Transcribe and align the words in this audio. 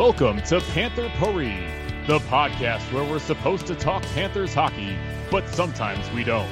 Welcome 0.00 0.40
to 0.44 0.62
Panther 0.72 1.10
Puri, 1.18 1.54
the 2.06 2.20
podcast 2.20 2.90
where 2.90 3.04
we're 3.04 3.18
supposed 3.18 3.66
to 3.66 3.74
talk 3.74 4.02
Panthers 4.14 4.54
hockey, 4.54 4.96
but 5.30 5.46
sometimes 5.50 6.10
we 6.12 6.24
don't. 6.24 6.50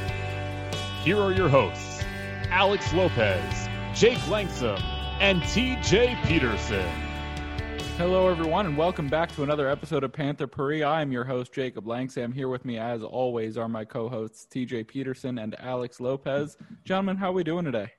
Here 1.02 1.18
are 1.18 1.32
your 1.32 1.48
hosts, 1.48 2.04
Alex 2.50 2.92
Lopez, 2.92 3.66
Jake 3.94 4.18
Langsam, 4.28 4.78
and 5.18 5.40
TJ 5.44 6.22
Peterson. 6.26 6.86
Hello, 7.96 8.28
everyone, 8.28 8.66
and 8.66 8.76
welcome 8.76 9.08
back 9.08 9.34
to 9.36 9.44
another 9.44 9.66
episode 9.66 10.04
of 10.04 10.12
Panther 10.12 10.46
Puri. 10.46 10.84
I 10.84 11.00
am 11.00 11.10
your 11.10 11.24
host, 11.24 11.50
Jacob 11.50 11.86
Langsam. 11.86 12.34
Here 12.34 12.48
with 12.48 12.66
me, 12.66 12.76
as 12.76 13.02
always, 13.02 13.56
are 13.56 13.66
my 13.66 13.86
co-hosts 13.86 14.46
TJ 14.50 14.88
Peterson 14.88 15.38
and 15.38 15.58
Alex 15.58 16.00
Lopez. 16.00 16.58
Gentlemen, 16.84 17.16
how 17.16 17.30
are 17.30 17.32
we 17.32 17.44
doing 17.44 17.64
today? 17.64 17.92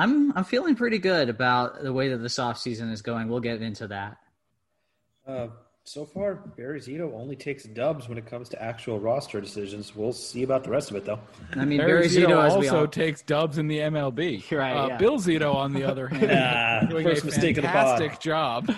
I'm 0.00 0.32
I'm 0.36 0.44
feeling 0.44 0.74
pretty 0.76 0.98
good 0.98 1.28
about 1.28 1.82
the 1.82 1.92
way 1.92 2.08
that 2.08 2.18
this 2.18 2.38
off 2.38 2.58
season 2.58 2.90
is 2.90 3.02
going. 3.02 3.28
We'll 3.28 3.40
get 3.40 3.60
into 3.60 3.86
that. 3.88 4.16
Uh, 5.26 5.48
so 5.84 6.04
far, 6.04 6.34
Barry 6.34 6.80
Zito 6.80 7.12
only 7.14 7.36
takes 7.36 7.64
dubs 7.64 8.08
when 8.08 8.16
it 8.16 8.24
comes 8.26 8.48
to 8.50 8.62
actual 8.62 8.98
roster 8.98 9.40
decisions. 9.40 9.94
We'll 9.94 10.12
see 10.12 10.42
about 10.42 10.64
the 10.64 10.70
rest 10.70 10.90
of 10.90 10.96
it, 10.96 11.04
though. 11.04 11.20
I 11.54 11.64
mean, 11.64 11.78
Barry 11.78 11.92
Barry 11.92 12.08
Zito 12.08 12.28
Zito 12.28 12.50
also 12.50 12.80
all, 12.80 12.86
takes 12.86 13.22
dubs 13.22 13.58
in 13.58 13.68
the 13.68 13.78
MLB. 13.78 14.50
Right, 14.56 14.72
Uh, 14.76 14.86
yeah. 14.88 14.96
Bill 14.98 15.18
Zito, 15.18 15.54
on 15.54 15.72
the 15.74 15.84
other 15.84 16.06
hand, 16.14 16.30
Ah, 16.32 16.86
doing 16.88 17.04
first 17.04 17.22
a 17.22 17.26
mistake 17.26 17.56
of 17.58 17.62
the 17.62 17.68
pod. 17.68 17.98
fantastic 17.98 18.20
job 18.20 18.72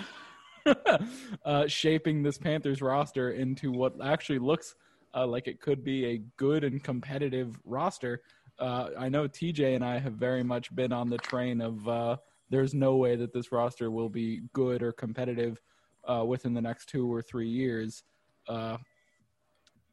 uh, 1.45 1.67
shaping 1.67 2.23
this 2.23 2.37
Panthers 2.37 2.81
roster 2.81 3.31
into 3.31 3.71
what 3.71 3.93
actually 4.03 4.39
looks 4.39 4.75
uh, 5.15 5.25
like 5.27 5.47
it 5.47 5.61
could 5.61 5.83
be 5.83 6.05
a 6.05 6.17
good 6.37 6.63
and 6.63 6.83
competitive 6.83 7.59
roster. 7.65 8.21
Uh, 8.59 8.89
I 8.97 9.09
know 9.09 9.27
TJ 9.27 9.75
and 9.75 9.83
I 9.83 9.99
have 9.99 10.13
very 10.13 10.43
much 10.43 10.73
been 10.75 10.93
on 10.93 11.09
the 11.09 11.17
train 11.17 11.61
of 11.61 11.87
uh, 11.87 12.17
there's 12.49 12.73
no 12.73 12.95
way 12.95 13.15
that 13.15 13.33
this 13.33 13.51
roster 13.51 13.89
will 13.89 14.09
be 14.09 14.41
good 14.53 14.83
or 14.83 14.91
competitive 14.91 15.59
uh, 16.07 16.23
within 16.25 16.53
the 16.53 16.61
next 16.61 16.87
two 16.87 17.11
or 17.11 17.21
three 17.21 17.49
years. 17.49 18.03
Uh, 18.47 18.77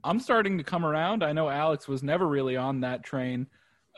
I'm 0.02 0.20
starting 0.20 0.58
to 0.58 0.64
come 0.64 0.84
around. 0.84 1.22
I 1.22 1.32
know 1.32 1.48
Alex 1.48 1.88
was 1.88 2.02
never 2.02 2.26
really 2.26 2.56
on 2.56 2.80
that 2.80 3.04
train. 3.04 3.46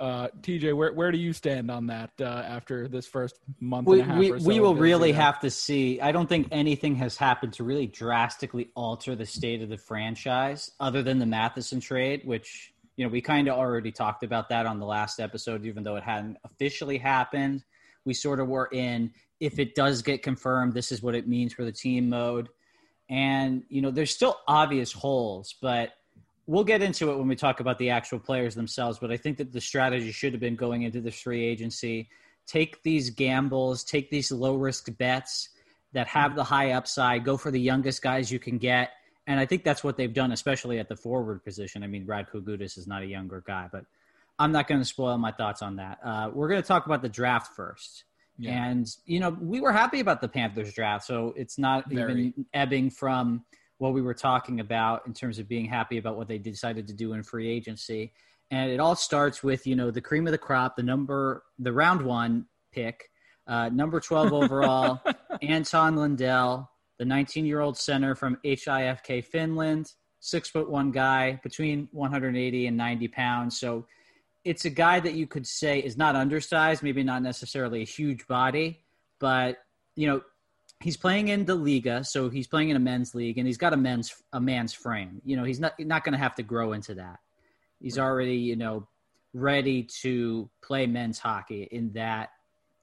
Uh, 0.01 0.29
TJ, 0.41 0.75
where 0.75 0.93
where 0.93 1.13
do 1.13 1.19
you 1.19 1.33
stand 1.33 1.71
on 1.71 1.87
that 1.87 2.11
uh, 2.21 2.25
after 2.25 2.89
this 2.89 3.07
first 3.07 3.39
month 3.61 3.87
we 3.87 4.01
and 4.01 4.11
a 4.11 4.13
half? 4.13 4.19
we, 4.19 4.33
or 4.33 4.41
so 4.41 4.49
we 4.49 4.59
will 4.59 4.75
really 4.75 5.13
have 5.13 5.39
to 5.41 5.51
see. 5.51 6.01
I 6.01 6.13
don't 6.13 6.29
think 6.29 6.49
anything 6.51 6.97
has 6.97 7.17
happened 7.17 7.53
to 7.55 7.65
really 7.65 7.87
drastically 7.87 8.71
alter 8.75 9.15
the 9.15 9.27
state 9.27 9.63
of 9.63 9.69
the 9.69 9.77
franchise, 9.77 10.71
other 10.81 11.03
than 11.03 11.19
the 11.19 11.27
Matheson 11.27 11.79
trade, 11.79 12.23
which 12.25 12.72
you 12.97 13.05
know 13.05 13.11
we 13.11 13.21
kind 13.21 13.49
of 13.49 13.57
already 13.57 13.93
talked 13.93 14.23
about 14.23 14.49
that 14.51 14.67
on 14.67 14.79
the 14.79 14.87
last 14.87 15.21
episode, 15.21 15.65
even 15.65 15.83
though 15.83 15.97
it 15.97 16.03
hadn't 16.03 16.37
officially 16.45 16.99
happened. 16.99 17.65
We 18.05 18.15
sort 18.15 18.41
of 18.41 18.49
were 18.49 18.69
in. 18.73 19.13
If 19.41 19.59
it 19.59 19.75
does 19.75 20.03
get 20.03 20.23
confirmed, 20.23 20.75
this 20.75 20.93
is 20.93 21.03
what 21.03 21.15
it 21.15 21.29
means 21.29 21.53
for 21.53 21.65
the 21.65 21.73
team 21.73 22.09
mode. 22.09 22.49
And, 23.09 23.65
you 23.69 23.83
know, 23.83 23.91
there's 23.91 24.15
still 24.15 24.39
obvious 24.49 24.93
holes, 24.93 25.55
but 25.61 25.93
we'll 26.47 26.65
get 26.65 26.83
into 26.83 27.11
it 27.11 27.19
when 27.19 27.29
we 27.29 27.37
talk 27.37 27.61
about 27.61 27.79
the 27.79 27.91
actual 27.91 28.19
players 28.19 28.55
themselves. 28.55 28.99
But 28.99 29.11
I 29.11 29.17
think 29.17 29.37
that 29.39 29.53
the 29.53 29.61
strategy 29.61 30.13
should 30.13 30.33
have 30.33 30.41
been 30.41 30.57
going 30.57 30.83
into 30.83 31.01
this 31.01 31.21
free 31.21 31.45
agency 31.45 32.09
take 32.45 32.83
these 32.83 33.11
gambles, 33.11 33.85
take 33.85 34.11
these 34.11 34.33
low 34.33 34.57
risk 34.57 34.89
bets 34.99 35.51
that 35.93 36.09
have 36.09 36.35
the 36.35 36.43
high 36.43 36.73
upside, 36.73 37.25
go 37.25 37.37
for 37.37 37.51
the 37.51 37.61
youngest 37.61 38.03
guys 38.03 38.33
you 38.33 38.39
can 38.39 38.59
get. 38.59 38.91
And 39.27 39.39
I 39.39 39.47
think 39.47 39.65
that's 39.65 39.85
what 39.85 39.97
they've 39.97 40.13
done, 40.13 40.33
especially 40.33 40.79
at 40.79 40.89
the 40.89 40.97
forward 40.97 41.45
position. 41.45 41.83
I 41.83 41.87
mean, 41.87 42.07
Radko 42.07 42.43
Gudas 42.43 42.77
is 42.77 42.87
not 42.87 43.03
a 43.03 43.07
younger 43.07 43.43
guy, 43.47 43.69
but 43.71 43.85
I'm 44.39 44.51
not 44.51 44.67
going 44.67 44.81
to 44.81 44.85
spoil 44.85 45.17
my 45.19 45.31
thoughts 45.31 45.63
on 45.63 45.77
that. 45.77 45.99
Uh, 46.05 46.31
we're 46.33 46.49
going 46.49 46.61
to 46.61 46.67
talk 46.67 46.87
about 46.87 47.03
the 47.03 47.09
draft 47.09 47.55
first. 47.55 48.05
Yeah. 48.39 48.65
And, 48.65 48.89
you 49.05 49.21
know, 49.21 49.31
we 49.31 49.61
were 49.61 49.73
happy 49.73 50.01
about 50.01 50.21
the 50.21 50.29
Panthers 50.29 50.73
draft. 50.73 51.05
So 51.05 51.33
it's 51.37 51.59
not 51.59 51.89
Very. 51.89 52.13
even 52.13 52.47
ebbing 52.53 52.91
from 52.91 53.45
what 53.79 53.93
we 53.93 54.03
were 54.03 54.15
talking 54.15 54.61
about 54.61 55.07
in 55.07 55.13
terms 55.13 55.39
of 55.39 55.49
being 55.49 55.67
happy 55.67 55.99
about 55.99 56.17
what 56.17 56.29
they 56.29 56.39
decided 56.39 56.89
to 56.89 56.95
do 56.95 57.13
in 57.13 57.23
free 57.23 57.49
agency. 57.49 58.13
And 58.51 58.71
it 58.71 58.81
all 58.81 58.97
starts 58.97 59.43
with, 59.43 59.67
you 59.67 59.77
know, 59.77 59.91
the 59.91 60.01
cream 60.01 60.27
of 60.27 60.33
the 60.33 60.39
crop, 60.39 60.77
the 60.77 60.83
number, 60.83 61.45
the 61.59 61.73
round 61.73 62.03
one 62.03 62.47
pick, 62.73 63.11
uh, 63.47 63.69
number 63.69 64.01
12 64.01 64.33
overall, 64.33 65.01
Anton 65.43 65.97
Lundell, 65.97 66.71
the 67.03 67.07
19 67.07 67.45
year 67.45 67.59
old 67.59 67.77
center 67.77 68.15
from 68.15 68.39
HIFK 68.45 69.25
Finland, 69.25 69.93
six 70.21 70.49
foot 70.49 70.71
one 70.71 70.93
guy, 70.93 71.41
between 71.43 71.89
180 71.91 72.69
and 72.69 72.77
90 72.77 73.09
pounds. 73.09 73.59
So 73.59 73.89
it's 74.45 74.67
a 74.67 74.71
guy 74.71 75.01
that 75.01 75.15
you 75.15 75.27
could 75.27 75.45
say 75.45 75.81
is 75.81 75.97
not 75.97 76.15
undersized, 76.15 76.81
maybe 76.81 77.03
not 77.03 77.25
necessarily 77.25 77.83
a 77.83 77.85
huge 77.85 78.25
body, 78.29 78.85
but, 79.19 79.57
you 79.97 80.07
know, 80.07 80.23
he's 80.79 80.97
playing 80.97 81.27
in 81.27 81.45
the 81.45 81.57
Liga, 81.57 82.05
so 82.05 82.31
he's 82.31 82.47
playing 82.47 82.69
in 82.69 82.77
a 82.77 82.81
men's 82.81 83.17
league, 83.17 83.37
and 83.39 83.49
he's 83.49 83.59
got 83.59 83.73
a 83.73 83.77
men's 83.77 84.15
a 84.33 84.41
man's 84.41 84.73
frame. 84.73 85.21
You 85.25 85.37
know, 85.37 85.43
he's 85.43 85.59
not 85.59 85.75
not 85.81 86.05
going 86.05 86.13
to 86.13 86.19
have 86.19 86.37
to 86.37 86.45
grow 86.45 86.73
into 86.73 86.95
that. 86.95 87.19
He's 87.81 87.99
already 87.99 88.37
you 88.37 88.55
know 88.55 88.87
ready 89.35 89.83
to 90.03 90.49
play 90.63 90.87
men's 90.87 91.19
hockey 91.19 91.65
in 91.73 91.95
that 91.95 92.31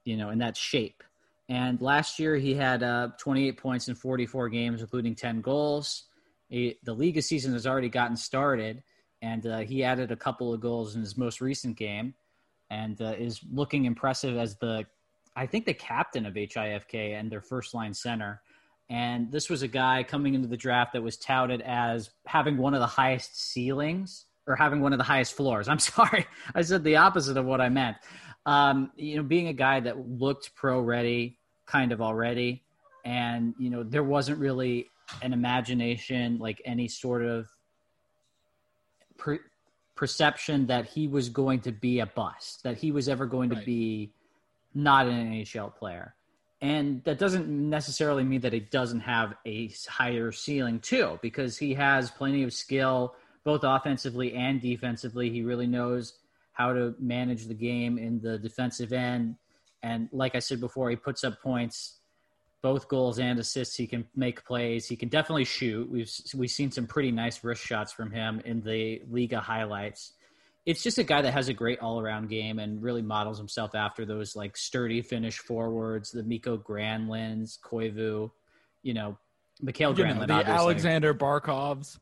you 0.04 0.18
know 0.18 0.28
in 0.28 0.40
that 0.40 0.58
shape. 0.58 1.02
And 1.50 1.82
last 1.82 2.20
year 2.20 2.36
he 2.36 2.54
had 2.54 2.84
uh, 2.84 3.08
28 3.18 3.56
points 3.58 3.88
in 3.88 3.96
44 3.96 4.48
games, 4.50 4.80
including 4.80 5.16
10 5.16 5.40
goals. 5.40 6.04
He, 6.48 6.76
the 6.84 6.94
Liga 6.94 7.20
season 7.20 7.52
has 7.54 7.66
already 7.66 7.88
gotten 7.88 8.16
started, 8.16 8.84
and 9.20 9.44
uh, 9.44 9.58
he 9.58 9.82
added 9.82 10.12
a 10.12 10.16
couple 10.16 10.54
of 10.54 10.60
goals 10.60 10.94
in 10.94 11.00
his 11.00 11.18
most 11.18 11.40
recent 11.40 11.76
game, 11.76 12.14
and 12.70 13.02
uh, 13.02 13.14
is 13.18 13.40
looking 13.52 13.84
impressive 13.84 14.36
as 14.36 14.56
the 14.56 14.86
I 15.34 15.46
think 15.46 15.64
the 15.64 15.74
captain 15.74 16.24
of 16.24 16.34
HIFK 16.34 17.18
and 17.18 17.30
their 17.30 17.40
first 17.40 17.74
line 17.74 17.94
center. 17.94 18.42
And 18.88 19.30
this 19.30 19.48
was 19.48 19.62
a 19.62 19.68
guy 19.68 20.02
coming 20.02 20.34
into 20.34 20.48
the 20.48 20.56
draft 20.56 20.92
that 20.92 21.02
was 21.02 21.16
touted 21.16 21.62
as 21.62 22.10
having 22.26 22.58
one 22.58 22.74
of 22.74 22.80
the 22.80 22.86
highest 22.86 23.40
ceilings 23.52 24.26
or 24.46 24.56
having 24.56 24.80
one 24.80 24.92
of 24.92 24.98
the 24.98 25.04
highest 25.04 25.34
floors. 25.34 25.68
I'm 25.68 25.78
sorry, 25.80 26.26
I 26.54 26.62
said 26.62 26.84
the 26.84 26.96
opposite 26.96 27.36
of 27.36 27.44
what 27.44 27.60
I 27.60 27.70
meant. 27.70 27.96
Um, 28.46 28.92
you 28.96 29.16
know, 29.16 29.22
being 29.24 29.48
a 29.48 29.52
guy 29.52 29.80
that 29.80 30.08
looked 30.08 30.54
pro 30.54 30.80
ready 30.80 31.38
kind 31.70 31.92
of 31.92 32.00
already, 32.00 32.62
and 33.04 33.54
you 33.58 33.70
know, 33.70 33.82
there 33.82 34.04
wasn't 34.04 34.38
really 34.38 34.90
an 35.22 35.32
imagination 35.32 36.38
like 36.38 36.60
any 36.64 36.88
sort 36.88 37.24
of 37.24 37.48
per- 39.16 39.40
perception 39.94 40.66
that 40.66 40.86
he 40.86 41.06
was 41.08 41.28
going 41.28 41.60
to 41.60 41.72
be 41.72 42.00
a 42.00 42.06
bust, 42.06 42.62
that 42.62 42.78
he 42.78 42.90
was 42.92 43.08
ever 43.08 43.26
going 43.26 43.50
to 43.50 43.56
be 43.56 44.12
not 44.74 45.06
an 45.06 45.32
NHL 45.32 45.74
player. 45.74 46.14
And 46.62 47.02
that 47.04 47.18
doesn't 47.18 47.48
necessarily 47.48 48.22
mean 48.22 48.42
that 48.42 48.52
he 48.52 48.60
doesn't 48.60 49.00
have 49.00 49.34
a 49.46 49.70
higher 49.88 50.30
ceiling 50.30 50.80
too, 50.80 51.18
because 51.22 51.56
he 51.56 51.74
has 51.74 52.10
plenty 52.10 52.42
of 52.42 52.52
skill, 52.52 53.14
both 53.44 53.60
offensively 53.64 54.34
and 54.34 54.60
defensively. 54.60 55.30
He 55.30 55.42
really 55.42 55.66
knows 55.66 56.14
how 56.52 56.72
to 56.74 56.94
manage 56.98 57.46
the 57.46 57.54
game 57.54 57.96
in 57.96 58.20
the 58.20 58.38
defensive 58.38 58.92
end. 58.92 59.36
And 59.82 60.08
like 60.12 60.34
I 60.34 60.40
said 60.40 60.60
before, 60.60 60.90
he 60.90 60.96
puts 60.96 61.24
up 61.24 61.40
points, 61.40 62.00
both 62.62 62.88
goals 62.88 63.18
and 63.18 63.38
assists. 63.38 63.76
He 63.76 63.86
can 63.86 64.06
make 64.14 64.44
plays. 64.44 64.86
He 64.86 64.96
can 64.96 65.08
definitely 65.08 65.44
shoot. 65.44 65.90
We've 65.90 66.10
we've 66.34 66.50
seen 66.50 66.70
some 66.70 66.86
pretty 66.86 67.10
nice 67.12 67.42
wrist 67.42 67.64
shots 67.64 67.92
from 67.92 68.10
him 68.10 68.42
in 68.44 68.60
the 68.60 69.02
Liga 69.10 69.40
highlights 69.40 70.12
it's 70.66 70.82
just 70.82 70.98
a 70.98 71.02
guy 71.02 71.22
that 71.22 71.32
has 71.32 71.48
a 71.48 71.54
great 71.54 71.80
all 71.80 72.00
around 72.00 72.28
game 72.28 72.58
and 72.58 72.82
really 72.82 73.02
models 73.02 73.38
himself 73.38 73.74
after 73.74 74.04
those 74.04 74.36
like 74.36 74.56
sturdy 74.56 75.02
Finnish 75.02 75.38
forwards, 75.38 76.10
the 76.10 76.22
Miko 76.22 76.58
Granlunds, 76.58 77.58
Koivu, 77.60 78.30
you 78.82 78.94
know, 78.94 79.18
Mikhail 79.60 79.98
You 79.98 80.04
know, 80.06 80.26
the 80.26 80.32
obviously. 80.32 80.52
Aleksander 80.52 81.14
Barkovs. 81.14 81.98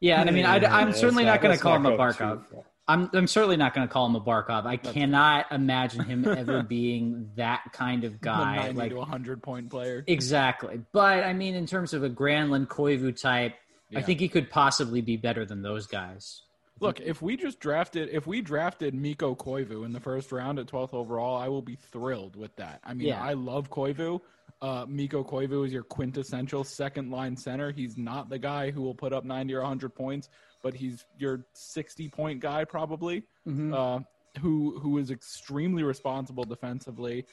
Yeah, 0.00 0.20
and 0.20 0.28
I 0.28 0.32
mean, 0.32 0.44
I, 0.44 0.56
Yeah, 0.56 0.76
I'm 0.76 0.92
certainly 0.92 1.24
not 1.24 1.40
going 1.40 1.48
to 1.48 1.48
let's 1.50 1.62
call 1.62 1.76
him 1.76 1.86
a 1.86 1.96
Barkov. 1.96 2.48
too 2.48 2.54
far. 2.54 2.64
I'm 2.86 3.08
I'm 3.14 3.26
certainly 3.26 3.56
not 3.56 3.74
going 3.74 3.86
to 3.86 3.92
call 3.92 4.06
him 4.06 4.14
a 4.14 4.20
Barkov. 4.20 4.66
I 4.66 4.76
cannot 4.76 5.46
imagine 5.50 6.04
him 6.04 6.26
ever 6.26 6.62
being 6.68 7.30
that 7.36 7.62
kind 7.72 8.04
of 8.04 8.20
guy. 8.20 8.56
90 8.56 8.78
like 8.78 8.90
to 8.90 8.96
100 8.96 9.42
point 9.42 9.70
player. 9.70 10.04
exactly. 10.06 10.80
But 10.92 11.24
I 11.24 11.32
mean, 11.32 11.54
in 11.54 11.66
terms 11.66 11.94
of 11.94 12.04
a 12.04 12.10
Granlund 12.10 12.66
Koivu 12.68 13.18
type, 13.18 13.54
I 13.96 14.02
think 14.02 14.20
he 14.20 14.28
could 14.28 14.50
possibly 14.50 15.00
be 15.00 15.16
better 15.16 15.44
than 15.46 15.62
those 15.62 15.86
guys. 15.86 16.42
Look, 16.80 17.00
if 17.00 17.22
we 17.22 17.36
just 17.36 17.60
drafted, 17.60 18.08
if 18.10 18.26
we 18.26 18.42
drafted 18.42 18.94
Mikko 18.94 19.36
Koivu 19.36 19.84
in 19.86 19.92
the 19.92 20.00
first 20.00 20.32
round 20.32 20.58
at 20.58 20.66
12th 20.66 20.92
overall, 20.92 21.36
I 21.36 21.48
will 21.48 21.62
be 21.62 21.76
thrilled 21.76 22.34
with 22.34 22.54
that. 22.56 22.80
I 22.84 22.94
mean, 22.94 23.08
Yeah. 23.08 23.22
I 23.22 23.34
love 23.34 23.70
Koivu. 23.70 24.20
Uh, 24.60 24.84
Mikko 24.88 25.22
Koivu 25.22 25.64
is 25.66 25.72
your 25.72 25.84
quintessential 25.84 26.64
second 26.64 27.10
line 27.12 27.36
center. 27.36 27.70
He's 27.70 27.96
not 27.96 28.28
the 28.28 28.38
guy 28.40 28.72
who 28.72 28.82
will 28.82 28.94
put 28.94 29.12
up 29.12 29.24
90 29.24 29.54
or 29.54 29.60
100 29.60 29.94
points, 29.94 30.28
but 30.64 30.74
he's 30.74 31.04
your 31.18 31.46
60 31.52 32.08
point 32.08 32.40
guy 32.40 32.64
probably. 32.64 33.22
Uh, 33.46 34.00
who 34.40 34.80
who 34.80 34.98
is 34.98 35.12
extremely 35.12 35.84
responsible 35.84 36.42
defensively, 36.42 37.24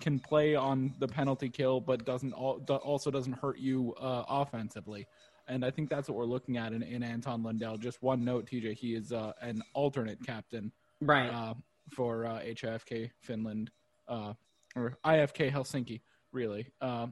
can 0.00 0.18
play 0.18 0.56
on 0.56 0.92
the 0.98 1.06
penalty 1.06 1.48
kill, 1.48 1.80
but 1.80 2.04
doesn't 2.04 2.32
al- 2.32 2.60
also 2.82 3.12
doesn't 3.12 3.34
hurt 3.34 3.58
you 3.60 3.94
uh, 4.00 4.24
offensively. 4.28 5.06
And 5.46 5.64
I 5.64 5.70
think 5.70 5.88
that's 5.88 6.08
what 6.08 6.18
we're 6.18 6.24
looking 6.24 6.56
at 6.56 6.72
in, 6.72 6.82
in 6.82 7.02
Anton 7.04 7.44
Lundell. 7.44 7.76
Just 7.76 8.02
one 8.02 8.24
note, 8.24 8.46
TJ, 8.50 8.74
he 8.74 8.94
is 8.96 9.12
uh, 9.12 9.32
an 9.40 9.62
alternate 9.72 10.18
captain 10.26 10.72
Right. 11.00 11.28
uh, 11.30 11.54
for 11.92 12.26
uh, 12.26 12.40
HIFK 12.40 13.10
Finland 13.20 13.70
uh, 14.08 14.32
or 14.74 14.98
IFK 15.06 15.52
Helsinki, 15.52 16.00
really. 16.32 16.66
Uh, 16.80 17.06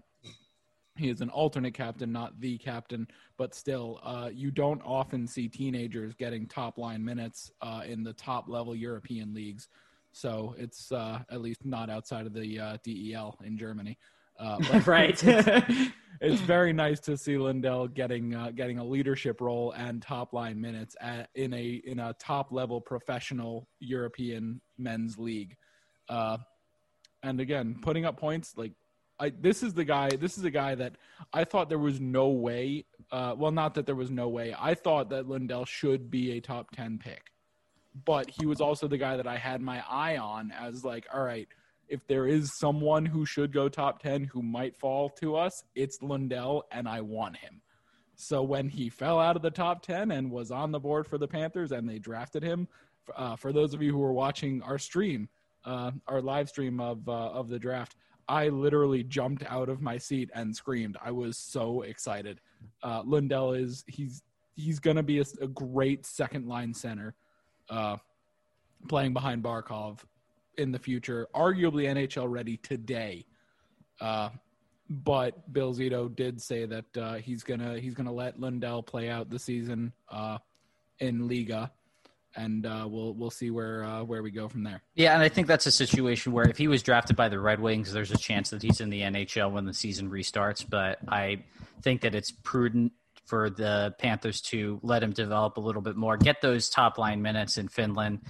he 0.99 1.11
is 1.11 1.21
an 1.21 1.31
alternate 1.31 1.75
captain, 1.75 2.13
not 2.13 2.41
the 2.41 2.59
captain, 2.59 3.07
but 3.37 3.55
still, 3.55 4.01
uh, 4.03 4.31
you 4.33 4.51
don't 4.51 4.81
often 4.85 5.27
see 5.27 5.49
teenagers 5.49 6.15
getting 6.15 6.47
top 6.47 6.79
line 6.79 7.05
minutes 7.05 7.51
uh, 7.61 7.83
in 7.87 8.03
the 8.03 8.13
top 8.13 8.49
level 8.49 8.75
European 8.75 9.35
leagues. 9.35 9.69
So 10.13 10.55
it's 10.59 10.93
uh, 10.93 11.21
at 11.31 11.43
least 11.43 11.65
not 11.65 11.91
outside 11.91 12.27
of 12.27 12.33
the 12.33 12.59
uh, 12.59 12.77
DEL 12.83 13.39
in 13.45 13.59
Germany. 13.59 13.99
Uh, 14.39 14.59
right. 14.87 15.23
it's 16.21 16.41
very 16.43 16.73
nice 16.73 17.01
to 17.01 17.17
see 17.17 17.37
Lundell 17.37 17.89
getting 17.89 18.35
uh, 18.35 18.51
getting 18.51 18.79
a 18.79 18.85
leadership 18.85 19.41
role 19.41 19.73
and 19.73 20.03
top 20.03 20.33
line 20.33 20.61
minutes 20.61 20.97
at, 21.01 21.29
in 21.35 21.53
a 21.53 21.83
in 21.85 21.99
a 21.99 22.15
top 22.15 22.53
level 22.53 22.81
professional 22.81 23.69
European 23.81 24.61
men's 24.79 25.19
league. 25.19 25.57
Uh, 26.09 26.39
and 27.23 27.41
again, 27.41 27.77
putting 27.83 28.05
up 28.05 28.19
points 28.19 28.55
like 28.57 28.73
I 29.19 29.31
this 29.31 29.63
is 29.63 29.75
the 29.75 29.85
guy. 29.85 30.11
This 30.11 30.39
is 30.39 30.45
a 30.45 30.51
guy 30.51 30.75
that 30.75 30.97
I 31.33 31.45
thought 31.45 31.69
there 31.69 31.79
was 31.79 32.01
no 32.01 32.29
way. 32.29 32.85
Uh, 33.11 33.35
well, 33.37 33.53
not 33.53 33.75
that 33.75 33.87
there 33.87 33.95
was 33.95 34.11
no 34.11 34.29
way. 34.29 34.55
I 34.59 34.75
thought 34.75 35.11
that 35.11 35.29
Lundell 35.29 35.65
should 35.65 36.11
be 36.11 36.33
a 36.33 36.41
top 36.41 36.71
ten 36.73 36.99
pick, 36.99 37.31
but 38.05 38.31
he 38.31 38.47
was 38.47 38.61
also 38.61 38.89
the 38.89 38.99
guy 38.99 39.17
that 39.17 39.27
I 39.27 39.37
had 39.37 39.61
my 39.61 39.83
eye 39.89 40.17
on 40.17 40.51
as 40.51 40.85
like, 40.85 41.07
all 41.15 41.23
right, 41.23 41.49
if 41.89 42.07
there 42.07 42.27
is 42.27 42.59
someone 42.59 43.07
who 43.07 43.25
should 43.25 43.53
go 43.53 43.69
top 43.69 44.03
10 44.03 44.25
who 44.25 44.43
might 44.43 44.77
fall 44.77 45.09
to 45.11 45.37
us, 45.37 45.65
it's 45.75 46.03
Lundell, 46.03 46.65
and 46.71 46.89
I 46.89 47.01
want 47.01 47.37
him. 47.37 47.61
So 48.17 48.43
when 48.43 48.69
he 48.69 48.89
fell 48.89 49.21
out 49.21 49.37
of 49.37 49.43
the 49.43 49.51
top 49.51 49.83
10 49.83 50.11
and 50.11 50.31
was 50.31 50.51
on 50.51 50.73
the 50.73 50.81
board 50.81 51.07
for 51.07 51.19
the 51.19 51.29
Panthers 51.29 51.73
and 51.73 51.89
they 51.89 51.99
drafted 51.99 52.43
him, 52.43 52.67
uh, 53.15 53.37
for 53.37 53.53
those 53.53 53.75
of 53.75 53.83
you 53.83 53.93
who 53.93 53.99
were 53.99 54.13
watching 54.13 54.63
our 54.63 54.79
stream, 54.79 55.29
uh, 55.65 55.91
our 56.09 56.23
live 56.23 56.49
stream 56.49 56.81
of, 56.81 57.09
uh, 57.09 57.13
of 57.13 57.49
the 57.49 57.59
draft, 57.59 57.97
I 58.29 58.49
literally 58.49 59.03
jumped 59.05 59.45
out 59.49 59.69
of 59.69 59.81
my 59.81 59.99
seat 59.99 60.31
and 60.35 60.55
screamed. 60.55 60.97
I 61.03 61.11
was 61.11 61.37
so 61.39 61.83
excited. 61.83 62.41
Uh, 62.83 63.03
Lundell 63.05 63.53
is, 63.53 63.85
he's, 63.87 64.23
he's 64.57 64.81
to 64.97 65.03
be 65.03 65.21
a, 65.21 65.25
a 65.41 65.49
great 65.49 66.05
second 66.05 66.47
line 66.47 66.75
center 66.75 67.15
uh, 67.71 67.97
playing 68.89 69.13
behind 69.13 69.43
Barkov 69.43 70.01
in 70.59 70.73
the 70.73 70.79
future, 70.79 71.27
arguably 71.35 71.85
NHL 71.85 72.31
ready 72.31 72.57
today. 72.59 73.27
Uh, 74.01 74.31
but 74.89 75.53
Bill 75.53 75.75
Zito 75.75 76.15
did 76.15 76.41
say 76.41 76.65
that 76.67 76.97
uh, 76.97 77.15
he's 77.15 77.43
gonna 77.43 77.79
he's 77.79 77.95
gonna 77.95 78.13
let 78.13 78.39
Lundell 78.39 78.83
play 78.83 79.11
out 79.11 79.31
the 79.31 79.39
season 79.39 79.93
uh, 80.11 80.39
in 81.01 81.27
Liga, 81.27 81.73
and 82.37 82.67
uh, 82.67 82.87
we'll 82.89 83.15
we'll 83.15 83.31
see 83.31 83.51
where 83.51 83.85
uh, 83.85 84.03
where 84.05 84.23
we 84.23 84.31
go 84.31 84.49
from 84.49 84.63
there. 84.63 84.83
Yeah, 84.95 85.15
and 85.15 85.23
I 85.23 85.29
think 85.29 85.47
that's 85.47 85.67
a 85.67 85.73
situation 85.73 86.33
where 86.33 86.49
if 86.49 86.59
he 86.59 86.69
was 86.69 86.83
drafted 86.83 87.17
by 87.17 87.29
the 87.29 87.39
Red 87.39 87.61
Wings, 87.61 87.93
there's 87.93 88.11
a 88.11 88.19
chance 88.19 88.51
that 88.51 88.63
he's 88.63 88.81
in 88.81 88.91
the 88.91 89.03
NHL 89.03 89.53
when 89.53 89.65
the 89.65 89.75
season 89.75 90.11
restarts. 90.11 90.65
But 90.69 90.99
I 91.09 91.45
think 91.83 92.03
that 92.03 92.15
it's 92.15 92.31
prudent 92.31 92.93
for 93.27 93.51
the 93.51 93.95
Panthers 93.99 94.41
to 94.41 94.79
let 94.83 95.03
him 95.03 95.13
develop 95.13 95.57
a 95.57 95.61
little 95.61 95.83
bit 95.83 95.97
more, 95.97 96.17
get 96.17 96.41
those 96.41 96.69
top 96.69 96.97
line 96.97 97.21
minutes 97.23 97.59
in 97.59 97.69
Finland, 97.69 98.21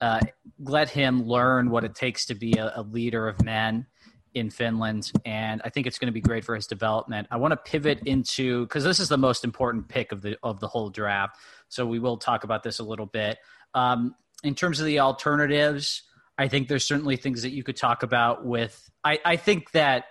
uh, 0.00 0.20
let 0.58 0.88
him 0.88 1.22
learn 1.24 1.70
what 1.70 1.84
it 1.84 1.94
takes 1.94 2.24
to 2.26 2.34
be 2.34 2.54
a, 2.54 2.72
a 2.76 2.82
leader 2.82 3.28
of 3.28 3.44
men 3.44 3.86
in 4.34 4.50
Finland. 4.50 5.12
And 5.24 5.60
I 5.64 5.68
think 5.70 5.86
it's 5.86 5.98
going 5.98 6.08
to 6.08 6.12
be 6.12 6.20
great 6.20 6.44
for 6.44 6.54
his 6.54 6.66
development. 6.66 7.28
I 7.30 7.36
want 7.36 7.52
to 7.52 7.56
pivot 7.56 8.00
into 8.06 8.64
because 8.64 8.84
this 8.84 9.00
is 9.00 9.08
the 9.08 9.18
most 9.18 9.44
important 9.44 9.88
pick 9.88 10.12
of 10.12 10.22
the 10.22 10.38
of 10.42 10.60
the 10.60 10.68
whole 10.68 10.90
draft. 10.90 11.36
So 11.68 11.86
we 11.86 11.98
will 11.98 12.16
talk 12.16 12.44
about 12.44 12.62
this 12.62 12.78
a 12.78 12.84
little 12.84 13.06
bit. 13.06 13.38
Um, 13.74 14.14
in 14.42 14.54
terms 14.54 14.80
of 14.80 14.86
the 14.86 15.00
alternatives, 15.00 16.02
I 16.36 16.48
think 16.48 16.68
there's 16.68 16.84
certainly 16.84 17.16
things 17.16 17.42
that 17.42 17.50
you 17.50 17.62
could 17.62 17.76
talk 17.76 18.02
about 18.02 18.44
with. 18.44 18.90
I, 19.04 19.18
I 19.24 19.36
think 19.36 19.72
that 19.72 20.04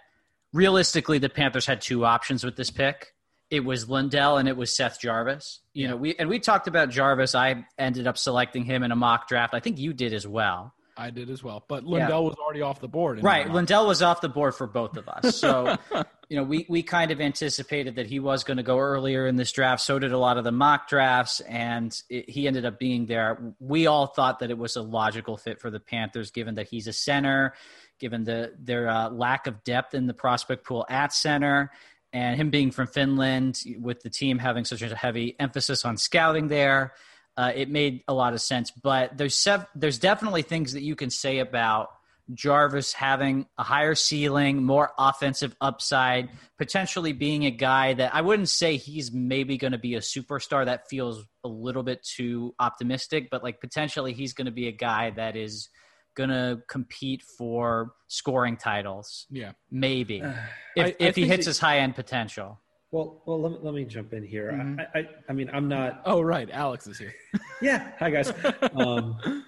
realistically, 0.54 1.20
the 1.20 1.30
Panthers 1.30 1.66
had 1.66 1.82
two 1.82 2.06
options 2.06 2.44
with 2.44 2.56
this 2.56 2.70
pick. 2.70 3.14
It 3.50 3.64
was 3.64 3.88
Lundell 3.88 4.38
and 4.38 4.50
it 4.50 4.58
was 4.58 4.76
Seth 4.76 5.00
Jarvis. 5.00 5.62
You 5.74 5.88
know, 5.88 5.96
we 5.96 6.16
and 6.16 6.28
we 6.28 6.40
talked 6.40 6.68
about 6.68 6.90
Jarvis. 6.90 7.34
I 7.34 7.66
ended 7.78 8.06
up 8.06 8.18
selecting 8.18 8.66
him 8.66 8.84
in 8.84 8.92
a 8.92 8.96
mock 8.96 9.30
draft. 9.30 9.54
I 9.54 9.62
think 9.62 9.80
you 9.80 9.94
did 9.94 10.14
as 10.14 10.28
well. 10.28 10.74
I 10.98 11.12
did 11.12 11.30
as 11.30 11.44
well, 11.44 11.64
but 11.68 11.84
Lundell 11.84 12.26
was 12.26 12.36
already 12.36 12.62
off 12.62 12.82
the 12.82 12.88
board. 12.88 13.24
Right. 13.24 13.50
Lundell 13.50 13.88
was 13.88 14.02
off 14.02 14.20
the 14.20 14.30
board 14.30 14.56
for 14.56 14.66
both 14.66 14.98
of 14.98 15.08
us. 15.08 15.38
So, 15.38 15.78
you 16.30 16.36
know, 16.36 16.44
we, 16.44 16.66
we 16.68 16.84
kind 16.84 17.12
of 17.12 17.22
anticipated 17.22 17.96
that 17.96 18.08
he 18.08 18.20
was 18.20 18.44
going 18.44 18.58
to 18.58 18.64
go 18.64 18.78
earlier 18.78 19.28
in 19.28 19.38
this 19.38 19.52
draft. 19.52 19.82
So 19.82 19.98
did 19.98 20.12
a 20.12 20.18
lot 20.18 20.38
of 20.38 20.44
the 20.44 20.52
mock 20.52 20.90
drafts, 20.90 21.40
and 21.42 21.98
it, 22.10 22.30
he 22.30 22.48
ended 22.48 22.66
up 22.66 22.80
being 22.80 23.06
there. 23.06 23.54
We 23.60 23.88
all 23.88 24.08
thought 24.08 24.40
that 24.40 24.52
it 24.52 24.58
was 24.58 24.76
a 24.76 24.82
logical 24.82 25.38
fit 25.38 25.62
for 25.62 25.70
the 25.70 25.80
Panthers, 25.80 26.32
given 26.32 26.56
that 26.56 26.68
he's 26.68 26.88
a 26.88 26.94
center, 26.94 27.54
given 28.00 28.24
the 28.26 28.54
their 28.60 28.90
uh, 28.90 29.10
lack 29.10 29.48
of 29.48 29.64
depth 29.64 29.94
in 29.94 30.08
the 30.08 30.14
prospect 30.14 30.66
pool 30.66 30.86
at 30.90 31.14
center, 31.14 31.72
and 32.12 32.36
him 32.36 32.50
being 32.50 32.72
from 32.72 32.88
Finland, 32.88 33.62
with 33.80 34.02
the 34.02 34.10
team 34.10 34.38
having 34.38 34.66
such 34.66 34.82
a 34.82 34.96
heavy 34.96 35.36
emphasis 35.40 35.86
on 35.86 35.98
scouting 35.98 36.50
there 36.50 36.94
uh, 37.38 37.52
it 37.56 37.70
made 37.70 38.04
a 38.08 38.14
lot 38.14 38.34
of 38.34 38.42
sense. 38.42 38.72
But 38.72 39.18
there's 39.18 39.36
sev- 39.36 39.68
there's 39.76 40.00
definitely 40.00 40.42
things 40.42 40.74
that 40.74 40.82
you 40.82 40.96
can 40.96 41.10
say 41.10 41.40
about 41.40 41.92
Jarvis 42.34 42.94
having 42.94 43.46
a 43.58 43.64
higher 43.64 43.96
ceiling, 43.96 44.64
more 44.64 44.92
offensive 44.98 45.56
upside, 45.62 46.30
potentially 46.58 47.14
being 47.14 47.46
a 47.46 47.52
guy 47.52 47.94
that 47.94 48.14
I 48.14 48.22
wouldn't 48.22 48.50
say 48.50 48.78
he's 48.78 49.12
maybe 49.12 49.58
going 49.58 49.72
to 49.74 49.78
be 49.78 49.96
a 49.96 50.00
superstar. 50.00 50.66
That 50.66 50.90
feels 50.90 51.24
a 51.44 51.48
little 51.48 51.84
bit 51.84 52.04
too 52.04 52.54
optimistic, 52.60 53.30
but 53.32 53.44
like 53.44 53.62
potentially 53.62 54.14
he's 54.14 54.34
going 54.34 54.46
to 54.46 54.52
be 54.52 54.68
a 54.68 54.72
guy 54.74 55.12
that 55.12 55.36
is 55.36 55.70
going 56.16 56.30
to 56.30 56.60
compete 56.68 57.22
for 57.38 57.94
scoring 58.08 58.58
titles. 58.58 59.26
Yeah. 59.30 59.52
Maybe 59.72 60.22
I- 60.24 60.36
if, 60.76 60.86
I 60.86 60.96
if 61.00 61.16
he 61.16 61.28
hits 61.28 61.46
that- 61.46 61.50
his 61.52 61.60
high 61.60 61.80
end 61.80 61.96
potential. 61.96 62.60
Well, 62.90 63.22
well, 63.26 63.42
let 63.42 63.52
me, 63.52 63.58
let 63.62 63.74
me 63.74 63.84
jump 63.84 64.14
in 64.14 64.24
here. 64.24 64.50
Mhm. 64.54 64.80
I, 64.96 65.00
I, 65.00 65.10
I 65.28 65.34
mean, 65.34 65.50
I'm 65.52 65.68
not. 65.68 66.02
Oh 66.06 66.22
right, 66.22 66.50
Alex 66.50 66.88
is 66.88 66.98
here. 66.98 67.14
Yeah, 67.62 67.92
hi 68.00 68.10
guys. 68.10 68.32
Um, 68.76 69.44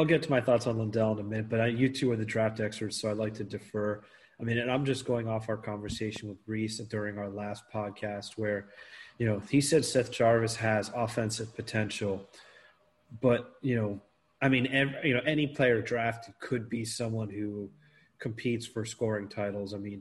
I'll 0.00 0.06
get 0.06 0.22
to 0.22 0.30
my 0.30 0.40
thoughts 0.40 0.66
on 0.66 0.78
Lundell 0.78 1.12
in 1.12 1.18
a 1.18 1.22
minute, 1.22 1.50
but 1.50 1.60
I, 1.60 1.66
you 1.66 1.90
two 1.90 2.10
are 2.10 2.16
the 2.16 2.24
draft 2.24 2.58
experts, 2.58 2.98
so 2.98 3.10
I'd 3.10 3.18
like 3.18 3.34
to 3.34 3.44
defer. 3.44 4.02
I 4.40 4.44
mean, 4.44 4.56
and 4.56 4.70
I'm 4.70 4.86
just 4.86 5.04
going 5.04 5.28
off 5.28 5.50
our 5.50 5.58
conversation 5.58 6.26
with 6.30 6.38
Reese 6.46 6.78
during 6.78 7.18
our 7.18 7.28
last 7.28 7.64
podcast, 7.70 8.38
where, 8.38 8.68
you 9.18 9.26
know, 9.26 9.42
he 9.50 9.60
said 9.60 9.84
Seth 9.84 10.10
Jarvis 10.10 10.56
has 10.56 10.90
offensive 10.96 11.54
potential, 11.54 12.26
but 13.20 13.56
you 13.60 13.76
know, 13.76 14.00
I 14.40 14.48
mean, 14.48 14.68
ev 14.68 15.04
you 15.04 15.12
know, 15.12 15.20
any 15.26 15.46
player 15.46 15.82
drafted 15.82 16.32
could 16.40 16.70
be 16.70 16.86
someone 16.86 17.28
who 17.28 17.68
competes 18.20 18.64
for 18.66 18.86
scoring 18.86 19.28
titles. 19.28 19.74
I 19.74 19.76
mean, 19.76 20.00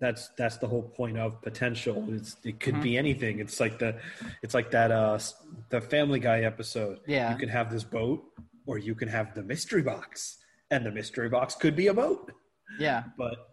that's 0.00 0.30
that's 0.30 0.56
the 0.56 0.66
whole 0.66 0.82
point 0.82 1.18
of 1.18 1.40
potential. 1.40 2.04
It's, 2.08 2.36
it 2.42 2.58
could 2.58 2.82
be 2.82 2.98
anything. 2.98 3.38
It's 3.38 3.60
like 3.60 3.78
the 3.78 4.00
it's 4.42 4.54
like 4.54 4.72
that 4.72 4.90
uh 4.90 5.20
the 5.68 5.80
Family 5.80 6.18
Guy 6.18 6.40
episode. 6.40 6.98
Yeah. 7.06 7.30
you 7.30 7.38
can 7.38 7.48
have 7.48 7.70
this 7.70 7.84
boat, 7.84 8.24
or 8.70 8.78
you 8.78 8.94
can 8.94 9.08
have 9.08 9.34
the 9.34 9.42
mystery 9.42 9.82
box, 9.82 10.38
and 10.70 10.86
the 10.86 10.92
mystery 10.92 11.28
box 11.28 11.56
could 11.56 11.74
be 11.74 11.88
a 11.88 11.94
boat. 11.94 12.30
Yeah. 12.78 13.02
But 13.18 13.50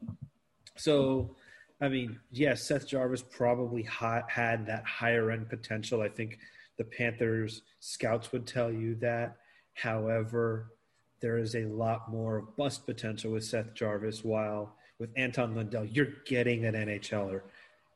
so, 0.76 1.36
I 1.82 1.90
mean, 1.90 2.20
yes, 2.30 2.62
Seth 2.62 2.88
Jarvis 2.88 3.24
probably 3.24 3.82
ha- 3.82 4.28
had 4.28 4.68
that 4.68 4.86
higher 4.86 5.32
end 5.32 5.50
potential. 5.50 6.04
I 6.04 6.10
think 6.10 6.38
the 6.78 6.84
Panthers 6.84 7.64
scouts 7.80 8.32
would 8.32 8.46
tell 8.46 8.72
you 8.72 8.94
that. 8.98 9.38
However, 9.74 10.74
there 11.20 11.40
is 11.40 11.56
a 11.56 11.66
lot 11.66 12.12
more 12.12 12.42
bust 12.56 12.86
potential 12.86 13.32
with 13.32 13.44
Seth 13.44 13.74
Jarvis, 13.74 14.24
while 14.24 14.76
with 15.00 15.10
Anton 15.18 15.56
Lundell, 15.56 15.86
you're 15.86 16.14
getting 16.28 16.66
an 16.66 16.76
NHLer. 16.76 17.42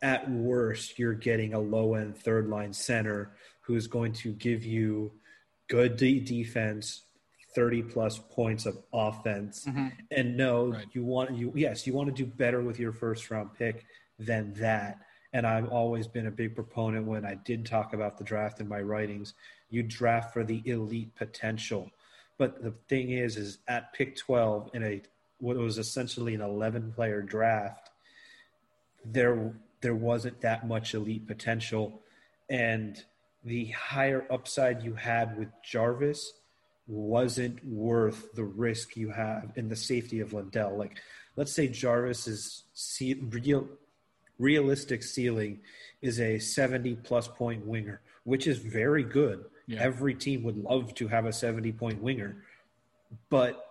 At 0.01 0.27
worst, 0.27 0.97
you're 0.97 1.13
getting 1.13 1.53
a 1.53 1.59
low 1.59 1.93
end 1.93 2.17
third 2.17 2.49
line 2.49 2.73
center 2.73 3.33
who's 3.61 3.85
going 3.85 4.13
to 4.13 4.33
give 4.33 4.65
you 4.65 5.11
good 5.69 5.95
de- 5.95 6.19
defense, 6.19 7.03
30 7.53 7.83
plus 7.83 8.17
points 8.17 8.65
of 8.65 8.77
offense. 8.93 9.65
Mm-hmm. 9.65 9.87
And 10.11 10.37
no, 10.37 10.71
Right. 10.71 10.85
you 10.93 11.03
want 11.03 11.31
you 11.31 11.51
yes, 11.55 11.85
you 11.85 11.93
want 11.93 12.07
to 12.07 12.23
do 12.23 12.25
better 12.25 12.61
with 12.61 12.79
your 12.79 12.91
first 12.93 13.29
round 13.31 13.53
pick 13.57 13.85
than 14.19 14.53
that. 14.55 14.99
And 15.33 15.47
I've 15.47 15.69
always 15.69 16.07
been 16.07 16.27
a 16.27 16.31
big 16.31 16.55
proponent 16.55 17.05
when 17.05 17.25
I 17.25 17.35
did 17.35 17.65
talk 17.65 17.93
about 17.93 18.17
the 18.17 18.23
draft 18.23 18.59
in 18.59 18.67
my 18.67 18.81
writings. 18.81 19.33
You 19.69 19.83
draft 19.83 20.33
for 20.33 20.43
the 20.43 20.61
elite 20.65 21.15
potential. 21.15 21.89
But 22.37 22.61
the 22.61 22.73
thing 22.89 23.11
is, 23.11 23.37
is 23.37 23.59
at 23.67 23.93
pick 23.93 24.15
12 24.17 24.71
in 24.73 24.83
a 24.83 25.01
what 25.39 25.57
was 25.57 25.77
essentially 25.77 26.35
an 26.35 26.41
11 26.41 26.91
player 26.93 27.21
draft, 27.21 27.89
there 29.05 29.53
there 29.81 29.95
wasn't 29.95 30.39
that 30.41 30.67
much 30.67 30.93
elite 30.93 31.25
potential 31.27 32.01
and 32.49 33.03
the 33.43 33.65
higher 33.67 34.25
upside 34.29 34.83
you 34.83 34.93
had 34.93 35.35
with 35.37 35.47
Jarvis 35.63 36.33
wasn't 36.91 37.65
worth 37.65 38.33
the 38.33 38.43
risk 38.43 38.97
you 38.97 39.09
have 39.09 39.51
in 39.55 39.69
the 39.69 39.75
safety 39.75 40.19
of 40.19 40.33
Lundell. 40.33 40.77
Like, 40.77 40.97
let's 41.37 41.53
say 41.53 41.67
Jarvis's 41.67 42.63
ce- 42.73 43.15
real, 43.29 43.67
realistic 44.37 45.01
ceiling 45.01 45.61
is 46.01 46.19
a 46.19 46.37
70 46.37 46.95
plus 46.97 47.29
point 47.29 47.65
winger, 47.65 48.01
which 48.25 48.45
is 48.45 48.57
very 48.57 49.03
good. 49.03 49.45
Yeah. 49.67 49.79
Every 49.81 50.13
team 50.15 50.43
would 50.43 50.57
love 50.57 50.93
to 50.95 51.07
have 51.07 51.25
a 51.25 51.31
70 51.33 51.71
point 51.71 52.01
winger. 52.01 52.43
But 53.29 53.65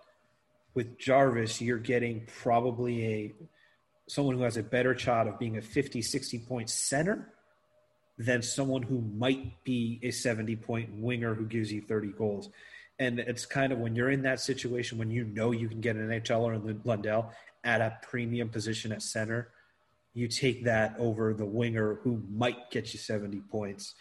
with 0.73 0.97
Jarvis, 0.97 1.61
you're 1.61 1.77
getting 1.77 2.27
probably 2.41 3.05
a 3.05 3.33
someone 4.07 4.35
who 4.35 4.43
has 4.43 4.57
a 4.57 4.63
better 4.63 4.97
shot 4.97 5.27
of 5.27 5.39
being 5.39 5.57
a 5.57 5.61
50, 5.61 6.01
60 6.01 6.39
point 6.39 6.69
center 6.69 7.29
than 8.17 8.41
someone 8.41 8.81
who 8.81 9.01
might 9.01 9.63
be 9.63 9.99
a 10.03 10.11
70 10.11 10.55
point 10.57 10.89
winger 10.93 11.33
who 11.33 11.45
gives 11.45 11.71
you 11.71 11.81
30 11.81 12.09
goals. 12.09 12.49
And 13.01 13.19
it's 13.19 13.47
kind 13.47 13.73
of 13.73 13.79
when 13.79 13.95
you're 13.95 14.11
in 14.11 14.21
that 14.21 14.39
situation 14.39 14.99
when 14.99 15.09
you 15.09 15.23
know 15.23 15.49
you 15.51 15.67
can 15.67 15.81
get 15.81 15.95
an 15.95 16.07
NHLer 16.07 16.53
in 16.53 16.81
Lundell 16.83 17.31
at 17.63 17.81
a 17.81 17.97
premium 18.03 18.47
position 18.47 18.91
at 18.91 19.01
center, 19.01 19.49
you 20.13 20.27
take 20.27 20.63
that 20.65 20.93
over 20.99 21.33
the 21.33 21.45
winger 21.45 21.95
who 22.03 22.21
might 22.29 22.69
get 22.69 22.93
you 22.93 22.99
70 22.99 23.39
points. 23.49 23.95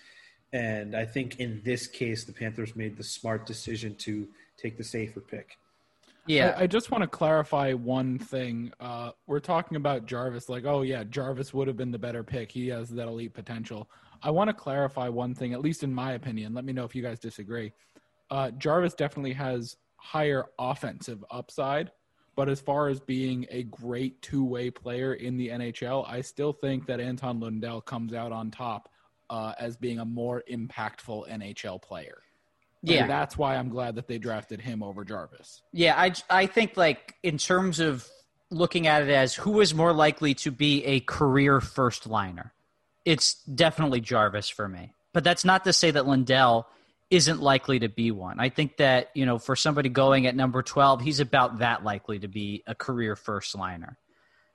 And 0.52 0.94
I 0.94 1.06
think 1.06 1.40
in 1.40 1.62
this 1.64 1.86
case, 1.86 2.24
the 2.24 2.32
Panthers 2.34 2.76
made 2.76 2.98
the 2.98 3.02
smart 3.02 3.46
decision 3.46 3.94
to 3.96 4.28
take 4.58 4.76
the 4.76 4.84
safer 4.84 5.20
pick. 5.20 5.56
Yeah. 6.26 6.54
I, 6.58 6.64
I 6.64 6.66
just 6.66 6.90
want 6.90 7.00
to 7.00 7.08
clarify 7.08 7.72
one 7.72 8.18
thing. 8.18 8.70
Uh, 8.80 9.12
we're 9.26 9.40
talking 9.40 9.78
about 9.78 10.04
Jarvis, 10.04 10.50
like, 10.50 10.66
oh 10.66 10.82
yeah, 10.82 11.04
Jarvis 11.04 11.54
would 11.54 11.68
have 11.68 11.76
been 11.78 11.90
the 11.90 11.98
better 11.98 12.22
pick. 12.22 12.52
He 12.52 12.68
has 12.68 12.90
that 12.90 13.08
elite 13.08 13.32
potential. 13.32 13.88
I 14.22 14.30
want 14.30 14.48
to 14.48 14.54
clarify 14.54 15.08
one 15.08 15.34
thing, 15.34 15.54
at 15.54 15.62
least 15.62 15.84
in 15.84 15.94
my 15.94 16.12
opinion. 16.12 16.52
Let 16.52 16.66
me 16.66 16.74
know 16.74 16.84
if 16.84 16.94
you 16.94 17.02
guys 17.02 17.18
disagree. 17.18 17.72
Uh, 18.30 18.50
Jarvis 18.52 18.94
definitely 18.94 19.32
has 19.32 19.76
higher 19.96 20.46
offensive 20.58 21.24
upside, 21.30 21.90
but 22.36 22.48
as 22.48 22.60
far 22.60 22.88
as 22.88 23.00
being 23.00 23.46
a 23.50 23.64
great 23.64 24.22
two-way 24.22 24.70
player 24.70 25.14
in 25.14 25.36
the 25.36 25.48
NHL, 25.48 26.08
I 26.08 26.20
still 26.20 26.52
think 26.52 26.86
that 26.86 27.00
Anton 27.00 27.40
Lundell 27.40 27.80
comes 27.80 28.14
out 28.14 28.32
on 28.32 28.50
top 28.50 28.88
uh, 29.28 29.54
as 29.58 29.76
being 29.76 29.98
a 29.98 30.04
more 30.04 30.42
impactful 30.50 31.28
NHL 31.28 31.82
player. 31.82 32.22
And 32.82 32.90
yeah. 32.90 33.06
that's 33.06 33.36
why 33.36 33.56
I'm 33.56 33.68
glad 33.68 33.96
that 33.96 34.08
they 34.08 34.18
drafted 34.18 34.60
him 34.60 34.82
over 34.82 35.04
Jarvis. 35.04 35.60
Yeah, 35.72 36.00
I 36.00 36.14
I 36.30 36.46
think 36.46 36.78
like 36.78 37.14
in 37.22 37.36
terms 37.36 37.78
of 37.78 38.08
looking 38.50 38.86
at 38.86 39.02
it 39.02 39.10
as 39.10 39.34
who 39.34 39.60
is 39.60 39.74
more 39.74 39.92
likely 39.92 40.34
to 40.34 40.50
be 40.50 40.82
a 40.86 41.00
career 41.00 41.60
first 41.60 42.06
liner, 42.06 42.54
it's 43.04 43.34
definitely 43.44 44.00
Jarvis 44.00 44.48
for 44.48 44.66
me. 44.66 44.94
But 45.12 45.24
that's 45.24 45.44
not 45.44 45.64
to 45.64 45.74
say 45.74 45.90
that 45.90 46.06
Lundell 46.06 46.68
isn't 47.10 47.40
likely 47.40 47.80
to 47.80 47.88
be 47.88 48.12
one. 48.12 48.38
I 48.38 48.48
think 48.48 48.76
that, 48.76 49.10
you 49.14 49.26
know, 49.26 49.38
for 49.38 49.56
somebody 49.56 49.88
going 49.88 50.26
at 50.26 50.36
number 50.36 50.62
12, 50.62 51.00
he's 51.02 51.20
about 51.20 51.58
that 51.58 51.84
likely 51.84 52.20
to 52.20 52.28
be 52.28 52.62
a 52.66 52.74
career 52.74 53.16
first 53.16 53.54
liner. 53.56 53.98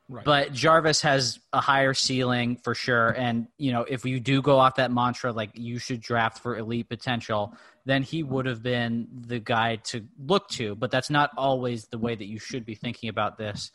Right. 0.08 0.24
But 0.24 0.54
Jarvis 0.54 1.02
has 1.02 1.40
a 1.52 1.60
higher 1.60 1.94
ceiling 1.94 2.58
for 2.58 2.76
sure. 2.76 3.10
And, 3.10 3.48
you 3.58 3.72
know, 3.72 3.82
if 3.82 4.06
you 4.06 4.20
do 4.20 4.42
go 4.42 4.60
off 4.60 4.76
that 4.76 4.92
mantra, 4.92 5.34
like 5.34 5.52
you 5.56 5.80
should 5.80 6.00
draft 6.00 6.40
for 6.40 6.56
elite 6.58 6.88
potential, 6.88 7.58
then 7.86 8.04
he 8.04 8.22
would 8.24 8.46
have 8.46 8.62
been 8.62 9.08
the 9.12 9.40
guy 9.40 9.78
to 9.78 10.06
look 10.24 10.48
to. 10.50 10.76
But 10.76 10.92
that's 10.92 11.10
not 11.10 11.32
always 11.38 11.88
the 11.88 11.98
way 11.98 12.16
that 12.16 12.26
you 12.26 12.40
should 12.40 12.66
be 12.66 12.76
thinking 12.76 13.10
about 13.10 13.38
this. 13.38 13.72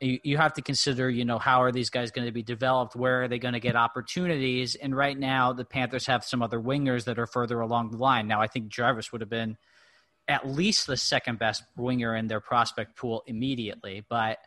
You, 0.00 0.18
you 0.22 0.36
have 0.36 0.54
to 0.54 0.62
consider, 0.62 1.08
you 1.08 1.24
know, 1.24 1.38
how 1.38 1.62
are 1.62 1.72
these 1.72 1.90
guys 1.90 2.10
going 2.10 2.26
to 2.26 2.32
be 2.32 2.42
developed? 2.42 2.96
Where 2.96 3.22
are 3.22 3.28
they 3.28 3.38
going 3.38 3.54
to 3.54 3.60
get 3.60 3.76
opportunities? 3.76 4.74
And 4.74 4.94
right 4.96 5.18
now, 5.18 5.52
the 5.52 5.64
Panthers 5.64 6.06
have 6.06 6.24
some 6.24 6.42
other 6.42 6.60
wingers 6.60 7.04
that 7.04 7.18
are 7.18 7.26
further 7.26 7.60
along 7.60 7.90
the 7.90 7.98
line. 7.98 8.26
Now, 8.26 8.40
I 8.40 8.46
think 8.46 8.68
Jarvis 8.68 9.12
would 9.12 9.20
have 9.20 9.30
been 9.30 9.56
at 10.26 10.46
least 10.46 10.86
the 10.86 10.96
second 10.96 11.38
best 11.38 11.62
winger 11.76 12.16
in 12.16 12.26
their 12.26 12.40
prospect 12.40 12.96
pool 12.96 13.22
immediately. 13.26 14.04
But 14.08 14.38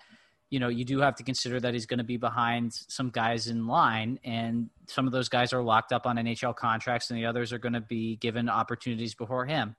you 0.49 0.59
know, 0.59 0.69
you 0.69 0.85
do 0.85 0.99
have 0.99 1.15
to 1.15 1.23
consider 1.23 1.59
that 1.59 1.73
he's 1.73 1.85
going 1.85 1.97
to 1.97 2.05
be 2.05 2.17
behind 2.17 2.73
some 2.73 3.09
guys 3.09 3.47
in 3.47 3.67
line, 3.67 4.19
and 4.23 4.69
some 4.87 5.05
of 5.05 5.11
those 5.11 5.27
guys 5.27 5.51
are 5.51 5.61
locked 5.61 5.91
up 5.91 6.05
on 6.05 6.15
NHL 6.15 6.55
contracts, 6.55 7.09
and 7.09 7.19
the 7.19 7.25
others 7.25 7.51
are 7.51 7.57
going 7.57 7.73
to 7.73 7.81
be 7.81 8.15
given 8.15 8.47
opportunities 8.47 9.13
before 9.13 9.45
him. 9.45 9.75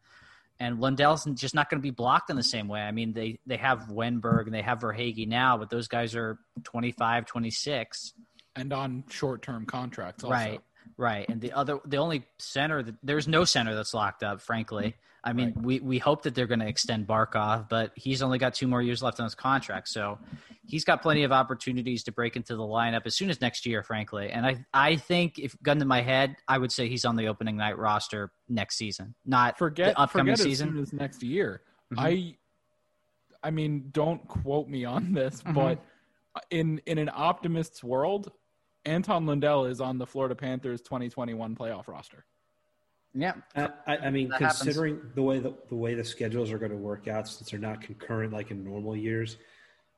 And 0.61 0.81
Lundell's 0.81 1.25
just 1.35 1.55
not 1.55 1.71
going 1.71 1.79
to 1.79 1.83
be 1.83 1.91
blocked 1.91 2.31
in 2.31 2.37
the 2.37 2.43
same 2.43 2.67
way. 2.67 2.81
I 2.81 2.91
mean, 2.91 3.13
they 3.13 3.39
they 3.47 3.57
have 3.59 3.87
Wennberg 3.91 4.47
and 4.47 4.55
they 4.55 4.63
have 4.63 4.81
Verhaeghe 4.81 5.29
now, 5.29 5.57
but 5.57 5.71
those 5.71 5.87
guys 5.87 6.17
are 6.17 6.39
25, 6.65 7.27
26. 7.27 8.15
and 8.57 8.73
on 8.73 9.05
short-term 9.09 9.67
contracts 9.67 10.25
also. 10.25 10.35
Right, 10.35 10.61
right. 10.97 11.29
And 11.29 11.41
the 11.41 11.53
other, 11.53 11.79
the 11.85 11.99
only 11.99 12.25
center 12.39 12.83
that 12.83 12.97
there's 13.03 13.29
no 13.29 13.45
center 13.45 13.75
that's 13.75 13.95
locked 13.95 14.23
up. 14.23 14.41
Frankly, 14.41 14.97
I 15.29 15.33
mean, 15.35 15.53
Right. 15.57 15.65
we 15.65 15.81
we 15.81 15.99
hope 15.99 16.23
that 16.23 16.35
they're 16.35 16.47
going 16.47 16.61
to 16.61 16.67
extend 16.67 17.07
Barkov, 17.07 17.69
but 17.69 17.93
he's 17.97 18.23
only 18.23 18.39
got 18.39 18.55
two 18.55 18.67
more 18.67 18.81
years 18.81 19.03
left 19.03 19.21
on 19.21 19.25
his 19.25 19.35
contract, 19.35 19.89
so 19.89 20.19
he's 20.67 20.85
got 20.85 21.03
plenty 21.03 21.23
of 21.25 21.33
opportunities 21.33 22.03
to 22.05 22.13
break 22.13 22.35
into 22.35 22.57
the 22.57 22.63
lineup 22.63 23.03
as 23.05 23.15
soon 23.15 23.29
as 23.29 23.39
next 23.41 23.67
year. 23.67 23.83
Frankly, 23.83 24.31
and 24.31 24.47
I 24.47 24.65
I 24.73 24.97
think 24.97 25.39
if 25.39 25.55
gun 25.63 25.79
to 25.81 25.85
my 25.85 26.01
head, 26.01 26.37
I 26.49 26.57
would 26.57 26.73
say 26.73 26.89
he's 26.89 27.05
on 27.05 27.15
the 27.17 27.29
opening 27.29 27.57
night 27.59 27.77
roster 27.77 28.33
next 28.49 28.77
season, 28.79 29.15
not 29.27 29.59
Forget 29.59 29.95
the 29.95 30.01
upcoming 30.01 30.35
forget 30.35 30.45
season. 30.45 30.69
as 30.69 30.75
soon 30.75 30.83
as 30.83 30.93
next 30.95 31.23
year. 31.23 31.61
Mhm. 31.93 31.99
I 31.99 32.37
I 33.43 33.51
mean, 33.51 33.91
don't 33.93 34.27
quote 34.27 34.67
me 34.69 34.85
on 34.87 35.13
this, 35.13 35.43
Mhm. 35.43 35.55
but 35.55 35.85
in 36.51 36.79
in 36.87 36.97
an 36.97 37.11
optimist's 37.13 37.85
world, 37.85 38.33
Anton 38.87 39.27
Lundell 39.27 39.67
is 39.67 39.81
on 39.83 39.99
the 39.99 40.07
Florida 40.07 40.35
Panthers 40.35 40.81
2021 40.81 41.55
playoff 41.55 41.87
roster. 41.87 42.25
Yeah, 43.19 43.35
I, 43.57 43.69
I 43.87 43.97
I 44.07 44.11
mean, 44.11 44.29
That 44.29 44.41
happens. 44.41 44.63
considering 44.63 45.01
the 45.15 45.23
way 45.23 45.39
the, 45.41 45.53
the 45.69 45.75
way 45.75 45.95
the 45.95 46.05
schedules 46.05 46.53
are 46.53 46.59
going 46.59 46.71
to 46.71 46.77
work 46.77 47.09
out, 47.09 47.29
since 47.29 47.51
they're 47.51 47.59
not 47.61 47.81
concurrent 47.83 48.33
like 48.33 48.51
in 48.51 48.63
normal 48.65 48.97
years, 48.97 49.37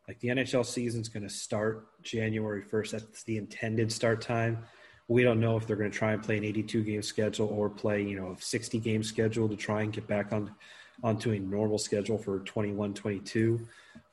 like 0.09 0.19
the 0.21 0.29
NHL 0.29 0.65
season's 0.65 1.09
going 1.09 1.23
to 1.23 1.29
start 1.29 1.87
January 2.03 2.63
first. 2.63 2.93
That's 2.93 3.23
the 3.25 3.37
intended 3.37 3.93
start 3.93 4.21
time. 4.23 4.65
We 5.09 5.23
don't 5.23 5.41
know 5.41 5.57
if 5.57 5.67
they're 5.67 5.77
going 5.77 5.91
to 5.91 5.97
try 5.97 6.13
and 6.13 6.23
play 6.23 6.39
an 6.39 6.45
82 6.45 6.83
game 6.85 7.03
schedule 7.03 7.49
or 7.49 7.69
play, 7.69 8.03
you 8.03 8.19
know, 8.19 8.37
a 8.39 8.41
60 8.41 8.79
game 8.79 9.03
schedule 9.03 9.49
to 9.49 9.57
try 9.57 9.83
and 9.83 9.93
get 9.93 10.07
back 10.07 10.33
on 10.33 10.55
onto 11.03 11.33
a 11.33 11.39
normal 11.39 11.79
schedule 11.79 12.17
for 12.19 12.41
21 12.41 12.95
22. 12.95 13.67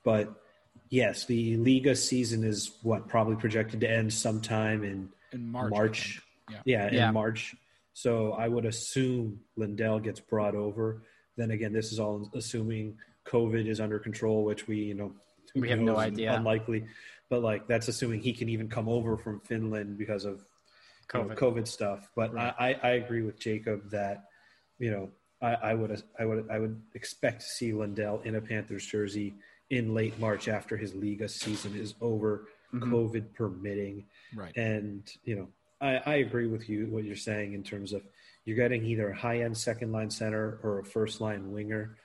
But 0.04 0.34
yes, 0.90 1.26
the 1.26 1.56
Liga 1.58 1.96
season 1.96 2.44
is 2.44 2.78
what 2.82 3.08
probably 3.08 3.36
projected 3.36 3.80
to 3.82 3.90
end 3.90 4.12
sometime 4.12 4.84
in 4.84 5.10
In 5.34 5.52
March. 5.52 5.72
March. 5.72 6.22
think. 6.50 6.62
Yeah, 6.66 6.88
in 6.88 6.94
Yeah. 6.94 7.12
March. 7.12 7.56
So 7.98 8.34
I 8.34 8.48
would 8.48 8.66
assume 8.66 9.40
Lundell 9.56 10.00
gets 10.00 10.20
brought 10.20 10.54
over. 10.54 11.02
Then 11.36 11.50
again, 11.50 11.74
this 11.74 11.92
is 11.92 12.00
all 12.00 12.30
assuming 12.36 12.96
COVID 13.26 13.66
is 13.66 13.80
under 13.82 13.98
control, 13.98 14.44
which 14.44 14.68
we, 14.68 14.78
you 14.78 14.94
know, 14.94 15.16
We 15.56 15.70
have 15.70 15.80
no 15.80 15.98
idea. 15.98 16.36
Unlikely, 16.36 16.86
but 17.28 17.42
like 17.42 17.66
that's 17.68 17.88
assuming 17.88 18.20
he 18.22 18.34
can 18.34 18.50
even 18.50 18.70
come 18.70 18.88
over 18.88 19.18
from 19.18 19.40
Finland 19.40 19.98
because 19.98 20.26
of 20.26 20.46
you 21.12 21.24
know, 21.24 21.26
COVID. 21.30 21.38
COVID 21.38 21.68
stuff. 21.68 22.08
But 22.16 22.36
Right. 22.36 22.54
I, 22.60 22.74
I, 22.84 22.90
agree 23.02 23.24
with 23.24 23.40
Jacob 23.40 23.90
that 23.90 24.26
you 24.78 24.92
know 24.92 25.10
I, 25.42 25.72
I 25.72 25.74
would 25.74 26.04
I 26.20 26.26
would 26.26 26.48
I 26.52 26.60
would 26.60 26.80
expect 26.94 27.42
to 27.42 27.48
see 27.48 27.74
Lundell 27.74 28.22
in 28.26 28.36
a 28.36 28.42
Panthers 28.42 28.86
jersey 28.86 29.34
in 29.72 29.96
late 29.96 30.20
March 30.20 30.48
after 30.48 30.78
his 30.78 30.94
Liga 30.94 31.28
season 31.28 31.76
is 31.76 31.96
over, 32.00 32.48
Mhm. 32.72 32.92
COVID 32.92 33.34
permitting. 33.34 34.06
Right. 34.36 34.56
And 34.56 35.10
you 35.24 35.36
know, 35.38 35.48
I, 35.82 36.02
I 36.06 36.16
agree 36.16 36.48
with 36.48 36.70
you 36.70 36.88
what 36.88 37.04
you're 37.04 37.16
saying 37.16 37.54
in 37.54 37.64
terms 37.64 37.94
of 37.94 38.02
you're 38.46 38.56
getting 38.56 38.86
either 38.86 39.10
a 39.10 39.16
high 39.16 39.42
end 39.42 39.58
second 39.58 39.92
line 39.92 40.10
center 40.10 40.60
or 40.64 40.80
a 40.80 40.84
first 40.86 41.22
line 41.22 41.52
winger. 41.52 41.98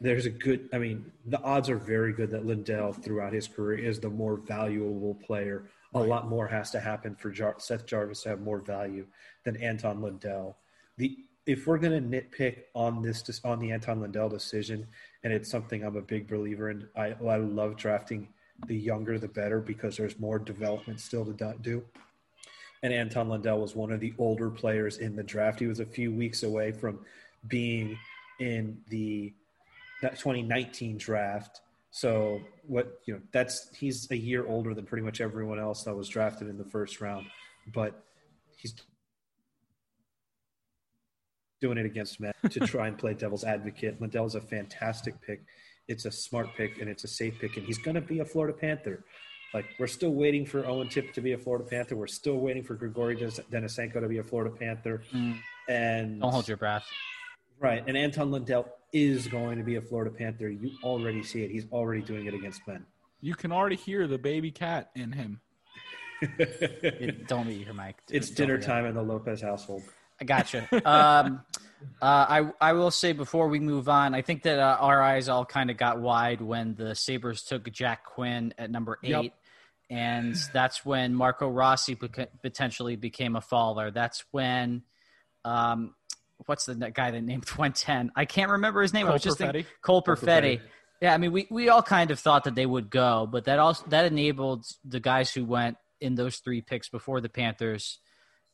There's 0.00 0.26
a 0.26 0.30
good 0.30 0.68
I 0.72 0.78
mean, 0.78 1.10
the 1.26 1.40
odds 1.42 1.68
are 1.70 1.78
very 1.78 2.12
good 2.12 2.30
that 2.30 2.46
Lundell 2.46 2.92
throughout 2.92 3.32
his 3.32 3.48
career 3.48 3.78
is 3.78 4.00
the 4.00 4.10
more 4.10 4.36
valuable 4.36 5.14
player. 5.14 5.64
A 5.94 6.00
Right. 6.00 6.08
lot 6.08 6.28
more 6.28 6.46
has 6.48 6.70
to 6.72 6.80
happen 6.80 7.14
for 7.14 7.30
Jar- 7.30 7.56
Seth 7.58 7.86
Jarvis 7.86 8.22
to 8.22 8.30
have 8.30 8.40
more 8.40 8.58
value 8.60 9.06
than 9.44 9.56
Anton 9.56 10.00
Lundell. 10.02 10.56
The 10.96 11.16
if 11.46 11.66
we're 11.66 11.78
going 11.78 12.10
to 12.10 12.20
nitpick 12.22 12.64
on 12.74 13.02
this 13.02 13.40
on 13.44 13.60
the 13.60 13.70
Anton 13.70 14.00
Lundell 14.00 14.28
decision, 14.28 14.86
and 15.22 15.32
it's 15.32 15.48
something 15.48 15.84
I'm 15.84 15.96
a 15.96 16.02
big 16.02 16.28
believer 16.28 16.70
in. 16.70 16.88
I 16.96 17.14
I 17.26 17.36
love 17.36 17.76
drafting 17.76 18.28
the 18.66 18.74
younger 18.76 19.18
the 19.18 19.28
better 19.28 19.60
because 19.60 19.96
there's 19.96 20.18
more 20.18 20.38
development 20.38 20.98
still 21.00 21.24
to 21.24 21.32
do- 21.32 21.54
do. 21.60 21.84
And 22.82 22.92
Anton 22.92 23.28
Lundell 23.28 23.58
was 23.60 23.74
one 23.74 23.90
of 23.90 24.00
the 24.00 24.12
older 24.18 24.50
players 24.50 24.98
in 24.98 25.16
the 25.16 25.22
draft. 25.22 25.60
He 25.60 25.66
was 25.66 25.80
a 25.80 25.86
few 25.86 26.12
weeks 26.12 26.42
away 26.42 26.72
from 26.72 27.00
being 27.48 27.98
in 28.38 28.78
the 28.88 29.32
2019 30.02 30.98
draft. 30.98 31.60
So 31.90 32.40
what 32.66 33.00
you 33.06 33.14
know 33.14 33.20
that's 33.32 33.74
he's 33.74 34.10
a 34.10 34.16
year 34.16 34.46
older 34.46 34.74
than 34.74 34.84
pretty 34.84 35.04
much 35.04 35.20
everyone 35.20 35.58
else 35.58 35.84
that 35.84 35.94
was 35.94 36.08
drafted 36.08 36.48
in 36.48 36.58
the 36.58 36.64
first 36.64 37.00
round, 37.00 37.26
but 37.72 38.04
he's 38.56 38.74
doing 41.60 41.78
it 41.78 41.86
against 41.86 42.20
men 42.20 42.34
to 42.50 42.60
try 42.60 42.86
and 42.86 42.98
play 42.98 43.14
devil's 43.14 43.44
advocate. 43.44 44.00
Lundell's 44.00 44.34
a 44.34 44.40
fantastic 44.40 45.14
pick. 45.22 45.42
It's 45.88 46.04
a 46.04 46.10
smart 46.10 46.48
pick 46.56 46.80
and 46.80 46.90
it's 46.90 47.04
a 47.04 47.08
safe 47.08 47.38
pick, 47.40 47.56
and 47.56 47.64
he's 47.64 47.78
going 47.78 47.94
to 47.94 48.00
be 48.00 48.18
a 48.18 48.24
Florida 48.24 48.56
Panther. 48.56 49.04
Like 49.54 49.66
we're 49.78 49.86
still 49.86 50.10
waiting 50.10 50.44
for 50.44 50.66
Owen 50.66 50.88
Tippett 50.88 51.12
to 51.14 51.20
be 51.20 51.32
a 51.32 51.38
Florida 51.38 51.64
Panther. 51.64 51.96
We're 51.96 52.06
still 52.06 52.38
waiting 52.38 52.62
for 52.62 52.74
Grigori 52.74 53.16
Denisenko 53.16 54.00
to 54.00 54.08
be 54.08 54.18
a 54.18 54.22
Florida 54.22 54.54
Panther. 54.54 55.02
Mm. 55.12 55.38
And 55.68 56.20
don't 56.20 56.32
hold 56.32 56.48
your 56.48 56.56
breath. 56.56 56.86
Right, 57.58 57.82
and 57.86 57.96
Anton 57.96 58.30
Lundell 58.30 58.68
is 58.92 59.26
going 59.28 59.56
to 59.58 59.64
be 59.64 59.76
a 59.76 59.80
Florida 59.80 60.10
Panther. 60.10 60.48
You 60.50 60.72
already 60.82 61.22
see 61.22 61.42
it. 61.42 61.50
He's 61.50 61.66
already 61.72 62.02
doing 62.02 62.26
it 62.26 62.34
against 62.34 62.66
men. 62.68 62.84
You 63.20 63.34
can 63.34 63.50
already 63.50 63.76
hear 63.76 64.06
the 64.06 64.18
baby 64.18 64.50
cat 64.50 64.90
in 64.94 65.12
him. 65.12 65.40
it, 66.20 67.26
don't 67.28 67.48
eat 67.48 67.64
your 67.64 67.74
mic. 67.74 67.96
It's 68.10 68.30
dinner 68.30 68.58
time 68.58 68.84
in 68.84 68.94
the 68.94 69.02
Lopez 69.02 69.40
household. 69.40 69.82
I 70.20 70.24
gotcha. 70.24 70.68
um, 70.88 71.42
uh, 72.00 72.04
I 72.04 72.50
I 72.60 72.72
will 72.72 72.90
say 72.90 73.12
before 73.12 73.48
we 73.48 73.60
move 73.60 73.88
on, 73.88 74.14
I 74.14 74.22
think 74.22 74.42
that 74.42 74.58
uh, 74.58 74.76
our 74.80 75.02
eyes 75.02 75.28
all 75.28 75.44
kind 75.44 75.70
of 75.70 75.76
got 75.76 76.00
wide 76.00 76.40
when 76.40 76.74
the 76.74 76.94
Sabres 76.94 77.42
took 77.42 77.70
Jack 77.70 78.04
Quinn 78.04 78.54
at 78.58 78.70
number 78.70 78.98
eight. 79.02 79.10
Yep. 79.10 79.32
And 79.88 80.34
that's 80.52 80.84
when 80.84 81.14
Marco 81.14 81.48
Rossi 81.48 81.94
potentially 81.94 82.96
became 82.96 83.36
a 83.36 83.40
faller. 83.40 83.92
That's 83.92 84.24
when, 84.32 84.82
um, 85.44 85.94
what's 86.46 86.66
the 86.66 86.74
guy 86.74 87.12
that 87.12 87.20
named 87.20 87.48
went 87.58 87.76
10? 87.76 88.10
I 88.16 88.24
can't 88.24 88.50
remember 88.50 88.82
his 88.82 88.92
name. 88.92 89.04
Cole 89.04 89.10
I 89.10 89.14
was 89.14 89.22
just 89.22 89.38
Perfetti. 89.38 89.52
thinking 89.52 89.72
Cole 89.82 90.02
Perfetti. 90.02 90.60
Yeah, 91.00 91.14
I 91.14 91.18
mean, 91.18 91.30
we, 91.30 91.46
we 91.50 91.68
all 91.68 91.82
kind 91.82 92.10
of 92.10 92.18
thought 92.18 92.44
that 92.44 92.54
they 92.54 92.66
would 92.66 92.90
go, 92.90 93.28
but 93.30 93.44
that 93.44 93.58
also 93.58 93.84
that 93.88 94.06
enabled 94.06 94.66
the 94.84 94.98
guys 94.98 95.32
who 95.32 95.44
went 95.44 95.76
in 96.00 96.14
those 96.14 96.38
three 96.38 96.62
picks 96.62 96.88
before 96.88 97.20
the 97.20 97.28
Panthers 97.28 97.98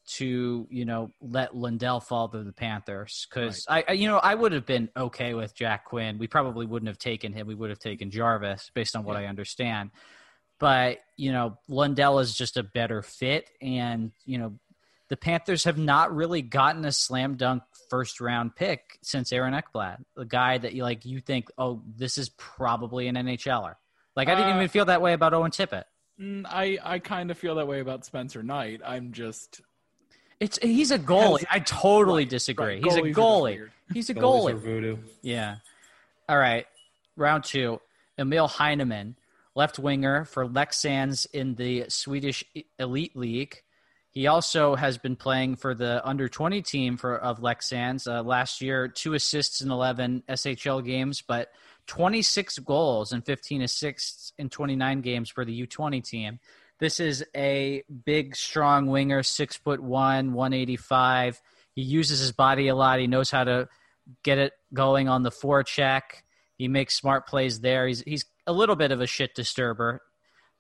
to 0.05 0.67
you 0.71 0.85
know 0.85 1.13
let 1.21 1.57
Lundell 1.57 2.01
fall 2.01 2.29
to 2.29 2.43
the 2.43 2.53
Panthers 2.53 3.27
because 3.29 3.67
right. 3.69 3.85
I, 3.89 3.93
I, 3.93 3.95
you 3.95 4.09
know 4.09 4.19
I 4.19 4.35
would 4.35 4.53
have 4.53 4.67
been 4.67 4.89
okay 4.97 5.35
with 5.35 5.55
Jack 5.55 5.87
Quinn. 5.87 6.19
We 6.19 6.27
probably 6.27 6.67
wouldn't 6.67 6.89
have 6.89 6.99
taken 6.99 7.33
him. 7.33 7.47
We 7.47 7.55
would 7.55 7.71
have 7.71 7.79
taken 7.79 8.11
Jarvis 8.11 8.71
based 8.75 8.97
on 8.97 9.05
what 9.05 9.15
yeah. 9.15 9.27
I 9.27 9.29
understand. 9.29 9.91
But 10.59 10.99
you 11.17 11.33
know 11.33 11.59
Lundell 11.69 12.19
is 12.19 12.35
just 12.35 12.57
a 12.57 12.63
better 12.63 13.03
fit, 13.03 13.49
and 13.61 14.13
you 14.25 14.39
know 14.39 14.59
the 15.09 15.17
Panthers 15.17 15.65
have 15.65 15.79
not 15.79 16.15
really 16.15 16.43
gotten 16.43 16.85
a 16.85 16.93
slam 16.93 17.37
dunk 17.37 17.63
first 17.91 18.21
round 18.21 18.57
pick 18.57 18.99
since 19.03 19.33
Aaron 19.33 19.55
Ekblad, 19.55 19.99
the 20.17 20.25
guy 20.25 20.59
that 20.59 20.73
you 20.73 20.83
like 20.83 21.05
you 21.05 21.21
think 21.21 21.49
oh 21.59 21.83
this 21.97 22.19
is 22.19 22.29
probably 22.31 23.09
an 23.09 23.15
NHLer. 23.17 23.75
Like 24.17 24.29
I 24.29 24.35
didn't 24.35 24.53
uh, 24.53 24.57
even 24.57 24.69
feel 24.69 24.87
that 24.87 25.01
way 25.01 25.13
about 25.13 25.33
Owen 25.33 25.53
Tippett. 25.53 25.85
Mm, 26.21 26.45
I 26.47 26.79
I 26.83 26.99
kind 26.99 27.31
of 27.31 27.39
feel 27.39 27.55
that 27.57 27.69
way 27.69 27.81
about 27.81 28.05
Spencer 28.05 28.43
Knight. 28.43 28.81
I'm 28.85 29.13
just 29.13 29.61
it's 30.43 30.59
he's 30.61 30.91
a 30.91 30.99
goalie. 30.99 31.45
I 31.49 31.61
totally 31.61 32.25
disagree. 32.25 32.81
Right. 32.81 32.85
He's 32.85 32.97
a 32.97 33.03
goalie. 33.03 33.69
He's 33.93 34.11
a 34.11 34.15
goalie. 34.15 34.59
voodoo. 34.59 34.97
Yeah. 35.23 35.57
All 36.29 36.37
right. 36.37 36.67
Round 37.17 37.45
two. 37.45 37.81
Emil 38.19 38.49
Heineman, 38.49 39.17
left 39.55 39.79
winger 39.79 40.25
for 40.25 40.47
Leksands 40.47 41.27
in 41.33 41.55
the 41.55 41.87
Swedish 41.89 42.45
Elite 42.79 43.17
League. 43.17 43.63
He 44.11 44.27
also 44.27 44.75
has 44.75 44.99
been 44.99 45.17
playing 45.17 45.57
for 45.57 45.75
the 45.75 46.07
under 46.07 46.29
20 46.29 46.61
team 46.63 46.97
for 46.97 47.17
of 47.17 47.41
Leksands. 47.41 48.07
Uh, 48.07 48.23
last 48.23 48.61
year, 48.61 48.89
two 48.89 49.15
assists 49.15 49.61
in 49.61 49.71
11 49.71 50.25
SHL 50.29 50.85
games, 50.85 51.23
but 51.23 51.53
26 51.87 52.59
goals 52.61 53.13
and 53.13 53.25
15 53.25 53.63
assists 53.63 54.33
in 54.39 54.49
29 54.51 55.01
games 55.01 55.31
for 55.31 55.45
the 55.45 55.67
U20 55.67 56.05
team. 56.05 56.41
This 56.83 56.99
is 56.99 57.25
a 57.37 57.85
big, 58.05 58.35
strong 58.35 58.89
winger, 58.89 59.23
six 59.23 59.57
foot 59.57 59.81
one, 59.81 60.33
185. 60.33 61.41
He 61.77 61.83
uses 61.83 62.19
his 62.19 62.33
body 62.33 62.67
a 62.67 62.75
lot. 62.75 62.99
He 62.99 63.07
knows 63.07 63.31
how 63.31 63.45
to 63.45 63.69
get 64.25 64.39
it 64.39 64.53
going 64.75 65.09
on 65.09 65.23
the 65.23 65.31
forecheck. 65.31 66.01
He 66.59 66.67
makes 66.67 66.97
smart 66.97 67.29
plays 67.29 67.61
there. 67.61 67.87
He's 67.87 68.01
he's 68.01 68.25
a 68.49 68.53
little 68.53 68.75
bit 68.75 68.91
of 68.91 69.01
a 69.01 69.07
shit 69.07 69.33
disturber, 69.37 70.03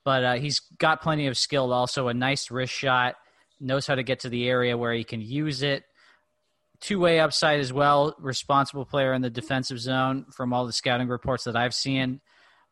but 0.04 0.22
uh, 0.22 0.34
he's 0.34 0.60
got 0.78 1.02
plenty 1.02 1.26
of 1.26 1.36
skill. 1.36 1.72
Also, 1.72 2.06
a 2.06 2.14
nice 2.14 2.52
wrist 2.52 2.72
shot. 2.72 3.16
Knows 3.58 3.88
how 3.88 3.96
to 3.96 4.04
get 4.04 4.20
to 4.20 4.28
the 4.28 4.48
area 4.48 4.78
where 4.78 4.92
he 4.92 5.02
can 5.02 5.20
use 5.20 5.64
it. 5.64 5.82
Two 6.78 7.00
way 7.00 7.18
upside 7.18 7.58
as 7.58 7.72
well. 7.72 8.14
Responsible 8.20 8.84
player 8.84 9.12
in 9.12 9.22
the 9.22 9.30
defensive 9.30 9.80
zone 9.80 10.26
from 10.30 10.52
all 10.52 10.66
the 10.66 10.72
scouting 10.72 11.08
reports 11.08 11.42
that 11.44 11.56
I've 11.56 11.74
seen. 11.74 12.20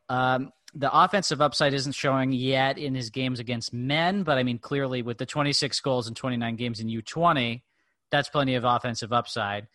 Um, 0.09 0.53
the 0.75 0.91
offensive 0.93 1.41
upside 1.41 1.75
isn't 1.75 1.95
showing 1.95 2.33
yet 2.33 2.79
in 2.79 2.95
his 2.95 3.11
games 3.11 3.41
against 3.41 3.73
men, 3.73 4.23
but 4.23 4.39
I 4.39 4.43
mean, 4.43 4.59
clearly 4.59 5.03
with 5.03 5.19
the 5.19 5.27
26 5.27 5.81
goals 5.81 6.09
in 6.09 6.15
29 6.15 6.57
games 6.57 6.81
in 6.81 6.89
U20, 6.89 7.63
that's 8.11 8.29
plenty 8.29 8.55
of 8.55 8.65
offensive 8.65 9.13
upside. 9.13 9.69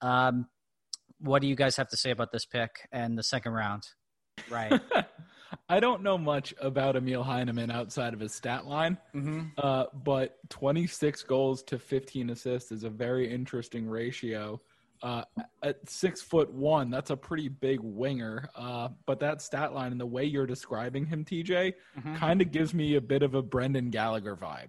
Um, 0.00 0.46
what 1.20 1.40
do 1.40 1.48
you 1.48 1.54
guys 1.54 1.76
have 1.76 1.88
to 1.88 1.96
say 1.96 2.10
about 2.10 2.32
this 2.32 2.44
pick 2.44 2.88
and 2.90 3.16
the 3.16 3.22
second 3.22 3.52
round? 3.52 3.84
Right. 4.50 4.80
I 5.68 5.80
don't 5.80 6.02
know 6.02 6.18
much 6.18 6.54
about 6.60 6.96
Emil 6.96 7.22
Heineman 7.22 7.70
outside 7.70 8.14
of 8.14 8.20
his 8.20 8.34
stat 8.34 8.66
line, 8.66 8.98
mm-hmm. 9.14 9.48
uh, 9.58 9.84
but 9.92 10.38
26 10.50 11.22
goals 11.24 11.62
to 11.64 11.78
15 11.78 12.30
assists 12.30 12.72
is 12.72 12.84
a 12.84 12.90
very 12.90 13.32
interesting 13.32 13.86
ratio 13.86 14.60
uh, 15.02 15.24
at 15.62 15.88
six 15.88 16.22
foot 16.22 16.52
one, 16.52 16.90
that's 16.90 17.10
a 17.10 17.16
pretty 17.16 17.48
big 17.48 17.80
winger. 17.80 18.48
Uh, 18.54 18.88
but 19.06 19.20
that 19.20 19.42
stat 19.42 19.74
line 19.74 19.92
and 19.92 20.00
the 20.00 20.06
way 20.06 20.24
you're 20.24 20.46
describing 20.46 21.06
him, 21.06 21.24
TJ, 21.24 21.74
mm-hmm. 21.98 22.14
kind 22.16 22.40
of 22.40 22.52
gives 22.52 22.72
me 22.72 22.94
a 22.94 23.00
bit 23.00 23.22
of 23.22 23.34
a 23.34 23.42
Brendan 23.42 23.90
Gallagher 23.90 24.36
vibe. 24.36 24.68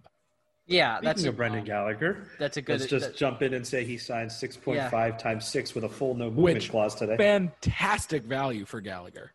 Yeah, 0.65 0.95
Speaking 0.95 1.07
that's 1.07 1.23
a 1.25 1.31
Brendan 1.31 1.65
Gallagher. 1.65 2.27
That's 2.39 2.57
a 2.57 2.61
good. 2.61 2.79
Let's 2.79 2.89
just 2.89 3.07
that, 3.07 3.17
jump 3.17 3.41
in 3.41 3.53
and 3.53 3.67
say 3.67 3.83
he 3.83 3.97
signed 3.97 4.31
six 4.31 4.55
point 4.55 4.77
yeah. 4.77 4.89
five 4.89 5.17
times 5.17 5.45
six 5.45 5.75
with 5.75 5.83
a 5.83 5.89
full 5.89 6.15
no 6.15 6.25
movement 6.25 6.55
Which, 6.55 6.71
clause 6.71 6.95
today. 6.95 7.17
Fantastic 7.17 8.23
value 8.23 8.65
for 8.65 8.79
Gallagher. 8.79 9.33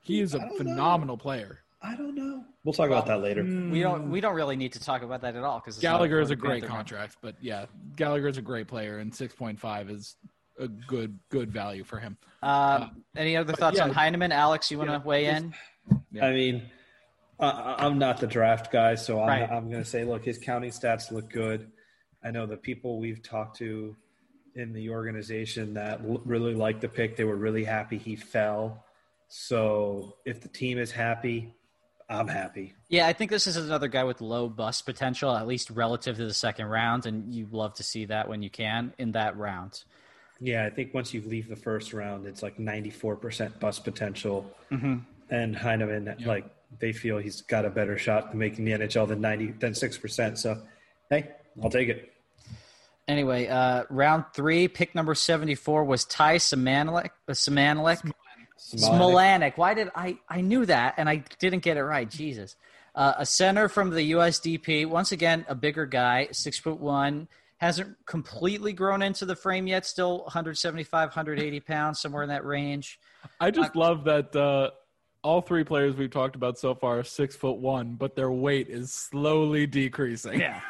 He 0.00 0.20
is 0.20 0.34
a 0.34 0.40
phenomenal 0.56 1.16
know. 1.16 1.22
player. 1.22 1.60
I 1.82 1.96
don't 1.96 2.14
know. 2.14 2.44
We'll 2.64 2.72
talk 2.72 2.90
well, 2.90 2.98
about 3.00 3.06
that 3.06 3.20
later. 3.20 3.42
We 3.42 3.80
don't. 3.80 4.10
We 4.10 4.20
don't 4.20 4.34
really 4.34 4.56
need 4.56 4.72
to 4.74 4.80
talk 4.80 5.02
about 5.02 5.22
that 5.22 5.34
at 5.34 5.42
all 5.42 5.58
because 5.58 5.78
Gallagher 5.78 6.20
is 6.20 6.30
a 6.30 6.36
great 6.36 6.64
contract. 6.64 7.16
But 7.20 7.34
yeah, 7.40 7.66
Gallagher 7.96 8.28
is 8.28 8.38
a 8.38 8.42
great 8.42 8.68
player, 8.68 8.98
and 8.98 9.14
six 9.14 9.34
point 9.34 9.58
five 9.58 9.90
is 9.90 10.16
a 10.58 10.68
good 10.68 11.18
good 11.28 11.50
value 11.50 11.82
for 11.82 11.98
him. 11.98 12.16
Um, 12.42 12.50
uh, 12.50 12.88
any 13.16 13.36
other 13.36 13.52
thoughts 13.52 13.78
yeah, 13.78 13.84
on 13.84 13.90
Heineman, 13.90 14.30
Alex? 14.30 14.70
You 14.70 14.78
want 14.78 14.90
to 14.90 14.94
yeah, 14.94 15.02
weigh 15.02 15.26
in? 15.26 15.54
Yeah. 16.12 16.26
I 16.26 16.32
mean, 16.32 16.62
uh, 17.40 17.74
I'm 17.78 17.98
not 17.98 18.18
the 18.18 18.26
draft 18.28 18.70
guy, 18.70 18.94
so 18.94 19.20
I'm, 19.20 19.28
right. 19.28 19.50
I'm 19.50 19.68
going 19.68 19.82
to 19.82 19.88
say, 19.88 20.04
look, 20.04 20.24
his 20.24 20.38
counting 20.38 20.70
stats 20.70 21.10
look 21.10 21.30
good. 21.30 21.70
I 22.22 22.30
know 22.30 22.46
the 22.46 22.56
people 22.56 23.00
we've 23.00 23.22
talked 23.22 23.56
to 23.58 23.96
in 24.54 24.72
the 24.72 24.90
organization 24.90 25.74
that 25.74 26.00
really 26.02 26.54
liked 26.54 26.82
the 26.82 26.88
pick, 26.88 27.16
they 27.16 27.24
were 27.24 27.36
really 27.36 27.64
happy 27.64 27.98
he 27.98 28.14
fell. 28.14 28.84
So 29.28 30.16
if 30.24 30.40
the 30.40 30.48
team 30.48 30.78
is 30.78 30.92
happy, 30.92 31.54
I'm 32.12 32.28
happy. 32.28 32.74
Yeah, 32.88 33.06
I 33.06 33.12
think 33.12 33.30
this 33.30 33.46
is 33.46 33.56
another 33.56 33.88
guy 33.88 34.04
with 34.04 34.20
low 34.20 34.48
bust 34.48 34.84
potential, 34.84 35.34
at 35.34 35.46
least 35.46 35.70
relative 35.70 36.16
to 36.16 36.24
the 36.24 36.34
second 36.34 36.66
round, 36.66 37.06
and 37.06 37.34
you 37.34 37.48
love 37.50 37.74
to 37.74 37.82
see 37.82 38.04
that 38.06 38.28
when 38.28 38.42
you 38.42 38.50
can 38.50 38.92
in 38.98 39.12
that 39.12 39.36
round. 39.36 39.82
Yeah, 40.40 40.66
I 40.66 40.70
think 40.70 40.92
once 40.92 41.14
you 41.14 41.22
leave 41.22 41.48
the 41.48 41.56
first 41.56 41.92
round, 41.92 42.26
it's 42.26 42.42
like 42.42 42.58
94% 42.58 43.58
bust 43.60 43.84
potential. 43.84 44.50
Mm-hmm. 44.70 44.98
And 45.30 45.56
Heineman, 45.56 46.14
yeah. 46.18 46.28
like, 46.28 46.44
they 46.78 46.92
feel 46.92 47.18
he's 47.18 47.42
got 47.42 47.64
a 47.64 47.70
better 47.70 47.96
shot 47.96 48.30
to 48.32 48.36
making 48.36 48.64
the 48.64 48.72
NHL 48.72 49.08
than 49.08 49.20
90 49.20 49.52
than 49.52 49.72
6%. 49.72 50.38
So, 50.38 50.60
hey, 51.10 51.28
I'll 51.62 51.70
take 51.70 51.88
it. 51.88 52.12
Anyway, 53.08 53.46
uh, 53.46 53.84
round 53.90 54.24
three, 54.32 54.68
pick 54.68 54.94
number 54.94 55.14
74 55.14 55.84
was 55.84 56.04
Ty 56.04 56.36
Smailanek. 56.36 57.10
Uh, 57.28 57.32
Smailanek. 57.32 58.10
Smailanek. 58.70 59.56
Why 59.56 59.74
did 59.74 59.90
I? 59.94 60.18
I 60.28 60.40
knew 60.40 60.66
that 60.66 60.94
and 60.96 61.08
I 61.08 61.24
didn't 61.38 61.62
get 61.62 61.76
it 61.76 61.84
right. 61.84 62.08
Jesus. 62.08 62.56
Uh, 62.94 63.14
a 63.18 63.26
center 63.26 63.68
from 63.68 63.90
the 63.90 64.12
USDP. 64.12 64.86
Once 64.86 65.12
again, 65.12 65.46
a 65.48 65.54
bigger 65.54 65.86
guy, 65.86 66.28
six 66.32 66.58
foot 66.58 66.78
one, 66.78 67.26
hasn't 67.56 67.96
completely 68.06 68.72
grown 68.72 69.02
into 69.02 69.24
the 69.24 69.36
frame 69.36 69.66
yet. 69.66 69.86
Still 69.86 70.18
175, 70.24 71.08
180 71.08 71.60
pounds, 71.60 72.00
somewhere 72.00 72.22
in 72.22 72.28
that 72.28 72.44
range. 72.44 73.00
I 73.40 73.50
just 73.50 73.74
uh, 73.74 73.80
love 73.80 74.04
that 74.04 74.36
uh, 74.36 74.70
all 75.22 75.40
three 75.40 75.64
players 75.64 75.96
we've 75.96 76.10
talked 76.10 76.36
about 76.36 76.58
so 76.58 76.74
far 76.74 76.98
are 76.98 77.04
six 77.04 77.34
foot 77.34 77.58
one, 77.58 77.94
but 77.94 78.14
their 78.14 78.30
weight 78.30 78.68
is 78.68 78.92
slowly 78.92 79.66
decreasing. 79.66 80.40
Yeah. 80.40 80.60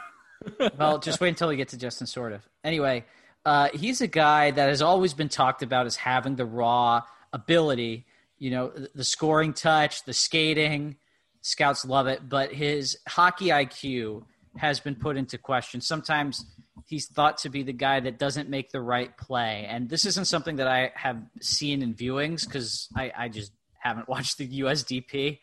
well, 0.78 0.98
just 0.98 1.20
wait 1.20 1.30
until 1.30 1.48
we 1.48 1.56
get 1.56 1.68
to 1.68 1.78
Justin 1.78 2.06
Sourdif. 2.06 2.42
Anyway, 2.62 3.04
uh, 3.44 3.68
he's 3.74 4.00
a 4.00 4.06
guy 4.06 4.50
that 4.50 4.68
has 4.68 4.82
always 4.82 5.14
been 5.14 5.28
talked 5.28 5.62
about 5.62 5.86
as 5.86 5.96
having 5.96 6.36
the 6.36 6.44
raw 6.44 7.02
ability, 7.32 8.06
you 8.38 8.50
know, 8.50 8.72
the 8.94 9.04
scoring 9.04 9.52
touch, 9.52 10.04
the 10.04 10.12
skating. 10.12 10.96
Scouts 11.40 11.84
love 11.84 12.06
it, 12.06 12.28
but 12.28 12.52
his 12.52 12.98
hockey 13.08 13.46
IQ 13.46 14.24
has 14.58 14.78
been 14.78 14.94
put 14.94 15.16
into 15.16 15.38
question. 15.38 15.80
Sometimes 15.80 16.44
he's 16.86 17.06
thought 17.06 17.38
to 17.38 17.48
be 17.48 17.62
the 17.62 17.72
guy 17.72 18.00
that 18.00 18.18
doesn't 18.18 18.48
make 18.48 18.70
the 18.70 18.80
right 18.80 19.16
play. 19.16 19.66
And 19.68 19.88
this 19.88 20.04
isn't 20.04 20.26
something 20.26 20.56
that 20.56 20.68
I 20.68 20.92
have 20.94 21.22
seen 21.40 21.82
in 21.82 21.94
viewings 21.94 22.46
because 22.46 22.88
I, 22.96 23.12
I, 23.16 23.28
just 23.28 23.52
haven't 23.78 24.08
watched 24.08 24.38
the 24.38 24.60
USDP. 24.60 25.40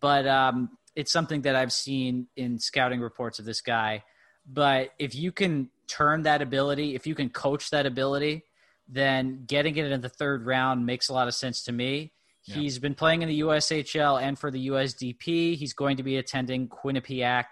But 0.00 0.26
um, 0.26 0.76
it's 0.94 1.12
something 1.12 1.42
that 1.42 1.56
I've 1.56 1.72
seen 1.72 2.26
in 2.36 2.58
scouting 2.58 3.00
reports 3.00 3.38
of 3.38 3.44
this 3.44 3.60
guy. 3.60 4.02
But 4.46 4.90
if 4.98 5.14
you 5.14 5.32
can 5.32 5.70
turn 5.88 6.22
that 6.22 6.42
ability, 6.42 6.94
if 6.94 7.06
you 7.06 7.14
can 7.14 7.30
coach 7.30 7.70
that 7.70 7.86
ability, 7.86 8.44
then 8.88 9.44
getting 9.46 9.76
it 9.76 9.90
in 9.90 10.00
the 10.00 10.08
third 10.08 10.46
round 10.46 10.86
makes 10.86 11.08
a 11.08 11.12
lot 11.12 11.28
of 11.28 11.34
sense 11.34 11.64
to 11.64 11.72
me. 11.72 12.12
Yeah. 12.44 12.56
He's 12.56 12.78
been 12.78 12.94
playing 12.94 13.22
in 13.22 13.28
the 13.28 13.40
USHL 13.40 14.22
and 14.22 14.38
for 14.38 14.50
the 14.50 14.68
USDP. 14.68 15.56
He's 15.56 15.72
going 15.72 15.96
to 15.96 16.02
be 16.02 16.16
attending 16.16 16.68
Quinnipiac 16.68 17.44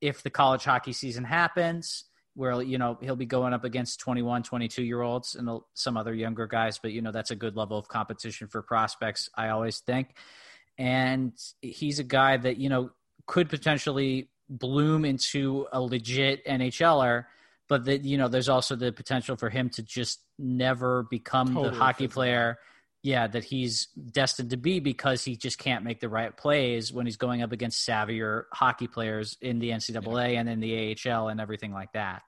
if 0.00 0.22
the 0.22 0.30
college 0.30 0.64
hockey 0.64 0.92
season 0.92 1.24
happens 1.24 2.04
where 2.34 2.62
you 2.62 2.78
know 2.78 2.96
he'll 3.00 3.16
be 3.16 3.26
going 3.26 3.52
up 3.52 3.64
against 3.64 4.00
21 4.00 4.42
22 4.42 4.82
year 4.82 5.02
olds 5.02 5.34
and 5.34 5.60
some 5.74 5.96
other 5.96 6.14
younger 6.14 6.46
guys 6.46 6.78
but 6.78 6.92
you 6.92 7.02
know 7.02 7.12
that's 7.12 7.30
a 7.30 7.36
good 7.36 7.56
level 7.56 7.76
of 7.76 7.88
competition 7.88 8.46
for 8.46 8.62
prospects 8.62 9.28
i 9.34 9.48
always 9.48 9.80
think 9.80 10.14
and 10.78 11.32
he's 11.60 11.98
a 11.98 12.04
guy 12.04 12.36
that 12.36 12.56
you 12.56 12.68
know 12.68 12.90
could 13.26 13.48
potentially 13.48 14.30
bloom 14.48 15.04
into 15.04 15.66
a 15.72 15.80
legit 15.80 16.44
nhler 16.46 17.24
but 17.70 17.86
that 17.86 18.04
you 18.04 18.18
know 18.18 18.28
there's 18.28 18.50
also 18.50 18.76
the 18.76 18.92
potential 18.92 19.36
for 19.36 19.48
him 19.48 19.70
to 19.70 19.82
just 19.82 20.20
never 20.38 21.04
become 21.04 21.54
totally 21.54 21.70
the 21.70 21.76
hockey 21.76 22.06
player 22.08 22.58
yeah, 23.02 23.26
that 23.26 23.44
he's 23.44 23.86
destined 24.12 24.50
to 24.50 24.56
be 24.56 24.78
because 24.78 25.24
he 25.24 25.36
just 25.36 25.58
can't 25.58 25.84
make 25.84 26.00
the 26.00 26.08
right 26.08 26.36
plays 26.36 26.92
when 26.92 27.06
he's 27.06 27.16
going 27.16 27.42
up 27.42 27.52
against 27.52 27.86
savvier 27.88 28.44
hockey 28.52 28.86
players 28.86 29.36
in 29.40 29.58
the 29.58 29.70
NCAA 29.70 30.34
yeah. 30.34 30.40
and 30.40 30.48
in 30.48 30.60
the 30.60 30.96
AHL 31.06 31.28
and 31.28 31.40
everything 31.40 31.72
like 31.72 31.92
that. 31.92 32.22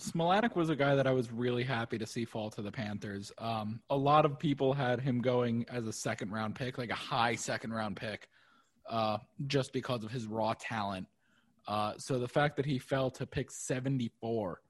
Smilanic 0.00 0.56
was 0.56 0.70
a 0.70 0.76
guy 0.76 0.94
that 0.96 1.06
I 1.06 1.12
was 1.12 1.30
really 1.30 1.62
happy 1.62 1.98
to 1.98 2.06
see 2.06 2.24
fall 2.24 2.50
to 2.50 2.62
the 2.62 2.72
Panthers. 2.72 3.30
Um, 3.38 3.80
a 3.90 3.96
lot 3.96 4.24
of 4.24 4.38
people 4.38 4.72
had 4.72 5.00
him 5.00 5.20
going 5.20 5.66
as 5.70 5.86
a 5.86 5.92
second 5.92 6.32
round 6.32 6.54
pick, 6.54 6.78
like 6.78 6.90
a 6.90 6.94
high 6.94 7.34
second 7.34 7.72
round 7.72 7.96
pick, 7.96 8.28
uh, 8.88 9.18
just 9.46 9.72
because 9.72 10.02
of 10.02 10.10
his 10.10 10.26
raw 10.26 10.54
talent. 10.58 11.06
Uh, 11.68 11.92
so 11.96 12.18
the 12.18 12.28
fact 12.28 12.56
that 12.56 12.66
he 12.66 12.78
fell 12.78 13.10
to 13.10 13.26
pick 13.26 13.50
74 13.50 14.60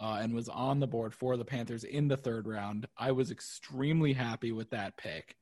uh, 0.00 0.18
and 0.20 0.34
was 0.34 0.48
on 0.48 0.80
the 0.80 0.86
board 0.86 1.14
for 1.14 1.36
the 1.36 1.44
Panthers 1.44 1.84
in 1.84 2.08
the 2.08 2.16
third 2.16 2.46
round. 2.46 2.86
I 2.98 3.12
was 3.12 3.30
extremely 3.30 4.12
happy 4.12 4.52
with 4.52 4.70
that 4.70 4.96
pick. 4.96 5.36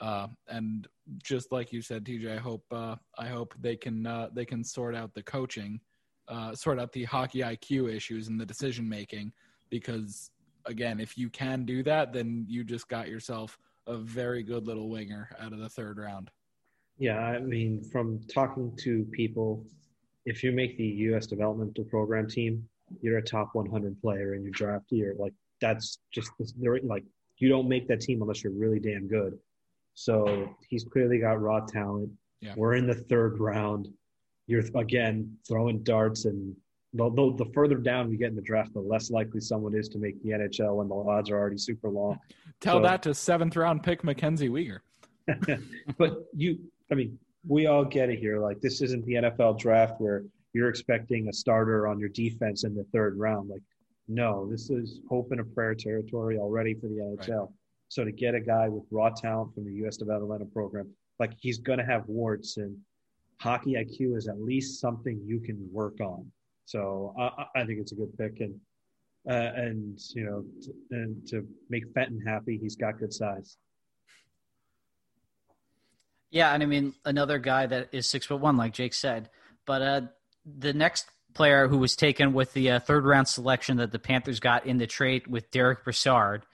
Uh, 0.00 0.28
and 0.48 0.88
just 1.22 1.52
like 1.52 1.72
you 1.72 1.82
said, 1.82 2.04
TJ, 2.04 2.34
I 2.34 2.38
hope 2.38 2.64
uh, 2.70 2.96
I 3.18 3.28
hope 3.28 3.54
they 3.60 3.76
can 3.76 4.06
uh, 4.06 4.30
they 4.32 4.46
can 4.46 4.64
sort 4.64 4.94
out 4.94 5.12
the 5.12 5.22
coaching, 5.22 5.78
uh, 6.28 6.54
sort 6.54 6.80
out 6.80 6.92
the 6.92 7.04
hockey 7.04 7.40
IQ 7.40 7.94
issues 7.94 8.28
and 8.28 8.40
the 8.40 8.46
decision 8.46 8.88
making. 8.88 9.32
Because 9.68 10.30
again, 10.64 11.00
if 11.00 11.18
you 11.18 11.28
can 11.28 11.66
do 11.66 11.82
that, 11.82 12.14
then 12.14 12.46
you 12.48 12.64
just 12.64 12.88
got 12.88 13.08
yourself 13.08 13.58
a 13.86 13.96
very 13.96 14.42
good 14.42 14.66
little 14.66 14.88
winger 14.88 15.28
out 15.38 15.52
of 15.52 15.58
the 15.58 15.68
third 15.68 15.98
round. 15.98 16.30
Yeah, 16.98 17.18
I 17.18 17.40
mean, 17.40 17.82
from 17.82 18.20
talking 18.32 18.74
to 18.80 19.04
people, 19.12 19.66
if 20.30 20.44
you 20.44 20.52
make 20.52 20.78
the 20.78 20.86
U.S. 21.08 21.26
developmental 21.26 21.84
program 21.84 22.28
team, 22.28 22.66
you're 23.02 23.18
a 23.18 23.22
top 23.22 23.50
100 23.52 24.00
player 24.00 24.34
in 24.34 24.42
your 24.42 24.52
draft 24.52 24.90
year. 24.90 25.14
Like 25.18 25.34
that's 25.60 25.98
just 26.12 26.30
like 26.84 27.04
you 27.38 27.48
don't 27.48 27.68
make 27.68 27.88
that 27.88 28.00
team 28.00 28.22
unless 28.22 28.44
you're 28.44 28.52
really 28.52 28.78
damn 28.78 29.08
good. 29.08 29.36
So 29.94 30.48
he's 30.68 30.84
clearly 30.84 31.18
got 31.18 31.42
raw 31.42 31.60
talent. 31.60 32.10
Yeah. 32.40 32.54
We're 32.56 32.74
in 32.74 32.86
the 32.86 32.94
third 32.94 33.40
round. 33.40 33.88
You're 34.46 34.64
again 34.76 35.36
throwing 35.46 35.82
darts, 35.82 36.24
and 36.24 36.56
the, 36.94 37.10
the, 37.10 37.44
the, 37.44 37.50
further 37.52 37.76
down 37.76 38.08
we 38.08 38.16
get 38.16 38.30
in 38.30 38.36
the 38.36 38.42
draft, 38.42 38.72
the 38.72 38.80
less 38.80 39.10
likely 39.10 39.40
someone 39.40 39.74
is 39.74 39.88
to 39.90 39.98
make 39.98 40.20
the 40.22 40.30
NHL 40.30 40.76
when 40.76 40.88
the 40.88 40.94
odds 40.94 41.30
are 41.30 41.38
already 41.38 41.58
super 41.58 41.88
long. 41.88 42.18
Tell 42.60 42.78
so, 42.78 42.82
that 42.82 43.02
to 43.02 43.14
seventh 43.14 43.56
round 43.56 43.82
pick 43.82 44.02
MacKenzie 44.02 44.50
Weegar. 44.50 44.80
but 45.98 46.24
you, 46.34 46.58
I 46.90 46.94
mean, 46.94 47.18
we 47.46 47.66
all 47.66 47.84
get 47.84 48.10
it 48.10 48.18
here. 48.18 48.40
Like 48.40 48.60
this 48.60 48.80
isn't 48.82 49.04
the 49.04 49.14
NFL 49.14 49.58
draft 49.58 50.00
where 50.00 50.24
you're 50.52 50.68
expecting 50.68 51.28
a 51.28 51.32
starter 51.32 51.86
on 51.86 51.98
your 51.98 52.08
defense 52.08 52.64
in 52.64 52.74
the 52.74 52.84
third 52.92 53.16
round. 53.18 53.48
Like, 53.48 53.62
no, 54.08 54.48
this 54.50 54.70
is 54.70 55.00
hope 55.08 55.30
and 55.30 55.40
a 55.40 55.44
prayer 55.44 55.74
territory 55.74 56.38
already 56.38 56.74
for 56.74 56.88
the 56.88 56.96
NHL. 56.96 57.40
Right. 57.40 57.48
So 57.88 58.04
to 58.04 58.12
get 58.12 58.34
a 58.34 58.40
guy 58.40 58.68
with 58.68 58.84
raw 58.90 59.10
talent 59.10 59.54
from 59.54 59.64
the 59.64 59.72
U.S. 59.74 59.96
developmental 59.96 60.46
program, 60.48 60.88
like 61.18 61.32
he's 61.38 61.58
going 61.58 61.78
to 61.78 61.84
have 61.84 62.06
warts, 62.06 62.56
and 62.56 62.76
hockey 63.40 63.74
IQ 63.74 64.16
is 64.16 64.28
at 64.28 64.40
least 64.40 64.80
something 64.80 65.20
you 65.24 65.40
can 65.40 65.68
work 65.72 66.00
on. 66.00 66.30
So 66.66 67.14
I, 67.18 67.46
I 67.56 67.64
think 67.64 67.80
it's 67.80 67.92
a 67.92 67.96
good 67.96 68.16
pick, 68.16 68.40
and 68.40 68.54
uh, 69.28 69.52
and 69.54 69.98
you 70.14 70.24
know, 70.24 70.44
t- 70.62 70.72
and 70.92 71.26
to 71.28 71.46
make 71.68 71.84
Fenton 71.94 72.20
happy, 72.20 72.58
he's 72.58 72.76
got 72.76 72.98
good 72.98 73.12
size. 73.12 73.56
Yeah, 76.30 76.52
and 76.52 76.62
I 76.62 76.66
mean 76.66 76.94
another 77.04 77.38
guy 77.38 77.66
that 77.66 77.88
is 77.92 78.08
six 78.08 78.26
foot 78.26 78.40
one, 78.40 78.56
like 78.56 78.72
Jake 78.72 78.94
said, 78.94 79.30
but 79.66 79.82
uh, 79.82 80.00
the 80.44 80.72
next 80.72 81.06
player 81.34 81.68
who 81.68 81.78
was 81.78 81.96
taken 81.96 82.32
with 82.32 82.52
the 82.52 82.72
uh, 82.72 82.80
third 82.80 83.04
round 83.04 83.28
selection 83.28 83.78
that 83.78 83.92
the 83.92 83.98
Panthers 83.98 84.40
got 84.40 84.66
in 84.66 84.78
the 84.78 84.86
trade 84.86 85.26
with 85.26 85.50
Derek 85.50 85.84
Brassard, 85.84 86.44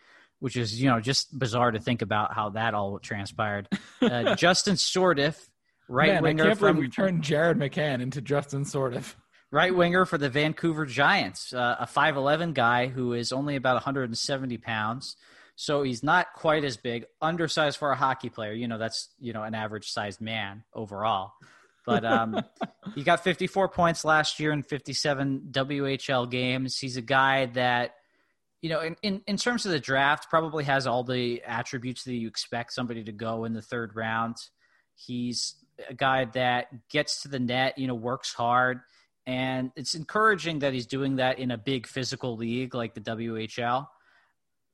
which 0.41 0.57
is 0.57 0.81
you 0.81 0.89
know 0.89 1.01
just 1.01 1.39
bizarre 1.39 1.71
to 1.71 1.79
think 1.79 2.03
about 2.03 2.35
how 2.35 2.51
that 2.51 2.75
all 2.75 2.99
transpired. 2.99 3.69
Uh, 4.01 4.35
Justin 4.37 4.77
Sourdif, 4.77 5.49
right 5.89 6.15
Man, 6.15 6.23
winger. 6.23 6.45
I 6.45 6.47
can't 6.49 6.59
from, 6.59 6.77
believe 6.77 6.91
we 6.91 6.95
turned 6.95 7.23
Jared 7.23 7.59
McCann 7.59 8.01
into 8.01 8.21
Justin 8.21 8.65
Sourdif. 8.65 9.15
Right 9.53 9.75
winger 9.75 10.05
for 10.05 10.19
the 10.19 10.29
Vancouver 10.29 10.87
Giants, 10.87 11.53
uh, 11.53 11.77
a 11.79 11.87
5'11 11.87 12.53
guy 12.53 12.89
who 12.89 13.13
is 13.13 13.31
only 13.31 13.55
about 13.55 13.75
170 13.75 14.59
pounds. 14.59 15.17
So 15.57 15.83
he's 15.83 16.03
not 16.03 16.35
quite 16.35 16.65
as 16.65 16.77
big, 16.77 17.07
undersized 17.23 17.79
for 17.79 17.91
a 17.91 17.97
hockey 17.97 18.29
player. 18.29 18.53
You 18.53 18.69
know, 18.69 18.77
that's, 18.77 19.09
you 19.19 19.33
know, 19.33 19.43
an 19.43 19.55
average 19.55 19.91
sized 19.91 20.21
man 20.21 20.65
overall. 20.75 21.33
But 21.87 22.05
um, 22.05 22.43
he 22.95 23.03
got 23.03 23.25
54 23.25 23.71
points 23.71 24.05
last 24.05 24.39
year 24.39 24.53
in 24.53 24.63
57 24.63 25.49
WHL 25.51 26.31
games. 26.31 26.79
He's 26.79 26.99
a 26.99 27.03
guy 27.03 27.47
that, 27.47 27.95
you 28.61 28.69
know, 28.69 28.81
in, 28.81 28.97
in, 29.03 29.23
in 29.27 29.39
terms 29.39 29.65
of 29.65 29.73
the 29.73 29.81
draft, 29.81 30.29
probably 30.29 30.65
has 30.65 30.87
all 30.87 31.03
the 31.03 31.43
attributes 31.47 32.05
that 32.05 32.15
you 32.15 32.29
expect 32.29 32.75
somebody 32.75 33.03
to 33.05 33.13
go 33.13 33.47
in 33.47 33.55
the 33.55 33.63
third 33.63 33.97
round. 33.97 34.37
He's 34.95 35.55
a 35.89 35.95
guy 35.95 36.27
that 36.27 36.69
gets 36.91 37.23
to 37.23 37.29
the 37.29 37.39
net, 37.39 37.79
you 37.79 37.87
know, 37.87 37.95
works 37.95 38.35
hard. 38.35 38.81
And 39.27 39.73
it's 39.75 39.95
encouraging 39.95 40.59
that 40.61 40.75
he's 40.75 40.87
doing 40.87 41.17
that 41.17 41.39
in 41.39 41.51
a 41.51 41.59
big 41.59 41.87
physical 41.87 42.37
league 42.37 42.75
like 42.75 42.93
the 42.93 43.01
WHL 43.01 43.87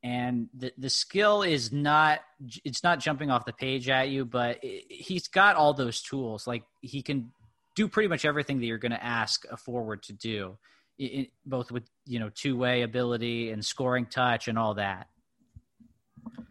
and 0.02 0.48
the 0.54 0.72
the 0.78 0.90
skill 0.90 1.42
is 1.42 1.72
not 1.72 2.20
it's 2.64 2.82
not 2.82 2.98
jumping 2.98 3.30
off 3.30 3.44
the 3.44 3.52
page 3.52 3.88
at 3.88 4.08
you 4.08 4.24
but 4.24 4.58
it, 4.62 4.84
he's 4.88 5.28
got 5.28 5.56
all 5.56 5.74
those 5.74 6.02
tools. 6.02 6.46
Like 6.46 6.64
he 6.80 7.02
can 7.02 7.32
do 7.76 7.88
pretty 7.88 8.08
much 8.08 8.24
everything 8.24 8.58
that 8.58 8.66
you're 8.66 8.78
going 8.78 8.92
to 8.92 9.02
ask 9.02 9.44
a 9.50 9.56
forward 9.56 10.02
to 10.04 10.12
do 10.12 10.58
it, 10.98 11.30
both 11.46 11.70
with 11.70 11.84
you 12.04 12.18
know 12.18 12.30
two 12.34 12.56
way 12.56 12.82
ability 12.82 13.50
and 13.50 13.64
scoring 13.64 14.06
touch 14.06 14.48
and 14.48 14.58
all 14.58 14.74
that. 14.74 15.08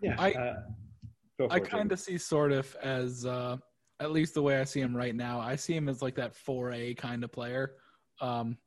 Yeah 0.02 0.16
i 0.18 0.32
uh, 0.32 1.48
i 1.50 1.60
kind 1.60 1.92
of 1.92 2.00
see 2.00 2.16
Sourdif 2.16 2.76
as 2.78 3.26
uh 3.26 3.58
at 4.00 4.12
least 4.12 4.34
the 4.34 4.42
way 4.42 4.60
i 4.60 4.64
see 4.64 4.82
him 4.82 4.96
right 4.96 5.16
now 5.16 5.40
i 5.40 5.56
see 5.56 5.76
him 5.76 5.88
as 5.88 6.02
like 6.02 6.16
that 6.16 6.36
4a 6.36 6.98
kind 6.98 7.24
of 7.24 7.32
player. 7.32 7.74
Um 8.20 8.58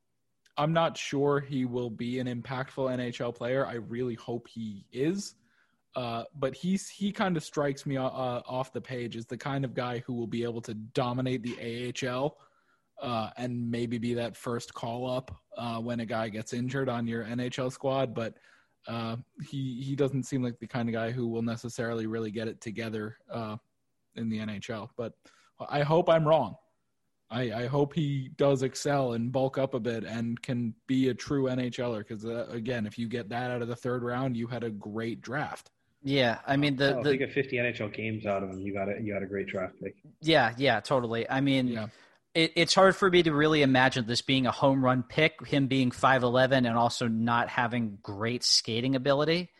I'm 0.56 0.72
not 0.72 0.96
sure 0.96 1.40
he 1.40 1.64
will 1.64 1.90
be 1.90 2.20
an 2.20 2.26
impactful 2.26 2.96
NHL 2.96 3.34
player. 3.34 3.66
I 3.66 3.74
really 3.74 4.14
hope 4.14 4.48
he 4.48 4.86
is. 4.92 5.34
Uh, 5.96 6.24
but 6.36 6.54
he's 6.54 6.88
he 6.88 7.12
kind 7.12 7.36
of 7.36 7.44
strikes 7.44 7.86
me 7.86 7.96
uh, 7.96 8.02
off 8.02 8.72
the 8.72 8.80
page 8.80 9.16
as 9.16 9.26
the 9.26 9.36
kind 9.36 9.64
of 9.64 9.74
guy 9.74 9.98
who 10.00 10.12
will 10.12 10.26
be 10.26 10.42
able 10.42 10.60
to 10.60 10.74
dominate 10.74 11.42
the 11.42 11.92
AHL 12.08 12.36
uh, 13.00 13.30
and 13.36 13.70
maybe 13.70 13.98
be 13.98 14.14
that 14.14 14.36
first 14.36 14.74
call 14.74 15.08
up 15.08 15.36
uh, 15.56 15.78
when 15.78 16.00
a 16.00 16.06
guy 16.06 16.28
gets 16.28 16.52
injured 16.52 16.88
on 16.88 17.06
your 17.06 17.24
NHL 17.24 17.70
squad. 17.70 18.12
But 18.12 18.34
uh, 18.88 19.16
he 19.42 19.82
he 19.82 19.94
doesn't 19.94 20.24
seem 20.24 20.42
like 20.42 20.58
the 20.58 20.66
kind 20.66 20.88
of 20.88 20.92
guy 20.92 21.10
who 21.12 21.28
will 21.28 21.42
necessarily 21.42 22.06
really 22.06 22.30
get 22.30 22.48
it 22.48 22.60
together 22.60 23.16
uh, 23.32 23.56
in 24.16 24.28
the 24.28 24.38
NHL. 24.38 24.88
But 24.96 25.12
I 25.68 25.82
hope 25.82 26.08
I'm 26.08 26.26
wrong. 26.26 26.56
I, 27.30 27.52
I 27.52 27.66
hope 27.66 27.94
he 27.94 28.30
does 28.36 28.62
excel 28.62 29.12
and 29.12 29.32
bulk 29.32 29.58
up 29.58 29.74
a 29.74 29.80
bit 29.80 30.04
and 30.04 30.40
can 30.40 30.74
be 30.86 31.08
a 31.08 31.14
true 31.14 31.44
NHLer. 31.44 31.98
Because 31.98 32.24
uh, 32.24 32.46
again, 32.50 32.86
if 32.86 32.98
you 32.98 33.08
get 33.08 33.30
that 33.30 33.50
out 33.50 33.62
of 33.62 33.68
the 33.68 33.76
third 33.76 34.02
round, 34.02 34.36
you 34.36 34.46
had 34.46 34.62
a 34.62 34.70
great 34.70 35.20
draft. 35.20 35.70
Yeah, 36.06 36.38
I 36.46 36.58
mean 36.58 36.76
the, 36.76 36.98
oh, 36.98 37.02
the 37.02 37.12
you 37.12 37.18
get 37.18 37.32
50 37.32 37.56
NHL 37.56 37.94
games 37.94 38.26
out 38.26 38.42
of 38.42 38.50
him, 38.50 38.60
you 38.60 38.74
got 38.74 38.90
a, 38.90 39.00
you 39.00 39.14
got 39.14 39.22
a 39.22 39.26
great 39.26 39.46
draft 39.46 39.74
pick. 39.82 39.96
Yeah, 40.20 40.52
yeah, 40.58 40.80
totally. 40.80 41.28
I 41.28 41.40
mean, 41.40 41.68
yeah. 41.68 41.86
it, 42.34 42.52
it's 42.56 42.74
hard 42.74 42.94
for 42.94 43.10
me 43.10 43.22
to 43.22 43.32
really 43.32 43.62
imagine 43.62 44.06
this 44.06 44.20
being 44.20 44.46
a 44.46 44.50
home 44.50 44.84
run 44.84 45.02
pick, 45.02 45.46
him 45.46 45.66
being 45.66 45.90
5'11 45.90 46.58
and 46.58 46.76
also 46.76 47.08
not 47.08 47.48
having 47.48 47.98
great 48.02 48.44
skating 48.44 48.94
ability. 48.96 49.50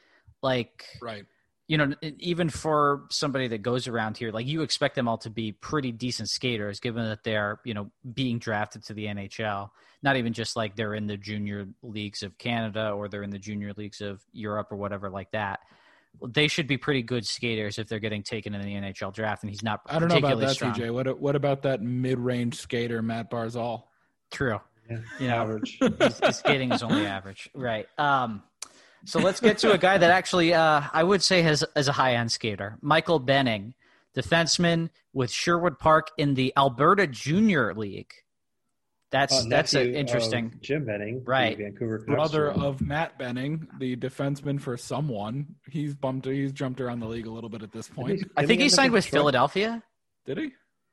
Like, 0.42 0.84
right. 1.00 1.24
You 1.66 1.78
know, 1.78 1.94
even 2.18 2.50
for 2.50 3.04
somebody 3.10 3.48
that 3.48 3.62
goes 3.62 3.88
around 3.88 4.18
here, 4.18 4.30
like 4.30 4.46
you 4.46 4.60
expect 4.60 4.96
them 4.96 5.08
all 5.08 5.16
to 5.18 5.30
be 5.30 5.52
pretty 5.52 5.92
decent 5.92 6.28
skaters, 6.28 6.78
given 6.78 7.04
that 7.08 7.24
they're, 7.24 7.58
you 7.64 7.72
know, 7.72 7.90
being 8.12 8.38
drafted 8.38 8.84
to 8.84 8.94
the 8.94 9.06
NHL. 9.06 9.70
Not 10.02 10.16
even 10.16 10.34
just 10.34 10.56
like 10.56 10.76
they're 10.76 10.94
in 10.94 11.06
the 11.06 11.16
junior 11.16 11.66
leagues 11.82 12.22
of 12.22 12.36
Canada 12.36 12.90
or 12.90 13.08
they're 13.08 13.22
in 13.22 13.30
the 13.30 13.38
junior 13.38 13.72
leagues 13.74 14.02
of 14.02 14.22
Europe 14.32 14.68
or 14.70 14.76
whatever 14.76 15.08
like 15.08 15.30
that. 15.30 15.60
They 16.22 16.48
should 16.48 16.66
be 16.66 16.76
pretty 16.76 17.02
good 17.02 17.26
skaters 17.26 17.78
if 17.78 17.88
they're 17.88 17.98
getting 17.98 18.22
taken 18.22 18.54
in 18.54 18.60
the 18.60 18.74
NHL 18.74 19.12
draft, 19.14 19.42
and 19.42 19.50
he's 19.50 19.62
not. 19.62 19.80
I 19.86 19.98
don't 19.98 20.08
know 20.08 20.18
about 20.18 20.38
that, 20.40 20.50
strong. 20.50 20.74
TJ. 20.74 20.92
What 20.92 21.18
what 21.18 21.34
about 21.34 21.62
that 21.62 21.82
mid-range 21.82 22.56
skater, 22.56 23.02
Mat 23.02 23.30
Barzal? 23.30 23.84
True. 24.30 24.60
Yeah, 24.88 24.98
You 25.18 25.28
know, 25.28 25.34
average. 25.34 25.78
his, 25.98 26.18
his 26.18 26.36
skating 26.36 26.72
is 26.72 26.82
only 26.82 27.06
average, 27.06 27.48
right? 27.54 27.86
Um, 27.98 28.42
so 29.04 29.20
let's 29.20 29.40
get 29.40 29.58
to 29.58 29.72
a 29.72 29.78
guy 29.78 29.98
that 29.98 30.10
actually, 30.10 30.54
uh, 30.54 30.82
I 30.92 31.02
would 31.02 31.22
say, 31.22 31.42
has 31.42 31.64
is 31.76 31.88
a 31.88 31.92
high 31.92 32.14
end 32.14 32.32
skater, 32.32 32.78
Michael 32.80 33.18
Benning, 33.18 33.74
defenseman 34.16 34.90
with 35.12 35.30
Sherwood 35.30 35.78
Park 35.78 36.10
in 36.18 36.34
the 36.34 36.52
Alberta 36.56 37.06
Junior 37.06 37.74
League. 37.74 38.12
That's 39.10 39.44
Uh, 39.44 39.48
that's 39.48 39.74
a, 39.74 39.92
interesting. 39.92 40.58
Jim 40.60 40.84
Benning, 40.84 41.22
Right. 41.24 41.56
Vancouver 41.56 42.00
Brother 42.00 42.52
GM. 42.52 42.62
of 42.64 42.80
Matt 42.80 43.16
Benning, 43.16 43.68
the 43.78 43.94
defenseman 43.96 44.60
for 44.60 44.76
someone. 44.76 45.54
He's 45.70 45.94
bumped. 45.94 46.26
He's 46.26 46.50
jumped 46.52 46.80
around 46.80 46.98
the 47.00 47.06
league 47.06 47.26
a 47.26 47.30
little 47.30 47.50
bit 47.50 47.62
at 47.62 47.70
this 47.70 47.86
point. 47.88 48.18
Did 48.18 48.30
I 48.36 48.40
did 48.42 48.48
think 48.48 48.58
he 48.60 48.64
end 48.64 48.72
signed 48.72 48.92
with 48.92 49.04
Detroit? 49.04 49.20
Philadelphia. 49.20 49.82
Did 50.26 50.38
he? 50.38 50.50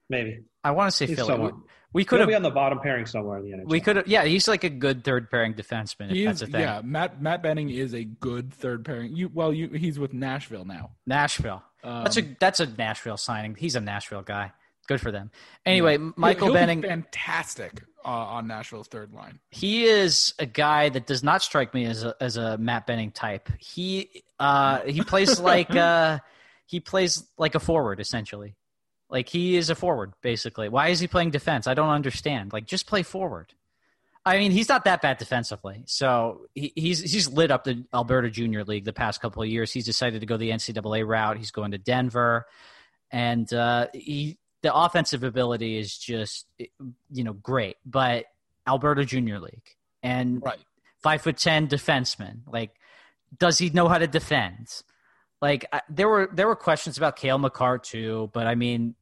Maybe 0.09 0.39
I 0.63 0.71
want 0.71 0.91
to 0.91 0.95
say 0.97 1.07
He's 1.07 1.15
Philly. 1.15 1.29
We, 1.29 1.33
someone. 1.33 1.63
we 1.93 2.05
could 2.05 2.19
could 2.19 2.27
be 2.27 2.35
on 2.35 2.43
the 2.43 2.51
bottom 2.51 2.79
pairing 2.79 3.05
somewhere 3.05 3.37
in 3.39 3.43
the 3.45 3.57
NHL. 3.57 3.69
We 3.69 3.79
could 3.81 3.95
have. 3.97 4.07
Yeah, 4.07 4.23
he's 4.25 4.47
like 4.47 4.63
a 4.63 4.69
good 4.69 5.03
third 5.03 5.29
pairing 5.31 5.53
defenseman. 5.53 6.05
If 6.09 6.11
He 6.17 6.25
that's 6.25 6.41
is. 6.41 6.49
a 6.49 6.51
thing. 6.51 6.61
Yeah, 6.61 6.81
Matt 6.83 7.21
Matt 7.21 7.41
Benning 7.43 7.69
is 7.69 7.93
a 7.95 8.03
good 8.03 8.53
third 8.53 8.85
pairing. 8.85 9.15
You 9.15 9.29
well, 9.33 9.51
you 9.53 9.69
he's 9.69 9.97
with 9.99 10.13
Nashville 10.13 10.65
now. 10.65 10.91
Nashville. 11.05 11.63
Um, 11.83 12.03
That's 12.03 12.17
a 12.17 12.21
that's 12.39 12.59
a 12.59 12.67
Nashville 12.67 13.17
signing. 13.17 13.55
He's 13.55 13.75
a 13.75 13.81
Nashville 13.81 14.21
guy. 14.21 14.51
Good 14.87 15.01
for 15.01 15.11
them. 15.11 15.31
Anyway, 15.65 15.97
he'll- 15.97 16.13
Michael 16.15 16.47
he'll 16.47 16.53
be 16.53 16.59
Benning. 16.59 16.81
fantastic 16.83 17.81
uh, 18.05 18.09
on 18.09 18.47
Nashville's 18.47 18.87
third 18.87 19.13
line. 19.13 19.39
he 19.49 19.85
is 19.85 20.33
a 20.37 20.45
guy 20.45 20.89
that 20.89 21.07
does 21.07 21.23
not 21.23 21.41
strike 21.41 21.73
me 21.73 21.85
as 21.85 22.03
a 22.03 22.15
as 22.21 22.37
a 22.37 22.57
Matt 22.59 22.85
Benning 22.85 23.09
type. 23.11 23.49
He 23.59 24.23
uh 24.39 24.81
he 24.81 25.01
plays 25.01 25.39
like 25.51 25.75
uh 25.75 26.19
he 26.67 26.79
plays 26.79 27.23
like 27.37 27.55
a 27.55 27.59
forward 27.59 27.99
essentially. 27.99 28.55
Like 29.11 29.29
he 29.29 29.57
is 29.57 29.69
a 29.69 29.75
forward 29.75 30.13
basically. 30.21 30.69
Why 30.69 30.87
is 30.87 30.99
he 30.99 31.07
playing 31.07 31.31
defense? 31.31 31.67
I 31.67 31.73
don't 31.73 31.89
understand. 31.89 32.53
Like 32.53 32.65
just 32.65 32.87
play 32.87 33.03
forward. 33.03 33.53
I 34.25 34.37
mean, 34.37 34.51
he's 34.51 34.69
not 34.69 34.85
that 34.85 35.01
bad 35.01 35.17
defensively. 35.17 35.83
So 35.87 36.47
he, 36.55 36.71
he's 36.75 36.99
he's 37.11 37.27
lit 37.27 37.51
up 37.51 37.63
the 37.63 37.83
Alberta 37.93 38.29
Junior 38.29 38.63
League 38.63 38.85
the 38.85 38.93
past 38.93 39.19
couple 39.21 39.41
of 39.43 39.49
years. 39.49 39.71
He's 39.73 39.85
decided 39.85 40.21
to 40.21 40.25
go 40.27 40.37
the 40.37 40.51
NCAA 40.51 41.05
route. 41.05 41.37
He's 41.37 41.51
going 41.51 41.71
to 41.71 41.77
Denver, 41.79 42.45
and 43.11 43.51
uh, 43.51 43.87
he 43.93 44.37
the 44.61 44.73
offensive 44.73 45.23
ability 45.23 45.77
is 45.79 45.97
just 45.97 46.45
you 47.11 47.23
know 47.23 47.33
great. 47.33 47.77
But 47.85 48.25
Alberta 48.67 49.03
Junior 49.05 49.39
League 49.39 49.75
and 50.03 50.41
Right. 50.43 50.59
five 51.01 51.21
foot 51.23 51.37
ten 51.37 51.67
defenseman. 51.67 52.41
Like, 52.45 52.75
does 53.39 53.57
he 53.57 53.71
know 53.71 53.87
how 53.87 53.97
to 53.97 54.07
defend? 54.07 54.67
Like, 55.41 55.65
I, 55.73 55.81
there 55.89 56.07
were 56.07 56.29
there 56.31 56.45
were 56.45 56.55
questions 56.55 56.97
about 56.99 57.15
Cale 57.15 57.39
Makar 57.39 57.79
too, 57.79 58.29
but 58.33 58.45
I 58.45 58.53
mean, 58.53 58.93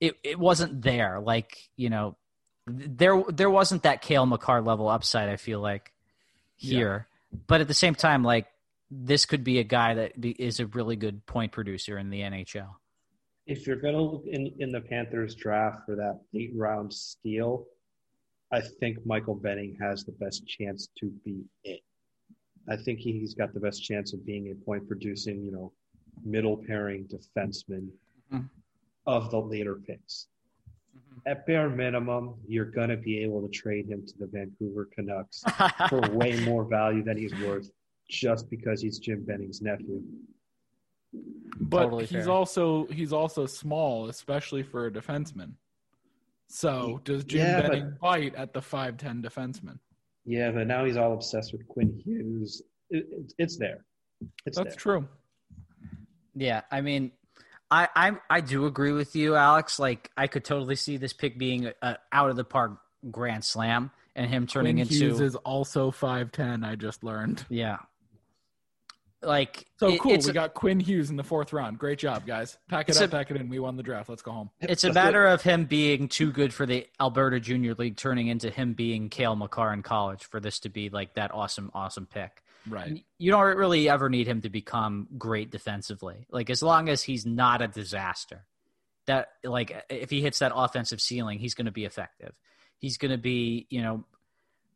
it 0.00 0.16
it 0.22 0.38
wasn't 0.38 0.82
there. 0.82 1.20
Like, 1.20 1.56
you 1.76 1.90
know, 1.90 2.16
there 2.66 3.22
there 3.28 3.50
wasn't 3.50 3.82
that 3.84 4.02
Cale 4.02 4.26
Makar 4.26 4.60
level 4.62 4.88
upside. 4.88 5.28
I 5.28 5.36
feel 5.36 5.60
like 5.60 5.92
here, 6.56 7.06
but 7.46 7.60
at 7.60 7.68
the 7.68 7.74
same 7.74 7.94
time, 7.94 8.22
like 8.24 8.46
this 8.90 9.26
could 9.26 9.44
be 9.44 9.58
a 9.58 9.64
guy 9.64 9.94
that 9.94 10.20
be, 10.20 10.30
is 10.30 10.60
a 10.60 10.66
really 10.66 10.96
good 10.96 11.24
point 11.26 11.52
producer 11.52 11.98
in 11.98 12.08
the 12.10 12.20
NHL. 12.20 12.74
if 13.46 13.66
you're 13.66 13.76
going 13.76 13.94
to 13.94 14.00
look 14.02 14.24
in, 14.26 14.52
in 14.58 14.72
the 14.72 14.80
Panthers 14.80 15.34
draft 15.34 15.84
for 15.86 15.94
that 15.96 16.20
eight 16.34 16.52
round 16.54 16.92
steal, 16.92 17.66
I 18.50 18.60
think 18.60 19.04
Michael 19.06 19.34
Benning 19.34 19.76
has 19.80 20.04
the 20.04 20.12
best 20.12 20.46
chance 20.46 20.88
to 21.00 21.06
be 21.24 21.44
it. 21.64 21.80
I 22.68 22.76
think 22.76 22.98
he's 23.00 23.34
got 23.34 23.52
the 23.54 23.60
best 23.60 23.82
chance 23.84 24.12
of 24.12 24.24
being 24.26 24.50
a 24.50 24.54
point 24.64 24.86
producing, 24.88 25.42
you 25.44 25.50
know, 25.52 25.72
middle 26.24 26.56
pairing 26.66 27.06
defenseman 27.08 27.88
Mhm. 28.32 28.48
Of 29.08 29.30
the 29.30 29.40
later 29.40 29.76
picks. 29.86 30.26
Mm-hmm. 30.96 31.30
At 31.30 31.46
bare 31.46 31.70
minimum, 31.70 32.34
you're 32.46 32.66
going 32.66 32.90
to 32.90 32.96
be 32.96 33.18
able 33.20 33.40
to 33.42 33.48
trade 33.48 33.88
him 33.88 34.06
to 34.06 34.12
the 34.18 34.26
Vancouver 34.26 34.88
Canucks 34.94 35.42
for 35.88 36.00
way 36.10 36.38
more 36.44 36.64
value 36.64 37.02
than 37.02 37.16
he's 37.16 37.34
worth 37.40 37.70
just 38.08 38.48
because 38.50 38.80
he's 38.82 38.98
Jim 38.98 39.24
Benning's 39.24 39.60
nephew. 39.62 40.02
But 41.60 41.84
Totally 41.84 42.04
he's 42.04 42.24
fair. 42.26 42.30
also 42.30 42.86
he's 42.88 43.12
also 43.14 43.46
small, 43.46 44.10
especially 44.10 44.62
for 44.62 44.86
a 44.86 44.90
defenseman. 44.90 45.52
So 46.48 47.00
does 47.04 47.24
Jim 47.24 47.40
Yeah, 47.40 47.62
Benning 47.62 47.96
bite 48.00 48.34
at 48.34 48.52
the 48.52 48.60
five 48.60 48.98
ten 48.98 49.22
defenseman? 49.22 49.78
Yeah, 50.26 50.50
but 50.50 50.66
now 50.66 50.84
he's 50.84 50.98
all 50.98 51.14
obsessed 51.14 51.52
with 51.52 51.66
Quinn 51.68 51.98
Hughes. 52.04 52.62
It, 52.90 53.06
it, 53.10 53.32
it's 53.38 53.56
there. 53.56 53.84
It's 54.44 54.58
That's 54.58 54.74
there. 54.74 54.76
true. 54.76 55.08
Yeah, 56.34 56.60
I 56.70 56.82
mean, 56.82 57.10
I 57.70 57.88
I 57.94 58.12
I 58.30 58.40
do 58.40 58.66
agree 58.66 58.92
with 58.92 59.14
you, 59.16 59.34
Alex. 59.36 59.78
Like, 59.78 60.10
I 60.16 60.26
could 60.26 60.44
totally 60.44 60.76
see 60.76 60.96
this 60.96 61.12
pick 61.12 61.38
being 61.38 61.66
a, 61.66 61.74
a 61.82 61.98
out 62.12 62.30
of 62.30 62.36
the 62.36 62.44
park 62.44 62.78
grand 63.10 63.44
slam 63.44 63.90
and 64.16 64.28
him 64.30 64.46
turning 64.46 64.76
Quinn 64.76 64.86
into 64.88 64.94
Hughes 64.94 65.20
is 65.20 65.34
also 65.36 65.90
five 65.90 66.32
ten. 66.32 66.64
I 66.64 66.74
just 66.76 67.04
learned. 67.04 67.44
yeah. 67.48 67.78
Like 69.20 69.66
So 69.78 69.88
it- 69.88 70.00
cool. 70.00 70.12
It's 70.12 70.28
we 70.28 70.32
got 70.32 70.54
Quinn 70.54 70.78
Hughes 70.78 71.10
in 71.10 71.16
the 71.16 71.24
fourth 71.24 71.52
round. 71.52 71.76
Great 71.78 71.98
job, 71.98 72.24
guys. 72.24 72.56
Pack 72.68 72.88
it 72.88 72.96
up, 72.96 73.02
a- 73.02 73.08
pack 73.08 73.30
it 73.32 73.36
in. 73.36 73.48
We 73.48 73.58
won 73.58 73.76
the 73.76 73.82
draft. 73.82 74.08
Let's 74.08 74.22
go 74.22 74.30
home. 74.30 74.50
it's 74.60 74.68
a 74.68 74.70
Let's 74.70 74.82
do 74.82 74.88
it. 74.90 74.94
matter 74.94 75.26
of 75.26 75.42
him 75.42 75.64
being 75.64 76.06
too 76.06 76.30
good 76.30 76.54
for 76.54 76.66
the 76.66 76.86
Alberta 77.00 77.40
Junior 77.40 77.74
League, 77.74 77.96
turning 77.96 78.28
into 78.28 78.48
him 78.48 78.74
being 78.74 79.08
Cale 79.08 79.34
Makar 79.34 79.72
in 79.72 79.82
college 79.82 80.24
for 80.24 80.38
this 80.38 80.60
to 80.60 80.68
be 80.68 80.88
like 80.88 81.14
that 81.14 81.34
awesome, 81.34 81.72
awesome 81.74 82.06
pick. 82.06 82.44
Right. 82.68 83.04
You 83.18 83.30
don't 83.30 83.56
really 83.56 83.88
ever 83.88 84.08
need 84.08 84.26
him 84.26 84.42
to 84.42 84.50
become 84.50 85.08
great 85.16 85.50
defensively. 85.50 86.26
Like 86.30 86.50
as 86.50 86.62
long 86.62 86.88
as 86.88 87.02
he's 87.02 87.24
not 87.26 87.62
a 87.62 87.68
disaster, 87.68 88.44
that 89.06 89.28
like 89.42 89.84
if 89.90 90.10
he 90.10 90.20
hits 90.20 90.38
that 90.40 90.52
offensive 90.54 91.00
ceiling, 91.00 91.38
he's 91.38 91.54
going 91.54 91.66
to 91.66 91.72
be 91.72 91.84
effective. 91.84 92.32
He's 92.78 92.96
going 92.96 93.10
to 93.10 93.18
be, 93.18 93.66
you 93.70 93.82
know, 93.82 94.04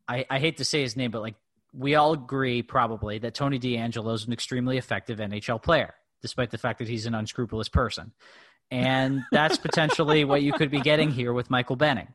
I, 0.07 0.25
I 0.29 0.39
hate 0.39 0.57
to 0.57 0.65
say 0.65 0.81
his 0.81 0.97
name, 0.97 1.11
but 1.11 1.21
like 1.21 1.35
we 1.73 1.95
all 1.95 2.13
agree 2.13 2.61
probably 2.61 3.19
that 3.19 3.33
Tony 3.33 3.59
DeAngelo 3.59 4.13
is 4.13 4.25
an 4.25 4.33
extremely 4.33 4.77
effective 4.77 5.19
NHL 5.19 5.61
player, 5.61 5.93
despite 6.21 6.51
the 6.51 6.57
fact 6.57 6.79
that 6.79 6.87
he's 6.87 7.05
an 7.05 7.15
unscrupulous 7.15 7.69
person. 7.69 8.11
And 8.69 9.23
that's 9.31 9.57
potentially 9.57 10.25
what 10.25 10.41
you 10.41 10.53
could 10.53 10.69
be 10.69 10.81
getting 10.81 11.11
here 11.11 11.33
with 11.33 11.49
Michael 11.49 11.75
Benning. 11.75 12.09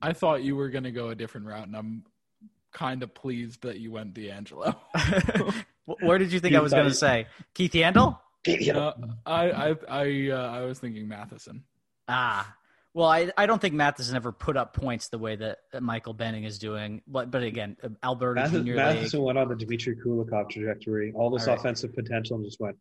I 0.00 0.12
thought 0.12 0.42
you 0.42 0.56
were 0.56 0.68
going 0.68 0.84
to 0.84 0.90
go 0.90 1.10
a 1.10 1.14
different 1.14 1.46
route, 1.46 1.66
and 1.66 1.76
I'm 1.76 2.04
kind 2.72 3.02
of 3.02 3.14
pleased 3.14 3.62
that 3.62 3.78
you 3.78 3.92
went 3.92 4.14
DeAngelo. 4.14 4.74
Where 6.00 6.18
did 6.18 6.32
you 6.32 6.40
think 6.40 6.52
You 6.52 6.58
I 6.58 6.62
was 6.62 6.72
going 6.72 6.88
to 6.88 6.94
say? 6.94 7.26
Keith 7.54 7.72
Yandle? 7.72 8.18
uh, 8.74 8.92
I 9.26 9.50
I 9.50 9.74
I, 9.88 10.30
uh, 10.30 10.50
I 10.50 10.60
was 10.62 10.78
thinking 10.78 11.06
Matheson. 11.08 11.64
Ah, 12.08 12.54
well, 12.94 13.08
I 13.08 13.30
I 13.36 13.46
don't 13.46 13.60
think 13.60 13.74
Matheson 13.74 14.16
ever 14.16 14.32
put 14.32 14.56
up 14.56 14.74
points 14.74 15.08
the 15.08 15.18
way 15.18 15.36
that, 15.36 15.58
that 15.72 15.82
Michael 15.82 16.12
Benning 16.14 16.44
is 16.44 16.58
doing. 16.58 17.02
But 17.06 17.30
but 17.30 17.42
again, 17.42 17.76
Alberta 18.02 18.40
Matheson, 18.40 18.58
Junior 18.66 18.76
Matheson 18.76 19.20
League. 19.20 19.26
went 19.26 19.38
on 19.38 19.48
the 19.48 19.56
Dmitry 19.56 19.96
Kulikov 20.04 20.50
trajectory, 20.50 21.12
all 21.14 21.30
this 21.30 21.42
All 21.46 21.54
right. 21.54 21.58
offensive 21.58 21.94
potential, 21.94 22.36
and 22.36 22.44
just 22.44 22.60
went. 22.60 22.76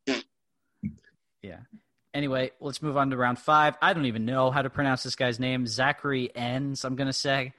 Yeah. 1.41 1.59
Anyway, 2.13 2.51
let's 2.59 2.81
move 2.81 2.97
on 2.97 3.09
to 3.11 3.17
round 3.17 3.39
five. 3.39 3.75
I 3.81 3.93
don't 3.93 4.05
even 4.05 4.25
know 4.25 4.51
how 4.51 4.61
to 4.61 4.69
pronounce 4.69 5.03
this 5.03 5.15
guy's 5.15 5.39
name. 5.39 5.65
Zachary 5.65 6.29
Enns, 6.35 6.83
I'm 6.83 6.95
gonna 6.95 7.13
say, 7.13 7.53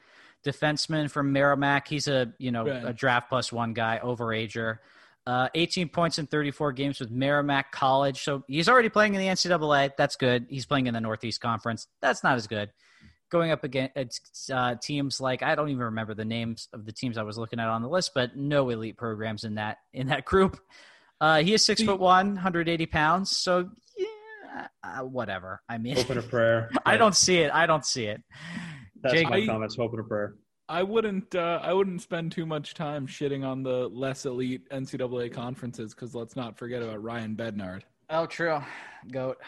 defenseman 0.44 1.10
from 1.10 1.32
Merrimack. 1.32 1.88
He's 1.88 2.08
a 2.08 2.32
you 2.38 2.50
know 2.50 2.66
Right. 2.66 2.84
a 2.84 2.92
draft 2.92 3.28
plus 3.28 3.52
one 3.52 3.72
guy, 3.74 4.00
overager. 4.02 4.78
Uh, 5.24 5.48
18 5.54 5.88
points 5.88 6.18
in 6.18 6.26
34 6.26 6.72
games 6.72 6.98
with 6.98 7.08
Merrimack 7.12 7.70
College. 7.70 8.24
So 8.24 8.42
he's 8.48 8.68
already 8.68 8.88
playing 8.88 9.14
in 9.14 9.20
the 9.20 9.28
NCAA. 9.28 9.90
That's 9.96 10.16
good. 10.16 10.46
He's 10.48 10.66
playing 10.66 10.88
in 10.88 10.94
the 10.94 11.00
Northeast 11.00 11.40
Conference. 11.40 11.86
That's 12.00 12.24
not 12.24 12.34
as 12.34 12.48
good. 12.48 12.70
Going 13.30 13.52
up 13.52 13.62
against 13.62 14.50
uh, 14.52 14.74
teams 14.82 15.20
like 15.20 15.42
I 15.44 15.54
don't 15.54 15.68
even 15.68 15.84
remember 15.84 16.12
the 16.14 16.24
names 16.24 16.68
of 16.72 16.84
the 16.84 16.92
teams 16.92 17.16
I 17.16 17.22
was 17.22 17.38
looking 17.38 17.60
at 17.60 17.68
on 17.68 17.82
the 17.82 17.88
list, 17.88 18.10
but 18.14 18.36
no 18.36 18.68
elite 18.68 18.96
programs 18.96 19.44
in 19.44 19.54
that 19.54 19.78
in 19.92 20.08
that 20.08 20.24
group. 20.24 20.58
Uh, 21.20 21.40
he 21.40 21.54
is 21.54 21.64
six 21.64 21.80
foot 21.80 22.00
one, 22.00 22.34
180 22.34 22.84
pounds. 22.86 23.34
So 23.36 23.70
yeah, 23.96 24.66
uh, 24.82 25.04
whatever. 25.04 25.62
I 25.68 25.78
mean, 25.78 25.94
Hoping 25.96 26.18
a 26.18 26.22
prayer. 26.22 26.68
I 26.84 26.96
don't 26.96 27.14
see 27.14 27.38
it. 27.38 27.52
I 27.54 27.66
don't 27.66 27.86
see 27.86 28.06
it. 28.06 28.20
That's 29.02 29.14
Jake- 29.14 29.28
my 29.28 29.36
I- 29.38 29.46
comments. 29.46 29.76
Hoping 29.76 30.00
a 30.00 30.04
prayer. 30.04 30.34
I 30.68 30.82
wouldn't 30.82 31.34
uh, 31.34 31.58
I 31.62 31.72
wouldn't 31.72 32.00
spend 32.00 32.32
too 32.32 32.46
much 32.46 32.72
time 32.74 33.06
shitting 33.06 33.44
on 33.46 33.62
the 33.62 33.88
less 33.88 34.24
elite 34.24 34.68
NCAA 34.70 35.32
conferences 35.32 35.94
because 35.94 36.14
let's 36.14 36.34
not 36.36 36.56
forget 36.56 36.82
about 36.82 37.02
Ryan 37.02 37.34
Bednard, 37.34 37.82
Oh, 38.08 38.24
true. 38.26 38.60
Goat. 39.10 39.38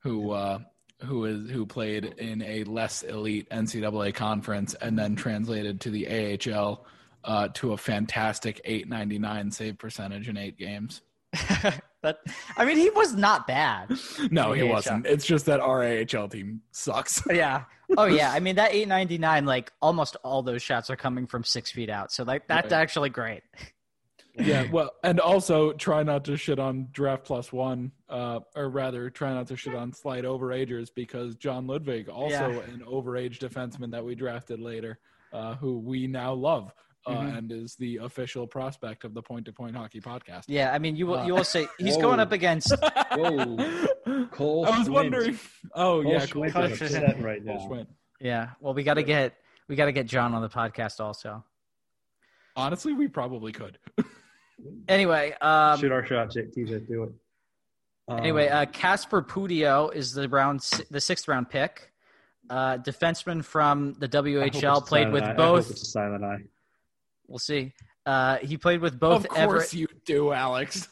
who 0.00 0.32
uh, 0.32 0.58
who 1.04 1.24
is 1.24 1.50
who 1.50 1.64
played 1.64 2.04
in 2.18 2.42
a 2.42 2.64
less 2.64 3.02
elite 3.04 3.48
NCAA 3.50 4.12
conference 4.14 4.74
and 4.74 4.98
then 4.98 5.16
translated 5.16 5.80
to 5.82 5.90
the 5.90 6.08
AHL 6.52 6.84
uh, 7.22 7.48
to 7.54 7.72
a 7.72 7.76
fantastic 7.78 8.60
899 8.64 9.50
save 9.50 9.78
percentage 9.78 10.28
in 10.28 10.36
eight 10.36 10.58
games. 10.58 11.00
but 12.02 12.20
I 12.56 12.64
mean, 12.64 12.76
he 12.76 12.90
was 12.90 13.14
not 13.14 13.46
bad. 13.46 13.96
No, 14.30 14.52
he 14.52 14.62
AHL. 14.62 14.68
wasn't. 14.68 15.06
It's 15.06 15.24
just 15.24 15.46
that 15.46 15.60
our 15.60 15.82
AHL 15.82 16.28
team 16.28 16.60
sucks. 16.72 17.22
Yeah. 17.30 17.64
Oh 17.96 18.06
yeah. 18.06 18.30
I 18.32 18.40
mean, 18.40 18.56
that 18.56 18.72
899, 18.74 19.44
like 19.46 19.72
almost 19.82 20.16
all 20.24 20.42
those 20.42 20.62
shots 20.62 20.90
are 20.90 20.96
coming 20.96 21.26
from 21.26 21.44
six 21.44 21.70
feet 21.70 21.90
out. 21.90 22.12
So 22.12 22.24
like 22.24 22.46
that's 22.48 22.72
Right. 22.72 22.80
actually 22.80 23.10
great. 23.10 23.42
yeah, 24.34 24.64
well, 24.70 24.90
and 25.04 25.20
also 25.20 25.72
try 25.74 26.02
not 26.02 26.24
to 26.24 26.36
shit 26.36 26.58
on 26.58 26.88
draft 26.92 27.24
plus 27.24 27.52
one, 27.52 27.92
uh, 28.08 28.40
or 28.56 28.68
rather, 28.68 29.08
try 29.10 29.32
not 29.32 29.46
to 29.48 29.56
shit 29.56 29.74
on 29.74 29.92
slight 29.92 30.24
overagers 30.24 30.88
because 30.94 31.36
John 31.36 31.66
Ludwig, 31.68 32.08
also 32.08 32.60
Yeah. 32.60 32.72
an 32.72 32.82
overage 32.86 33.38
defenseman 33.38 33.92
that 33.92 34.04
we 34.04 34.14
drafted 34.16 34.58
later, 34.60 34.98
uh, 35.32 35.54
who 35.54 35.78
we 35.78 36.06
now 36.08 36.32
love, 36.32 36.72
uh, 37.06 37.12
Mhm. 37.14 37.38
and 37.38 37.52
is 37.52 37.76
the 37.76 37.98
official 37.98 38.46
prospect 38.46 39.04
of 39.04 39.12
the 39.14 39.22
Point 39.22 39.44
to 39.46 39.52
Point 39.52 39.76
Hockey 39.76 40.00
Podcast. 40.00 40.44
Yeah. 40.48 40.72
I 40.72 40.78
mean, 40.78 40.96
you 40.96 41.06
will 41.06 41.18
Uh, 41.18 41.26
you 41.26 41.34
will 41.34 41.44
say 41.44 41.66
he's 41.78 41.96
Whoa. 41.96 42.02
going 42.02 42.20
up 42.20 42.32
against. 42.32 42.72
Whoa. 43.12 44.26
Cole 44.32 44.66
I 44.66 44.78
was 44.78 44.88
Schwindt. 44.88 44.90
wondering. 44.90 45.38
Oh 45.74 46.02
Cole 46.02 46.12
yeah, 46.12 46.26
Cole 46.26 46.44
is 46.44 46.52
Schwindt. 46.54 46.72
upset 46.82 47.22
right 47.22 47.44
now. 47.44 47.58
Schwindt. 47.68 47.86
Yeah. 48.20 48.50
Well, 48.60 48.74
we 48.74 48.82
got 48.82 48.94
to 48.94 49.02
get 49.02 49.34
we 49.68 49.76
got 49.76 49.86
to 49.86 49.92
get 49.92 50.06
John 50.06 50.34
on 50.34 50.42
the 50.42 50.48
podcast 50.48 51.00
also. 51.00 51.44
Honestly, 52.56 52.92
we 52.92 53.08
probably 53.08 53.52
could. 53.52 53.78
Anyway, 54.88 55.32
um, 55.40 55.78
Shoot 55.80 55.90
our 55.90 56.06
shot, 56.06 56.30
J- 56.30 56.44
TJ. 56.46 56.86
Do 56.86 57.02
it. 57.02 57.12
Um, 58.06 58.18
Anyway, 58.18 58.48
uh, 58.48 58.66
Kasper 58.66 59.20
Puutio 59.20 59.92
is 59.92 60.14
the 60.14 60.28
round, 60.28 60.60
the 60.90 61.00
sixth 61.00 61.26
round 61.26 61.50
pick. 61.50 61.92
Uh, 62.48 62.78
defenseman 62.78 63.44
from 63.44 63.94
the 63.94 64.06
I 64.06 64.16
hope 64.16 64.26
it's 64.46 64.56
WHL 64.60 64.86
played 64.86 65.10
with. 65.10 65.24
I 65.24 65.32
both. 65.32 65.70
it's 65.70 65.88
silent 65.90 66.22
eye. 66.22 66.44
We'll 67.28 67.38
see. 67.38 67.72
Uh, 68.06 68.38
he 68.38 68.56
played 68.56 68.80
with 68.80 68.98
both 68.98 69.24
of 69.24 69.30
course 69.30 69.38
Everett. 69.38 69.72
you 69.74 69.88
do, 70.04 70.32
Alex. 70.32 70.88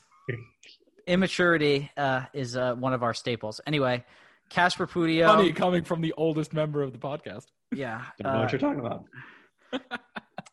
Immaturity 1.06 1.90
uh, 1.96 2.22
is 2.32 2.56
uh, 2.56 2.74
one 2.74 2.92
of 2.94 3.02
our 3.02 3.12
staples. 3.12 3.60
Anyway, 3.66 4.04
Kasper 4.48 4.86
Puutio. 4.86 5.26
Funny 5.26 5.52
coming 5.52 5.84
from 5.84 6.00
the 6.00 6.14
oldest 6.16 6.52
member 6.52 6.82
of 6.82 6.92
the 6.92 6.98
podcast. 6.98 7.46
Yeah, 7.72 8.02
Don't 8.20 8.32
know 8.32 8.38
uh, 8.38 8.42
what 8.42 8.52
you're 8.52 8.58
talking 8.60 8.80
about. 8.80 9.04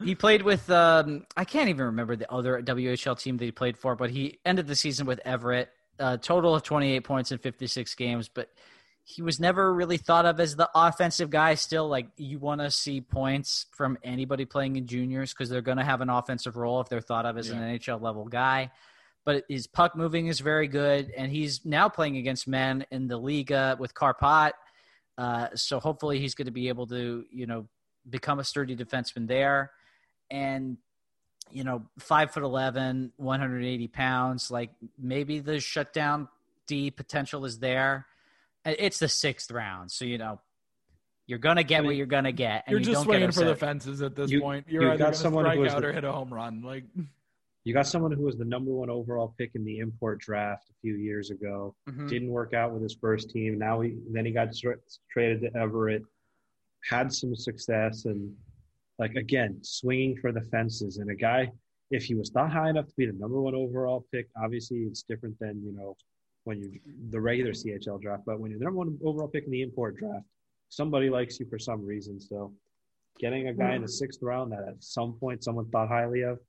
he 0.04 0.16
played 0.16 0.42
with. 0.42 0.70
Um, 0.70 1.26
I 1.38 1.46
can't 1.46 1.70
even 1.70 1.86
remember 1.86 2.16
the 2.16 2.32
other 2.32 2.62
WHL 2.62 3.20
team 3.20 3.38
that 3.38 3.46
he 3.46 3.52
played 3.52 3.78
for, 3.78 3.96
but 3.96 4.10
he 4.10 4.40
ended 4.46 4.68
the 4.68 4.76
season 4.76 5.06
with 5.06 5.20
Everett. 5.26 5.70
A 6.02 6.18
total 6.18 6.56
of 6.56 6.64
28 6.64 7.04
points 7.04 7.34
in 7.34 7.40
56 7.40 7.94
games, 7.96 8.30
but 8.30 8.50
he 9.10 9.24
was 9.24 9.40
never 9.40 9.74
really 9.74 9.98
thought 9.98 10.28
of 10.28 10.40
as 10.40 10.56
the 10.56 10.70
offensive 10.76 11.32
guy. 11.32 11.56
Still, 11.56 11.88
like 11.88 12.10
you 12.16 12.38
want 12.38 12.62
to 12.62 12.70
see 12.70 13.02
points 13.02 13.66
from 13.72 13.98
anybody 14.04 14.46
playing 14.46 14.76
in 14.76 14.86
juniors 14.86 15.34
because 15.34 15.50
they're 15.50 15.62
going 15.62 15.80
to 15.80 15.84
have 15.84 16.02
an 16.02 16.12
offensive 16.12 16.56
role 16.56 16.80
if 16.80 16.90
they're 16.90 17.02
thought 17.02 17.26
of 17.26 17.36
as 17.36 17.50
an 17.50 17.60
NHL 17.60 18.00
level 18.00 18.26
guy. 18.26 18.70
But 19.26 19.46
his 19.50 19.66
puck 19.66 19.96
moving 19.96 20.28
is 20.28 20.42
very 20.42 20.68
good, 20.68 21.12
and 21.18 21.32
he's 21.32 21.66
now 21.66 21.90
playing 21.90 22.18
against 22.18 22.48
men 22.48 22.86
in 22.92 23.08
the 23.08 23.20
Liiga 23.20 23.80
with 23.80 23.96
Kärpät. 23.96 24.52
Uh, 25.18 25.48
so 25.56 25.80
hopefully 25.80 26.20
he's 26.20 26.36
going 26.36 26.46
to 26.46 26.52
be 26.52 26.68
able 26.68 26.86
to, 26.88 27.26
you 27.32 27.48
know, 27.48 27.68
become 28.08 28.38
a 28.38 28.44
sturdy 28.44 28.76
defenseman 28.76 29.28
there. 29.28 29.72
And, 30.30 30.78
you 31.50 31.64
know, 31.64 31.84
five 31.98 32.32
foot 32.32 32.44
11, 32.44 33.14
180 33.18 33.88
pounds, 33.88 34.52
like 34.52 34.70
maybe 35.00 35.40
the 35.40 35.60
shutdown 35.60 36.28
D 36.68 36.92
potential 36.92 37.46
is 37.46 37.58
there. 37.58 38.06
Uh, 38.66 38.74
It's 38.78 39.00
the 39.00 39.08
sixth 39.08 39.52
round. 39.52 39.92
So, 39.92 40.06
you 40.06 40.18
know, 40.18 40.40
you're 41.28 41.40
going 41.40 41.58
to 41.58 41.64
get 41.64 41.78
I 41.78 41.82
mean, 41.82 41.88
what 41.88 41.96
you're 41.96 42.06
going 42.08 42.24
to 42.24 42.32
get. 42.32 42.64
And 42.66 42.72
You're 42.72 42.80
you 42.80 42.86
just 42.86 42.96
don't 42.96 43.04
swinging 43.06 43.28
get 43.28 43.36
for 43.36 43.46
the 43.46 43.56
fences 43.56 44.02
at 44.02 44.16
this 44.16 44.32
You- 44.32 44.42
point. 44.42 44.66
You're 44.68 44.84
you've 44.84 44.92
either 44.94 44.98
got 44.98 45.04
going 45.06 45.14
to 45.14 45.20
someone 45.20 45.46
strike 45.46 45.60
is 45.60 45.74
out 45.74 45.82
the- 45.82 45.88
or 45.88 45.94
hit 45.94 46.04
a 46.04 46.12
home 46.12 46.34
run. 46.34 46.62
Like, 46.62 46.84
You 47.66 47.74
got 47.74 47.86
someone 47.86 48.12
who 48.14 48.24
was 48.24 48.38
the 48.38 48.46
number 48.46 48.72
one 48.72 48.90
overall 48.90 49.36
pick 49.38 49.52
in 49.54 49.64
the 49.66 49.80
import 49.80 50.20
draft 50.20 50.70
a 50.70 50.74
few 50.82 50.96
years 50.96 51.30
ago. 51.30 51.76
Mhm. 51.90 52.08
Didn't 52.10 52.30
work 52.30 52.54
out 52.54 52.72
with 52.72 52.82
his 52.82 52.96
first 52.96 53.30
team. 53.30 53.60
Now 53.60 53.82
he 53.82 53.98
then 54.12 54.26
he 54.26 54.32
got 54.32 54.56
tra- 54.56 54.78
traded 55.12 55.42
to 55.42 55.56
Everett, 55.60 56.04
had 56.90 57.14
some 57.14 57.36
success, 57.36 58.06
and 58.06 58.34
like 58.98 59.14
again 59.16 59.60
swinging 59.62 60.16
for 60.18 60.32
the 60.32 60.42
fences. 60.42 60.98
And 60.98 61.12
a 61.12 61.16
guy, 61.16 61.52
if 61.92 62.06
he 62.06 62.16
was 62.16 62.30
thought 62.30 62.50
high 62.52 62.70
enough 62.70 62.88
to 62.88 62.94
be 62.96 63.06
the 63.06 63.14
number 63.14 63.40
one 63.42 63.54
overall 63.54 64.06
pick, 64.12 64.30
obviously 64.42 64.80
it's 64.84 65.04
different 65.04 65.38
than 65.40 65.62
you 65.64 65.74
know 65.74 65.96
when 66.44 66.60
you 66.62 66.80
the 67.10 67.20
regular 67.20 67.52
CHL 67.52 68.02
draft. 68.02 68.24
But 68.26 68.40
when 68.40 68.52
you're 68.52 68.60
the 68.60 68.66
number 68.66 68.78
one 68.80 68.98
overall 69.04 69.28
pick 69.28 69.46
in 69.46 69.52
the 69.52 69.62
import 69.62 69.98
draft, 69.98 70.26
somebody 70.70 71.10
likes 71.10 71.40
you 71.40 71.46
for 71.50 71.60
some 71.60 71.86
reason. 71.86 72.20
So 72.20 72.54
getting 73.20 73.48
a 73.48 73.54
guy 73.54 73.76
in 73.76 73.82
the 73.82 73.88
sixth 73.88 74.20
round 74.22 74.52
that 74.52 74.66
at 74.68 74.84
some 74.84 75.14
point 75.20 75.44
someone 75.44 75.70
thought 75.70 75.90
highly 75.90 76.22
of, 76.22 76.40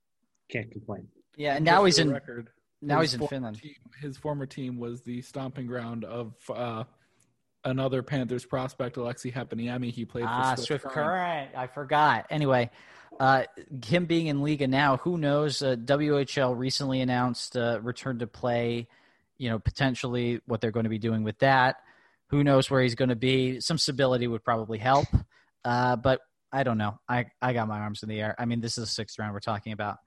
can't 0.49 0.71
complain. 0.71 1.07
Yeah. 1.37 1.55
And 1.55 1.65
now 1.65 1.83
he's 1.85 1.97
for 1.97 2.03
the 2.03 2.09
in, 2.09 2.13
record. 2.13 2.49
now 2.81 3.01
he's 3.01 3.13
in 3.13 3.27
Finland. 3.27 3.59
Team, 3.59 3.75
his 4.01 4.17
former 4.17 4.45
team 4.45 4.79
was 4.79 5.01
the 5.01 5.21
stomping 5.21 5.67
ground 5.67 6.03
of 6.05 6.33
uh, 6.49 6.83
another 7.63 8.01
Panthers 8.03 8.45
prospect, 8.45 8.95
Aleksi 8.97 9.33
Heponiemi. 9.33 9.91
He 9.91 10.05
played 10.05 10.23
for 10.23 10.29
Ah, 10.29 10.55
Swift, 10.55 10.67
Swift 10.67 10.83
Current. 10.85 10.95
Current. 10.95 11.49
I 11.55 11.67
forgot. 11.67 12.25
Anyway, 12.29 12.69
uh, 13.19 13.43
him 13.85 14.05
being 14.05 14.27
in 14.27 14.39
Liiga 14.39 14.67
now, 14.67 14.97
who 14.97 15.17
knows? 15.17 15.61
Uh, 15.61 15.75
WHL 15.75 16.57
recently 16.57 17.01
announced 17.01 17.55
uh, 17.57 17.79
return 17.81 18.19
to 18.19 18.27
play. 18.27 18.87
You 19.41 19.49
know, 19.49 19.59
potentially 19.59 20.39
what 20.45 20.61
they're 20.61 20.71
going 20.71 20.83
to 20.83 20.89
be 20.89 20.99
doing 20.99 21.23
with 21.23 21.39
that. 21.39 21.77
Who 22.29 22.43
knows 22.43 22.69
where 22.69 22.81
he's 22.81 22.93
going 22.93 23.09
to 23.09 23.15
be? 23.15 23.59
Some 23.59 23.79
stability 23.79 24.27
would 24.27 24.43
probably 24.43 24.77
help, 24.77 25.07
uh, 25.65 25.95
but 25.95 26.21
I 26.51 26.61
don't 26.61 26.77
know. 26.77 26.99
I 27.09 27.25
I 27.41 27.53
got 27.53 27.67
my 27.67 27.79
arms 27.79 28.03
in 28.03 28.09
the 28.09 28.21
air. 28.21 28.35
I 28.37 28.45
mean, 28.45 28.61
this 28.61 28.77
is 28.77 28.83
the 28.83 28.91
sixth 28.91 29.17
round 29.17 29.33
we're 29.33 29.39
talking 29.39 29.73
about. 29.73 29.97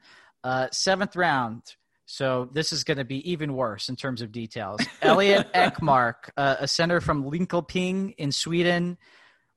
Uh, 0.45 0.69
seventh 0.71 1.17
round. 1.17 1.63
So 2.07 2.49
this 2.53 2.73
is 2.73 2.85
going 2.85 2.99
to 2.99 3.05
be 3.05 3.29
even 3.33 3.55
worse 3.55 3.89
in 3.89 3.97
terms 3.97 4.23
of 4.23 4.31
details. 4.31 4.81
Elliot 5.03 5.53
Ekmark, 5.53 6.31
uh, 6.37 6.57
a 6.61 6.69
center 6.69 7.01
from 7.01 7.25
Linköping 7.25 8.15
in 8.19 8.31
Sweden, 8.31 8.99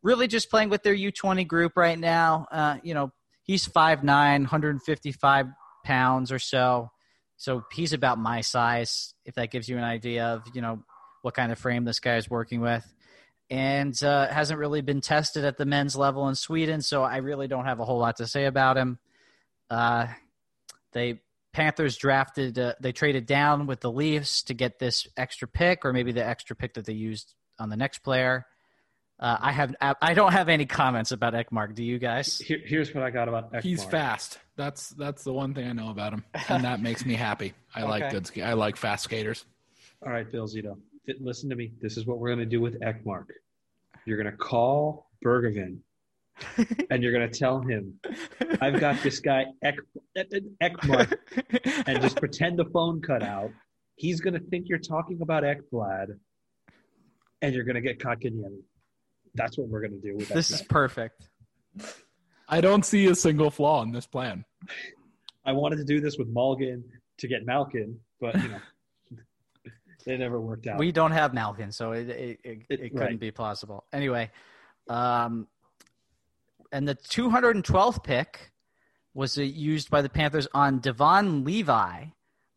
really 0.01 0.27
just 0.27 0.49
playing 0.49 0.69
with 0.69 0.81
their 0.81 0.95
U20 0.95 1.45
group 1.45 1.73
right 1.75 1.99
now. 1.99 2.47
Uh, 2.49 2.77
you 2.83 2.93
know, 2.93 3.11
he's 3.43 3.67
5'9", 3.67 4.03
155 4.05 5.47
pounds 5.83 6.31
or 6.31 6.39
so. 6.39 6.89
So 7.37 7.63
he's 7.71 7.93
about 7.93 8.17
my 8.17 8.41
size, 8.41 9.13
if 9.25 9.35
that 9.35 9.51
gives 9.51 9.69
you 9.69 9.77
an 9.77 9.83
idea 9.83 10.25
of, 10.25 10.43
you 10.53 10.61
know, 10.61 10.83
what 11.21 11.35
kind 11.35 11.51
of 11.51 11.59
frame 11.59 11.85
this 11.85 11.99
guy 11.99 12.17
is 12.17 12.29
working 12.29 12.61
with. 12.61 12.85
And 13.49 14.01
uh, 14.03 14.27
hasn't 14.27 14.59
really 14.59 14.81
been 14.81 15.01
tested 15.01 15.45
at 15.45 15.57
the 15.57 15.65
men's 15.65 15.95
level 15.95 16.27
in 16.27 16.35
Sweden, 16.35 16.81
so 16.81 17.03
I 17.03 17.17
really 17.17 17.47
don't 17.47 17.65
have 17.65 17.79
a 17.79 17.85
whole 17.85 17.99
lot 17.99 18.17
to 18.17 18.27
say 18.27 18.45
about 18.45 18.75
him. 18.75 18.99
Uh, 19.69 20.07
they 20.91 21.21
Panthers 21.53 21.97
drafted, 21.97 22.59
uh, 22.59 22.73
they 22.79 22.91
traded 22.91 23.25
down 23.25 23.65
with 23.65 23.79
the 23.79 23.91
Leafs 23.91 24.43
to 24.43 24.53
get 24.53 24.79
this 24.79 25.07
extra 25.17 25.47
pick, 25.47 25.85
or 25.85 25.93
maybe 25.93 26.11
the 26.11 26.25
extra 26.25 26.55
pick 26.55 26.75
that 26.75 26.85
they 26.85 26.93
used 26.93 27.33
on 27.57 27.69
the 27.69 27.77
next 27.77 27.99
player. 27.99 28.45
Uh, 29.19 29.35
I 29.39 29.51
have, 29.51 29.75
I 29.81 30.13
don't 30.13 30.31
have 30.31 30.47
any 30.47 30.67
comments 30.67 31.11
about 31.11 31.33
Ekmark. 31.33 31.73
Do 31.73 31.83
you 31.83 31.97
guys? 31.97 32.37
Here, 32.37 32.59
here's 32.63 32.93
what 32.93 33.03
I 33.03 33.09
got 33.09 33.27
about 33.27 33.51
Ekmar. 33.51 33.63
He's 33.63 33.83
fast. 33.83 34.37
That's 34.55 34.89
that's 34.89 35.23
the 35.23 35.33
one 35.33 35.53
thing 35.55 35.67
I 35.67 35.73
know 35.73 35.89
about 35.89 36.13
him, 36.13 36.23
and 36.49 36.63
that 36.63 36.81
makes 36.81 37.05
me 37.05 37.15
happy. 37.15 37.53
I 37.75 37.83
like 37.83 38.11
good. 38.11 38.29
I 38.41 38.53
like 38.53 38.75
fast 38.75 39.03
skaters. 39.03 39.45
All 40.05 40.11
right, 40.11 40.31
Bill 40.31 40.47
Zito, 40.47 40.77
listen 41.19 41.49
to 41.49 41.55
me. 41.55 41.71
This 41.81 41.97
is 41.97 42.05
what 42.05 42.19
we're 42.19 42.29
going 42.29 42.39
to 42.39 42.45
do 42.45 42.61
with 42.61 42.79
Ekmark. 42.81 43.25
You're 44.05 44.21
going 44.21 44.31
to 44.31 44.37
call 44.37 45.09
Bergevin, 45.25 45.79
and 46.91 47.01
you're 47.03 47.11
going 47.11 47.29
to 47.29 47.39
tell 47.39 47.61
him, 47.61 47.99
"I've 48.61 48.79
got 48.79 49.01
this 49.01 49.19
guy 49.19 49.45
Ek- 49.63 49.79
Ekmark," 50.61 51.17
and 51.87 52.01
just 52.01 52.17
pretend 52.17 52.59
the 52.59 52.65
phone 52.65 53.01
cut 53.01 53.23
out. 53.23 53.51
He's 53.95 54.21
going 54.21 54.35
to 54.35 54.39
think 54.39 54.69
you're 54.69 54.77
talking 54.77 55.21
about 55.23 55.43
Ekblad, 55.43 56.17
and 57.41 57.55
you're 57.55 57.63
going 57.63 57.75
to 57.75 57.81
get 57.81 57.99
caught 57.99 58.19
Kotkaniemi. 58.19 58.61
That's 59.37 59.57
what 59.57 59.67
we're 59.69 59.81
going 59.81 59.99
to 60.01 60.05
do 60.07 60.15
with 60.17 60.27
This 60.29 60.51
Ekmark. 60.51 60.53
is 60.55 60.61
perfect. 60.63 61.29
I 62.49 62.59
don't 62.61 62.83
see 62.85 63.05
a 63.07 63.15
single 63.15 63.51
flaw 63.51 63.83
in 63.83 63.91
this 63.91 64.05
plan. 64.07 64.43
I 65.45 65.51
wanted 65.53 65.77
to 65.77 65.85
do 65.85 66.01
this 66.01 66.17
with 66.17 66.27
Mulligan 66.27 66.83
to 67.19 67.27
get 67.27 67.45
Malkin, 67.45 67.99
but 68.19 68.35
you 68.41 68.49
know, 68.49 68.59
they 70.05 70.17
never 70.17 70.39
worked 70.41 70.67
out. 70.67 70.79
We 70.79 70.91
don't 70.91 71.11
have 71.11 71.33
Malkin, 71.33 71.71
so 71.71 71.91
it 71.91 72.09
it, 72.09 72.39
it, 72.43 72.59
It- 72.69 72.79
it 72.79 72.89
couldn't 72.91 72.99
right. 72.99 73.19
be 73.19 73.31
plausible. 73.31 73.85
Anyway, 73.93 74.31
um, 74.89 75.47
and 76.71 76.87
the 76.87 76.95
212th 76.95 78.03
pick 78.03 78.51
was 79.13 79.37
uh, 79.37 79.41
used 79.41 79.89
by 79.89 80.01
the 80.01 80.09
Panthers 80.09 80.47
on 80.53 80.79
Devon 80.79 81.43
Levi, 81.43 82.05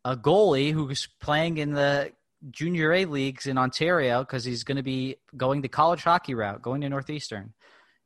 a 0.05 0.15
goalie 0.17 0.71
who's 0.73 1.07
playing 1.19 1.57
in 1.57 1.71
the 1.73 2.11
junior 2.49 2.91
A 2.93 3.05
leagues 3.05 3.45
in 3.45 3.57
Ontario 3.57 4.19
because 4.21 4.43
he's 4.43 4.63
going 4.63 4.77
to 4.77 4.83
be 4.83 5.17
going 5.35 5.61
the 5.61 5.67
college 5.67 6.03
hockey 6.03 6.33
route, 6.33 6.61
going 6.61 6.81
to 6.81 6.89
Northeastern. 6.89 7.53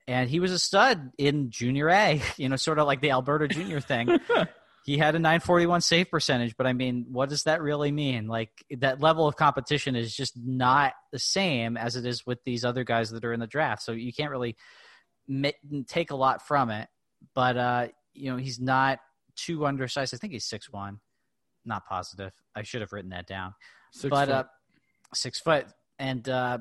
And 0.07 0.29
he 0.29 0.39
was 0.39 0.51
a 0.51 0.59
stud 0.59 1.11
in 1.17 1.49
junior 1.49 1.89
A, 1.89 2.21
you 2.38 2.49
know, 2.49 2.55
sort 2.55 2.79
of 2.79 2.88
like 2.88 3.01
the 3.01 3.11
Alberta 3.11 3.47
junior 3.47 3.79
thing. 3.79 4.19
he 4.86 4.97
had 4.97 5.15
a 5.15 5.19
941 5.19 5.81
save 5.81 6.11
percentage, 6.11 6.55
but 6.55 6.67
I 6.67 6.73
mean, 6.73 7.07
what 7.11 7.29
does 7.29 7.43
that 7.43 7.61
really 7.61 7.91
mean? 7.91 8.27
Like 8.27 8.51
that 8.77 9.01
level 9.01 9.27
of 9.27 9.36
competition 9.36 9.95
is 9.95 10.15
just 10.15 10.33
not 10.38 10.93
the 11.11 11.19
same 11.19 11.75
as 11.75 11.95
it 11.95 12.05
is 12.05 12.25
with 12.25 12.43
these 12.43 12.63
other 12.63 12.83
guys 12.83 13.09
that 13.11 13.25
are 13.25 13.33
in 13.33 13.39
the 13.39 13.47
draft. 13.47 13.81
So 13.81 13.93
you 13.93 14.13
can't 14.13 14.31
really 14.31 14.55
take 15.88 16.11
a 16.11 16.15
lot 16.15 16.45
from 16.45 16.69
it. 16.69 16.88
But 17.33 17.57
uh, 17.57 17.88
you 18.13 18.31
know, 18.31 18.38
he's 18.38 18.59
not 18.59 18.99
too 19.36 19.65
undersized. 19.65 20.13
I 20.13 20.17
think 20.17 20.33
he's 20.33 20.45
six 20.45 20.71
one. 20.71 20.99
not 21.65 21.86
positive. 21.88 22.33
I 22.55 22.61
should 22.61 22.81
have 22.81 22.93
written 22.93 23.09
that 23.09 23.25
down. 23.25 23.55
Six 23.95 24.09
but 24.09 24.27
foot. 24.27 24.33
uh, 24.33 24.43
six 25.13 25.39
foot 25.39 25.67
and 25.97 26.27
uh, 26.27 26.57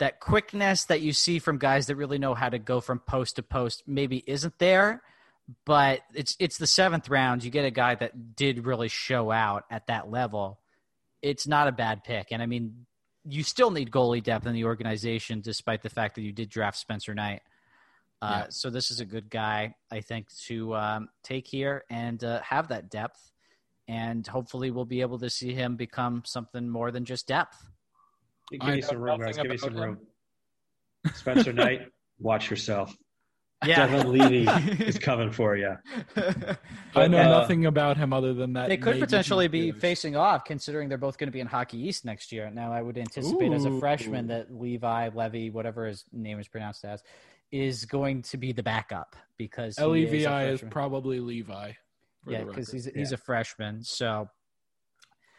that 0.00 0.18
quickness 0.18 0.84
that 0.86 1.00
you 1.00 1.12
see 1.12 1.38
from 1.38 1.58
guys 1.58 1.86
that 1.86 1.94
really 1.94 2.18
know 2.18 2.34
how 2.34 2.48
to 2.48 2.58
go 2.58 2.80
from 2.80 2.98
post 2.98 3.36
to 3.36 3.42
post 3.44 3.84
maybe 3.86 4.24
isn't 4.26 4.58
there. 4.58 5.02
But 5.64 6.00
it's 6.14 6.36
it's 6.38 6.58
the 6.58 6.66
seventh 6.66 7.08
round. 7.08 7.44
You 7.44 7.50
get 7.50 7.64
a 7.64 7.70
guy 7.70 7.94
that 7.96 8.34
did 8.34 8.64
really 8.64 8.88
show 8.88 9.30
out 9.30 9.64
at 9.70 9.86
that 9.86 10.10
level. 10.10 10.58
It's 11.20 11.46
not 11.46 11.68
a 11.68 11.72
bad 11.72 12.04
pick, 12.04 12.28
and 12.30 12.42
I 12.42 12.46
mean, 12.46 12.86
you 13.24 13.42
still 13.42 13.70
need 13.70 13.90
goalie 13.90 14.22
depth 14.22 14.46
in 14.46 14.54
the 14.54 14.64
organization, 14.64 15.40
despite 15.40 15.82
the 15.82 15.90
fact 15.90 16.14
that 16.14 16.22
you 16.22 16.32
did 16.32 16.48
draft 16.48 16.78
Spencer 16.78 17.14
Knight. 17.14 17.42
Uh, 18.20 18.42
Yeah. 18.44 18.46
So 18.50 18.70
this 18.70 18.90
is 18.90 19.00
a 19.00 19.04
good 19.04 19.30
guy, 19.30 19.74
I 19.90 20.00
think, 20.00 20.28
to 20.46 20.74
um, 20.76 21.08
take 21.24 21.46
here 21.46 21.84
and 21.90 22.22
uh, 22.22 22.40
have 22.42 22.68
that 22.68 22.88
depth, 22.88 23.31
and 23.92 24.26
hopefully 24.26 24.70
we'll 24.70 24.86
be 24.86 25.02
able 25.02 25.18
to 25.18 25.28
see 25.28 25.52
him 25.52 25.76
become 25.76 26.22
something 26.24 26.66
more 26.66 26.90
than 26.90 27.04
just 27.04 27.28
depth. 27.28 27.62
Give 28.50 28.62
me 28.62 28.80
some 28.80 28.98
room, 28.98 29.20
guys. 29.20 29.36
Give 29.36 29.50
me 29.50 29.58
some 29.58 29.76
room. 29.76 29.98
Spencer 31.14 31.52
Knight, 31.60 31.82
watch 32.18 32.48
yourself. 32.48 32.96
Yeah, 33.64 33.86
Devon 33.86 34.10
Levy 34.10 34.48
is 34.84 34.98
coming 34.98 35.30
for 35.30 35.56
you. 35.56 35.76
I 36.96 37.06
know 37.06 37.20
uh, 37.20 37.40
nothing 37.40 37.66
about 37.66 37.96
him 37.96 38.12
other 38.12 38.34
than 38.34 38.54
that. 38.54 38.68
they 38.68 38.76
could 38.76 38.98
potentially 38.98 39.46
be 39.46 39.68
is. 39.68 39.76
facing 39.76 40.16
off, 40.16 40.44
considering 40.44 40.88
they're 40.88 40.98
both 40.98 41.16
going 41.16 41.28
to 41.28 41.32
be 41.32 41.40
in 41.40 41.46
Hockey 41.46 41.78
East 41.78 42.04
next 42.04 42.32
year. 42.32 42.50
Now, 42.50 42.72
I 42.72 42.82
would 42.82 42.98
anticipate 42.98 43.52
as 43.52 43.64
a 43.64 43.78
freshman 43.78 44.28
that 44.28 44.52
Levi 44.52 45.10
Levy, 45.14 45.50
whatever 45.50 45.86
his 45.86 46.04
name 46.12 46.40
is 46.40 46.48
pronounced 46.48 46.84
as, 46.84 47.02
is 47.52 47.84
going 47.84 48.22
to 48.22 48.36
be 48.36 48.52
the 48.52 48.62
backup 48.62 49.14
because 49.36 49.76
he 49.76 49.84
is 49.84 49.88
Levi 50.10 50.44
is 50.46 50.64
probably 50.70 51.20
Levi. 51.20 51.72
For 52.24 52.32
yeah, 52.32 52.44
because 52.44 52.68
record. 52.68 52.72
he's 52.72 52.94
he's 52.94 53.12
a 53.12 53.16
freshman. 53.16 53.82
So, 53.82 54.28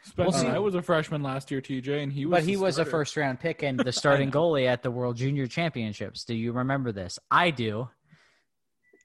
Spencer 0.04 0.38
see. 0.38 0.48
Knight 0.48 0.58
was 0.58 0.74
a 0.74 0.82
freshman 0.82 1.22
last 1.22 1.50
year, 1.50 1.60
TJ, 1.60 2.02
and 2.02 2.12
he 2.12 2.26
was. 2.26 2.30
but 2.30 2.44
the 2.44 2.50
he 2.50 2.56
was 2.56 2.78
a 2.78 2.84
first 2.84 3.16
round 3.16 3.40
pick 3.40 3.62
and 3.62 3.78
the 3.84 3.92
starting 3.92 4.30
goalie 4.30 4.66
at 4.66 4.82
the 4.82 4.90
World 4.90 5.16
Junior 5.16 5.46
Championships. 5.46 6.24
Do 6.24 6.34
you 6.34 6.52
remember 6.52 6.92
this? 6.92 7.18
I 7.30 7.50
do. 7.50 7.88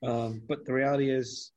Um, 0.04 0.42
but 0.48 0.66
the 0.66 0.74
reality 0.74 1.10
is, 1.10 1.52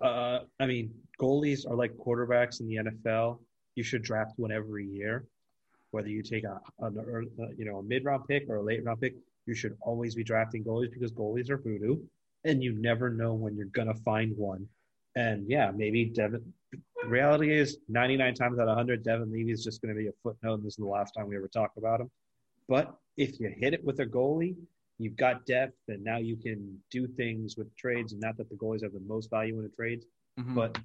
uh, 0.00 0.40
I 0.60 0.66
mean, 0.66 0.92
goalies 1.20 1.68
are 1.68 1.76
like 1.76 1.92
quarterbacks 1.96 2.60
in 2.60 2.68
the 2.68 2.76
NFL. 2.76 3.38
You 3.74 3.82
should 3.82 4.02
draft 4.02 4.32
one 4.36 4.52
every 4.52 4.86
year, 4.86 5.26
whether 5.90 6.08
you 6.08 6.22
take 6.22 6.44
a, 6.44 6.60
an 6.80 6.96
early, 7.06 7.28
uh, 7.40 7.46
you 7.56 7.64
know 7.64 7.78
a 7.78 7.82
mid 7.82 8.04
round 8.04 8.24
pick 8.28 8.48
or 8.48 8.56
a 8.56 8.62
late 8.62 8.84
round 8.84 9.00
pick. 9.00 9.14
You 9.46 9.54
should 9.54 9.76
always 9.80 10.14
be 10.14 10.24
drafting 10.24 10.64
goalies 10.64 10.92
because 10.92 11.12
goalies 11.12 11.50
are 11.50 11.58
voodoo, 11.58 11.98
and 12.44 12.62
you 12.62 12.72
never 12.72 13.10
know 13.10 13.34
when 13.34 13.56
you're 13.56 13.66
gonna 13.66 13.94
find 14.04 14.36
one. 14.36 14.68
And 15.16 15.48
yeah, 15.48 15.70
maybe 15.74 16.06
Devon. 16.06 16.52
The 16.72 17.08
reality 17.08 17.52
is, 17.52 17.78
99 17.88 18.34
times 18.34 18.58
out 18.58 18.62
of 18.62 18.68
100, 18.68 19.02
Devon 19.02 19.30
Levy 19.30 19.52
is 19.52 19.62
just 19.62 19.82
going 19.82 19.94
to 19.94 19.98
be 20.00 20.08
a 20.08 20.12
footnote. 20.22 20.54
And 20.54 20.62
this 20.64 20.72
is 20.72 20.78
the 20.78 20.86
last 20.86 21.12
time 21.12 21.28
we 21.28 21.36
ever 21.36 21.48
talk 21.48 21.72
about 21.76 22.00
him. 22.00 22.10
But 22.66 22.96
if 23.16 23.38
you 23.38 23.48
hit 23.48 23.74
it 23.74 23.84
with 23.84 24.00
a 24.00 24.06
goalie, 24.06 24.56
you've 24.98 25.16
got 25.16 25.44
depth, 25.44 25.76
and 25.88 26.02
now 26.02 26.16
you 26.16 26.36
can 26.36 26.80
do 26.90 27.06
things 27.06 27.56
with 27.56 27.74
trades. 27.76 28.12
And 28.12 28.20
not 28.20 28.36
that 28.38 28.48
the 28.48 28.56
goalies 28.56 28.82
have 28.82 28.92
the 28.92 29.00
most 29.00 29.28
value 29.28 29.58
in 29.60 29.66
a 29.66 29.68
trade, 29.68 30.04
Mhm. 30.38 30.54
but 30.54 30.78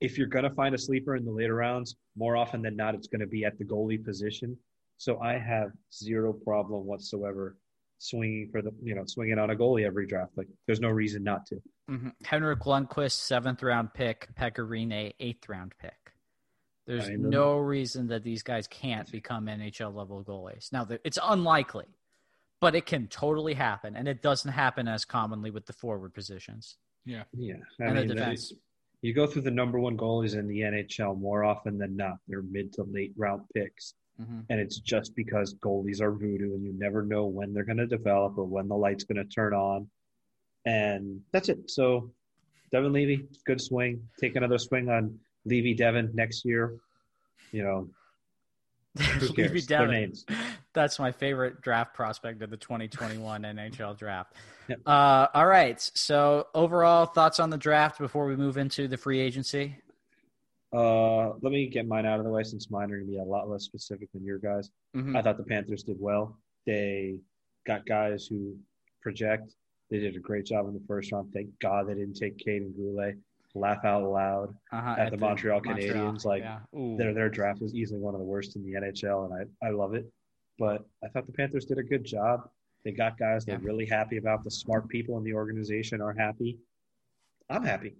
if 0.00 0.16
you're 0.16 0.28
going 0.28 0.44
to 0.44 0.50
find 0.50 0.74
a 0.74 0.78
sleeper 0.78 1.16
in 1.16 1.24
the 1.24 1.30
later 1.30 1.54
rounds, 1.54 1.96
more 2.16 2.36
often 2.36 2.62
than 2.62 2.76
not, 2.76 2.94
it's 2.94 3.08
going 3.08 3.20
to 3.20 3.26
be 3.26 3.44
at 3.44 3.58
the 3.58 3.64
goalie 3.64 4.02
position. 4.02 4.56
So 4.96 5.18
I 5.20 5.36
have 5.38 5.72
zero 5.92 6.32
problem 6.32 6.86
whatsoever 6.86 7.56
swinging 7.98 8.48
for 8.50 8.62
the 8.62 8.70
you 8.82 8.94
know 8.94 9.04
swinging 9.06 9.38
on 9.38 9.50
a 9.50 9.56
goalie 9.56 9.84
every 9.86 10.06
draft. 10.06 10.32
Like 10.36 10.48
there's 10.66 10.80
no 10.80 10.88
reason 10.90 11.22
not 11.24 11.46
to. 11.46 11.60
Mhm. 11.90 12.12
Henrik 12.24 12.60
Lundqvist, 12.60 13.12
seventh 13.12 13.62
round 13.62 13.92
pick. 13.94 14.28
Pekka 14.38 14.66
Rinne, 14.68 15.12
eighth 15.20 15.48
round 15.48 15.74
pick. 15.78 15.94
There's 16.86 17.08
no 17.10 17.58
reason 17.58 18.06
that 18.08 18.22
these 18.24 18.42
guys 18.42 18.66
can't 18.66 19.10
become 19.12 19.46
NHL 19.46 19.92
level 19.94 20.24
goalies. 20.24 20.72
Now, 20.72 20.86
it's 21.04 21.18
unlikely, 21.22 21.84
but 22.62 22.74
it 22.74 22.86
can 22.86 23.08
totally 23.08 23.52
happen, 23.52 23.94
and 23.94 24.08
it 24.08 24.22
doesn't 24.22 24.52
happen 24.52 24.88
as 24.88 25.04
commonly 25.04 25.50
with 25.50 25.66
the 25.66 25.74
forward 25.74 26.14
positions. 26.14 26.78
Yeah, 27.04 27.24
I 27.38 27.84
And 27.84 27.96
the 27.98 28.00
mean, 28.00 28.08
that 28.08 28.14
defense. 28.14 28.54
you 29.02 29.12
go 29.12 29.26
through 29.26 29.42
the 29.42 29.50
number 29.50 29.78
one 29.78 29.98
goalies 29.98 30.34
in 30.38 30.46
the 30.48 30.60
NHL 30.62 31.18
more 31.18 31.44
often 31.44 31.76
than 31.76 31.94
not. 31.94 32.20
They're 32.26 32.40
mid 32.42 32.72
to 32.74 32.84
late 32.84 33.12
round 33.18 33.42
picks. 33.54 33.92
Mhm. 34.20 34.44
and 34.50 34.60
it's 34.60 34.78
just 34.80 35.14
because 35.14 35.54
goalies 35.54 36.00
are 36.00 36.12
voodoo 36.12 36.54
and 36.54 36.64
you 36.64 36.72
never 36.72 37.02
know 37.02 37.26
when 37.26 37.54
they're 37.54 37.64
going 37.64 37.78
to 37.78 37.86
develop 37.86 38.36
or 38.36 38.44
when 38.44 38.66
the 38.68 38.76
light's 38.76 39.04
going 39.04 39.16
to 39.16 39.24
turn 39.24 39.54
on 39.54 39.88
and 40.66 41.20
that's 41.32 41.48
it 41.48 41.70
so 41.70 42.10
devon 42.72 42.92
levy 42.92 43.26
good 43.46 43.60
swing 43.60 44.02
take 44.20 44.34
another 44.36 44.58
swing 44.58 44.88
on 44.88 45.18
levy 45.44 45.74
devon 45.74 46.10
next 46.14 46.44
year 46.44 46.74
you 47.52 47.62
know 47.62 47.88
Levy 49.36 49.60
Devon. 49.60 49.90
names 49.90 50.26
That's 50.72 50.98
my 50.98 51.12
favorite 51.12 51.60
draft 51.60 51.94
prospect 51.94 52.42
of 52.42 52.50
the 52.50 52.56
2021 52.56 53.42
NHL 53.42 53.96
draft. 53.96 54.34
Yep. 54.68 54.80
Uh, 54.84 55.26
all 55.32 55.46
right. 55.46 55.80
So, 55.94 56.48
overall 56.54 57.06
thoughts 57.06 57.40
on 57.40 57.48
the 57.48 57.56
draft 57.56 57.98
before 57.98 58.26
we 58.26 58.36
move 58.36 58.58
into 58.58 58.86
the 58.86 58.98
free 58.98 59.18
agency? 59.18 59.78
Uh 60.72 61.28
let 61.40 61.50
me 61.52 61.66
get 61.68 61.86
mine 61.88 62.04
out 62.06 62.18
of 62.18 62.24
the 62.24 62.30
way 62.30 62.42
since 62.42 62.70
mine 62.70 62.90
are 62.92 62.96
going 62.96 63.06
to 63.06 63.10
be 63.12 63.18
a 63.18 63.22
lot 63.22 63.48
less 63.48 63.64
specific 63.64 64.10
than 64.12 64.22
your 64.24 64.38
guys 64.38 64.70
Mhm. 64.94 65.16
I 65.16 65.22
thought 65.22 65.36
the 65.38 65.44
Panthers 65.44 65.82
did 65.82 65.96
well. 65.98 66.36
They 66.66 67.20
got 67.66 67.86
guys 67.86 68.26
who 68.26 68.56
project. 69.00 69.54
They 69.90 69.98
did 69.98 70.16
a 70.16 70.18
great 70.18 70.44
job 70.44 70.66
in 70.68 70.74
the 70.74 70.84
first 70.86 71.12
round. 71.12 71.32
Thank 71.32 71.48
God 71.60 71.88
they 71.88 71.94
didn't 71.94 72.14
take 72.16 72.36
Kaiden 72.36 72.72
Guhle. 72.78 73.16
Laugh 73.54 73.82
out 73.84 74.02
loud. 74.02 74.54
Uh-huh, 74.72 74.94
At 74.98 75.10
the 75.10 75.16
Montreal 75.16 75.60
Canadiens, 75.62 76.24
like, 76.26 76.42
yeah. 76.42 76.60
Their 76.98 77.14
their 77.14 77.30
draft 77.30 77.62
was 77.62 77.74
easily 77.74 77.98
one 78.00 78.14
of 78.14 78.20
the 78.20 78.26
worst 78.26 78.56
in 78.56 78.62
the 78.64 78.74
NHL, 78.74 79.24
and 79.24 79.48
I, 79.62 79.66
I 79.66 79.70
love 79.70 79.94
it. 79.94 80.06
But 80.58 80.84
I 81.02 81.08
thought 81.08 81.26
the 81.26 81.32
Panthers 81.32 81.64
did 81.64 81.78
a 81.78 81.82
good 81.82 82.04
job. 82.04 82.50
They 82.84 82.92
got 82.92 83.16
guys 83.18 83.44
they're 83.46 83.58
really 83.64 83.86
happy 83.86 84.18
about. 84.18 84.44
The 84.44 84.50
smart 84.50 84.88
people 84.88 85.16
in 85.16 85.24
the 85.24 85.32
organization 85.32 86.00
are 86.02 86.12
happy. 86.12 86.58
I'm 87.48 87.64
happy. 87.64 87.94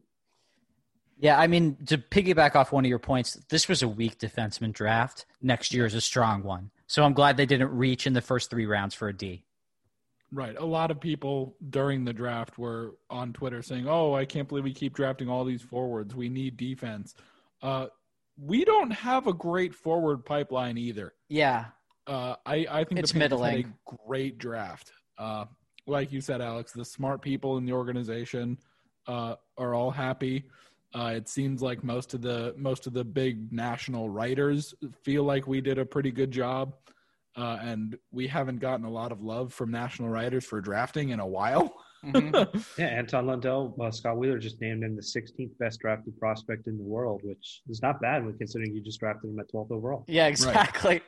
Yeah, 1.21 1.39
I 1.39 1.49
mean, 1.49 1.77
to 1.87 1.99
piggyback 1.99 2.55
off 2.55 2.71
one 2.71 2.85
of 2.85 2.89
your 2.89 3.01
points, 3.01 3.35
this 3.51 3.69
was 3.69 3.83
a 3.83 3.89
weak 3.89 4.19
defenseman 4.19 4.73
draft. 4.73 5.27
Next 5.43 5.75
year 5.75 5.85
is 5.85 5.95
a 5.95 6.01
strong 6.01 6.45
one. 6.45 6.71
So 6.87 7.03
I'm 7.05 7.12
glad 7.12 7.37
they 7.37 7.47
didn't 7.47 7.77
reach 7.77 8.07
in 8.07 8.12
the 8.12 8.21
first 8.21 8.51
three 8.51 8.66
rounds 8.66 8.95
for 8.95 9.09
a 9.09 9.12
D. 9.12 9.45
Right. 10.31 10.57
A 10.57 10.64
lot 10.64 10.91
of 10.91 11.01
people 11.01 11.57
during 11.71 12.05
the 12.05 12.12
draft 12.12 12.59
were 12.59 12.95
on 13.11 13.33
Twitter 13.33 13.62
saying, 13.62 13.89
"Oh, 13.89 14.14
I 14.14 14.27
can't 14.27 14.47
believe 14.47 14.64
we 14.64 14.75
keep 14.75 14.95
drafting 14.95 15.29
all 15.29 15.45
these 15.45 15.62
forwards. 15.62 16.14
We 16.14 16.29
need 16.29 16.57
defense." 16.57 17.14
Uh, 17.62 17.87
we 18.41 18.64
don't 18.64 18.91
have 18.93 19.27
a 19.27 19.33
great 19.33 19.75
forward 19.75 20.25
pipeline 20.25 20.79
either. 20.79 21.14
Yeah. 21.29 21.66
Uh, 22.07 22.37
I, 22.47 22.66
I 22.71 22.85
think 22.85 23.01
It's 23.01 23.12
the 23.12 23.19
Panthers 23.19 23.41
had 23.41 23.51
middling. 23.55 23.75
a 23.91 23.97
great 24.07 24.39
draft. 24.39 24.93
Uh, 25.19 25.47
like 25.87 26.12
you 26.12 26.21
said, 26.21 26.41
Alex, 26.41 26.73
the 26.73 26.85
smart 26.85 27.21
people 27.23 27.57
in 27.59 27.64
the 27.66 27.73
organization 27.73 28.59
uh, 29.07 29.35
are 29.57 29.75
all 29.75 29.91
happy. 29.91 30.45
Uh, 30.95 31.12
it 31.14 31.28
seems 31.28 31.61
like 31.61 31.84
most 31.84 32.14
of 32.14 32.22
the 32.22 32.55
most 32.57 32.86
of 32.86 32.93
the 32.95 33.05
big 33.05 33.53
national 33.53 34.09
writers 34.09 34.74
feel 35.03 35.22
like 35.24 35.47
we 35.47 35.61
did 35.61 35.78
a 35.78 35.84
pretty 35.84 36.11
good 36.11 36.30
job, 36.30 36.74
uh, 37.36 37.59
and 37.61 37.99
we 38.11 38.26
haven't 38.26 38.59
gotten 38.59 38.86
a 38.86 38.91
lot 38.91 39.12
of 39.12 39.20
love 39.22 39.53
from 39.53 39.70
national 39.70 40.09
writers 40.09 40.45
for 40.45 40.61
drafting 40.61 41.11
in 41.11 41.20
a 41.20 41.26
while. 41.26 41.74
Mhm. 42.05 42.32
Yeah, 42.78 42.86
Anton 42.86 43.26
Lundell, 43.26 43.74
uh, 43.82 43.91
Scott 43.91 44.16
Wheeler 44.16 44.39
just 44.39 44.61
named 44.61 44.84
him 44.84 44.95
the 44.95 45.03
16th 45.03 45.51
best 45.59 45.80
drafted 45.80 46.16
prospect 46.18 46.68
in 46.68 46.78
the 46.78 46.84
world, 46.84 47.22
which 47.24 47.62
is 47.68 47.82
not 47.82 48.01
bad 48.01 48.24
when 48.24 48.39
considering 48.39 48.72
you 48.74 48.80
just 48.80 49.01
drafted 49.01 49.30
him 49.30 49.39
at 49.41 49.51
12th 49.53 49.72
overall. 49.72 50.05
yeah, 50.07 50.26
exactly. 50.28 51.03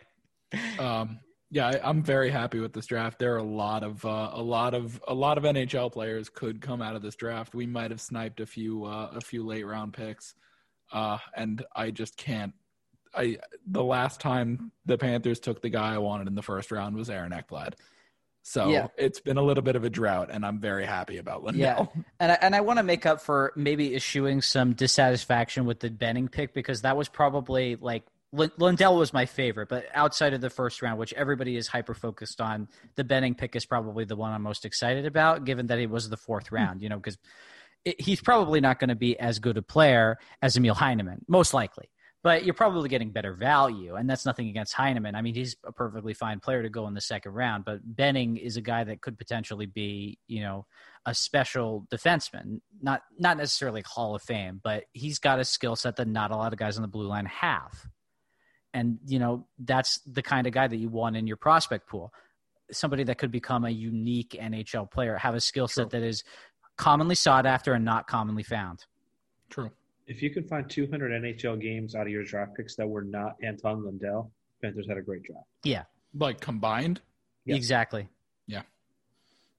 um, 0.80 1.20
yeah, 1.50 1.68
I, 1.68 1.80
I'm 1.82 2.02
very 2.02 2.30
happy 2.30 2.60
with 2.60 2.72
this 2.72 2.86
draft. 2.86 3.18
There 3.18 3.34
are 3.34 3.38
a 3.38 3.42
lot 3.42 3.82
of 3.82 4.04
uh, 4.04 4.30
a 4.32 4.42
lot 4.42 4.74
of 4.74 5.02
a 5.08 5.14
lot 5.14 5.36
of 5.36 5.44
NHL 5.44 5.92
players 5.92 6.28
could 6.28 6.60
come 6.60 6.80
out 6.80 6.94
of 6.94 7.02
this 7.02 7.16
draft. 7.16 7.54
We 7.54 7.66
might 7.66 7.90
have 7.90 8.00
sniped 8.00 8.40
a 8.40 8.46
few 8.46 8.84
uh, 8.84 9.10
a 9.14 9.20
few 9.20 9.44
late 9.44 9.66
round 9.66 9.92
picks, 9.92 10.34
uh, 10.92 11.18
and 11.34 11.64
I 11.74 11.90
just 11.90 12.16
can't. 12.16 12.54
I 13.14 13.38
the 13.66 13.82
last 13.82 14.20
time 14.20 14.70
the 14.86 14.96
Panthers 14.96 15.40
took 15.40 15.60
the 15.60 15.70
guy 15.70 15.94
I 15.94 15.98
wanted 15.98 16.28
in 16.28 16.36
the 16.36 16.42
first 16.42 16.70
round 16.70 16.94
was 16.94 17.10
Aaron 17.10 17.32
Ekblad. 17.32 17.74
So 18.42 18.70
Yeah. 18.70 18.86
it's 18.96 19.20
been 19.20 19.36
a 19.36 19.42
little 19.42 19.62
bit 19.62 19.76
of 19.76 19.84
a 19.84 19.90
drought, 19.90 20.30
and 20.32 20.46
I'm 20.46 20.60
very 20.60 20.86
happy 20.86 21.18
about 21.18 21.44
Lundell. 21.44 21.92
And 22.20 22.32
I, 22.32 22.38
and 22.40 22.54
I 22.54 22.60
want 22.62 22.78
to 22.78 22.82
make 22.82 23.04
up 23.04 23.20
for 23.20 23.52
maybe 23.56 23.94
eschewing 23.94 24.40
some 24.40 24.72
dissatisfaction 24.72 25.66
with 25.66 25.80
the 25.80 25.90
Benning 25.90 26.28
pick 26.28 26.54
because 26.54 26.82
that 26.82 26.96
was 26.96 27.08
probably 27.08 27.76
like 27.76 28.04
Lundell 28.32 28.96
was 28.96 29.12
my 29.12 29.26
favorite, 29.26 29.68
but 29.68 29.86
outside 29.92 30.34
of 30.34 30.40
the 30.40 30.50
first 30.50 30.82
round, 30.82 30.98
which 30.98 31.12
everybody 31.14 31.56
is 31.56 31.66
hyper 31.66 31.94
focused 31.94 32.40
on, 32.40 32.68
the 32.94 33.02
Benning 33.02 33.34
pick 33.34 33.56
is 33.56 33.66
probably 33.66 34.04
the 34.04 34.16
one 34.16 34.32
I'm 34.32 34.42
most 34.42 34.64
excited 34.64 35.04
about, 35.04 35.44
given 35.44 35.66
that 35.66 35.80
it 35.80 35.90
was 35.90 36.08
the 36.08 36.16
fourth 36.16 36.48
hmm. 36.48 36.54
round. 36.54 36.82
You 36.82 36.88
know, 36.90 36.96
because 36.96 37.18
he's 37.98 38.20
probably 38.20 38.60
not 38.60 38.78
going 38.78 38.88
to 38.88 38.94
be 38.94 39.18
as 39.18 39.38
good 39.38 39.56
a 39.56 39.62
player 39.62 40.18
as 40.42 40.56
Emil 40.56 40.74
Heineman, 40.74 41.24
most 41.28 41.54
likely. 41.54 41.90
but 42.22 42.44
you're 42.44 42.54
probably 42.54 42.88
getting 42.88 43.10
better 43.10 43.32
value. 43.34 43.94
And 43.94 44.08
that's 44.08 44.26
nothing 44.26 44.48
against 44.48 44.74
Heineman. 44.74 45.14
I 45.14 45.22
mean, 45.22 45.34
he's 45.34 45.56
a 45.64 45.72
perfectly 45.72 46.12
fine 46.12 46.40
player 46.40 46.62
to 46.62 46.68
go 46.68 46.86
in 46.86 46.94
the 46.94 47.00
second 47.00 47.32
round, 47.32 47.64
but 47.64 47.80
Benning 47.82 48.36
is 48.36 48.56
a 48.56 48.60
guy 48.60 48.84
that 48.84 49.00
could 49.00 49.18
potentially 49.18 49.66
be, 49.66 50.18
you 50.28 50.42
know, 50.42 50.66
a 51.06 51.14
special 51.14 51.86
defenseman, 51.90 52.60
not 52.82 53.00
not 53.18 53.38
necessarily 53.38 53.82
Hall 53.86 54.14
of 54.14 54.22
Fame, 54.22 54.60
but 54.62 54.84
he's 54.92 55.18
got 55.18 55.40
a 55.40 55.44
skill 55.44 55.76
set 55.76 55.96
that 55.96 56.06
not 56.06 56.30
a 56.30 56.36
lot 56.36 56.52
of 56.52 56.58
guys 56.58 56.76
on 56.76 56.82
the 56.82 56.88
blue 56.88 57.06
line 57.06 57.26
have. 57.26 57.86
And, 58.72 58.98
you 59.06 59.18
know, 59.18 59.46
that's 59.58 59.98
the 60.06 60.22
kind 60.22 60.46
of 60.46 60.52
guy 60.52 60.68
that 60.68 60.76
you 60.76 60.88
want 60.88 61.16
in 61.16 61.26
your 61.26 61.36
prospect 61.36 61.88
pool. 61.88 62.12
Somebody 62.70 63.02
that 63.04 63.18
could 63.18 63.32
become 63.32 63.64
a 63.64 63.70
unique 63.70 64.36
NHL 64.40 64.90
player, 64.90 65.16
have 65.16 65.34
a 65.34 65.40
skill 65.40 65.66
set 65.66 65.90
that 65.90 66.02
is 66.02 66.22
commonly 66.76 67.16
sought 67.16 67.46
after 67.46 67.72
and 67.74 67.84
not 67.84 68.06
commonly 68.06 68.44
found. 68.44 68.84
True. 69.48 69.70
If 70.06 70.22
you 70.22 70.30
can 70.30 70.44
find 70.44 70.68
200 70.70 71.10
NHL 71.22 71.60
games 71.60 71.94
out 71.94 72.02
of 72.02 72.08
your 72.12 72.24
draft 72.24 72.56
picks 72.56 72.76
that 72.76 72.88
were 72.88 73.02
not 73.02 73.34
Anton 73.42 73.84
Lundell, 73.84 74.30
Panthers 74.62 74.86
had 74.88 74.96
a 74.98 75.02
great 75.02 75.22
draft. 75.24 75.46
Yeah, 75.64 75.84
Like 76.14 76.40
combined. 76.40 77.00
Yeah. 77.44 77.56
exactly. 77.56 78.08
Yeah. 78.46 78.62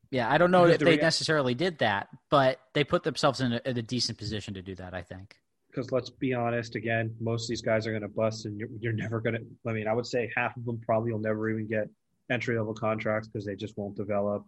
Yeah, 0.10 0.30
I 0.32 0.38
don't 0.38 0.52
know 0.52 0.62
Because 0.64 0.74
if 0.76 0.80
the 0.80 0.86
they 0.86 0.96
rea- 0.98 1.02
necessarily 1.02 1.54
did 1.54 1.80
that, 1.80 2.10
but 2.30 2.60
they 2.74 2.84
put 2.84 3.04
themselves 3.04 3.40
in 3.42 3.54
a, 3.54 3.62
in 3.66 3.78
a 3.78 3.82
decent 3.82 4.18
position 4.18 4.54
to 4.56 4.62
do 4.62 4.76
that. 4.76 4.94
I 4.94 5.02
think. 5.02 5.38
Because 5.72 5.92
let's 5.92 6.10
be 6.10 6.34
honest, 6.34 6.76
again, 6.76 7.16
most 7.22 7.46
of 7.46 7.50
these 7.50 7.62
guys 7.62 7.88
are 7.88 7.92
going 7.92 8.02
to 8.02 8.10
bust, 8.10 8.46
and 8.46 8.60
you're, 8.60 8.70
you're 8.80 8.94
never 8.94 9.22
going 9.22 9.36
to. 9.36 9.46
I 9.66 9.74
mean, 9.74 9.88
I 9.88 9.94
would 9.94 10.06
say 10.06 10.30
half 10.36 10.56
of 10.58 10.66
them 10.66 10.80
probably 10.86 11.14
will 11.14 11.20
never 11.20 11.50
even 11.50 11.68
get 11.68 11.88
entry 12.30 12.58
level 12.58 12.74
contracts 12.74 13.28
because 13.28 13.46
they 13.46 13.56
just 13.56 13.78
won't 13.78 13.96
develop. 13.96 14.46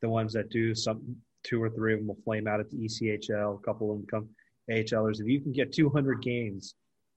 The 0.00 0.08
ones 0.08 0.32
that 0.32 0.48
do, 0.50 0.74
some 0.74 1.16
two 1.44 1.62
or 1.62 1.68
three 1.68 1.92
of 1.92 2.00
them 2.00 2.08
will 2.08 2.18
flame 2.24 2.46
out 2.48 2.60
at 2.60 2.70
the 2.70 2.78
ECHL. 2.78 3.58
A 3.60 3.62
couple 3.62 3.90
of 3.90 3.98
them 3.98 4.06
come 4.10 4.28
AHLers. 4.70 5.20
If 5.20 5.26
you 5.26 5.40
can 5.40 5.52
get 5.52 5.72
200 5.72 6.22
games, 6.22 6.74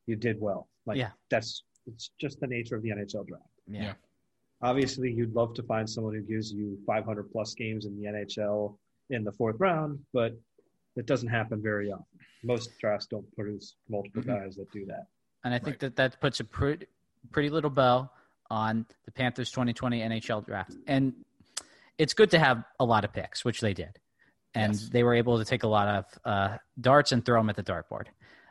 you 0.07 0.15
did 0.15 0.39
well. 0.39 0.67
Like 0.85 0.97
Yeah. 0.97 1.11
that's 1.29 1.63
it's 1.87 2.11
just 2.19 2.39
the 2.39 2.47
nature 2.47 2.75
of 2.75 2.81
the 2.81 2.89
NHL 2.89 3.25
draft. 3.27 3.43
Yeah. 3.67 3.83
Yeah. 3.83 3.93
Obviously, 4.61 5.11
you'd 5.11 5.33
love 5.33 5.53
to 5.55 5.63
find 5.63 5.89
someone 5.89 6.13
who 6.15 6.21
gives 6.21 6.51
you 6.51 6.77
500 6.87 7.31
plus 7.31 7.53
games 7.53 7.85
in 7.85 7.95
the 8.01 8.07
NHL 8.07 8.77
in 9.11 9.23
the 9.23 9.31
fourth 9.31 9.57
round, 9.59 9.99
but 10.13 10.33
it 10.95 11.05
doesn't 11.05 11.29
happen 11.29 11.61
very 11.61 11.91
often. 11.91 12.05
Most 12.43 12.77
drafts 12.79 13.07
don't 13.07 13.29
produce 13.35 13.75
multiple 13.89 14.21
Mhm. 14.21 14.27
guys 14.27 14.55
that 14.55 14.71
do 14.71 14.85
that. 14.85 15.07
And 15.43 15.53
I 15.53 15.57
think 15.57 15.73
Right. 15.75 15.79
that 15.81 15.95
that 15.97 16.19
puts 16.21 16.39
a 16.39 16.43
pretty, 16.43 16.87
pretty 17.31 17.49
little 17.49 17.69
bow 17.69 18.09
on 18.49 18.85
the 19.05 19.11
Panthers 19.11 19.51
2020 19.51 20.01
NHL 20.01 20.41
draft. 20.41 20.73
And 20.87 21.13
it's 21.97 22.13
good 22.13 22.31
to 22.31 22.39
have 22.39 22.63
a 22.79 22.85
lot 22.85 23.03
of 23.03 23.13
picks, 23.13 23.43
which 23.43 23.61
they 23.61 23.73
did. 23.73 23.99
And 24.53 24.73
Yes. 24.73 24.89
they 24.89 25.03
were 25.03 25.13
able 25.15 25.37
to 25.39 25.45
take 25.45 25.63
a 25.63 25.67
lot 25.67 25.87
of 25.87 26.19
uh, 26.23 26.57
darts 26.79 27.11
and 27.11 27.25
throw 27.25 27.39
them 27.39 27.49
at 27.49 27.55
the 27.55 27.63
dartboard. 27.63 28.07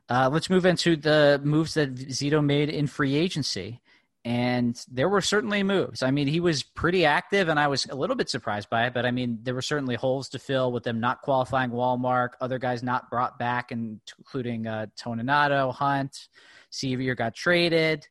Uh, 0.09 0.29
let's 0.31 0.51
move 0.51 0.67
into 0.67 0.97
the 0.97 1.41
moves 1.43 1.75
that 1.75 1.95
Zito 1.95 2.45
made 2.45 2.69
in 2.69 2.87
free 2.87 3.15
agency. 3.15 3.81
And 4.27 4.83
there 4.91 5.11
were 5.11 5.21
certainly 5.21 5.63
moves. 5.63 6.03
I 6.03 6.11
mean, 6.11 6.27
he 6.27 6.41
was 6.41 6.63
pretty 6.63 7.05
active, 7.05 7.49
and 7.49 7.61
I 7.61 7.69
was 7.69 7.85
a 7.87 7.95
little 7.95 8.17
bit 8.17 8.31
surprised 8.31 8.71
by 8.71 8.87
it. 8.87 8.95
But 8.95 9.05
I 9.05 9.11
mean, 9.11 9.39
there 9.43 9.55
were 9.55 9.61
certainly 9.63 9.97
holes 9.97 10.31
to 10.31 10.39
fill 10.39 10.73
with 10.73 10.83
them 10.83 10.99
not 10.99 11.21
qualifying 11.21 11.71
Wallmark, 11.71 12.37
other 12.41 12.59
guys 12.59 12.83
not 12.83 13.11
brought 13.11 13.39
back, 13.39 13.71
and 13.71 14.01
including 14.19 14.67
uh, 14.67 14.87
Toninato, 14.99 15.75
Hunt, 15.75 16.29
Sceviour 16.73 17.15
got 17.15 17.35
traded, 17.35 17.99
et 17.99 18.07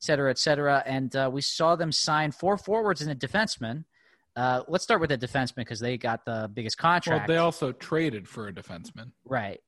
cetera, 0.00 0.30
et 0.30 0.38
cetera. 0.38 0.82
And 0.84 1.16
uh, 1.16 1.30
we 1.32 1.40
saw 1.40 1.76
them 1.76 1.92
sign 1.92 2.30
four 2.30 2.58
forwards 2.58 3.00
and 3.00 3.10
a 3.10 3.14
defenseman. 3.14 3.84
Uh, 4.36 4.64
let's 4.68 4.84
start 4.84 5.00
with 5.00 5.10
the 5.10 5.16
defenseman 5.18 5.56
because 5.56 5.80
they 5.80 5.96
got 5.96 6.26
the 6.26 6.50
biggest 6.52 6.76
contract. 6.76 7.26
Well, 7.26 7.36
they 7.36 7.40
also 7.40 7.72
traded 7.72 8.28
for 8.28 8.48
a 8.48 8.52
defenseman 8.52 9.12
right. 9.24 9.60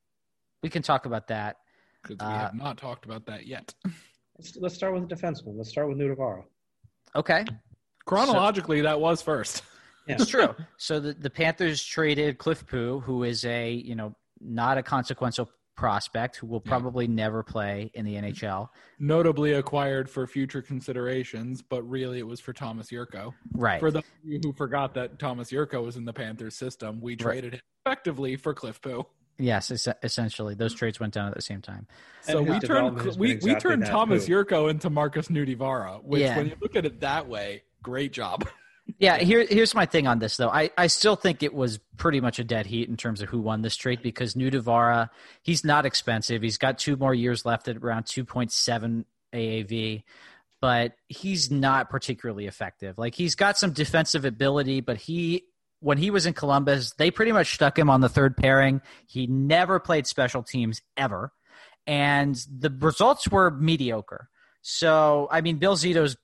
We 0.62 0.68
can 0.68 0.82
talk 0.82 1.06
about 1.06 1.28
that. 1.28 1.56
because 2.02 2.18
we 2.18 2.26
Uh, 2.26 2.38
have 2.38 2.54
not 2.54 2.76
talked 2.76 3.04
about 3.06 3.24
that 3.26 3.46
yet. 3.46 3.72
Let's, 4.38 4.56
let's 4.56 4.74
start 4.74 4.94
with 4.94 5.08
the 5.08 5.14
defenseman. 5.14 5.56
Let's 5.56 5.70
start 5.70 5.88
with 5.88 5.98
Nutivaara. 5.98 6.44
Okay. 7.14 7.44
Chronologically, 8.04 8.82
that 8.82 9.00
was 9.00 9.22
first. 9.22 9.62
Yeah. 10.06 10.16
It's 10.16 10.26
true. 10.28 10.54
So 10.76 11.00
the, 11.00 11.14
the 11.14 11.30
Panthers 11.30 11.82
traded 11.82 12.38
Cliff 12.38 12.66
Pu, 12.66 13.00
who 13.00 13.24
is 13.24 13.44
a 13.44 13.72
you 13.72 13.94
know 13.96 14.14
not 14.40 14.78
a 14.78 14.82
consequential 14.82 15.50
prospect, 15.76 16.36
who 16.36 16.46
will 16.46 16.62
Yeah. 16.64 16.70
probably 16.70 17.06
never 17.08 17.42
play 17.42 17.90
in 17.94 18.04
the 18.04 18.14
NHL. 18.14 18.68
Notably 18.98 19.54
acquired 19.54 20.08
for 20.08 20.26
future 20.26 20.62
considerations, 20.62 21.60
but 21.60 21.82
really 21.82 22.18
it 22.18 22.26
was 22.26 22.40
for 22.40 22.52
Thomas 22.52 22.88
Jurco. 22.90 23.34
Right. 23.52 23.80
For 23.80 23.90
those 23.90 24.04
of 24.04 24.10
you 24.30 24.40
who 24.42 24.52
forgot 24.52 24.94
that 24.94 25.18
Thomas 25.18 25.50
Jurco 25.50 25.82
was 25.84 25.96
in 25.96 26.04
the 26.04 26.12
Panthers 26.12 26.54
system, 26.54 27.00
we 27.00 27.16
traded 27.16 27.54
him 27.54 27.60
effectively 27.84 28.36
for 28.36 28.54
Cliff 28.54 28.80
Pu. 28.80 29.04
Yes, 29.38 29.70
es- 29.70 29.88
essentially, 30.02 30.54
those 30.54 30.72
hmm. 30.72 30.78
trades 30.78 31.00
went 31.00 31.14
down 31.14 31.28
at 31.28 31.34
the 31.34 31.42
same 31.42 31.60
time. 31.60 31.86
So 32.22 32.42
we 32.42 32.58
turned 32.60 33.00
we, 33.16 33.34
been 33.34 33.54
we 33.54 33.54
turned 33.56 33.86
Thomas 33.86 34.26
Pu. 34.26 34.32
Jurco 34.32 34.70
into 34.70 34.90
Markus 34.90 35.28
Nutivaara, 35.28 36.02
which 36.02 36.22
Yeah. 36.22 36.36
when 36.36 36.48
you 36.48 36.56
look 36.60 36.76
at 36.76 36.84
it 36.86 37.00
that 37.00 37.28
way, 37.28 37.62
great 37.82 38.12
job. 38.12 38.46
Yeah, 38.98 39.18
here, 39.18 39.44
here's 39.44 39.74
my 39.74 39.84
thing 39.84 40.06
on 40.06 40.20
this 40.20 40.36
though. 40.36 40.48
I, 40.48 40.70
I 40.78 40.86
still 40.86 41.16
think 41.16 41.42
it 41.42 41.52
was 41.52 41.78
pretty 41.96 42.20
much 42.20 42.38
a 42.38 42.44
dead 42.44 42.66
heat 42.66 42.88
in 42.88 42.96
terms 42.96 43.20
of 43.20 43.28
who 43.28 43.40
won 43.40 43.62
this 43.62 43.74
trade 43.74 44.00
because 44.00 44.34
Nutivaara, 44.34 45.10
he's 45.42 45.64
not 45.64 45.84
expensive. 45.84 46.40
He's 46.40 46.56
got 46.56 46.78
two 46.78 46.96
more 46.96 47.12
years 47.12 47.44
left 47.44 47.66
at 47.66 47.78
around 47.78 48.04
2.7 48.04 49.04
AAV, 49.34 50.04
but 50.60 50.92
he's 51.08 51.50
not 51.50 51.90
particularly 51.90 52.46
effective. 52.46 52.96
Like 52.96 53.14
he's 53.14 53.34
got 53.34 53.58
some 53.58 53.72
defensive 53.72 54.24
ability, 54.24 54.80
but 54.80 54.98
he 54.98 55.44
when 55.86 55.98
he 55.98 56.10
was 56.10 56.26
in 56.26 56.32
Columbus, 56.32 56.94
they 56.98 57.12
pretty 57.12 57.30
much 57.30 57.54
stuck 57.54 57.78
him 57.78 57.88
on 57.88 58.00
the 58.00 58.08
third 58.08 58.36
pairing. 58.36 58.80
He 59.06 59.28
never 59.28 59.78
played 59.78 60.04
special 60.08 60.42
teams 60.42 60.82
ever, 60.96 61.32
and 61.86 62.34
the 62.58 62.76
results 62.80 63.28
were 63.28 63.52
mediocre. 63.52 64.28
So, 64.62 65.28
I 65.30 65.42
mean, 65.42 65.58
Bill 65.58 65.76
Zito's 65.76 66.16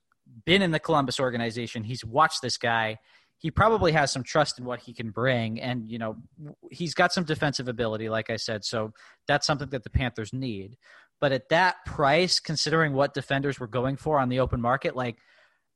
been 0.45 0.63
in 0.63 0.73
the 0.73 0.81
Columbus 0.81 1.21
organization. 1.21 1.85
He's 1.85 2.05
watched 2.05 2.43
this 2.43 2.57
guy. 2.57 2.99
He 3.39 3.53
probably 3.53 3.93
has 3.93 4.11
some 4.11 4.25
trust 4.25 4.59
in 4.59 4.65
what 4.65 4.81
he 4.81 4.93
can 4.93 5.11
bring, 5.11 5.61
and 5.61 5.89
you 5.89 5.99
know, 6.01 6.17
he's 6.73 6.95
got 6.95 7.13
some 7.13 7.23
defensive 7.23 7.69
ability, 7.69 8.09
like 8.09 8.31
I 8.31 8.39
said. 8.39 8.65
So 8.65 8.93
that's 9.29 9.47
something 9.47 9.71
that 9.71 9.85
the 9.85 9.91
Panthers 9.91 10.33
need. 10.33 10.77
But 11.21 11.31
at 11.31 11.51
that 11.51 11.77
price, 11.87 12.41
considering 12.41 12.95
what 12.95 13.15
defenders 13.15 13.61
were 13.61 13.69
going 13.69 13.97
for 13.97 14.19
on 14.19 14.29
the 14.29 14.41
open 14.41 14.61
market, 14.61 14.97
like 14.97 15.19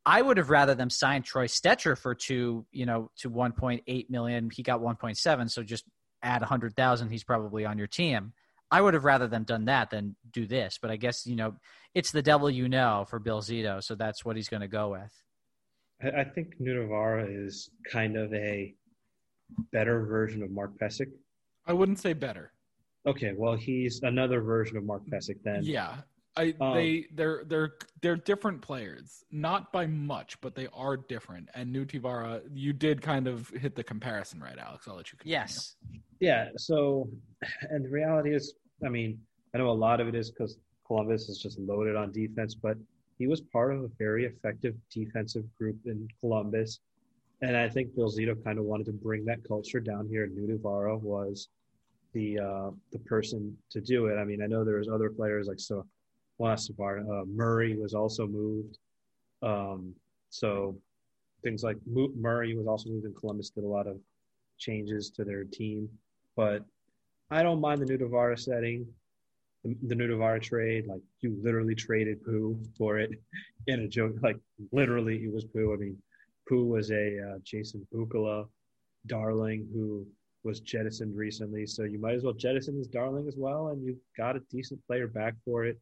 I 0.07 0.23
would 0.23 0.37
have 0.37 0.51
rather 0.51 0.77
them 0.77 0.89
sign 0.89 1.23
Troy 1.23 1.49
Stecher 1.49 1.99
for 1.99 2.15
two, 2.15 2.65
you 2.71 2.87
know, 2.87 3.11
to 3.19 3.29
1.8 3.29 4.09
million. 4.09 4.51
He 4.51 4.63
got 4.63 4.81
1.7, 4.81 5.51
so 5.51 5.65
just 5.65 5.85
add 6.23 6.43
100,000. 6.43 7.11
He's 7.11 7.25
probably 7.25 7.65
on 7.65 7.77
your 7.77 7.89
team. 7.89 8.33
I 8.71 8.81
would 8.81 8.95
have 8.95 9.05
rather 9.05 9.27
them 9.27 9.43
done 9.43 9.65
that 9.67 9.91
than 9.91 10.15
do 10.33 10.47
this. 10.47 10.79
But 10.81 10.93
I 10.93 10.97
guess 10.97 11.27
you 11.27 11.37
know 11.37 11.57
it's 11.95 12.13
the 12.13 12.23
devil 12.23 12.49
you 12.49 12.69
know 12.69 13.05
for 13.09 13.19
Bill 13.19 13.43
Zito, 13.43 13.83
so 13.83 13.95
that's 13.95 14.25
what 14.25 14.37
he's 14.37 14.49
going 14.49 14.61
to 14.61 14.69
go 14.69 14.91
with. 14.91 15.13
I, 16.03 16.21
I 16.21 16.25
think 16.25 16.55
Nutivaara 16.61 17.47
is 17.47 17.71
kind 17.91 18.17
of 18.17 18.33
a 18.33 18.75
better 19.73 20.05
version 20.05 20.43
of 20.43 20.51
Mark 20.51 20.79
Pysyk. 20.79 21.11
I 21.67 21.73
wouldn't 21.73 21.99
say 21.99 22.13
better. 22.13 22.53
Okay, 23.07 23.33
well, 23.37 23.55
he's 23.55 24.03
another 24.03 24.41
version 24.41 24.77
of 24.77 24.85
Mark 24.85 25.03
Pysyk 25.07 25.43
then. 25.45 25.61
Yeah. 25.63 25.99
I 26.37 26.55
Um, 26.61 26.75
they 26.75 27.07
they're 27.15 27.45
they're 27.47 27.73
they're 28.03 28.17
different 28.17 28.61
players, 28.61 29.25
not 29.31 29.73
by 29.73 29.87
much, 29.87 30.41
but 30.41 30.55
they 30.55 30.69
are 30.73 30.97
different. 30.97 31.49
And 31.55 31.75
Nutivaara, 31.75 32.43
you 32.53 32.73
did 32.73 33.01
kind 33.01 33.27
of 33.27 33.49
hit 33.51 33.75
the 33.75 33.85
comparison 33.85 34.41
right, 34.41 34.59
Alex. 34.59 34.87
I'll 34.87 34.97
let 34.97 35.13
you. 35.13 35.19
Continue. 35.19 35.39
Yes. 35.39 35.77
Yeah. 36.21 36.49
So, 36.57 37.09
and 37.71 37.85
the 37.85 37.89
reality 37.89 38.35
is, 38.35 38.55
I 38.85 38.89
mean, 38.89 39.19
I 39.55 39.59
know 39.59 39.71
a 39.71 39.73
lot 39.73 40.01
of 40.01 40.09
it 40.09 40.15
is 40.15 40.31
because 40.31 40.59
Columbus 40.87 41.29
is 41.29 41.39
just 41.39 41.59
loaded 41.59 41.97
on 41.97 42.13
defense, 42.13 42.55
but 42.55 42.77
he 43.19 43.27
was 43.27 43.41
part 43.41 43.73
of 43.75 43.83
a 43.83 43.89
very 43.99 44.27
effective 44.27 44.75
defensive 44.91 45.45
group 45.57 45.77
in 45.87 46.07
Columbus. 46.21 46.81
And 47.43 47.57
I 47.57 47.69
think 47.69 47.95
Bill 47.95 48.11
Zito 48.11 48.43
kind 48.45 48.59
of 48.59 48.65
wanted 48.65 48.87
to 48.87 48.93
bring 48.93 49.25
that 49.27 49.47
culture 49.47 49.81
down 49.81 50.09
here. 50.09 50.27
Nutivaara 50.27 51.01
was 51.01 51.49
the 52.13 52.39
uh, 52.39 52.71
the 52.93 52.99
person 53.01 53.57
to 53.71 53.81
do 53.81 54.07
it. 54.07 54.17
I 54.17 54.25
mean, 54.25 54.43
I 54.43 54.47
know 54.47 54.65
there 54.65 54.79
was 54.79 54.89
other 54.89 55.11
players 55.11 55.47
like 55.47 55.61
so, 55.61 55.85
well, 56.39 56.53
of 56.53 56.81
our 56.81 56.99
uh, 56.99 57.25
Murray 57.25 57.77
was 57.77 57.95
also 57.95 58.27
moved. 58.27 58.79
Um, 59.43 59.95
so 60.31 60.77
things 61.43 61.63
like 61.63 61.77
Murray 61.87 62.57
was 62.57 62.67
also 62.67 62.91
moved 62.91 63.07
in 63.07 63.15
Columbus. 63.15 63.51
Did 63.51 63.65
a 63.65 63.69
lot 63.69 63.87
of 63.87 63.99
changes 64.59 65.11
to 65.11 65.25
their 65.25 65.45
team, 65.45 65.89
but 66.37 66.65
I 67.31 67.43
don't 67.43 67.61
mind 67.61 67.81
the 67.81 67.87
Nutivaara 67.87 68.39
setting, 68.39 68.87
the, 69.65 69.77
the 69.87 69.95
Nutivaara 69.95 70.43
trade. 70.43 70.87
Like 70.87 71.01
you 71.21 71.39
literally 71.43 71.75
traded 71.75 72.25
Pu 72.25 72.59
for 72.77 72.99
it 72.99 73.11
in 73.67 73.81
a 73.81 73.89
joke. 73.89 74.17
Like 74.23 74.39
literally, 74.73 75.25
it 75.25 75.33
was 75.33 75.45
Pu. 75.45 75.73
I 75.73 75.77
mean, 75.77 75.97
Pu 76.49 76.65
was 76.65 76.91
a 76.91 77.19
uh, 77.21 77.39
Jason 77.45 77.87
Bukala 77.95 78.47
darling 79.07 79.69
who 79.73 80.07
was 80.45 80.61
jettisoned 80.61 81.17
recently. 81.17 81.67
So 81.67 81.83
you 81.83 81.99
might 81.99 82.15
as 82.15 82.23
well 82.23 82.33
jettison 82.33 82.77
his 82.77 82.87
darling 82.87 83.27
as 83.27 83.35
well, 83.37 83.69
and 83.69 83.85
you 83.85 83.97
got 84.17 84.37
a 84.37 84.41
decent 84.51 84.85
player 84.87 85.09
back 85.09 85.35
for 85.45 85.65
it. 85.65 85.79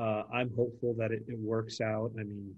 Uh, 0.00 0.22
I'm 0.32 0.50
hopeful 0.56 0.94
that 0.98 1.10
it, 1.12 1.22
it 1.28 1.38
works 1.38 1.80
out. 1.80 2.10
I 2.18 2.22
mean, 2.22 2.54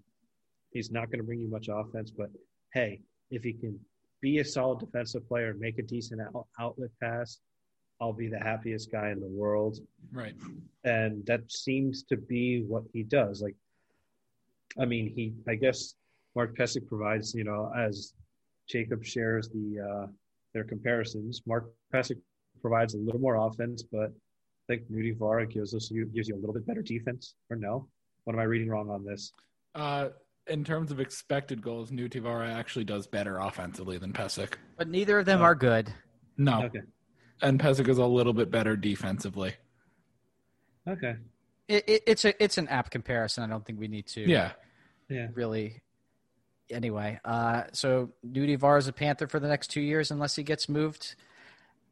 he's 0.71 0.91
not 0.93 1.07
going 1.11 1.19
to 1.19 1.25
bring 1.25 1.41
you 1.41 1.51
much 1.51 1.69
offense, 1.69 2.11
but 2.11 2.31
hey, 2.73 3.01
if 3.31 3.43
he 3.43 3.53
can 3.53 3.79
be 4.21 4.39
a 4.39 4.45
solid 4.45 4.79
defensive 4.79 5.27
player, 5.27 5.51
and 5.51 5.59
make 5.59 5.79
a 5.79 5.83
decent 5.83 6.21
out, 6.21 6.47
outlet 6.61 6.91
pass, 7.03 7.41
I'll 8.01 8.13
be 8.13 8.29
the 8.29 8.39
happiest 8.39 8.93
guy 8.93 9.11
in 9.11 9.21
the 9.21 9.27
world. 9.27 9.79
Right. 10.13 10.35
And 10.85 11.27
that 11.27 11.51
seems 11.51 12.05
to 12.05 12.17
be 12.17 12.63
what 12.63 12.85
he 12.93 13.03
does. 13.03 13.43
Like, 13.43 13.57
I 14.81 14.85
mean, 14.85 15.13
he, 15.15 15.35
I 15.49 15.57
guess 15.57 15.95
Mark 16.37 16.57
Pysyk 16.57 16.87
provides, 16.89 17.35
you 17.35 17.45
know, 17.45 17.73
as 17.77 18.15
Jacob 18.69 19.05
shares 19.05 19.49
the, 19.49 19.81
uh, 19.81 20.07
their 20.55 20.65
comparisons, 20.65 21.43
Mark 21.47 21.71
Pysyk 21.93 22.21
provides 22.61 22.95
a 22.95 22.99
little 22.99 23.21
more 23.21 23.35
offense, 23.35 23.83
but 23.83 24.13
think 24.77 24.91
Nutivaara 24.91 25.51
gives 25.51 25.75
us, 25.75 25.91
gives 26.15 26.29
you 26.29 26.35
a 26.35 26.41
little 26.41 26.55
bit 26.55 26.67
better 26.67 26.83
defense 26.83 27.35
or 27.51 27.57
no? 27.57 27.89
What 28.25 28.35
am 28.35 28.41
I 28.41 28.45
reading 28.45 28.69
wrong 28.69 28.89
on 28.91 29.05
this? 29.05 29.33
Uh, 29.75 30.11
in 30.47 30.65
terms 30.65 30.91
of 30.91 31.01
expected 31.01 31.63
goals, 31.63 31.91
Nutivaara 31.91 32.53
actually 32.53 32.85
does 32.85 33.07
better 33.07 33.39
offensively 33.39 33.99
than 33.99 34.13
Pysyk. 34.13 34.55
But 34.77 34.89
neither 34.89 35.19
of 35.19 35.27
them 35.27 35.41
Oh. 35.41 35.45
are 35.45 35.55
good. 35.55 35.93
No, 36.37 36.65
Okay. 36.65 36.81
and 37.43 37.61
Pysyk 37.61 37.89
is 37.89 37.99
a 37.99 38.07
little 38.07 38.33
bit 38.33 38.51
better 38.51 38.77
defensively. 38.77 39.55
Okay. 40.89 41.17
It, 41.69 41.85
it, 41.89 42.03
it's 42.07 42.25
a 42.25 42.43
it's 42.43 42.59
an 42.59 42.69
apt 42.69 42.91
comparison. 42.91 43.45
I 43.45 43.47
don't 43.47 43.65
think 43.65 43.79
we 43.79 43.89
need 43.89 44.07
to 44.09 44.23
Yeah, 44.23 44.53
Yeah. 45.09 45.29
really. 45.35 45.81
Anyway, 46.71 47.21
uh, 47.25 47.65
so 47.73 48.13
Nutivaara 48.27 48.79
is 48.79 48.89
a 48.89 48.93
Panther 48.93 49.27
for 49.29 49.39
the 49.39 49.49
next 49.49 49.69
two 49.69 49.81
years 49.81 50.11
unless 50.11 50.35
he 50.37 50.43
gets 50.43 50.69
moved, 50.69 51.15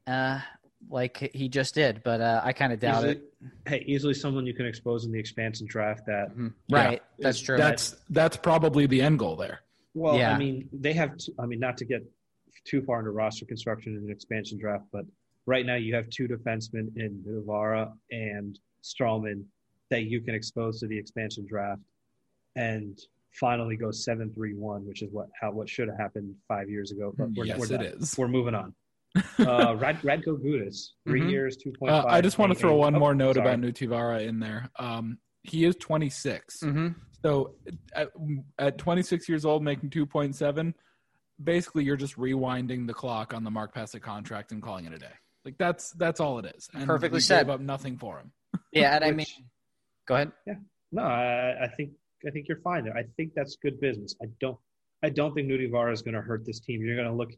uh, 0.07 0.41
like 0.89 1.31
he 1.35 1.49
just 1.49 1.75
did. 1.75 2.03
But 2.03 2.21
uh, 2.21 2.41
I 2.45 2.53
kind 2.53 2.73
of 2.73 2.81
doubt 2.81 2.99
easily, 3.05 3.13
it. 3.13 3.23
Hey, 3.67 3.85
easily 3.87 4.15
someone 4.15 4.47
you 4.47 4.55
can 4.55 4.67
expose 4.67 5.05
in 5.05 5.13
the 5.13 5.19
expansion 5.19 5.67
draft 5.69 6.07
that 6.07 6.37
Mhm. 6.37 6.53
Yeah. 6.69 6.85
Right, 6.85 7.03
that's 7.19 7.41
true. 7.41 7.57
that's 7.57 7.97
that's 8.11 8.37
probably 8.37 8.87
the 8.87 9.01
end 9.03 9.19
goal 9.19 9.37
there. 9.37 9.61
Well, 9.95 10.17
Yeah. 10.17 10.33
I 10.35 10.39
mean, 10.39 10.69
they 10.73 10.93
have. 10.95 11.17
Two, 11.19 11.33
I 11.39 11.47
mean, 11.47 11.59
not 11.61 11.77
to 11.79 11.85
get 11.85 12.03
too 12.65 12.83
far 12.83 13.01
into 13.01 13.11
roster 13.11 13.45
construction 13.45 13.97
in 13.97 14.05
an 14.05 14.11
expansion 14.11 14.59
draft, 14.59 14.85
but 14.93 15.05
right 15.47 15.65
now 15.67 15.75
you 15.77 15.95
have 15.95 16.09
two 16.11 16.29
defensemen 16.29 16.97
in 16.97 17.23
Navarra 17.27 17.93
and 18.11 18.59
Stralman 18.83 19.45
that 19.89 20.05
you 20.05 20.21
can 20.21 20.35
expose 20.35 20.79
to 20.81 20.87
the 20.87 20.97
expansion 20.97 21.45
draft, 21.47 21.81
and 22.57 22.99
finally 23.33 23.77
go 23.77 23.91
seven 23.91 24.33
three 24.33 24.55
one, 24.55 24.87
which 24.87 25.03
is 25.03 25.11
what 25.13 25.29
how 25.41 25.51
what 25.51 25.69
should 25.69 25.89
have 25.89 25.97
happened 25.99 26.35
five 26.49 26.69
years 26.71 26.91
ago. 26.93 27.13
But 27.17 27.31
we're, 27.35 27.45
yes, 27.47 27.59
we're 27.59 27.65
it 27.67 27.69
done. 27.69 27.85
is. 28.01 28.17
We're 28.17 28.29
moving 28.29 28.55
on. 28.55 28.75
Uh, 29.41 29.75
Rad, 29.77 30.01
Radko 30.03 30.39
Gudas, 30.41 30.91
3 31.09 31.21
Mhm. 31.23 31.31
years, 31.31 31.57
two 31.57 31.73
point 31.73 31.91
Uh. 31.93 32.05
I 32.07 32.21
just 32.21 32.39
want 32.39 32.53
to 32.53 32.59
throw 32.59 32.77
one 32.77 32.95
more 32.95 33.15
note 33.15 33.35
sorry. 33.37 33.49
about 33.49 33.61
Nutivaara 33.61 34.27
in 34.27 34.39
there. 34.39 34.71
Um, 34.79 35.19
he 35.43 35.65
is 35.65 35.75
26. 35.77 36.61
hmm 36.61 36.89
So 37.23 37.57
at, 37.95 38.11
at 38.59 38.79
26 38.79 39.29
years 39.29 39.45
old, 39.45 39.63
making 39.65 39.91
2.7, 39.91 40.75
basically 41.43 41.85
you're 41.85 41.97
just 41.97 42.17
rewinding 42.17 42.87
the 42.87 42.95
clock 42.95 43.35
on 43.35 43.43
the 43.45 43.51
Mark 43.51 43.75
Pysyk 43.75 44.01
contract 44.03 44.53
and 44.53 44.63
calling 44.63 44.85
it 44.85 44.93
a 44.93 44.99
day. 44.99 45.13
Like 45.45 45.57
that's 45.59 45.93
that's 45.93 46.21
all 46.21 46.39
it 46.39 46.55
is. 46.55 46.69
And 46.75 46.87
Perfectly 46.87 47.17
we 47.17 47.21
said. 47.21 47.47
Gave 47.47 47.55
up 47.55 47.61
nothing 47.61 47.97
for 47.99 48.19
him. 48.19 48.33
Yeah, 48.73 48.95
and 48.95 49.05
I 49.05 49.11
mean, 49.11 49.27
go 50.07 50.15
ahead. 50.15 50.31
Yeah, 50.47 50.55
no, 50.93 51.03
I, 51.03 51.65
I 51.65 51.69
think 51.77 51.91
I 52.27 52.31
think 52.31 52.47
you're 52.47 52.61
fine 52.61 52.85
there. 52.85 52.97
I 52.97 53.03
think 53.17 53.33
that's 53.35 53.57
good 53.57 53.81
business. 53.81 54.15
I 54.23 54.27
don't 54.41 54.59
I 55.03 55.09
don't 55.09 55.35
think 55.35 55.49
Nutivaara 55.49 55.93
is 55.93 56.03
going 56.03 56.15
to 56.15 56.21
hurt 56.21 56.45
this 56.47 56.61
team. 56.61 56.83
You're 56.85 56.95
going 56.97 57.09
to 57.09 57.15
look 57.15 57.31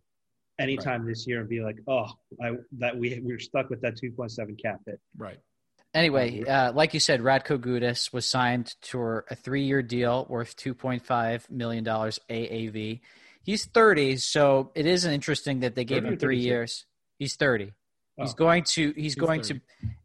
anytime 0.58 1.06
this 1.06 1.26
year 1.26 1.40
and 1.40 1.48
be 1.48 1.60
like, 1.60 1.76
oh, 1.88 2.08
I 2.42 2.52
that 2.78 2.96
we 2.96 3.20
we're 3.22 3.38
stuck 3.38 3.70
with 3.70 3.80
that 3.82 3.94
2.7 4.02 4.60
cap 4.62 4.80
hit. 4.86 5.00
Right. 5.16 5.38
Anyway, 5.94 6.42
uh, 6.44 6.72
like 6.72 6.94
you 6.94 7.00
said, 7.00 7.20
Radko 7.20 7.58
Gudas 7.58 8.12
was 8.14 8.24
signed 8.24 8.74
to 8.82 9.20
a 9.30 9.34
three-year 9.34 9.82
deal 9.82 10.26
worth 10.28 10.56
two 10.56 10.72
point 10.74 11.04
five 11.04 11.46
million 11.50 11.84
dollars 11.84 12.18
AAV. 12.30 13.00
He's 13.44 13.66
thirty, 13.66 14.16
so 14.16 14.70
it 14.74 14.86
is 14.86 15.04
interesting 15.04 15.60
that 15.60 15.74
they 15.74 15.84
gave 15.84 16.04
him 16.04 16.16
three 16.16 16.38
years. 16.38 16.86
He's 17.18 17.36
thirty. 17.36 17.72
He's 18.16 18.30
Oh. 18.30 18.34
going 18.34 18.64
to. 18.74 18.92
He's, 18.92 19.02
He's 19.02 19.14
going 19.16 19.42
30. 19.42 19.54
to, 19.54 19.60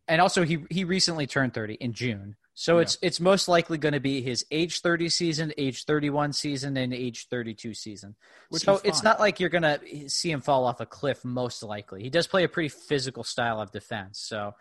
and 0.10 0.20
also 0.22 0.44
he 0.44 0.66
he 0.70 0.84
recently 0.84 1.26
turned 1.28 1.54
thirty 1.54 1.76
in 1.76 1.94
June. 1.94 2.36
So 2.60 2.80
it's 2.80 2.98
it's 3.04 3.20
most 3.20 3.48
likely 3.48 3.78
going 3.78 3.94
to 3.94 4.00
be 4.00 4.20
his 4.20 4.44
age 4.50 4.82
thirty 4.82 5.10
season, 5.10 5.54
age 5.60 5.86
thirty 5.86 6.10
one 6.10 6.34
season, 6.34 6.76
and 6.76 6.92
age 6.92 7.28
thirty 7.30 7.54
two 7.54 7.76
season. 7.76 8.16
Which 8.50 8.64
so 8.64 8.82
it's 8.84 9.04
not 9.04 9.20
like 9.20 9.40
you're 9.40 9.52
going 9.52 9.62
to 9.62 10.10
see 10.10 10.32
him 10.32 10.42
fall 10.42 10.66
off 10.66 10.82
a 10.82 10.88
cliff. 10.88 11.24
Most 11.24 11.62
likely, 11.62 12.02
he 12.02 12.10
does 12.10 12.26
play 12.26 12.44
a 12.44 12.50
pretty 12.50 12.70
physical 12.70 13.24
style 13.24 13.62
of 13.62 13.72
defense, 13.72 14.20
so 14.20 14.56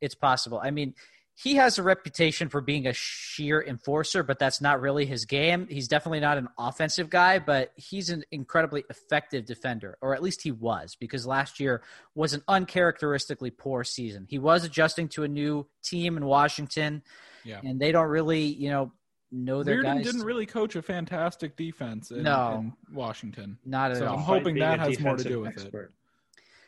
it's 0.00 0.14
possible. 0.14 0.62
I 0.64 0.70
mean, 0.70 0.94
he 1.34 1.56
has 1.56 1.76
a 1.76 1.82
reputation 1.82 2.48
for 2.48 2.62
being 2.62 2.86
a 2.86 2.94
sheer 2.94 3.62
enforcer, 3.62 4.22
but 4.22 4.38
that's 4.38 4.62
not 4.62 4.80
really 4.80 5.04
his 5.04 5.26
game. 5.26 5.66
He's 5.68 5.88
definitely 5.88 6.20
not 6.20 6.38
an 6.38 6.48
offensive 6.56 7.10
guy, 7.10 7.38
but 7.38 7.72
he's 7.76 8.08
an 8.08 8.24
incredibly 8.30 8.84
effective 8.88 9.44
defender, 9.44 9.98
or 10.00 10.14
at 10.14 10.22
least 10.22 10.40
he 10.40 10.52
was, 10.52 10.96
because 10.98 11.26
last 11.26 11.60
year 11.60 11.82
was 12.14 12.32
an 12.32 12.42
uncharacteristically 12.48 13.50
poor 13.50 13.84
season. 13.84 14.26
He 14.30 14.38
was 14.38 14.64
adjusting 14.64 15.08
to 15.08 15.24
a 15.24 15.28
new 15.28 15.66
team 15.84 16.16
in 16.16 16.24
Washington, 16.24 17.02
Yeah. 17.44 17.60
and 17.64 17.80
they 17.80 17.92
don't 17.92 18.08
really, 18.08 18.42
you 18.44 18.70
know, 18.70 18.92
know 19.30 19.62
their 19.62 19.78
Reirden 19.82 19.96
guys. 19.96 20.04
didn't 20.04 20.22
really 20.24 20.44
coach 20.46 20.76
a 20.76 20.82
fantastic 20.82 21.56
defense 21.56 22.10
in, 22.10 22.22
No. 22.24 22.58
in 22.58 22.94
Washington. 22.94 23.58
not 23.64 23.90
at 23.90 23.98
So 23.98 24.06
all. 24.06 24.16
I'm 24.18 24.22
hoping 24.22 24.56
that 24.56 24.78
has 24.78 25.00
more 25.00 25.16
to 25.16 25.24
do 25.24 25.40
with 25.40 25.56
it. 25.74 25.90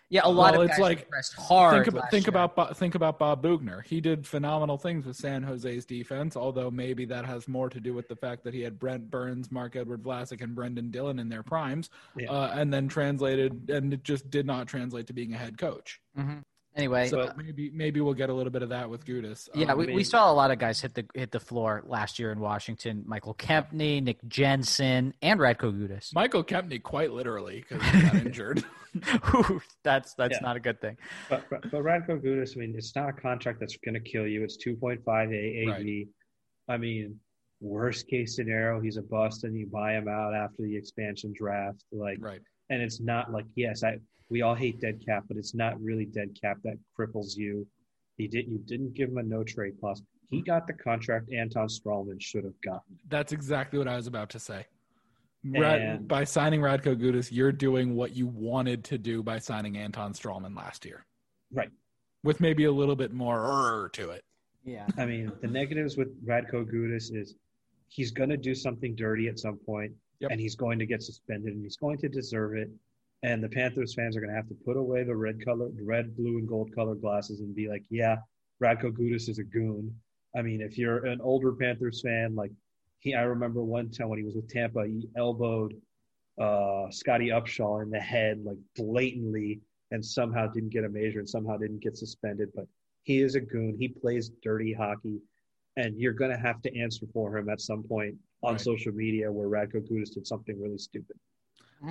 yeah, 0.09 0.23
a 0.25 0.29
lot 0.31 0.53
Well, 0.53 0.63
of 0.63 0.69
it's 0.69 0.79
guys 0.79 0.81
like- 0.81 1.09
pressed 1.11 1.35
hard. 1.35 1.75
Think 1.75 1.89
about 1.89 2.01
last 2.05 2.11
think 2.11 2.27
year. 2.27 2.31
about 2.31 2.77
think 2.79 2.95
about 2.95 3.19
Bob 3.19 3.43
Boughner. 3.43 3.83
He 3.85 4.01
did 4.01 4.27
phenomenal 4.27 4.79
things 4.79 5.05
with 5.05 5.17
San 5.17 5.43
Jose's 5.43 5.85
defense, 5.85 6.37
although 6.37 6.71
maybe 6.71 7.05
that 7.07 7.27
has 7.27 7.47
more 7.49 7.69
to 7.69 7.81
do 7.81 7.93
with 7.93 8.09
the 8.09 8.17
fact 8.17 8.45
that 8.45 8.55
he 8.55 8.63
had 8.63 8.79
Brent 8.79 9.11
Burns, 9.11 9.51
Marc-Edouard 9.53 10.03
Vlasic, 10.03 10.41
and 10.41 10.55
Brendan 10.55 10.91
Dillon 10.91 11.19
in 11.19 11.29
their 11.29 11.43
primes, 11.43 11.91
Yeah. 12.17 12.31
uh, 12.31 12.53
and 12.55 12.73
then 12.73 12.89
translated, 12.89 13.69
and 13.71 13.93
it 13.93 14.05
just 14.05 14.31
did 14.31 14.47
not 14.47 14.69
translate 14.69 15.07
to 15.09 15.13
being 15.13 15.35
a 15.35 15.39
head 15.39 15.59
coach. 15.59 16.01
Anyway. 16.77 17.09
So 17.09 17.21
uh, 17.21 17.33
maybe 17.37 17.71
maybe 17.73 18.01
we'll 18.01 18.15
get 18.15 18.31
a 18.31 18.35
little 18.35 18.51
bit 18.51 18.63
of 18.63 18.71
that 18.71 18.91
with 18.91 19.05
Gudas. 19.05 19.49
Yeah, 19.55 19.73
Um, 19.73 19.79
we, 19.79 19.93
I 19.93 19.95
we 19.95 20.03
saw 20.05 20.31
a 20.31 20.35
lot 20.35 20.51
of 20.51 20.59
guys 20.59 20.81
hit 20.81 20.95
the 20.95 21.07
hit 21.15 21.31
the 21.31 21.39
floor 21.41 21.83
last 21.87 22.19
year 22.19 22.33
in 22.33 22.41
Washington. 22.41 23.05
Michal 23.07 23.35
Kempny, 23.35 24.03
Nick 24.03 24.19
Jensen, 24.27 25.15
and 25.23 25.39
Radko 25.39 25.73
Gudas. 25.73 26.13
Michal 26.15 26.43
Kempny 26.43 26.83
quite 26.83 27.13
literally 27.13 27.65
because 27.69 27.83
he 27.91 28.03
got 28.03 28.15
injured. 28.27 28.65
that's 29.83 30.15
that's 30.15 30.33
Yeah. 30.35 30.39
not 30.43 30.57
a 30.57 30.61
good 30.61 30.81
thing. 30.81 30.97
But, 31.31 31.45
but, 31.51 31.63
but 31.71 31.83
Radko 31.83 32.21
Gudas, 32.21 32.57
I 32.57 32.61
mean, 32.61 32.75
it's 32.77 32.95
not 32.97 33.09
a 33.09 33.13
contract 33.13 33.61
that's 33.61 33.77
going 33.77 33.95
to 33.95 34.01
kill 34.01 34.27
you. 34.27 34.43
It's 34.43 34.57
2.5 34.65 35.05
AAV. 35.05 36.09
I 36.69 36.77
mean, 36.77 37.19
worst 37.61 38.09
case 38.09 38.37
scenario, 38.37 38.81
he's 38.81 38.97
a 38.97 39.03
bust 39.03 39.45
and 39.45 39.57
you 39.57 39.67
buy 39.67 39.93
him 39.93 40.09
out 40.09 40.35
after 40.35 40.63
the 40.63 40.77
expansion 40.77 41.33
draft. 41.37 41.85
Like, 41.93 42.19
right. 42.21 42.41
and 42.71 42.83
it's 42.83 43.01
not 43.01 43.33
like 43.33 43.45
yes, 43.55 43.83
I 43.85 43.99
we 44.31 44.43
all 44.43 44.55
hate 44.55 44.81
dead 44.81 45.05
cap, 45.05 45.25
but 45.29 45.37
it's 45.37 45.55
not 45.55 45.81
really 45.81 46.07
dead 46.07 46.37
cap 46.41 46.59
that 46.65 46.79
cripples 46.99 47.37
you. 47.37 47.67
He 48.17 48.27
did 48.29 48.47
you 48.49 48.59
didn't 48.67 48.95
give 48.95 49.11
him 49.11 49.19
a 49.19 49.23
no 49.23 49.43
trade 49.45 49.75
clause. 49.81 50.03
He 50.31 50.41
got 50.41 50.67
the 50.67 50.73
contract 50.73 51.31
Anton 51.33 51.69
Stralman 51.69 52.21
should 52.21 52.45
have 52.45 52.61
gotten. 52.63 52.99
That's 53.09 53.33
exactly 53.33 53.79
what 53.79 53.89
I 53.89 53.97
was 53.97 54.07
about 54.07 54.31
to 54.31 54.39
say. 54.39 54.67
Rad, 55.45 55.83
And- 55.83 56.09
by 56.09 56.25
signing 56.25 56.61
Radko 56.61 56.97
Gudas, 56.97 57.31
you're 57.31 57.53
doing 57.53 57.95
what 57.95 58.17
you 58.17 58.27
wanted 58.27 58.83
to 58.85 58.99
do 58.99 59.23
by 59.23 59.39
signing 59.39 59.77
Anton 59.77 60.13
Stralman 60.15 60.57
last 60.57 60.85
year. 60.87 61.05
Right. 61.53 61.71
With 62.23 62.41
maybe 62.41 62.65
a 62.65 62.73
little 62.73 62.97
bit 62.97 63.13
more 63.13 63.91
to 63.93 64.11
it. 64.11 64.25
Yeah. 64.65 64.87
I 64.97 65.05
mean, 65.05 65.31
the 65.43 65.47
negatives 65.49 65.99
with 65.99 66.09
Radko 66.27 66.65
Gudas 66.65 67.15
is 67.15 67.35
he's 67.89 68.11
going 68.11 68.31
to 68.31 68.39
do 68.39 68.55
something 68.55 68.95
dirty 68.95 69.29
at 69.29 69.39
some 69.39 69.59
point, 69.59 69.93
Yep. 70.21 70.31
and 70.31 70.41
he's 70.41 70.57
going 70.57 70.79
to 70.79 70.87
get 70.87 71.03
suspended, 71.03 71.53
and 71.53 71.63
he's 71.63 71.77
going 71.77 71.99
to 71.99 72.09
deserve 72.09 72.55
it. 72.57 72.71
And 73.25 73.43
the 73.43 73.49
Panthers 73.49 73.95
fans 73.95 74.19
are 74.19 74.21
going 74.21 74.29
to 74.29 74.37
have 74.37 74.49
to 74.49 74.55
put 74.67 74.77
away 74.77 75.03
the 75.03 75.17
red 75.17 75.43
color, 75.43 75.71
red, 75.83 76.15
blue, 76.15 76.37
and 76.37 76.47
gold 76.47 76.75
colored 76.75 77.01
glasses 77.01 77.41
and 77.41 77.55
be 77.55 77.69
like, 77.69 77.83
"Yeah, 77.89 78.19
Radko 78.63 78.93
Gudas 78.93 79.31
is 79.31 79.39
a 79.39 79.45
goon." 79.45 79.99
I 80.37 80.43
mean, 80.43 80.61
if 80.61 80.77
you're 80.77 81.07
an 81.07 81.23
older 81.23 81.53
Panthers 81.53 82.03
fan, 82.03 82.35
like 82.35 82.53
he, 82.99 83.15
I 83.15 83.23
remember 83.23 83.65
one 83.65 83.91
time 83.91 84.11
when 84.11 84.19
he 84.19 84.27
was 84.27 84.35
with 84.35 84.51
Tampa, 84.51 84.87
he 84.87 85.09
elbowed 85.17 85.73
uh, 86.39 86.91
Scotty 86.91 87.29
Upshall 87.29 87.83
in 87.83 87.89
the 87.89 87.99
head 87.99 88.43
like 88.45 88.59
blatantly, 88.77 89.63
and 89.91 90.05
somehow 90.05 90.47
didn't 90.49 90.69
get 90.69 90.85
a 90.85 90.89
major 90.91 91.19
and 91.19 91.29
somehow 91.29 91.57
didn't 91.57 91.83
get 91.83 91.97
suspended. 91.97 92.51
But 92.55 92.67
he 93.05 93.23
is 93.23 93.37
a 93.37 93.41
goon. 93.41 93.75
He 93.79 93.89
plays 93.89 94.33
dirty 94.43 94.75
hockey, 94.75 95.19
and 95.79 95.99
you're 95.99 96.13
going 96.13 96.31
to 96.31 96.37
have 96.37 96.61
to 96.61 96.79
answer 96.79 97.07
for 97.15 97.39
him 97.39 97.49
at 97.49 97.63
some 97.63 97.85
point 97.85 98.17
on 98.43 98.53
Right. 98.53 98.61
social 98.61 98.93
media 98.93 99.33
where 99.33 99.49
Radko 99.49 99.81
Gudas 99.89 100.13
did 100.13 100.27
something 100.27 100.61
really 100.61 100.77
stupid. 100.77 101.17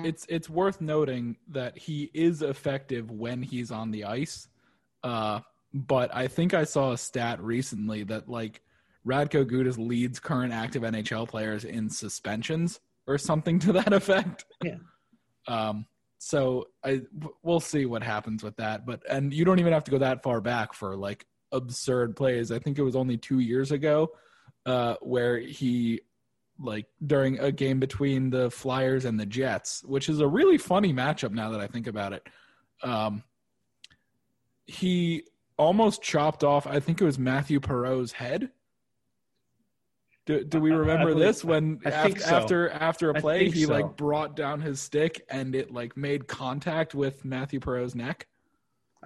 It's 0.02 0.26
it's 0.28 0.48
worth 0.48 0.80
noting 0.80 1.36
that 1.48 1.76
he 1.78 2.10
is 2.14 2.42
effective 2.42 3.10
when 3.10 3.42
he's 3.42 3.70
on 3.70 3.90
the 3.90 4.04
ice. 4.04 4.48
Uh, 5.02 5.40
but 5.72 6.14
I 6.14 6.28
think 6.28 6.54
I 6.54 6.64
saw 6.64 6.92
a 6.92 6.98
stat 6.98 7.42
recently 7.42 8.04
that 8.04 8.28
like 8.28 8.62
Radko 9.06 9.44
Gudas 9.44 9.76
leads 9.76 10.18
current 10.18 10.52
active 10.52 10.82
NHL 10.82 11.28
players 11.28 11.64
in 11.64 11.90
suspensions 11.90 12.80
or 13.06 13.18
something 13.18 13.58
to 13.60 13.72
that 13.72 13.92
effect. 13.92 14.44
Yeah. 14.62 14.76
Um. 15.46 15.86
So 16.18 16.68
I 16.82 17.02
we'll 17.42 17.60
see 17.60 17.84
what 17.84 18.02
happens 18.02 18.42
with 18.42 18.56
that. 18.56 18.86
But 18.86 19.02
and 19.10 19.32
you 19.32 19.44
don't 19.44 19.58
even 19.58 19.72
have 19.72 19.84
to 19.84 19.90
go 19.90 19.98
that 19.98 20.22
far 20.22 20.40
back 20.40 20.72
for 20.72 20.96
like 20.96 21.26
absurd 21.52 22.16
plays. 22.16 22.50
I 22.50 22.58
think 22.58 22.78
it 22.78 22.82
was 22.82 22.96
only 22.96 23.16
two 23.18 23.40
years 23.40 23.70
ago, 23.70 24.12
uh, 24.64 24.94
where 25.02 25.38
he 25.38 26.00
like 26.58 26.86
during 27.04 27.38
a 27.40 27.50
game 27.50 27.80
between 27.80 28.30
the 28.30 28.50
Flyers 28.50 29.04
and 29.04 29.18
the 29.18 29.26
Jets, 29.26 29.82
which 29.84 30.08
is 30.08 30.20
a 30.20 30.26
really 30.26 30.58
funny 30.58 30.92
matchup 30.92 31.32
now 31.32 31.50
that 31.50 31.60
I 31.60 31.66
think 31.66 31.86
about 31.86 32.12
it. 32.12 32.26
Um, 32.82 33.22
he 34.66 35.24
almost 35.56 36.02
chopped 36.02 36.44
off. 36.44 36.66
I 36.66 36.80
think 36.80 37.00
it 37.00 37.04
was 37.04 37.18
Mathieu 37.18 37.60
Perreault's 37.60 38.12
head. 38.12 38.50
Do, 40.26 40.42
do 40.42 40.58
we 40.58 40.70
remember 40.70 41.08
believe- 41.08 41.26
this 41.26 41.44
when 41.44 41.80
after, 41.84 42.18
so. 42.18 42.34
after 42.34 42.70
after 42.70 43.10
a 43.10 43.20
play 43.20 43.50
he 43.50 43.64
so. 43.64 43.72
like 43.72 43.96
brought 43.96 44.34
down 44.36 44.60
his 44.60 44.80
stick 44.80 45.22
and 45.28 45.54
it 45.54 45.70
like 45.70 45.96
made 45.96 46.26
contact 46.26 46.94
with 46.94 47.24
Mathieu 47.24 47.60
Perreault's 47.60 47.94
neck? 47.94 48.26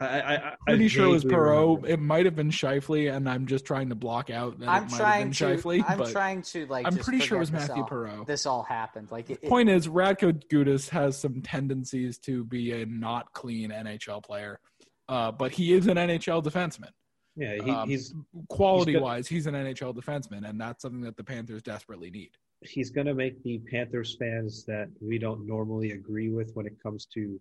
I, 0.00 0.20
I, 0.20 0.34
I 0.34 0.54
Pretty 0.66 0.84
I 0.84 0.88
sure 0.88 1.06
it 1.06 1.08
was 1.08 1.22
vaguely 1.22 1.36
Perreault. 1.38 1.68
remember. 1.76 1.88
It 1.88 2.00
might 2.00 2.24
have 2.26 2.36
been 2.36 2.50
Scheifele, 2.50 3.14
and 3.14 3.28
I'm 3.28 3.46
just 3.46 3.64
trying 3.64 3.88
to 3.88 3.94
block 3.94 4.30
out 4.30 4.58
that 4.60 4.68
I'm 4.68 4.84
it 4.84 4.90
might 4.92 4.96
trying 4.98 5.26
have 5.28 5.36
to. 5.36 5.44
been 5.46 5.56
Scheifele. 5.58 5.84
I'm 5.88 5.98
but 5.98 6.10
trying 6.12 6.42
to 6.42 6.66
like. 6.66 6.86
I'm 6.86 6.94
just 6.96 7.08
pretty 7.08 7.24
sure 7.24 7.36
it 7.36 7.40
was 7.40 7.52
Matthew 7.52 7.82
all- 7.82 7.88
Perreault. 7.88 8.26
This 8.26 8.46
all 8.46 8.62
happened. 8.62 9.10
Like 9.10 9.30
it, 9.30 9.40
it- 9.42 9.48
Point 9.48 9.68
is, 9.68 9.88
Radko 9.88 10.32
Gudas 10.48 10.88
has 10.90 11.18
some 11.18 11.42
tendencies 11.42 12.18
to 12.18 12.44
be 12.44 12.72
a 12.82 12.86
not 12.86 13.32
clean 13.32 13.70
NHL 13.70 14.22
player, 14.22 14.60
uh, 15.08 15.32
but 15.32 15.52
he 15.52 15.72
is 15.72 15.86
an 15.86 15.96
NHL 15.96 16.42
defenseman. 16.42 16.90
Yeah, 17.36 17.54
he, 17.64 17.70
Um, 17.70 17.88
he's 17.88 18.12
Quality 18.48 18.92
good. 18.92 19.02
wise, 19.02 19.28
he's 19.28 19.46
an 19.46 19.54
NHL 19.54 19.94
defenseman, 19.94 20.48
and 20.48 20.60
that's 20.60 20.82
something 20.82 21.02
that 21.02 21.16
the 21.16 21.22
Panthers 21.24 21.62
desperately 21.62 22.10
need. 22.10 22.30
he's 22.62 22.90
going 22.90 23.06
to 23.06 23.14
make 23.14 23.40
the 23.44 23.60
Panthers 23.70 24.16
fans 24.18 24.64
that 24.64 24.88
we 25.00 25.16
don't 25.18 25.46
normally 25.46 25.92
agree 25.92 26.28
with 26.30 26.50
when 26.54 26.66
it 26.66 26.76
comes 26.82 27.06
to 27.14 27.40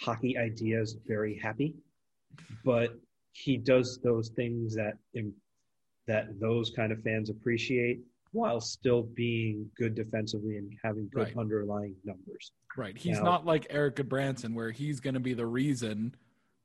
hockey 0.00 0.36
ideas 0.38 0.96
very 1.06 1.38
happy. 1.38 1.74
But 2.64 2.98
he 3.32 3.56
does 3.56 3.98
those 4.02 4.28
things 4.30 4.74
that 4.74 4.94
that 6.06 6.38
those 6.40 6.70
kind 6.70 6.92
of 6.92 7.02
fans 7.02 7.30
appreciate 7.30 8.00
while 8.32 8.60
still 8.60 9.02
being 9.02 9.68
good 9.76 9.94
defensively 9.94 10.56
and 10.56 10.72
having 10.84 11.08
good 11.08 11.24
Right. 11.28 11.36
underlying 11.36 11.96
numbers. 12.04 12.52
Right. 12.76 12.96
He's 12.96 13.16
Now- 13.18 13.24
not 13.24 13.46
like 13.46 13.66
Eric 13.70 14.06
Branson, 14.08 14.54
where 14.54 14.70
he's 14.70 15.00
going 15.00 15.14
to 15.14 15.20
be 15.20 15.32
the 15.34 15.46
reason 15.46 16.14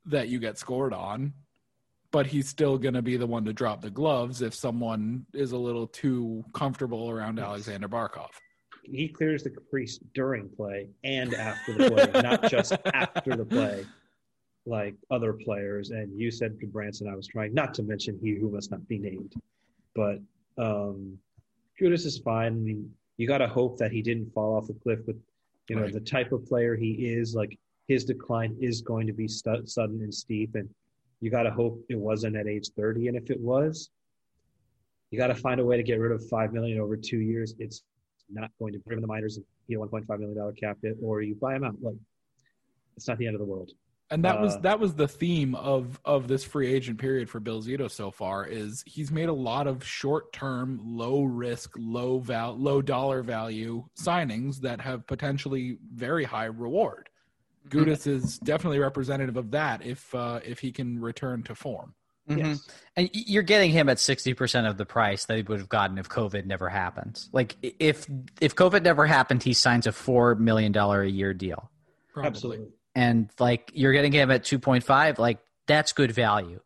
that 0.06 0.28
you 0.30 0.38
get 0.40 0.58
scored 0.58 0.94
on, 0.94 1.34
but 2.12 2.28
he's 2.28 2.50
still 2.50 2.78
going 2.78 2.94
to 2.96 3.02
be 3.02 3.16
the 3.18 3.26
one 3.28 3.46
to 3.46 3.54
drop 3.54 3.82
the 3.82 3.90
gloves 3.90 4.42
if 4.42 4.54
someone 4.54 5.26
is 5.34 5.54
a 5.54 5.58
little 5.58 5.88
too 5.88 6.44
comfortable 6.54 7.10
around 7.10 7.40
Alexander 7.40 7.88
Barkov. 7.88 8.32
He 8.84 9.08
clears 9.08 9.44
the 9.44 9.50
caprice 9.50 10.00
during 10.14 10.50
play 10.50 10.90
and 11.04 11.34
after 11.34 11.74
the 11.74 11.92
play, 11.92 12.22
not 12.22 12.50
just 12.50 12.74
after 12.94 13.36
the 13.36 13.46
play, 13.46 13.86
like 14.66 14.96
other 15.10 15.34
players. 15.34 15.92
And 15.92 16.20
you 16.20 16.32
said 16.32 16.60
to 16.60 16.68
Branson, 16.68 17.08
I 17.08 17.16
was 17.16 17.28
trying 17.28 17.54
not 17.54 17.74
to 17.76 17.84
mention 17.84 18.20
he 18.22 18.36
who 18.36 18.50
must 18.50 18.72
not 18.72 18.86
be 18.88 18.98
named, 18.98 19.34
but 19.96 20.20
um, 20.58 21.18
Judas 21.78 22.06
is 22.06 22.18
fine. 22.18 22.54
I 22.54 22.56
mean, 22.56 22.92
you 23.18 23.28
got 23.28 23.40
to 23.40 23.48
hope 23.48 23.78
that 23.78 23.92
he 23.92 24.02
didn't 24.02 24.34
fall 24.34 24.56
off 24.56 24.68
the 24.68 24.74
cliff 24.74 25.00
with, 25.06 25.18
you 25.68 25.76
know, 25.76 25.84
Right. 25.84 25.94
the 25.94 26.00
type 26.00 26.32
of 26.32 26.46
player 26.46 26.76
he 26.76 26.92
is. 27.14 27.36
Like 27.36 27.58
his 27.88 28.04
decline 28.04 28.56
is 28.60 28.82
going 28.82 29.08
to 29.08 29.14
be 29.14 29.28
stu- 29.28 29.66
sudden 29.66 30.02
and 30.02 30.14
steep, 30.14 30.56
and 30.56 30.68
you 31.22 31.30
got 31.30 31.44
to 31.44 31.52
hope 31.52 31.84
it 31.90 31.98
wasn't 31.98 32.36
at 32.36 32.48
age 32.48 32.70
30. 32.76 33.10
And 33.10 33.18
if 33.18 33.30
it 33.30 33.40
was, 33.40 33.90
you 35.12 35.20
got 35.20 35.28
to 35.28 35.36
find 35.36 35.60
a 35.60 35.66
way 35.66 35.78
to 35.78 35.84
get 35.84 36.00
rid 36.00 36.12
of 36.12 36.28
five 36.30 36.52
million 36.52 36.80
over 36.80 36.98
two 36.98 37.20
years. 37.20 37.54
It's 37.60 37.84
not 38.34 38.52
going 38.60 38.74
to 38.74 38.80
bring 38.80 38.98
in 38.98 39.02
the 39.02 39.08
miners 39.08 39.38
and 39.38 39.46
you 39.68 39.78
know 39.78 39.86
1.5 39.86 40.08
million 40.20 40.38
dollar 40.38 40.54
cap 40.54 40.78
hit, 40.82 40.98
or 41.02 41.22
you 41.22 41.36
buy 41.36 41.56
him 41.56 41.64
out. 41.64 41.76
Like 41.82 41.96
it's 42.98 43.08
not 43.08 43.18
the 43.18 43.28
end 43.28 43.36
of 43.36 43.40
the 43.40 43.46
world. 43.46 43.72
And 44.10 44.26
that 44.26 44.42
was 44.42 44.56
Uh, 44.56 44.60
that 44.60 44.80
was 44.80 44.94
the 44.94 45.08
theme 45.08 45.56
of 45.56 46.00
of 46.04 46.28
this 46.28 46.44
free 46.44 46.68
agent 46.72 47.00
period 47.00 47.30
for 47.30 47.40
Bill 47.40 47.62
Zito 47.62 47.90
so 47.90 48.12
far 48.12 48.46
is 48.46 48.84
he's 48.86 49.10
made 49.10 49.30
a 49.30 49.34
lot 49.34 49.68
of 49.68 49.86
short 49.86 50.34
term, 50.34 50.80
low 50.84 51.24
risk, 51.24 51.72
low 51.78 52.20
val 52.20 52.58
low 52.58 52.82
dollar 52.82 53.24
value 53.24 53.86
signings 53.98 54.60
that 54.62 54.82
have 54.82 55.08
potentially 55.08 55.78
very 55.94 56.26
high 56.26 56.46
reward. 56.46 57.10
Gudas 57.70 58.06
is 58.08 58.38
definitely 58.40 58.80
representative 58.80 59.38
of 59.38 59.52
that 59.52 59.86
if 59.86 60.14
uh, 60.14 60.42
if 60.44 60.60
he 60.60 60.74
can 60.74 61.00
return 61.00 61.42
to 61.44 61.56
form. 61.56 61.94
Mhm. 62.30 62.38
Yes. 62.38 62.68
And 62.96 63.10
you're 63.14 63.44
getting 63.44 63.72
him 63.72 63.90
at 63.90 63.98
60% 63.98 64.70
of 64.70 64.78
the 64.78 64.86
price 64.86 65.26
that 65.26 65.38
he 65.38 65.44
would 65.44 65.60
have 65.60 65.70
gotten 65.70 65.98
if 65.98 66.10
COVID 66.10 66.46
never 66.46 66.70
happened. 66.70 67.26
Like 67.32 67.56
if 67.62 68.08
if 68.40 68.56
COVID 68.56 68.84
never 68.84 69.06
happened, 69.06 69.44
he 69.44 69.54
signs 69.54 69.88
a 69.88 69.92
4 69.92 70.36
million 70.36 70.72
dollar 70.72 71.02
a 71.02 71.10
year 71.10 71.34
deal. 71.34 71.72
Probably. 72.14 72.28
Absolutely. 72.28 72.68
And 72.94 73.30
like 73.40 73.72
you're 73.74 73.94
getting 73.94 74.12
him 74.12 74.30
at 74.32 74.44
2.5, 74.44 75.18
like 75.18 75.40
that's 75.68 75.94
good 75.94 76.12
value 76.12 76.60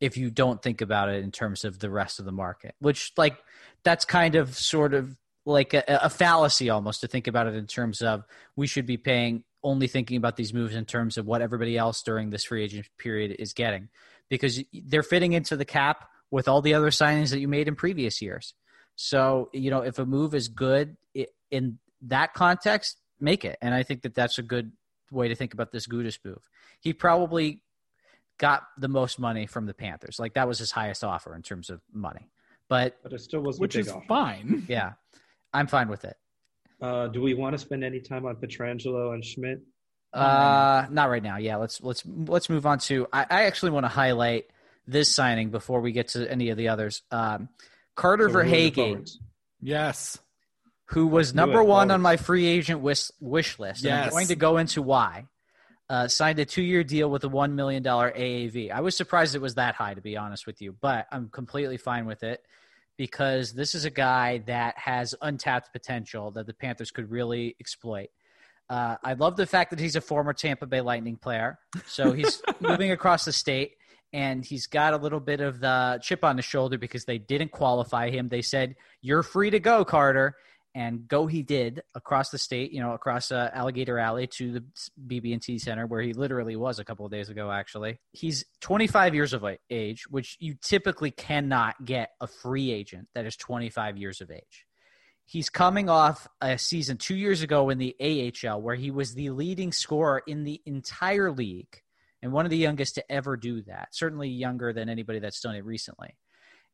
if 0.00 0.16
you 0.16 0.30
don't 0.30 0.62
think 0.62 0.80
about 0.80 1.08
it 1.08 1.22
in 1.24 1.30
terms 1.30 1.64
of 1.64 1.78
the 1.78 1.90
rest 1.90 2.18
of 2.18 2.24
the 2.24 2.32
market. 2.32 2.74
Which 2.78 3.12
like 3.16 3.38
that's 3.82 4.04
kind 4.04 4.34
of 4.34 4.56
sort 4.56 4.94
of 4.94 5.16
like 5.46 5.72
a, 5.74 5.82
a 5.88 6.10
fallacy 6.10 6.68
almost 6.70 7.00
to 7.00 7.08
think 7.08 7.26
about 7.26 7.46
it 7.46 7.54
in 7.54 7.66
terms 7.66 8.02
of 8.02 8.24
we 8.56 8.66
should 8.66 8.86
be 8.86 8.98
paying 8.98 9.44
only 9.62 9.86
thinking 9.86 10.16
about 10.16 10.36
these 10.36 10.54
moves 10.54 10.74
in 10.74 10.84
terms 10.84 11.18
of 11.18 11.26
what 11.26 11.42
everybody 11.42 11.76
else 11.76 12.02
during 12.02 12.30
this 12.30 12.44
free 12.44 12.62
agent 12.62 12.88
period 12.98 13.36
is 13.38 13.52
getting 13.52 13.88
because 14.30 14.62
they're 14.86 15.02
fitting 15.02 15.34
into 15.34 15.56
the 15.56 15.66
cap 15.66 16.08
with 16.30 16.48
all 16.48 16.62
the 16.62 16.72
other 16.72 16.88
signings 16.90 17.30
that 17.30 17.40
you 17.40 17.48
made 17.48 17.68
in 17.68 17.74
previous 17.74 18.22
years. 18.22 18.54
So, 18.96 19.50
you 19.52 19.70
know, 19.70 19.80
if 19.82 19.98
a 19.98 20.06
move 20.06 20.34
is 20.34 20.48
good 20.48 20.96
in 21.50 21.78
that 22.02 22.32
context, 22.32 22.96
make 23.20 23.44
it. 23.44 23.58
And 23.60 23.74
I 23.74 23.82
think 23.82 24.02
that 24.02 24.14
that's 24.14 24.38
a 24.38 24.42
good 24.42 24.72
way 25.10 25.28
to 25.28 25.34
think 25.34 25.52
about 25.52 25.72
this 25.72 25.86
Gudas 25.86 26.18
move. 26.24 26.48
He 26.80 26.92
probably 26.92 27.62
got 28.38 28.62
the 28.78 28.88
most 28.88 29.18
money 29.18 29.46
from 29.46 29.66
the 29.66 29.74
Panthers. 29.74 30.18
Like 30.18 30.34
that 30.34 30.46
was 30.48 30.58
his 30.58 30.70
highest 30.70 31.02
offer 31.04 31.34
in 31.34 31.42
terms 31.42 31.68
of 31.68 31.80
money. 31.92 32.30
But 32.68 32.96
But 33.02 33.12
it 33.12 33.20
still 33.20 33.40
wasn't 33.40 33.62
Which 33.62 33.74
big 33.74 33.86
is 33.86 33.90
offer. 33.92 34.04
fine. 34.06 34.64
yeah, 34.68 34.92
I'm 35.52 35.66
fine 35.66 35.88
with 35.88 36.04
it. 36.04 36.16
Uh, 36.80 37.08
do 37.08 37.20
we 37.20 37.34
want 37.34 37.52
to 37.54 37.58
spend 37.58 37.84
any 37.84 38.00
time 38.00 38.24
on 38.24 38.36
Pietrangelo 38.36 39.12
and 39.12 39.22
Schmidt? 39.24 39.60
Uh, 40.12 40.86
not 40.90 41.08
right 41.08 41.22
now. 41.22 41.36
Yeah, 41.36 41.56
let's 41.56 41.80
let's 41.80 42.02
let's 42.06 42.48
move 42.48 42.66
on 42.66 42.78
to. 42.80 43.06
I, 43.12 43.26
I 43.30 43.42
actually 43.44 43.70
want 43.72 43.84
to 43.84 43.88
highlight 43.88 44.46
this 44.86 45.14
signing 45.14 45.50
before 45.50 45.80
we 45.80 45.92
get 45.92 46.08
to 46.08 46.30
any 46.30 46.50
of 46.50 46.56
the 46.56 46.68
others. 46.68 47.02
Um, 47.10 47.48
Carter 47.94 48.28
So 48.28 48.36
Verhaeghe. 48.36 49.10
Yes. 49.60 50.18
who 50.86 51.06
was 51.06 51.34
number 51.34 51.62
one 51.62 51.90
on 51.90 52.00
my 52.00 52.16
free 52.16 52.46
agent 52.46 52.80
wish, 52.80 53.10
wish 53.20 53.58
list. 53.58 53.84
And 53.84 53.94
I'm 53.94 54.10
going 54.10 54.26
to 54.28 54.36
go 54.36 54.56
into 54.56 54.82
why. 54.82 55.26
Uh, 55.88 56.06
signed 56.06 56.38
a 56.38 56.44
two-year 56.44 56.84
deal 56.84 57.10
with 57.10 57.24
a 57.24 57.28
one 57.28 57.56
million 57.56 57.82
dollar 57.82 58.12
AAV. 58.12 58.70
I 58.70 58.80
was 58.80 58.96
surprised 58.96 59.34
it 59.34 59.40
was 59.40 59.56
that 59.56 59.74
high, 59.74 59.94
to 59.94 60.00
be 60.00 60.16
honest 60.16 60.46
with 60.46 60.62
you, 60.62 60.72
but 60.80 61.06
I'm 61.10 61.28
completely 61.28 61.78
fine 61.78 62.06
with 62.06 62.22
it 62.22 62.44
because 62.96 63.52
this 63.52 63.74
is 63.74 63.84
a 63.84 63.90
guy 63.90 64.38
that 64.46 64.78
has 64.78 65.16
untapped 65.20 65.72
potential 65.72 66.30
that 66.32 66.46
the 66.46 66.54
Panthers 66.54 66.90
could 66.92 67.10
really 67.10 67.56
exploit. 67.58 68.10
Uh, 68.70 68.96
I 69.02 69.14
love 69.14 69.36
the 69.36 69.46
fact 69.46 69.70
that 69.70 69.80
he's 69.80 69.96
a 69.96 70.00
former 70.00 70.32
Tampa 70.32 70.64
Bay 70.64 70.80
Lightning 70.80 71.16
player, 71.16 71.58
so 71.86 72.12
he's 72.12 72.40
moving 72.60 72.92
across 72.92 73.24
the 73.24 73.32
state, 73.32 73.72
and 74.12 74.44
he's 74.44 74.68
got 74.68 74.94
a 74.94 74.96
little 74.96 75.18
bit 75.18 75.40
of 75.40 75.58
the 75.58 75.98
chip 76.02 76.22
on 76.24 76.36
his 76.36 76.46
shoulder 76.46 76.78
because 76.78 77.04
they 77.04 77.18
didn't 77.18 77.50
qualify 77.50 78.10
him. 78.10 78.28
They 78.28 78.42
said, 78.42 78.76
"You're 79.02 79.24
free 79.24 79.50
to 79.50 79.58
go, 79.58 79.84
Carter." 79.84 80.36
and 80.74 81.08
go 81.08 81.26
he 81.26 81.42
did 81.42 81.82
across 81.94 82.30
the 82.30 82.38
state, 82.38 82.72
you 82.72 82.80
know, 82.80 82.92
across 82.92 83.32
uh, 83.32 83.50
Alligator 83.52 83.98
Alley 83.98 84.28
to 84.38 84.52
the 84.52 84.64
BB&T 85.06 85.58
Center 85.58 85.86
where 85.86 86.00
he 86.00 86.12
literally 86.12 86.56
was 86.56 86.78
a 86.78 86.84
couple 86.84 87.04
of 87.04 87.10
days 87.10 87.28
ago. 87.28 87.50
Actually, 87.50 87.98
he's 88.12 88.44
25 88.60 89.14
years 89.14 89.32
of 89.32 89.44
age, 89.68 90.04
which 90.08 90.36
you 90.38 90.54
typically 90.62 91.10
cannot 91.10 91.84
get 91.84 92.10
a 92.20 92.26
free 92.26 92.70
agent 92.70 93.08
that 93.14 93.26
is 93.26 93.36
25 93.36 93.96
years 93.96 94.20
of 94.20 94.30
age. 94.30 94.66
He's 95.30 95.48
coming 95.48 95.88
off 95.88 96.26
a 96.40 96.58
season 96.58 96.96
two 96.96 97.14
years 97.14 97.40
ago 97.42 97.70
in 97.70 97.78
the 97.78 97.94
AHL 98.00 98.60
where 98.60 98.74
he 98.74 98.90
was 98.90 99.14
the 99.14 99.30
leading 99.30 99.70
scorer 99.70 100.24
in 100.26 100.42
the 100.42 100.60
entire 100.66 101.30
league 101.30 101.82
and 102.20 102.32
one 102.32 102.46
of 102.46 102.50
the 102.50 102.56
youngest 102.56 102.96
to 102.96 103.12
ever 103.12 103.36
do 103.36 103.62
that. 103.62 103.90
Certainly 103.92 104.30
younger 104.30 104.72
than 104.72 104.88
anybody 104.88 105.20
that's 105.20 105.40
done 105.40 105.54
it 105.54 105.64
recently. 105.64 106.16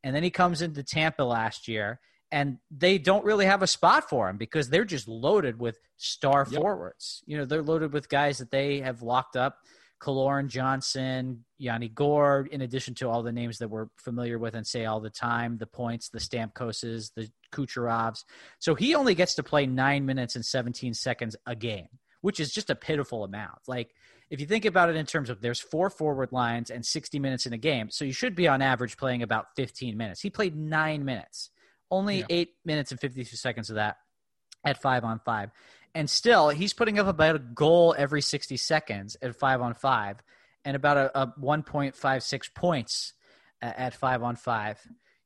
And 0.03 0.17
then 0.17 0.23
he 0.23 0.31
comes 0.31 0.63
into 0.63 0.83
Tampa 0.83 1.23
last 1.23 1.69
year 1.69 2.01
and 2.33 2.57
they 2.71 2.97
don't 2.97 3.27
really 3.27 3.45
have 3.45 3.61
a 3.61 3.67
spot 3.67 4.09
for 4.09 4.27
him 4.31 4.39
because 4.39 4.71
they're 4.71 4.87
just 4.87 5.07
loaded 5.07 5.61
with 5.61 5.79
star 5.99 6.47
Yep. 6.51 6.59
forwards. 6.59 7.23
You 7.27 7.37
know, 7.37 7.45
they're 7.45 7.63
loaded 7.63 7.93
with 7.93 8.09
guys 8.09 8.39
that 8.39 8.51
they 8.51 8.81
have 8.81 9.03
locked 9.03 9.37
up. 9.37 9.59
Killorn 10.01 10.49
Johnson, 10.49 11.45
Yanni 11.59 11.89
Gourde, 11.89 12.49
in 12.49 12.61
addition 12.61 12.95
to 12.97 13.09
all 13.09 13.23
the 13.23 13.33
names 13.33 13.59
that 13.59 13.69
we're 13.69 13.87
familiar 13.97 14.39
with 14.39 14.55
and 14.55 14.67
say 14.67 14.85
all 14.85 15.01
the 15.01 15.11
time, 15.11 15.57
the 15.59 15.67
points, 15.67 16.09
the 16.11 16.19
Stamkoses, 16.19 17.13
the 17.15 17.31
Kucherovs. 17.53 18.25
So 18.59 18.75
he 18.75 18.95
only 18.95 19.15
gets 19.15 19.35
to 19.37 19.43
play 19.43 19.67
nine 19.67 20.05
minutes 20.05 20.37
and 20.37 20.45
17 20.45 20.93
seconds 20.95 21.35
a 21.47 21.57
game, 21.57 21.89
which 22.21 22.41
is 22.41 22.53
just 22.53 22.69
a 22.71 22.75
pitiful 22.75 23.25
amount. 23.25 23.59
Like, 23.67 23.95
if 24.29 24.41
you 24.41 24.47
think 24.47 24.65
about 24.65 24.91
it 24.91 24.97
in 24.97 25.07
terms 25.07 25.31
of 25.31 25.41
there's 25.41 25.61
four 25.61 25.89
forward 25.89 26.33
lines 26.33 26.71
and 26.71 26.85
60 26.85 27.19
minutes 27.19 27.47
in 27.47 27.53
a 27.53 27.59
game, 27.59 27.91
so 27.91 28.05
you 28.05 28.13
should 28.13 28.35
be 28.35 28.49
on 28.49 28.61
average 28.61 28.97
playing 28.97 29.23
about 29.23 29.47
15 29.57 29.97
minutes. 29.97 30.21
He 30.21 30.31
played 30.31 30.57
nine 30.57 31.05
minutes, 31.05 31.51
only 31.91 32.19
Yeah. 32.19 32.27
eight 32.29 32.55
minutes 32.65 32.91
and 32.91 33.01
52 33.01 33.37
seconds 33.37 33.71
of 33.71 33.77
that 33.77 33.97
at 34.65 34.83
five 34.83 35.05
on 35.05 35.21
five. 35.21 35.51
And 35.97 36.11
still, 36.11 36.51
he's 36.51 36.75
putting 36.75 36.99
up 36.99 37.07
about 37.07 37.37
a 37.37 37.39
goal 37.39 37.95
every 37.97 38.21
60 38.21 38.59
seconds 38.59 39.17
at 39.23 39.35
five 39.35 39.63
on 39.63 39.73
five 39.73 40.19
and 40.63 40.77
about 40.77 40.99
a, 40.99 41.23
a 41.23 41.27
1.56 41.41 42.55
points 42.55 43.15
at 43.63 43.95
five 43.95 44.23
on 44.23 44.37
five, 44.37 44.79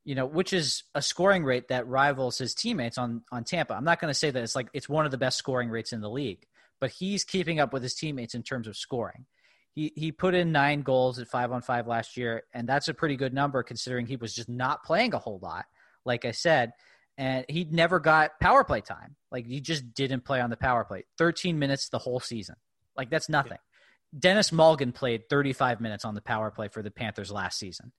you 0.05 0.15
know, 0.15 0.25
which 0.25 0.53
is 0.53 0.83
a 0.95 1.01
scoring 1.01 1.43
rate 1.43 1.67
that 1.67 1.87
rivals 1.87 2.37
his 2.37 2.55
teammates 2.55 2.97
on, 2.97 3.21
on 3.33 3.43
Tampa. 3.43 3.73
I'm 3.73 3.83
not 3.83 3.99
going 3.99 4.11
to 4.11 4.17
say 4.17 4.31
that 4.31 4.41
it's 4.41 4.55
like 4.55 4.69
it's 4.71 4.87
one 4.87 5.03
of 5.03 5.11
the 5.11 5.17
best 5.17 5.37
scoring 5.37 5.69
rates 5.69 5.91
in 5.91 5.99
the 5.99 6.09
league, 6.09 6.45
but 6.79 6.89
he's 6.89 7.25
keeping 7.25 7.59
up 7.59 7.73
with 7.73 7.83
his 7.83 7.93
teammates 7.93 8.33
in 8.33 8.41
terms 8.41 8.65
of 8.65 8.77
scoring. 8.77 9.25
He 9.73 9.91
he 9.97 10.13
put 10.13 10.35
in 10.35 10.53
nine 10.53 10.83
goals 10.83 11.19
at 11.19 11.27
five 11.27 11.51
on 11.51 11.61
five 11.61 11.85
last 11.85 12.15
year, 12.15 12.43
and 12.53 12.65
that's 12.65 12.87
a 12.87 12.93
pretty 12.93 13.17
good 13.17 13.33
number 13.33 13.61
considering 13.61 14.05
he 14.05 14.15
was 14.15 14.33
just 14.33 14.47
not 14.47 14.85
playing 14.85 15.13
a 15.13 15.19
whole 15.19 15.39
lot. 15.43 15.65
Like 16.05 16.23
I 16.23 16.31
said, 16.31 16.71
and 17.17 17.45
he 17.49 17.65
never 17.69 17.99
got 17.99 18.39
power 18.39 18.63
play 18.63 18.81
time. 18.81 19.15
Like 19.31 19.45
he 19.45 19.61
just 19.61 19.93
didn't 19.93 20.25
play 20.25 20.41
on 20.41 20.49
the 20.49 20.57
power 20.57 20.83
play. 20.83 21.05
Thirteen 21.17 21.59
minutes 21.59 21.89
the 21.89 21.99
whole 21.99 22.19
season. 22.19 22.55
Like 22.95 23.09
that's 23.09 23.29
nothing. 23.29 23.53
Yeah. 23.53 24.19
Denis 24.19 24.51
Malgin 24.51 24.93
played 24.93 25.29
35 25.29 25.79
minutes 25.79 26.03
on 26.03 26.15
the 26.15 26.21
power 26.21 26.51
play 26.51 26.67
for 26.67 26.83
the 26.83 26.91
Panthers 26.91 27.31
last 27.31 27.57
season. 27.57 27.93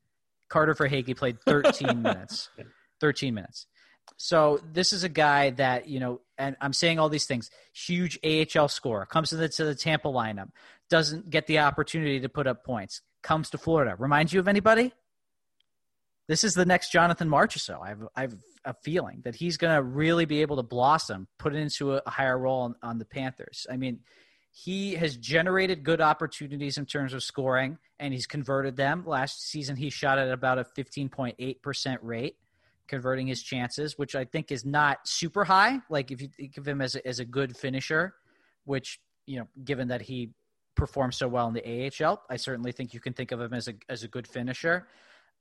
Carter 0.50 0.74
Verhaeghe 0.74 1.16
played 1.16 1.40
13 1.46 2.02
minutes. 2.02 2.50
13 3.00 3.32
minutes. 3.32 3.66
So 4.16 4.60
this 4.72 4.92
is 4.92 5.04
a 5.04 5.08
guy 5.08 5.50
that 5.50 5.88
you 5.88 6.00
know, 6.00 6.20
and 6.36 6.56
I'm 6.60 6.72
saying 6.72 6.98
all 6.98 7.08
these 7.08 7.26
things. 7.26 7.50
Huge 7.74 8.18
AHL 8.24 8.68
scorer 8.68 9.06
comes 9.06 9.30
to 9.30 9.36
the 9.36 9.74
Tampa 9.74 10.08
lineup, 10.08 10.48
doesn't 10.90 11.30
get 11.30 11.46
the 11.46 11.60
opportunity 11.60 12.20
to 12.20 12.28
put 12.28 12.46
up 12.46 12.64
points. 12.64 13.00
Comes 13.22 13.50
to 13.50 13.58
Florida. 13.58 13.94
Reminds 13.98 14.32
you 14.32 14.40
of 14.40 14.48
anybody? 14.48 14.92
This 16.32 16.44
is 16.44 16.54
the 16.54 16.64
next 16.64 16.90
Jonathan 16.90 17.28
Marchessault. 17.28 17.86
I've 17.86 18.08
I've 18.16 18.34
a 18.64 18.72
feeling 18.72 19.20
that 19.24 19.34
he's 19.34 19.58
going 19.58 19.76
to 19.76 19.82
really 19.82 20.24
be 20.24 20.40
able 20.40 20.56
to 20.56 20.62
blossom, 20.62 21.28
put 21.36 21.54
it 21.54 21.58
into 21.58 21.96
a 21.96 22.02
higher 22.08 22.38
role 22.38 22.62
on, 22.62 22.74
on 22.82 22.96
the 22.96 23.04
Panthers. 23.04 23.66
I 23.70 23.76
mean, 23.76 24.00
he 24.50 24.94
has 24.94 25.18
generated 25.18 25.82
good 25.82 26.00
opportunities 26.00 26.78
in 26.78 26.86
terms 26.86 27.12
of 27.12 27.22
scoring, 27.22 27.76
and 28.00 28.14
he's 28.14 28.26
converted 28.26 28.78
them. 28.78 29.04
Last 29.04 29.46
season, 29.46 29.76
he 29.76 29.90
shot 29.90 30.16
at 30.16 30.30
about 30.30 30.58
a 30.58 30.64
15.8% 30.64 31.98
rate 32.00 32.36
converting 32.88 33.26
his 33.26 33.42
chances, 33.42 33.98
which 33.98 34.14
I 34.14 34.24
think 34.24 34.50
is 34.50 34.64
not 34.64 35.06
super 35.06 35.44
high. 35.44 35.80
Like 35.90 36.10
if 36.10 36.22
you 36.22 36.28
think 36.28 36.56
of 36.56 36.66
him 36.66 36.80
as 36.80 36.94
a, 36.94 37.06
as 37.06 37.20
a 37.20 37.26
good 37.26 37.54
finisher, 37.54 38.14
which 38.64 39.00
you 39.26 39.38
know, 39.38 39.48
given 39.62 39.88
that 39.88 40.00
he 40.00 40.30
performed 40.76 41.12
so 41.12 41.28
well 41.28 41.46
in 41.48 41.52
the 41.52 41.92
AHL, 42.00 42.22
I 42.30 42.36
certainly 42.36 42.72
think 42.72 42.94
you 42.94 43.00
can 43.00 43.12
think 43.12 43.32
of 43.32 43.40
him 43.42 43.52
as 43.52 43.68
a 43.68 43.74
as 43.90 44.02
a 44.02 44.08
good 44.08 44.26
finisher. 44.26 44.88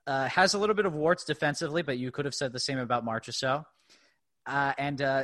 Uh, 0.07 0.27
has 0.27 0.53
a 0.53 0.57
little 0.57 0.75
bit 0.75 0.85
of 0.85 0.93
warts 0.93 1.23
defensively, 1.23 1.83
but 1.83 1.97
you 1.97 2.11
could 2.11 2.25
have 2.25 2.33
said 2.33 2.51
the 2.51 2.59
same 2.59 2.79
about 2.79 3.05
Marchessault. 3.05 3.63
Uh, 4.47 4.73
and 4.77 5.01
uh, 5.01 5.23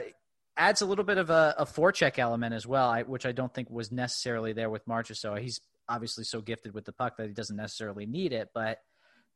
adds 0.56 0.82
a 0.82 0.86
little 0.86 1.04
bit 1.04 1.18
of 1.18 1.30
a, 1.30 1.56
a 1.58 1.66
forecheck 1.66 2.20
element 2.20 2.54
as 2.54 2.68
well, 2.68 2.90
I, 2.90 3.04
which 3.04 3.26
I 3.26 3.32
don't 3.32 3.54
think 3.54 3.70
was 3.70 3.92
necessarily 3.92 4.54
there 4.54 4.70
with 4.70 4.86
Marchessault. 4.86 5.40
He's 5.42 5.60
obviously 5.90 6.24
so 6.24 6.42
gifted 6.42 6.74
with 6.74 6.86
the 6.86 6.92
puck 6.92 7.18
that 7.18 7.28
he 7.28 7.34
doesn't 7.34 7.56
necessarily 7.56 8.06
need 8.06 8.34
it, 8.34 8.50
but 8.54 8.80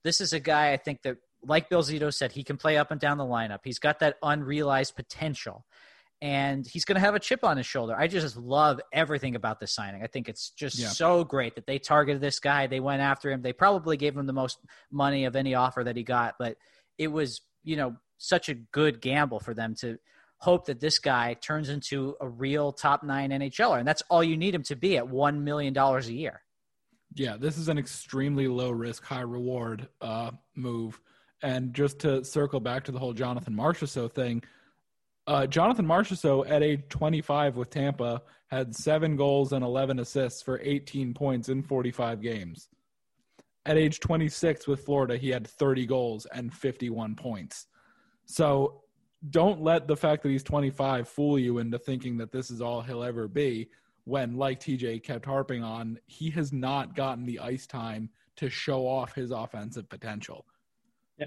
this 0.04 0.22
is 0.22 0.34
a 0.34 0.40
guy 0.40 0.74
I 0.74 0.78
think 0.78 1.04
that 1.04 1.18
like 1.44 1.70
Bill 1.70 1.84
Zito 1.84 2.14
said, 2.14 2.32
he 2.32 2.44
can 2.44 2.58
play 2.58 2.78
up 2.78 2.92
and 2.92 3.00
down 3.00 3.18
the 3.18 3.26
lineup. 3.26 3.60
He's 3.64 3.80
got 3.80 4.00
that 4.00 4.18
unrealized 4.22 4.96
potential, 4.96 5.66
and 6.22 6.68
he's 6.68 6.86
going 6.86 6.96
to 6.96 7.02
have 7.02 7.16
a 7.16 7.20
chip 7.20 7.44
on 7.44 7.58
his 7.58 7.66
shoulder. 7.66 7.96
I 7.98 8.08
just 8.08 8.38
love 8.38 8.80
everything 8.94 9.36
about 9.36 9.60
this 9.60 9.74
signing. 9.74 10.04
I 10.04 10.08
think 10.08 10.30
it's 10.30 10.52
just 10.52 10.78
yeah. 10.78 10.90
so 10.90 11.24
great 11.24 11.56
that 11.56 11.66
they 11.66 11.80
targeted 11.80 12.22
this 12.22 12.40
guy. 12.40 12.68
They 12.68 12.80
went 12.80 13.02
after 13.02 13.32
him. 13.32 13.42
They 13.42 13.54
probably 13.54 13.98
gave 13.98 14.16
him 14.16 14.28
the 14.28 14.34
most 14.34 14.60
money 14.92 15.26
of 15.26 15.36
any 15.36 15.56
offer 15.56 15.84
that 15.84 15.96
he 15.96 16.04
got, 16.04 16.36
but 16.38 16.58
it 16.98 17.08
was, 17.08 17.42
you 17.64 17.76
know, 17.76 17.96
such 18.18 18.50
a 18.50 18.54
good 18.54 19.02
gamble 19.02 19.40
for 19.40 19.56
them 19.56 19.74
to 19.82 19.98
hope 20.38 20.66
that 20.68 20.80
this 20.80 21.00
guy 21.00 21.34
turns 21.36 21.70
into 21.70 22.16
a 22.22 22.28
real 22.28 22.72
top 22.72 23.04
nine 23.04 23.32
NHLer. 23.32 23.80
And 23.80 23.88
that's 23.88 24.04
all 24.10 24.24
you 24.24 24.38
need 24.38 24.54
him 24.54 24.64
to 24.64 24.76
be 24.76 24.98
at 24.98 25.06
$1 25.06 25.42
million 25.42 25.76
a 25.76 26.00
year. 26.02 26.42
Yeah, 27.16 27.36
this 27.38 27.58
is 27.58 27.68
an 27.68 27.78
extremely 27.78 28.48
low 28.48 28.70
risk, 28.70 29.04
high 29.04 29.22
reward 29.22 29.88
uh, 30.02 30.32
move 30.56 31.00
and 31.42 31.74
just 31.74 32.00
to 32.00 32.24
circle 32.24 32.60
back 32.60 32.84
to 32.86 32.92
the 32.92 33.00
whole 33.00 33.14
Jonathan 33.14 33.56
Marchessault 33.56 34.14
thing, 34.14 34.44
uh, 35.28 35.48
Jonathan 35.48 35.86
Marchessault 35.86 36.50
at 36.50 36.64
age 36.64 36.84
25 36.90 37.56
with 37.56 37.70
Tampa 37.70 38.22
had 38.48 38.76
seven 38.76 39.16
goals 39.16 39.54
and 39.54 39.64
11 39.64 40.00
assists 40.00 40.42
for 40.42 40.60
18 40.62 41.14
points 41.14 41.50
in 41.50 41.62
45 41.64 42.22
games. 42.22 42.70
At 43.66 43.78
age 43.78 44.00
26 44.00 44.68
with 44.68 44.84
Florida, 44.84 45.18
he 45.18 45.30
had 45.30 45.48
30 45.48 45.86
goals 45.86 46.26
and 46.34 46.54
51 46.54 47.16
points. 47.16 47.68
So 48.26 48.82
don't 49.30 49.62
let 49.62 49.88
the 49.88 49.96
fact 49.96 50.24
that 50.24 50.30
he's 50.30 50.44
25 50.44 51.08
fool 51.08 51.38
you 51.38 51.60
into 51.60 51.78
thinking 51.78 52.18
that 52.18 52.32
this 52.32 52.50
is 52.50 52.60
all 52.62 52.82
he'll 52.82 53.04
ever 53.04 53.28
be 53.28 53.70
when, 54.06 54.36
like 54.36 54.60
TJ 54.60 55.04
kept 55.04 55.26
harping 55.26 55.64
on, 55.64 56.00
he 56.08 56.32
has 56.32 56.52
not 56.52 56.96
gotten 56.96 57.26
the 57.26 57.40
ice 57.40 57.68
time 57.68 58.10
to 58.38 58.50
show 58.50 58.88
off 58.88 59.14
his 59.14 59.32
offensive 59.32 59.88
potential. 59.90 60.46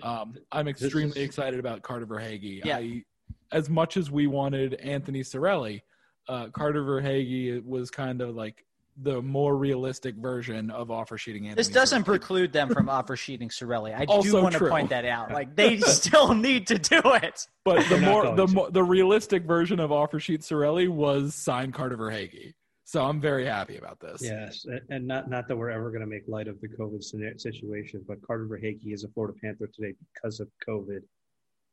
Um, 0.02 0.34
I'm 0.50 0.66
extremely 0.66 1.20
is... 1.20 1.28
excited 1.28 1.60
about 1.60 1.82
Carter 1.82 2.06
Verhaeghe. 2.06 2.64
Yeah. 2.64 2.78
I, 2.78 3.04
as 3.52 3.70
much 3.70 3.96
as 3.96 4.10
we 4.10 4.26
wanted 4.26 4.74
Anthony 4.74 5.20
Cirelli, 5.20 5.82
uh, 6.28 6.48
Carter 6.48 6.82
Verhaeghe 6.82 7.64
was 7.64 7.90
kind 7.90 8.20
of 8.20 8.34
like 8.34 8.64
the 8.96 9.20
more 9.22 9.56
realistic 9.56 10.14
version 10.16 10.70
of 10.70 10.90
offer 10.90 11.18
sheeting. 11.18 11.46
Anthony 11.46 11.56
this 11.56 11.68
doesn't 11.68 12.02
Cirelli. 12.02 12.06
preclude 12.06 12.52
them 12.52 12.72
from 12.72 12.88
offer 12.88 13.16
sheeting 13.16 13.48
Cirelli. 13.48 13.94
I 13.94 14.04
also 14.04 14.30
do 14.30 14.42
want 14.42 14.54
true. 14.54 14.68
to 14.68 14.72
point 14.72 14.90
that 14.90 15.04
out. 15.04 15.32
Like 15.32 15.56
they 15.56 15.78
still 15.80 16.34
need 16.34 16.66
to 16.68 16.78
do 16.78 17.00
it. 17.04 17.46
But 17.64 17.88
the 17.88 17.98
more 17.98 18.34
the 18.34 18.46
more 18.46 18.70
the 18.70 18.84
realistic 18.84 19.44
version 19.44 19.80
of 19.80 19.90
offer 19.90 20.20
sheet 20.20 20.42
Cirelli 20.42 20.88
was 20.88 21.34
sign 21.34 21.72
Carter 21.72 21.96
Verhaeghe. 21.96 22.54
So 22.86 23.02
I'm 23.02 23.20
very 23.20 23.46
happy 23.46 23.78
about 23.78 23.98
this. 23.98 24.22
Yes, 24.22 24.66
and 24.90 25.06
not 25.06 25.28
not 25.28 25.48
that 25.48 25.56
we're 25.56 25.70
ever 25.70 25.90
going 25.90 26.02
to 26.02 26.06
make 26.06 26.28
light 26.28 26.48
of 26.48 26.60
the 26.60 26.68
COVID 26.68 27.02
situation, 27.40 28.04
but 28.06 28.22
Carter 28.22 28.46
Verhaeghe 28.46 28.92
is 28.92 29.04
a 29.04 29.08
Florida 29.08 29.36
Panther 29.42 29.68
today 29.74 29.94
because 30.14 30.38
of 30.38 30.48
COVID. 30.68 31.00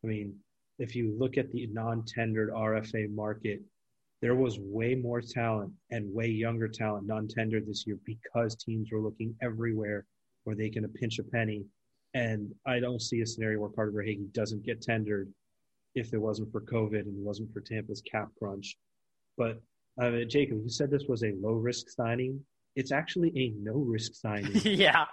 I 0.04 0.08
mean, 0.08 0.34
if 0.82 0.96
you 0.96 1.16
look 1.18 1.38
at 1.38 1.52
the 1.52 1.68
non-tendered 1.68 2.50
RFA 2.50 3.14
market, 3.14 3.62
there 4.22 4.36
was 4.36 4.60
way 4.60 4.96
more 4.96 5.22
talent 5.22 5.72
and 5.92 6.12
way 6.14 6.28
younger 6.28 6.68
talent 6.68 7.06
non-tendered 7.06 7.68
this 7.68 7.86
year 7.86 7.98
because 8.06 8.56
teams 8.56 8.92
were 8.92 9.00
looking 9.00 9.36
everywhere 9.44 10.06
where 10.44 10.56
they 10.56 10.70
can 10.70 10.88
pinch 10.90 11.20
a 11.20 11.24
penny. 11.24 11.64
And 12.16 12.52
I 12.66 12.80
don't 12.80 13.02
see 13.02 13.22
a 13.22 13.28
scenario 13.28 13.60
where 13.60 13.70
Carter 13.70 13.92
Verhaeghe 13.92 14.34
doesn't 14.34 14.66
get 14.66 14.82
tendered 14.82 15.32
if 15.94 16.14
it 16.14 16.18
wasn't 16.18 16.52
for 16.52 16.62
COVID 16.62 17.02
and 17.02 17.20
it 17.20 17.24
wasn't 17.24 17.54
for 17.54 17.62
Tampa's 17.62 18.02
cap 18.02 18.30
crunch. 18.40 18.76
But 19.38 19.62
uh, 20.02 20.24
Jacob, 20.28 20.62
you 20.64 20.70
said 20.70 20.90
this 20.90 21.06
was 21.08 21.24
a 21.24 21.34
low 21.40 21.54
risk 21.54 21.90
signing. 21.90 22.40
It's 22.76 22.92
actually 22.92 23.32
a 23.36 23.54
no 23.62 23.74
risk 23.74 24.16
signing. 24.16 24.52
yeah. 24.64 25.06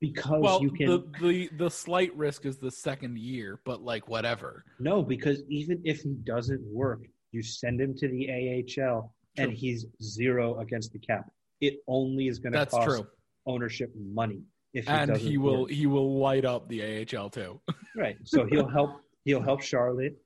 Because 0.00 0.40
well, 0.40 0.62
you 0.62 0.70
can 0.70 0.86
the, 0.86 1.04
the 1.20 1.50
the 1.56 1.70
slight 1.70 2.16
risk 2.16 2.46
is 2.46 2.58
the 2.58 2.70
second 2.70 3.18
year, 3.18 3.60
but 3.64 3.82
like 3.82 4.08
whatever. 4.08 4.64
No, 4.78 5.02
because 5.02 5.42
even 5.48 5.80
if 5.84 6.00
he 6.02 6.14
doesn't 6.22 6.62
work, 6.62 7.00
you 7.32 7.42
send 7.42 7.80
him 7.80 7.96
to 7.96 8.08
the 8.08 8.28
AHL 8.30 9.12
true. 9.36 9.44
and 9.44 9.52
he's 9.52 9.86
zero 10.00 10.58
against 10.60 10.92
the 10.92 11.00
cap. 11.00 11.28
It 11.60 11.78
only 11.88 12.28
is 12.28 12.38
going 12.38 12.52
to 12.52 12.64
cost 12.66 12.86
true. 12.86 13.06
ownership 13.46 13.92
money. 13.96 14.42
If 14.72 14.84
he 14.84 14.90
and 14.90 15.16
he 15.16 15.36
will 15.36 15.62
work. 15.62 15.70
he 15.70 15.86
will 15.86 16.18
light 16.18 16.44
up 16.44 16.68
the 16.68 17.06
AHL 17.16 17.30
too. 17.30 17.60
right. 17.96 18.16
So 18.22 18.46
he'll 18.46 18.68
help 18.68 19.00
he'll 19.24 19.42
help 19.42 19.62
Charlotte 19.62 20.16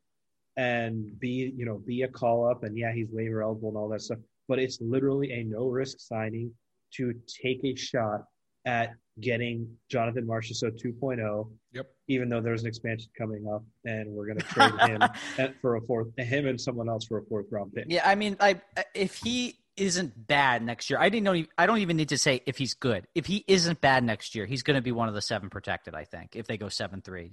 and 0.57 1.19
be 1.19 1.53
you 1.57 1.65
know 1.65 1.79
be 1.79 2.03
a 2.03 2.09
call 2.09 2.49
up 2.49 2.63
and 2.63 2.77
yeah 2.77 2.93
he's 2.93 3.09
waiver 3.11 3.43
eligible 3.43 3.71
and 3.71 3.79
all 3.79 3.89
that 3.89 4.03
stuff 4.03 4.19
but 4.49 4.59
it's 4.59 4.79
literally 4.83 5.33
a 5.33 5.45
no 5.45 5.67
risk 5.67 5.99
signing 5.99 6.53
to 6.93 7.15
take 7.43 7.65
a 7.65 7.75
shot 7.75 8.25
at 8.65 8.95
getting 9.21 9.69
Jonathan 9.91 10.27
Marchessault 10.27 10.83
2.0 10.83 11.51
yep 11.73 11.87
even 12.09 12.29
though 12.29 12.41
there's 12.41 12.63
an 12.63 12.69
expansion 12.69 13.11
coming 13.17 13.47
up 13.53 13.63
and 13.85 14.11
we're 14.11 14.27
going 14.27 14.39
to 14.39 14.45
trade 14.45 14.73
him 14.81 15.55
for 15.61 15.77
a 15.77 15.81
fourth 15.83 16.09
him 16.17 16.47
and 16.47 16.59
someone 16.59 16.89
else 16.89 17.05
for 17.05 17.19
a 17.19 17.25
fourth 17.25 17.47
round 17.51 17.75
pick 17.75 17.85
yeah 17.89 18.09
I 18.09 18.15
mean 18.15 18.37
I 18.41 18.63
if 18.95 19.17
he 19.17 19.59
isn't 19.77 20.27
bad 20.27 20.63
next 20.63 20.89
year 20.89 20.99
I 20.99 21.11
didn't 21.11 21.25
know 21.25 21.45
I 21.59 21.67
don't 21.67 21.79
even 21.79 21.99
need 21.99 22.09
to 22.09 22.19
say 22.19 22.41
if 22.47 22.57
he's 22.57 22.73
good 22.73 23.07
if 23.15 23.27
he 23.27 23.45
isn't 23.47 23.83
bad 23.83 24.03
next 24.03 24.35
year 24.35 24.47
he's 24.47 24.63
going 24.63 24.77
to 24.77 24.83
be 24.83 24.93
one 24.93 25.09
of 25.09 25.15
the 25.15 25.23
seven 25.23 25.51
protected 25.51 25.95
I 25.95 26.05
think 26.05 26.35
if 26.35 26.47
they 26.47 26.57
go 26.57 26.67
7-3 26.67 27.33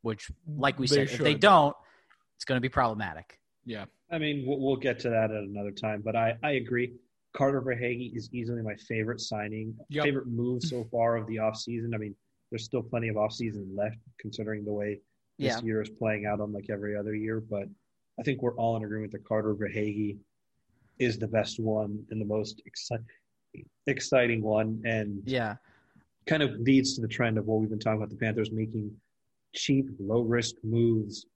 which 0.00 0.30
like 0.46 0.78
we 0.78 0.86
they 0.86 0.94
said 0.94 1.10
should. 1.10 1.20
if 1.20 1.24
they 1.24 1.34
don't 1.34 1.76
it's 2.38 2.44
going 2.44 2.56
to 2.56 2.60
be 2.62 2.68
problematic. 2.68 3.40
Yeah. 3.66 3.86
I 4.12 4.18
mean, 4.18 4.44
we'll, 4.46 4.60
we'll, 4.60 4.76
get 4.76 5.00
to 5.00 5.10
that 5.10 5.32
at 5.32 5.42
another 5.42 5.72
time, 5.72 6.02
but 6.04 6.14
I, 6.14 6.36
I 6.40 6.52
agree. 6.52 6.92
Carter 7.34 7.60
Verhaeghe 7.60 8.14
is 8.16 8.28
easily 8.32 8.62
my 8.62 8.74
favorite 8.74 9.20
signing, 9.20 9.74
yep. 9.88 10.04
favorite 10.04 10.26
move 10.26 10.62
so 10.62 10.84
far 10.90 11.16
of 11.16 11.26
the 11.26 11.36
offseason. 11.36 11.94
I 11.94 11.98
mean, 11.98 12.14
there's 12.50 12.64
still 12.64 12.82
plenty 12.82 13.08
of 13.08 13.16
offseason 13.16 13.76
left 13.76 13.98
considering 14.18 14.64
the 14.64 14.72
way 14.72 15.00
this 15.38 15.56
yeah. 15.56 15.60
year 15.62 15.82
is 15.82 15.90
playing 15.90 16.26
out 16.26 16.40
unlike 16.40 16.66
every 16.70 16.96
other 16.96 17.14
year, 17.14 17.40
but 17.40 17.68
I 18.18 18.22
think 18.22 18.42
we're 18.42 18.54
all 18.56 18.76
in 18.76 18.84
agreement 18.84 19.12
that 19.12 19.24
Carter 19.24 19.54
Verhaeghe 19.54 20.16
is 20.98 21.18
the 21.18 21.28
best 21.28 21.60
one 21.60 22.04
and 22.10 22.20
the 22.20 22.24
most 22.24 22.62
exci- 22.68 23.64
exciting 23.86 24.42
one. 24.42 24.82
And 24.84 25.22
yeah, 25.24 25.56
kind 26.26 26.42
of 26.42 26.58
leads 26.58 26.94
to 26.94 27.00
the 27.00 27.08
trend 27.08 27.38
of 27.38 27.46
what 27.46 27.60
we've 27.60 27.70
been 27.70 27.78
talking 27.78 27.98
about 27.98 28.10
the 28.10 28.16
Panthers 28.16 28.50
making 28.50 28.90
cheap, 29.54 29.88
low 30.00 30.22
risk 30.22 30.56
moves 30.64 31.26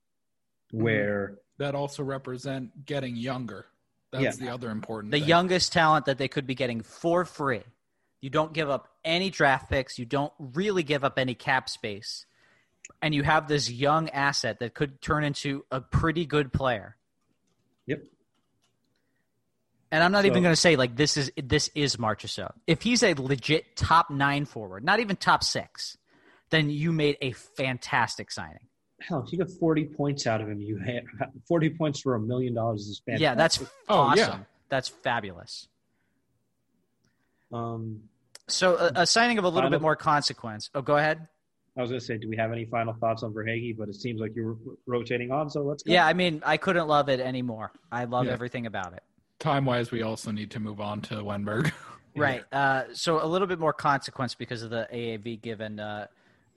Mm-hmm. 0.72 0.84
where 0.84 1.38
that 1.59 1.74
also 1.74 2.03
represent 2.03 2.86
getting 2.86 3.14
younger. 3.14 3.66
That's 4.12 4.38
yeah. 4.38 4.46
the 4.46 4.52
other 4.52 4.70
important. 4.70 5.10
The 5.10 5.18
thing. 5.18 5.28
youngest 5.28 5.72
talent 5.72 6.06
that 6.06 6.18
they 6.18 6.28
could 6.28 6.46
be 6.46 6.54
getting 6.54 6.82
for 6.82 7.24
free. 7.24 7.62
You 8.20 8.30
don't 8.30 8.52
give 8.52 8.70
up 8.70 8.88
any 9.04 9.30
draft 9.30 9.68
picks. 9.68 9.98
You 9.98 10.04
don't 10.04 10.32
really 10.38 10.82
give 10.82 11.02
up 11.02 11.18
any 11.18 11.34
cap 11.34 11.68
space, 11.68 12.26
and 13.00 13.14
you 13.14 13.22
have 13.22 13.48
this 13.48 13.70
young 13.70 14.10
asset 14.10 14.60
that 14.60 14.74
could 14.74 15.00
turn 15.00 15.24
into 15.24 15.64
a 15.72 15.80
pretty 15.80 16.26
good 16.26 16.52
player. 16.52 16.96
Yep. 17.86 18.02
And 19.90 20.04
I'm 20.04 20.12
not 20.12 20.22
So- 20.22 20.26
even 20.28 20.42
going 20.42 20.52
to 20.52 20.60
say 20.60 20.76
like 20.76 20.94
this 20.94 21.16
is 21.16 21.32
this 21.36 21.68
is 21.74 21.96
Marchessault. 21.96 22.52
If 22.66 22.82
he's 22.82 23.02
a 23.02 23.14
legit 23.14 23.76
top 23.76 24.10
nine 24.10 24.44
forward, 24.44 24.84
not 24.84 25.00
even 25.00 25.16
top 25.16 25.42
six, 25.42 25.96
then 26.50 26.70
you 26.70 26.92
made 26.92 27.16
a 27.20 27.32
fantastic 27.32 28.30
signing. 28.30 28.68
Hell, 29.09 29.22
if 29.26 29.32
you 29.32 29.38
get 29.38 29.50
40 29.50 29.84
points 29.86 30.26
out 30.26 30.40
of 30.40 30.48
him, 30.48 30.61
you 30.61 30.76
had 30.78 31.05
40 31.48 31.70
points 31.70 32.00
for 32.00 32.14
a 32.14 32.20
million 32.20 32.55
dollars 32.55 32.82
is 32.88 33.00
fantastic. 33.05 33.22
Yeah, 33.22 33.34
that's 33.34 33.62
Oh, 33.88 33.96
awesome. 33.98 34.18
yeah. 34.18 34.38
That's 34.68 34.88
fabulous. 34.88 35.68
Um, 37.53 38.03
So 38.48 38.76
a, 38.76 38.92
a 39.03 39.07
signing 39.07 39.38
of 39.38 39.44
a 39.44 39.48
little 39.48 39.62
Final- 39.68 39.78
bit 39.78 39.82
more 39.82 39.96
consequence. 39.96 40.70
Oh, 40.74 40.82
go 40.82 40.96
ahead. 40.96 41.26
I 41.76 41.80
was 41.80 41.90
going 41.90 42.00
to 42.00 42.05
say, 42.07 42.18
do 42.18 42.28
we 42.28 42.36
have 42.36 42.53
any 42.53 42.66
final 42.66 42.92
thoughts 42.92 43.22
on 43.22 43.32
Verhaeghe? 43.32 43.76
But 43.78 43.88
it 43.88 43.94
seems 43.94 44.20
like 44.20 44.32
you're 44.36 44.59
rotating 44.86 45.30
on, 45.30 45.48
so 45.48 45.62
let's 45.62 45.82
go. 45.82 45.90
Yeah, 45.90 46.07
I 46.07 46.12
mean, 46.12 46.42
I 46.44 46.59
couldn't 46.59 46.86
love 46.86 47.09
it 47.09 47.18
anymore. 47.18 47.72
I 47.90 48.05
love 48.05 48.26
Yeah. 48.26 48.32
everything 48.32 48.66
about 48.66 48.92
it. 48.92 49.03
Time 49.38 49.64
wise, 49.64 49.90
we 49.90 50.03
also 50.03 50.30
need 50.32 50.50
to 50.50 50.61
move 50.61 50.80
on 50.80 51.00
to 51.03 51.16
Wennberg. 51.16 51.72
Right. 52.14 52.44
Uh, 52.53 52.84
so 52.92 53.24
a 53.24 53.26
little 53.26 53.46
bit 53.48 53.59
more 53.59 53.72
consequence 53.72 54.34
because 54.34 54.62
of 54.62 54.68
the 54.68 54.86
AAV 54.92 55.40
given 55.40 55.80
uh, 55.80 56.09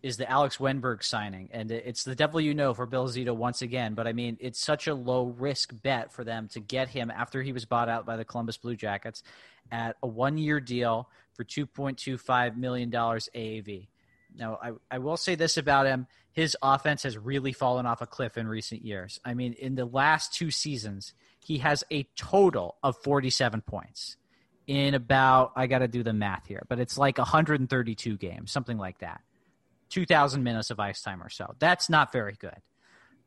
is 0.05 0.17
the 0.17 0.29
Alex 0.29 0.57
Wennberg 0.57 1.03
signing, 1.03 1.49
and 1.51 1.71
it's 1.71 2.03
the 2.03 2.13
devil 2.13 2.39
you 2.39 2.53
know 2.53 2.75
for 2.75 2.85
Bill 2.85 3.07
Zito 3.07 3.35
once 3.35 3.63
again. 3.63 3.95
But 3.95 4.05
I 4.05 4.13
mean, 4.13 4.37
it's 4.39 4.59
such 4.59 4.85
a 4.85 4.93
low 4.93 5.25
risk 5.25 5.73
bet 5.81 6.13
for 6.13 6.23
them 6.23 6.47
to 6.49 6.59
get 6.59 6.89
him 6.89 7.09
after 7.09 7.41
he 7.41 7.51
was 7.51 7.65
bought 7.65 7.89
out 7.89 8.05
by 8.05 8.15
the 8.15 8.23
Columbus 8.23 8.57
Blue 8.57 8.75
Jackets 8.75 9.23
at 9.71 9.95
a 10.03 10.07
one 10.07 10.37
year 10.37 10.59
deal 10.59 11.09
for 11.33 11.43
two 11.43 11.65
point 11.65 11.97
two 11.97 12.19
five 12.19 12.55
million 12.55 12.91
dollars 12.91 13.29
AAV. 13.33 13.87
Now, 14.37 14.59
I, 14.61 14.73
I 14.91 14.99
will 14.99 15.17
say 15.17 15.33
this 15.33 15.57
about 15.57 15.87
him. 15.87 16.05
His 16.33 16.55
offense 16.61 17.01
has 17.01 17.17
really 17.17 17.51
fallen 17.51 17.87
off 17.87 18.03
a 18.03 18.05
cliff 18.05 18.37
in 18.37 18.47
recent 18.47 18.85
years. 18.85 19.19
I 19.25 19.33
mean, 19.33 19.53
in 19.53 19.73
the 19.73 19.85
last 19.85 20.35
two 20.35 20.51
seasons, 20.51 21.13
he 21.39 21.57
has 21.59 21.83
a 21.91 22.03
total 22.15 22.75
of 22.83 22.95
47 22.97 23.61
points 23.61 24.17
in 24.67 24.93
about, 24.93 25.53
I 25.55 25.65
got 25.65 25.79
to 25.79 25.87
do 25.87 26.03
the 26.03 26.13
math 26.13 26.45
here, 26.45 26.63
but 26.69 26.79
it's 26.79 26.95
like 26.95 27.17
132 27.17 28.17
games, 28.17 28.51
something 28.51 28.77
like 28.77 28.99
that. 28.99 29.21
2,000 29.89 30.43
minutes 30.43 30.71
of 30.71 30.79
ice 30.79 31.01
time 31.01 31.21
or 31.21 31.29
so. 31.29 31.55
That's 31.59 31.89
not 31.89 32.11
very 32.11 32.35
good. 32.39 32.57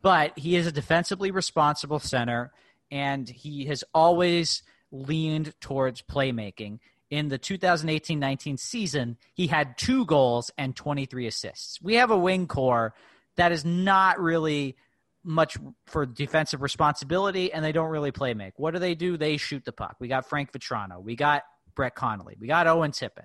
But 0.02 0.38
he 0.38 0.56
is 0.56 0.66
a 0.66 0.72
defensively 0.72 1.30
responsible 1.30 1.98
center, 1.98 2.52
and 2.90 3.28
he 3.28 3.66
has 3.66 3.84
always 3.92 4.62
leaned 4.90 5.54
towards 5.60 6.02
playmaking. 6.02 6.78
In 7.10 7.28
the 7.28 7.38
2018 7.38 8.18
19 8.18 8.58
season, 8.58 9.16
he 9.34 9.46
had 9.46 9.78
two 9.78 10.04
goals 10.04 10.50
and 10.58 10.76
23 10.76 11.26
assists. 11.26 11.80
We 11.82 11.94
have 11.94 12.10
a 12.10 12.18
wing 12.18 12.46
core 12.46 12.94
that 13.36 13.50
is 13.50 13.64
not 13.64 14.20
really 14.20 14.76
much 15.24 15.56
for 15.86 16.06
defensive 16.06 16.62
responsibility, 16.62 17.52
and 17.52 17.64
they 17.64 17.72
don't 17.72 17.90
really 17.90 18.12
play 18.12 18.34
make. 18.34 18.58
What 18.58 18.72
do 18.72 18.78
they 18.78 18.94
do? 18.94 19.16
They 19.16 19.36
shoot 19.36 19.64
the 19.64 19.72
puck. 19.72 19.96
We 20.00 20.08
got 20.08 20.28
Frank 20.28 20.52
Vatrano. 20.52 21.02
We 21.02 21.16
got 21.16 21.42
Brett 21.74 21.94
Connolly. 21.94 22.36
We 22.38 22.46
got 22.46 22.66
Owen 22.66 22.92
Tippett. 22.92 23.24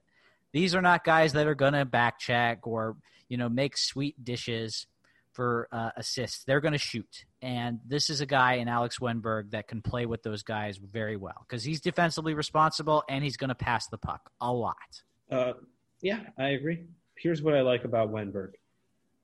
These 0.54 0.76
are 0.76 0.82
not 0.82 1.04
guys 1.04 1.34
that 1.34 1.47
are 1.47 1.56
going 1.56 1.74
to 1.74 1.84
back 1.84 2.20
check 2.20 2.66
or 2.66 2.95
you 3.28 3.38
know 3.38 3.49
make 3.49 3.76
sweet 3.78 4.24
dishes 4.24 4.88
for 5.34 5.68
uh, 5.72 5.89
assists. 5.97 6.43
They're 6.45 6.62
going 6.62 6.74
to 6.74 6.78
shoot, 6.78 7.26
and 7.41 7.80
this 7.86 8.10
is 8.12 8.22
a 8.22 8.26
guy 8.26 8.54
in 8.56 8.68
Alex 8.68 8.99
Wennberg 8.99 9.49
that 9.51 9.68
can 9.68 9.82
play 9.82 10.06
with 10.06 10.22
those 10.24 10.43
guys 10.43 10.78
very 10.78 11.18
well 11.18 11.45
because 11.47 11.64
he's 11.64 11.82
defensively 11.82 12.36
responsible 12.36 13.04
and 13.10 13.24
he's 13.24 13.36
going 13.36 13.49
to 13.49 13.56
pass 13.56 13.88
the 13.88 13.97
puck 13.97 14.30
a 14.39 14.54
lot. 14.54 14.76
Uh, 15.32 15.54
yeah, 16.01 16.20
I 16.38 16.49
agree. 16.49 16.84
Here's 17.16 17.41
what 17.41 17.56
I 17.56 17.62
like 17.62 17.84
about 17.84 18.12
Wennberg 18.12 18.51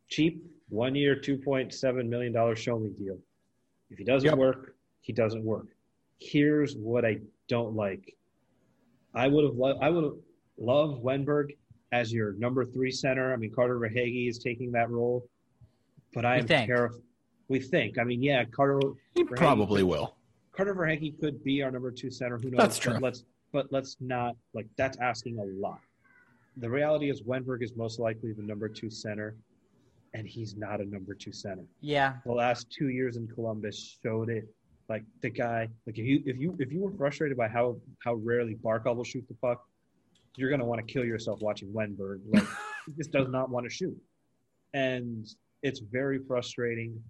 cheap, 0.08 0.44
one 0.70 0.96
year, 0.96 1.16
$2.7 1.16 2.08
million 2.10 2.56
show 2.56 2.80
me 2.80 2.90
deal. 2.98 3.16
If 3.92 4.00
he 4.00 4.04
doesn't 4.04 4.28
Yep. 4.28 4.38
work, 4.40 4.76
he 5.02 5.14
doesn't 5.14 5.44
work. 5.44 5.68
Here's 6.18 6.76
what 6.76 7.06
I 7.06 7.20
don't 7.48 7.76
like. 7.76 8.16
I 9.14 9.28
would 9.28 9.44
have 9.46 9.56
lo- 9.56 9.78
I 9.80 9.90
would 9.90 10.04
have 10.04 10.14
loved 10.60 11.04
Wennberg 11.04 11.56
as 11.92 12.14
your 12.14 12.34
number 12.34 12.66
three 12.66 12.92
center. 12.92 13.34
I 13.34 13.38
mean, 13.38 13.52
Carter 13.54 13.80
Verhaeghe 13.80 14.30
is 14.30 14.38
taking 14.38 14.72
that 14.74 14.90
role, 14.90 15.28
but 16.14 16.26
I 16.26 16.36
We 16.36 16.42
am 16.42 16.48
think. 16.48 16.68
terrified. 16.68 17.02
We 17.48 17.60
think. 17.60 17.98
I 17.98 18.04
mean, 18.04 18.22
yeah, 18.22 18.44
Carter 18.46 18.80
He 19.16 19.24
Verhaeghe 19.24 19.36
probably 19.38 19.82
could- 19.82 19.90
will. 19.90 20.16
Carter 20.52 20.76
Verhaeghe 20.76 21.20
could 21.20 21.44
be 21.44 21.64
our 21.64 21.72
number 21.72 21.90
two 21.92 22.12
center. 22.12 22.38
Who 22.38 22.52
knows? 22.52 22.58
That's 22.60 22.78
But 22.80 22.84
true. 22.92 23.00
let's 23.00 23.24
but 23.52 23.72
let's 23.72 23.98
not 24.00 24.36
like 24.54 24.68
that's 24.76 24.98
asking 25.00 25.40
a 25.40 25.44
lot. 25.44 25.80
The 26.58 26.70
reality 26.70 27.10
is 27.10 27.24
Wennberg 27.24 27.64
is 27.64 27.76
most 27.76 27.98
likely 28.00 28.34
the 28.34 28.44
number 28.44 28.68
two 28.70 28.90
center, 28.92 29.36
and 30.14 30.28
he's 30.28 30.56
not 30.56 30.82
a 30.82 30.86
number 30.86 31.16
two 31.16 31.32
center. 31.32 31.64
Yeah, 31.82 32.18
The 32.26 32.34
last 32.34 32.70
two 32.70 32.90
years 32.90 33.16
in 33.18 33.28
Columbus 33.28 33.98
showed 34.04 34.30
it. 34.30 34.48
Like 34.90 35.04
the 35.22 35.30
guy, 35.30 35.68
like 35.88 35.98
if 35.98 36.06
you 36.06 36.22
if 36.26 36.38
you 36.38 36.56
if 36.60 36.72
you 36.72 36.82
were 36.82 36.92
frustrated 36.92 37.38
by 37.38 37.48
how 37.48 37.80
how 38.04 38.16
rarely 38.16 38.56
Barkov 38.56 38.98
will 38.98 39.04
shoot 39.04 39.26
the 39.28 39.36
puck, 39.36 39.66
you're 40.40 40.50
gonna 40.50 40.66
want 40.66 40.86
to 40.86 40.94
kill 40.94 41.06
yourself 41.06 41.42
watching 41.42 41.70
Wennberg. 41.70 42.22
Like 42.32 42.44
he 42.86 42.94
just 42.94 43.12
does 43.12 43.28
not 43.30 43.50
want 43.50 43.66
to 43.66 43.70
shoot, 43.70 43.98
and 44.74 45.28
it's 45.64 45.80
very 45.80 46.20
frustrating. 46.20 47.02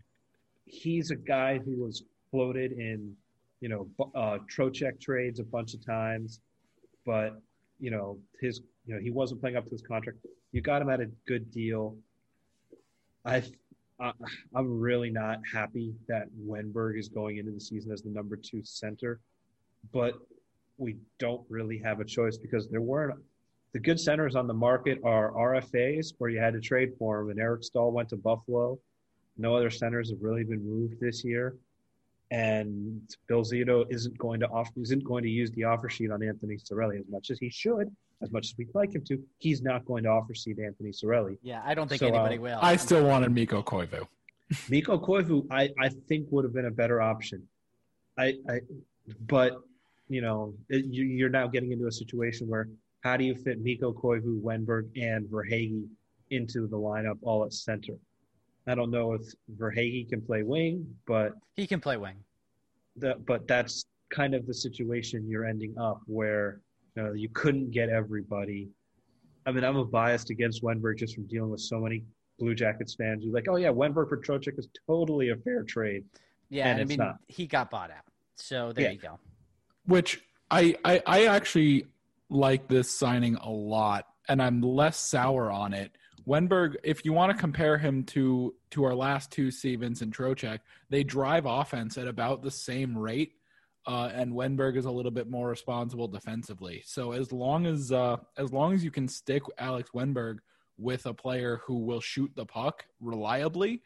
He's 0.66 1.12
a 1.12 1.16
guy 1.16 1.60
who 1.60 1.84
was 1.84 2.04
floated 2.32 2.74
in, 2.74 3.16
you 3.60 3.70
know, 3.70 3.88
uh, 4.16 4.38
Trocheck 4.56 5.02
trades 5.02 5.40
a 5.40 5.44
bunch 5.44 5.74
of 5.74 5.84
times, 5.86 6.42
but 7.06 7.42
you 7.80 7.92
know 7.92 8.20
his 8.42 8.62
you 8.86 8.96
know 8.96 9.02
he 9.02 9.12
wasn't 9.12 9.42
playing 9.42 9.56
up 9.56 9.66
to 9.66 9.72
his 9.72 9.82
contract. 9.82 10.20
You 10.52 10.62
got 10.62 10.82
him 10.82 10.90
at 10.90 11.00
a 11.00 11.08
good 11.28 11.52
deal. 11.52 11.96
I 13.26 13.44
I, 14.00 14.14
I'm 14.56 14.80
really 14.80 15.10
not 15.10 15.40
happy 15.52 15.94
that 16.08 16.28
Wennberg 16.48 16.98
is 16.98 17.10
going 17.10 17.38
into 17.38 17.52
the 17.52 17.60
season 17.60 17.92
as 17.92 18.02
the 18.02 18.10
number 18.10 18.38
two 18.38 18.64
center, 18.64 19.20
but 19.92 20.14
we 20.80 20.98
don't 21.20 21.42
really 21.50 21.78
have 21.78 22.00
a 22.00 22.06
choice 22.06 22.38
because 22.38 22.68
there 22.70 22.82
weren't 22.82 23.20
the 23.74 23.80
good 23.80 24.00
centers 24.00 24.36
on 24.36 24.48
the 24.48 24.54
market 24.54 25.00
are 25.04 25.32
RFAs 25.32 26.14
where 26.18 26.30
you 26.30 26.40
had 26.40 26.54
to 26.54 26.60
trade 26.60 26.94
for 26.98 27.20
them, 27.20 27.30
and 27.30 27.40
Eric 27.40 27.64
Staal 27.64 27.92
went 27.92 28.10
to 28.10 28.18
Buffalo. 28.18 28.80
No 29.38 29.56
other 29.56 29.70
centers 29.70 30.10
have 30.10 30.20
really 30.22 30.44
been 30.44 30.66
moved 30.66 31.00
this 31.00 31.24
year, 31.24 31.56
and 32.32 33.02
Bill 33.28 33.44
Zito 33.44 33.86
isn't 33.90 34.18
going 34.18 34.40
to 34.40 34.48
offer 34.48 34.72
isn't 34.82 35.04
going 35.04 35.24
to 35.24 35.30
use 35.30 35.52
the 35.52 35.66
offer 35.66 35.88
sheet 35.88 36.10
on 36.12 36.24
Anthony 36.24 36.58
Cirelli 36.58 37.00
as 37.00 37.08
much 37.10 37.30
as 37.30 37.38
he 37.40 37.50
should, 37.50 37.96
as 38.22 38.32
much 38.32 38.48
as 38.48 38.56
we'd 38.58 38.74
like 38.74 38.94
him 38.94 39.04
to. 39.06 39.22
He's 39.38 39.62
not 39.62 39.86
going 39.86 40.04
to 40.04 40.10
offer 40.10 40.34
seat 40.34 40.58
Anthony 40.60 40.90
Cirelli. 40.90 41.38
yeah. 41.44 41.62
I 41.64 41.74
don't 41.76 41.88
think 41.88 42.00
So, 42.00 42.08
anybody 42.08 42.38
uh, 42.38 42.42
will. 42.42 42.60
I 42.62 42.76
still 42.76 43.06
wanted 43.06 43.32
Mikko 43.32 43.62
Koivu. 43.62 44.08
Mikko 44.68 44.98
Koivu, 44.98 45.46
I, 45.52 45.70
I 45.80 45.90
think 45.90 46.26
would 46.32 46.44
have 46.44 46.54
been 46.54 46.66
a 46.66 46.72
better 46.72 47.02
option. 47.02 47.48
I, 48.18 48.34
I 48.50 48.62
but 49.28 49.62
you 50.10 50.22
know, 50.22 50.54
it, 50.70 50.86
you, 50.86 51.06
you're 51.06 51.30
now 51.30 51.48
getting 51.48 51.72
into 51.72 51.88
a 51.88 51.92
situation 51.92 52.48
where 52.48 52.68
how 53.02 53.16
do 53.16 53.24
you 53.24 53.36
fit 53.36 53.62
Mikko 53.62 53.94
Koivu, 53.94 54.42
Wennberg, 54.42 54.90
and 55.02 55.26
Verhaeghe 55.28 55.86
into 56.32 56.68
the 56.68 56.76
lineup 56.78 57.18
all 57.22 57.46
at 57.46 57.54
center? 57.54 57.94
I 58.68 58.76
don't 58.76 58.92
know 58.92 59.14
if 59.14 59.22
Verhaeghe 59.58 60.10
can 60.10 60.22
play 60.22 60.44
wing, 60.44 60.86
but 61.08 61.32
he 61.56 61.66
can 61.66 61.80
play 61.80 61.98
wing. 61.98 62.16
the, 62.98 63.16
but 63.26 63.48
that's 63.48 63.86
kind 64.10 64.34
of 64.36 64.46
the 64.46 64.54
situation 64.54 65.28
you're 65.30 65.46
ending 65.46 65.76
up 65.80 66.02
where 66.08 66.60
you, 66.96 67.04
know, 67.04 67.14
you 67.14 67.30
couldn't 67.30 67.72
get 67.72 67.90
everybody. 67.90 68.68
I 69.46 69.52
mean, 69.52 69.64
I'm 69.64 69.78
a 69.78 69.86
biased 69.86 70.30
against 70.30 70.62
Wennberg 70.64 70.98
just 70.98 71.16
from 71.16 71.26
dealing 71.28 71.52
with 71.52 71.62
so 71.62 71.80
many 71.80 72.04
Blue 72.38 72.54
Jackets 72.56 72.96
fans 72.96 73.24
who 73.24 73.30
are 73.30 73.34
like, 73.34 73.48
oh 73.50 73.56
yeah, 73.56 73.70
Wennberg 73.70 74.10
for 74.10 74.18
Trocheck 74.18 74.58
is 74.60 74.68
totally 74.88 75.30
a 75.30 75.36
fair 75.38 75.64
trade. 75.64 76.04
Yeah, 76.50 76.68
And 76.68 76.80
and 76.80 76.82
I 76.82 76.86
mean 76.90 76.98
not. 76.98 77.16
he 77.28 77.48
got 77.48 77.70
bought 77.72 77.92
out. 77.92 78.04
So 78.36 78.72
there 78.74 78.86
Yeah. 78.86 78.92
you 78.92 78.98
go. 79.00 79.20
Which 79.90 80.22
I, 80.52 80.76
I 80.86 81.02
I 81.06 81.26
actually 81.26 81.88
like 82.30 82.68
this 82.68 82.92
signing 82.92 83.36
a 83.38 83.50
lot, 83.50 84.08
and 84.28 84.40
I'm 84.40 84.62
less 84.62 85.00
sour 85.00 85.50
on 85.50 85.74
it. 85.74 85.92
Wennberg, 86.28 86.76
if 86.84 87.04
you 87.04 87.12
want 87.12 87.32
to 87.32 87.38
compare 87.38 87.80
him 87.80 88.04
to 88.04 88.54
to 88.70 88.84
our 88.84 88.94
last 88.94 89.32
two 89.32 89.50
Stevens 89.50 90.04
and 90.04 90.16
Trocheck, 90.16 90.60
they 90.92 91.04
drive 91.04 91.48
offense 91.48 91.98
at 91.98 92.08
about 92.08 92.44
the 92.44 92.52
same 92.52 92.96
rate, 92.96 93.34
uh, 93.88 94.12
and 94.14 94.32
Wennberg 94.34 94.78
is 94.78 94.86
a 94.86 94.92
little 94.92 95.10
bit 95.10 95.28
more 95.28 95.50
responsible 95.50 96.08
defensively. 96.08 96.84
So 96.86 97.14
as 97.14 97.32
long 97.32 97.66
as 97.66 97.92
uh, 97.92 98.18
as 98.38 98.54
long 98.54 98.76
as 98.76 98.84
you 98.84 98.92
can 98.92 99.08
stick 99.08 99.42
Alex 99.58 99.90
Wennberg 99.96 100.38
with 100.78 101.08
a 101.08 101.16
player 101.16 101.62
who 101.66 101.80
will 101.80 102.00
shoot 102.00 102.32
the 102.36 102.46
puck 102.46 102.86
reliably, 103.02 103.82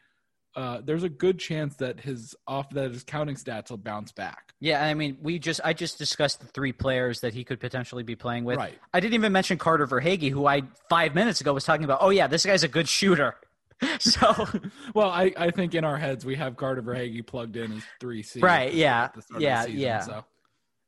uh, 0.56 0.80
there's 0.84 1.02
a 1.02 1.08
good 1.08 1.38
chance 1.38 1.76
that 1.76 2.00
his 2.00 2.34
off 2.46 2.70
that 2.70 2.92
his 2.92 3.02
counting 3.02 3.34
stats 3.34 3.70
will 3.70 3.76
bounce 3.76 4.12
back. 4.12 4.54
Yeah, 4.60 4.84
I 4.84 4.94
mean, 4.94 5.18
we 5.20 5.38
just 5.38 5.60
I 5.64 5.72
just 5.72 5.98
discussed 5.98 6.40
the 6.40 6.46
three 6.46 6.72
players 6.72 7.20
that 7.20 7.34
he 7.34 7.44
could 7.44 7.60
potentially 7.60 8.02
be 8.02 8.14
playing 8.14 8.44
with. 8.44 8.58
Right. 8.58 8.78
I 8.92 9.00
didn't 9.00 9.14
even 9.14 9.32
mention 9.32 9.58
Carter 9.58 9.86
Verhaeghe, 9.86 10.30
who 10.30 10.46
I 10.46 10.62
five 10.88 11.14
minutes 11.14 11.40
ago 11.40 11.52
was 11.52 11.64
talking 11.64 11.84
about. 11.84 11.98
Oh 12.00 12.10
yeah, 12.10 12.26
this 12.28 12.46
guy's 12.46 12.62
a 12.62 12.68
good 12.68 12.88
shooter. 12.88 13.34
so 13.98 14.46
Well, 14.94 15.10
I, 15.10 15.32
I 15.36 15.50
think 15.50 15.74
in 15.74 15.84
our 15.84 15.96
heads 15.96 16.24
we 16.24 16.36
have 16.36 16.56
Carter 16.56 16.82
Verhaeghe 16.82 17.26
plugged 17.26 17.56
in 17.56 17.72
as 17.72 17.82
three 18.00 18.22
C. 18.22 18.40
Right, 18.40 18.72
yeah, 18.72 19.04
at 19.04 19.14
the 19.14 19.22
start 19.22 19.36
of 19.36 19.42
yeah, 19.42 19.62
season, 19.64 19.80
yeah. 19.80 20.00
So 20.00 20.24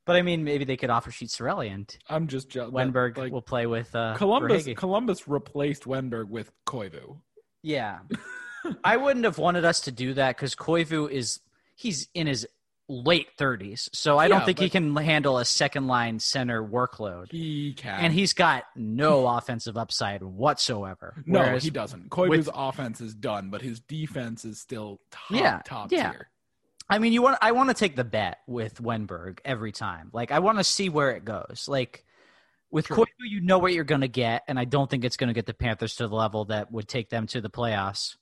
But 0.05 0.15
I 0.15 0.21
mean, 0.21 0.45
maybe 0.45 0.63
they 0.63 0.77
could 0.77 0.89
offer 0.89 1.11
Sheet 1.11 1.29
Cirelli 1.29 1.73
and 1.73 1.95
I'm 2.09 2.27
just 2.27 2.49
jealous. 2.49 2.73
Wennberg 2.73 3.17
like, 3.17 3.33
will 3.33 3.41
play 3.41 3.65
with 3.65 3.93
uh, 3.93 4.15
Columbus. 4.15 4.63
Verhaeghe. 4.63 4.77
Columbus 4.77 5.27
replaced 5.27 5.83
Wennberg 5.83 6.29
with 6.29 6.51
Koivu. 6.65 7.17
Yeah, 7.63 7.99
I 8.83 8.97
wouldn't 8.97 9.25
have 9.25 9.37
wanted 9.37 9.65
us 9.65 9.81
to 9.81 9.91
do 9.91 10.13
that 10.15 10.35
because 10.35 10.55
Koivu 10.55 11.09
is 11.09 11.39
he's 11.75 12.07
in 12.13 12.27
his 12.27 12.47
late 12.89 13.27
30s. 13.37 13.89
So 13.93 14.17
I 14.17 14.27
don't 14.29 14.45
think 14.45 14.59
he 14.59 14.69
can 14.69 14.95
handle 14.95 15.37
a 15.39 15.45
second 15.45 15.87
line 15.87 16.19
center 16.19 16.63
workload. 16.63 17.31
He 17.31 17.73
can. 17.73 17.99
And 17.99 18.13
he's 18.13 18.31
got 18.33 18.63
no 18.75 19.27
offensive 19.37 19.75
upside 19.77 20.23
whatsoever. 20.23 21.21
no, 21.25 21.39
Whereas 21.39 21.63
he 21.65 21.69
doesn't. 21.69 22.09
Koivu's 22.09 22.29
with- 22.47 22.49
offense 22.53 23.01
is 23.01 23.13
done, 23.13 23.49
but 23.49 23.61
his 23.61 23.79
defense 23.81 24.45
is 24.45 24.59
still 24.59 25.01
top, 25.11 25.31
Yeah, 25.31 25.61
top 25.65 25.91
yeah. 25.91 26.11
tier. 26.11 26.29
I 26.89 26.99
mean, 26.99 27.11
you 27.11 27.21
want 27.21 27.37
I 27.41 27.51
want 27.51 27.67
to 27.69 27.73
take 27.75 27.97
the 27.97 28.05
bet 28.05 28.37
with 28.47 28.81
Wennberg 28.81 29.39
every 29.43 29.73
time. 29.73 30.09
Like 30.13 30.31
I 30.31 30.39
want 30.39 30.57
to 30.59 30.63
see 30.63 30.87
where 30.87 31.11
it 31.11 31.25
goes. 31.25 31.65
Like 31.67 32.05
with. 32.71 32.87
Koivu, 32.87 33.05
you 33.19 33.41
know 33.41 33.59
what 33.59 33.73
you're 33.73 33.83
going 33.83 33.99
to 34.01 34.07
get, 34.07 34.43
and 34.47 34.57
I 34.57 34.63
don't 34.63 34.89
think 34.89 35.03
it's 35.03 35.17
going 35.17 35.27
to 35.27 35.33
get 35.33 35.45
the 35.45 35.53
Panthers 35.53 35.95
to 35.97 36.07
the 36.07 36.15
level 36.15 36.45
that 36.45 36.71
would 36.71 36.87
take 36.87 37.09
them 37.09 37.27
to 37.27 37.41
the 37.41 37.49
playoffs. 37.49 38.15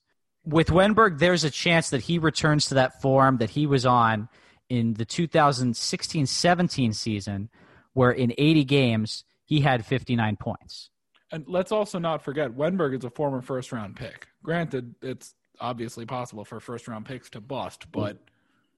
With 0.46 0.68
Wennberg, 0.68 1.20
there's 1.20 1.44
a 1.44 1.50
chance 1.50 1.90
that 1.90 2.02
he 2.02 2.20
returns 2.20 2.68
to 2.68 2.76
that 2.76 3.02
form 3.02 3.38
that 3.38 3.50
he 3.50 3.66
was 3.66 3.86
on 3.86 4.30
in 4.70 4.94
the 4.94 5.06
2016-17 5.06 6.96
season, 6.96 7.50
where 7.94 8.12
in 8.12 8.34
80 8.38 8.64
games 8.66 9.24
he 9.44 9.62
had 9.62 9.86
59 9.86 10.36
points. 10.38 10.90
And 11.32 11.46
let's 11.48 11.72
also 11.72 12.00
not 12.00 12.24
forget, 12.24 12.52
Wennberg 12.52 12.98
is 12.98 13.04
a 13.04 13.10
former 13.10 13.42
first 13.42 13.72
round 13.72 13.96
pick. 13.96 14.28
Granted, 14.44 14.96
it's 15.02 15.34
obviously 15.60 16.06
possible 16.06 16.46
for 16.46 16.60
first 16.60 16.88
round 16.88 17.06
picks 17.06 17.30
to 17.32 17.42
bust, 17.42 17.92
but 17.92 18.18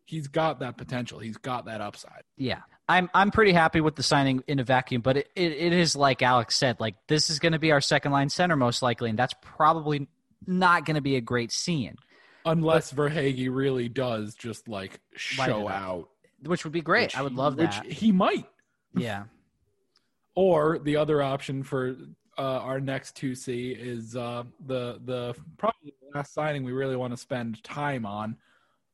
he's 0.06 0.28
got 0.28 0.60
that 0.60 0.78
potential. 0.78 1.20
He's 1.20 1.38
got 1.38 1.66
that 1.66 1.82
upside. 1.82 2.24
Yeah. 2.38 2.62
I'm 2.90 3.10
I'm 3.14 3.32
pretty 3.32 3.52
happy 3.52 3.82
with 3.82 3.96
the 3.96 4.04
signing 4.04 4.44
in 4.48 4.60
a 4.60 4.64
vacuum, 4.64 5.02
but 5.02 5.18
it, 5.18 5.30
it, 5.36 5.52
it 5.52 5.74
is 5.74 5.96
like 5.96 6.22
Alex 6.22 6.56
said, 6.56 6.80
like 6.80 6.96
this 7.08 7.30
is 7.30 7.40
going 7.40 7.52
to 7.52 7.60
be 7.60 7.74
our 7.74 7.82
second 7.82 8.14
line 8.14 8.30
center 8.30 8.56
most 8.56 8.82
likely, 8.82 9.10
and 9.10 9.20
that's 9.20 9.34
probably 9.42 10.08
not 10.46 10.86
going 10.86 10.96
to 10.96 11.02
be 11.02 11.16
a 11.16 11.22
great 11.22 11.52
scene, 11.52 11.96
Unless 12.46 12.94
Verhaeghe 12.94 13.50
really 13.54 13.90
does 13.90 14.34
just 14.36 14.68
like 14.70 15.00
show 15.16 15.68
out. 15.68 16.10
which 16.46 16.64
would 16.64 16.72
be 16.74 16.82
great. 16.82 17.08
which 17.08 17.18
I 17.18 17.22
would 17.22 17.34
he- 17.34 17.38
love 17.38 17.58
that. 17.58 17.84
Which 17.86 17.98
he 17.98 18.12
might. 18.12 18.46
yeah. 18.96 19.24
Or 20.36 20.80
the 20.80 20.96
other 20.98 21.22
option 21.22 21.64
for 21.64 21.96
uh, 22.38 22.42
our 22.42 22.80
next 22.80 23.16
two 23.16 23.34
C 23.34 23.72
is 23.72 24.16
uh, 24.16 24.44
the 24.66 25.00
the 25.04 25.36
probably 25.58 25.94
the 26.02 26.16
last 26.18 26.34
signing 26.34 26.64
we 26.64 26.72
really 26.72 26.96
want 26.96 27.12
to 27.12 27.18
spend 27.18 27.64
time 27.64 28.06
on, 28.06 28.38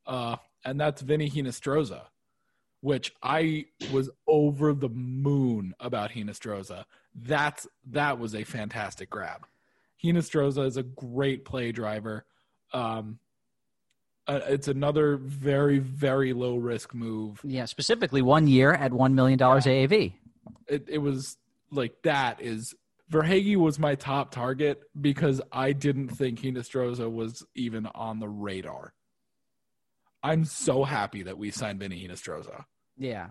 uh, 0.08 0.38
and 0.64 0.80
that's 0.80 1.02
Vinny 1.02 1.30
Hinostroza, 1.30 2.04
which 2.80 3.14
I 3.22 3.66
was 3.92 4.10
over 4.28 4.74
the 4.74 4.88
moon 4.90 5.76
about 5.82 6.12
Hinostroza. 6.12 6.86
That's 7.14 7.68
that 7.92 8.18
was 8.20 8.34
a 8.34 8.46
fantastic 8.46 9.10
grab. 9.10 9.46
Hinostroza 10.04 10.66
is 10.66 10.78
a 10.78 10.84
great 10.84 11.46
play 11.46 11.72
driver. 11.72 12.26
Um, 12.74 13.20
uh, 14.28 14.40
it's 14.48 14.68
another 14.68 15.18
very 15.18 15.80
very 15.80 16.34
low 16.34 16.56
risk 16.56 16.94
move. 16.94 17.42
Yeah, 17.44 17.66
specifically 17.66 18.22
one 18.22 18.48
year 18.48 18.74
at 18.74 18.92
$1 18.92 19.14
million 19.14 19.38
AAV. 19.38 20.14
it, 20.68 20.86
it 20.88 20.98
was 21.00 21.38
like 21.72 22.02
that 22.04 22.42
is 22.42 22.74
Verhaeghe 23.12 23.58
was 23.58 23.78
my 23.78 23.96
top 23.96 24.32
target 24.32 24.82
because 25.00 25.42
I 25.52 25.74
didn't 25.74 26.10
think 26.10 26.40
Hinostroza 26.40 27.12
was 27.12 27.46
even 27.54 27.86
on 27.88 28.20
the 28.20 28.30
radar. 28.30 28.94
I'm 30.24 30.46
so 30.46 30.84
happy 30.84 31.24
that 31.24 31.38
we 31.38 31.52
signed 31.52 31.80
Vinny 31.80 32.08
Hinostroza. 32.08 32.64
Yeah. 32.98 33.30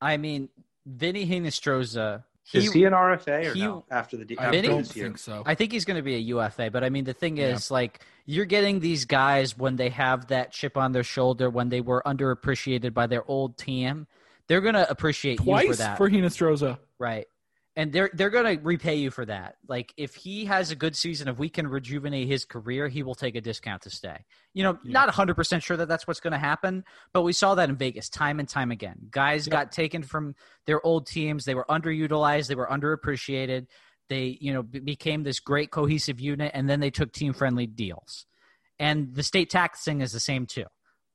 I 0.00 0.16
mean, 0.16 0.48
Vinny 0.84 1.26
Hinostroza. 1.26 2.24
He, 2.44 2.58
Is 2.58 2.72
he 2.72 2.84
an 2.84 2.92
RFA 2.92 3.50
or 3.50 3.54
he- 3.54 3.60
no? 3.62 3.84
After 3.90 4.16
the 4.16 4.24
I 4.38 4.50
don't 4.50 4.78
this 4.82 4.96
year? 4.96 5.06
think 5.06 5.18
so. 5.18 5.42
I 5.46 5.54
think 5.54 5.70
he's 5.72 5.84
going 5.84 5.96
to 5.96 6.02
be 6.02 6.16
a 6.16 6.18
UFA, 6.18 6.70
but 6.70 6.82
I 6.82 6.88
mean, 6.90 7.04
the 7.04 7.12
thing 7.12 7.36
Yeah. 7.36 7.48
is, 7.54 7.70
like, 7.70 8.00
you're 8.26 8.44
getting 8.46 8.80
these 8.80 9.04
guys 9.04 9.56
when 9.56 9.76
they 9.76 9.90
have 9.90 10.26
that 10.28 10.50
chip 10.52 10.76
on 10.76 10.92
their 10.92 11.04
shoulder, 11.04 11.48
when 11.48 11.68
they 11.68 11.80
were 11.80 12.02
underappreciated 12.04 12.94
by 12.94 13.06
their 13.06 13.22
old 13.30 13.56
team. 13.56 14.06
They're 14.48 14.60
going 14.60 14.74
to 14.74 14.90
appreciate 14.90 15.32
you 15.34 15.36
for 15.38 15.44
Twice 15.44 15.78
that. 15.78 15.96
for 15.98 16.10
Hinostroza. 16.10 16.78
Right. 16.98 17.26
And 17.74 17.90
they're 17.90 18.10
they're 18.12 18.28
going 18.28 18.58
to 18.58 18.62
repay 18.62 18.96
you 18.96 19.10
for 19.10 19.24
that. 19.24 19.56
Like 19.66 19.94
if 19.96 20.14
he 20.14 20.44
has 20.44 20.70
a 20.70 20.76
good 20.76 20.94
season, 20.94 21.26
if 21.28 21.38
we 21.38 21.48
can 21.48 21.66
rejuvenate 21.66 22.28
his 22.28 22.44
career, 22.44 22.86
he 22.86 23.02
will 23.02 23.14
take 23.14 23.34
a 23.34 23.40
discount 23.40 23.82
to 23.82 23.90
stay. 23.90 24.26
You 24.52 24.62
know, 24.64 24.78
Yeah. 24.84 24.92
not 24.92 25.08
100% 25.08 25.62
sure 25.62 25.78
that 25.78 25.88
that's 25.88 26.06
what's 26.06 26.20
going 26.20 26.34
to 26.34 26.38
happen, 26.38 26.84
but 27.14 27.22
we 27.22 27.32
saw 27.32 27.54
that 27.54 27.70
in 27.70 27.76
Vegas 27.76 28.10
time 28.10 28.40
and 28.40 28.48
time 28.48 28.70
again. 28.70 29.06
Guys 29.10 29.46
Yep. 29.46 29.52
got 29.52 29.72
taken 29.72 30.02
from 30.02 30.34
their 30.66 30.84
old 30.84 31.06
teams, 31.06 31.46
they 31.46 31.54
were 31.54 31.64
underutilized, 31.70 32.48
they 32.48 32.54
were 32.54 32.66
underappreciated. 32.68 33.66
They, 34.10 34.36
you 34.40 34.52
know, 34.52 34.62
be- 34.62 34.80
became 34.80 35.22
this 35.22 35.40
great 35.40 35.70
cohesive 35.70 36.20
unit 36.20 36.50
and 36.54 36.68
then 36.68 36.80
they 36.80 36.90
took 36.90 37.12
team-friendly 37.12 37.68
deals. 37.68 38.26
And 38.78 39.14
the 39.14 39.22
state 39.22 39.48
tax 39.48 39.82
thing 39.82 40.02
is 40.02 40.12
the 40.12 40.20
same 40.20 40.44
too. 40.44 40.66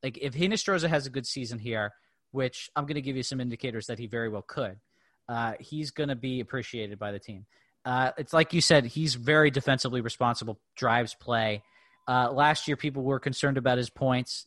Like 0.02 0.18
if 0.20 0.34
Hinostroza 0.34 0.90
has 0.90 1.06
a 1.06 1.12
good 1.12 1.28
season 1.28 1.60
here, 1.60 1.92
which 2.32 2.70
I'm 2.76 2.86
going 2.86 2.96
to 2.96 3.02
give 3.02 3.16
you 3.16 3.24
some 3.24 3.40
indicators 3.40 3.86
that 3.88 4.00
he 4.00 4.08
very 4.08 4.30
well 4.30 4.42
could 4.42 4.80
uh, 5.30 5.54
he's 5.60 5.92
going 5.92 6.10
to 6.10 6.16
be 6.16 6.40
appreciated 6.40 6.98
by 7.00 7.12
the 7.12 7.20
team. 7.20 7.46
Uh, 7.86 8.12
it's 8.18 8.34
like 8.34 8.54
you 8.54 8.62
said, 8.62 8.86
he's 8.86 9.16
very 9.16 9.50
defensively 9.52 10.02
responsible, 10.02 10.60
drives 10.76 11.14
play. 11.16 11.64
Uh, 12.08 12.32
last 12.32 12.68
year, 12.68 12.76
people 12.78 13.04
were 13.04 13.20
concerned 13.20 13.58
about 13.58 13.78
his 13.78 13.90
points. 13.90 14.46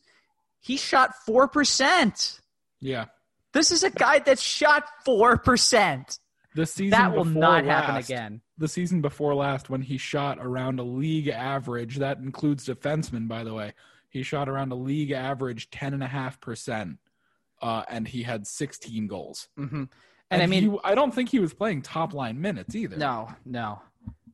He 0.59 0.77
shot 0.77 1.11
4%. 1.27 2.39
Yeah. 2.79 3.05
This 3.53 3.71
is 3.71 3.83
a 3.83 3.89
guy 3.89 4.19
that 4.19 4.39
shot 4.39 4.85
4%. 5.05 6.19
The 6.53 6.65
season 6.65 6.89
That 6.91 7.15
will 7.15 7.23
before 7.23 7.41
not 7.41 7.65
happen 7.65 7.95
last- 7.95 8.09
again. 8.09 8.41
The 8.57 8.67
season 8.67 9.01
before 9.01 9.33
last, 9.33 9.69
when 9.69 9.81
he 9.81 9.97
shot 9.97 10.37
around 10.39 10.79
a 10.79 10.83
league 10.83 11.29
average, 11.29 11.97
that 11.97 12.17
includes 12.19 12.67
defensemen, 12.67 13.27
by 13.27 13.43
the 13.43 13.53
way. 13.53 13.73
He 14.09 14.21
shot 14.23 14.47
around 14.49 14.71
a 14.71 14.75
league 14.75 15.11
average 15.11 15.69
ten 15.71 15.93
and 15.93 16.03
a 16.03 16.07
half 16.07 16.39
percent, 16.41 16.97
uh, 17.61 17.83
and 17.89 18.07
he 18.07 18.21
had 18.23 18.45
sixteen 18.45 19.07
goals. 19.07 19.47
Mm-hmm. 19.57 19.85
And, 20.31 20.41
And, 20.41 20.43
I 20.43 20.45
mean, 20.47 20.71
he, 20.71 20.77
I 20.83 20.95
don't 20.95 21.13
think 21.13 21.29
he 21.29 21.39
was 21.39 21.53
playing 21.53 21.81
top 21.83 22.13
line 22.13 22.41
minutes 22.41 22.73
either. 22.75 22.97
no, 22.97 23.29
no. 23.45 23.81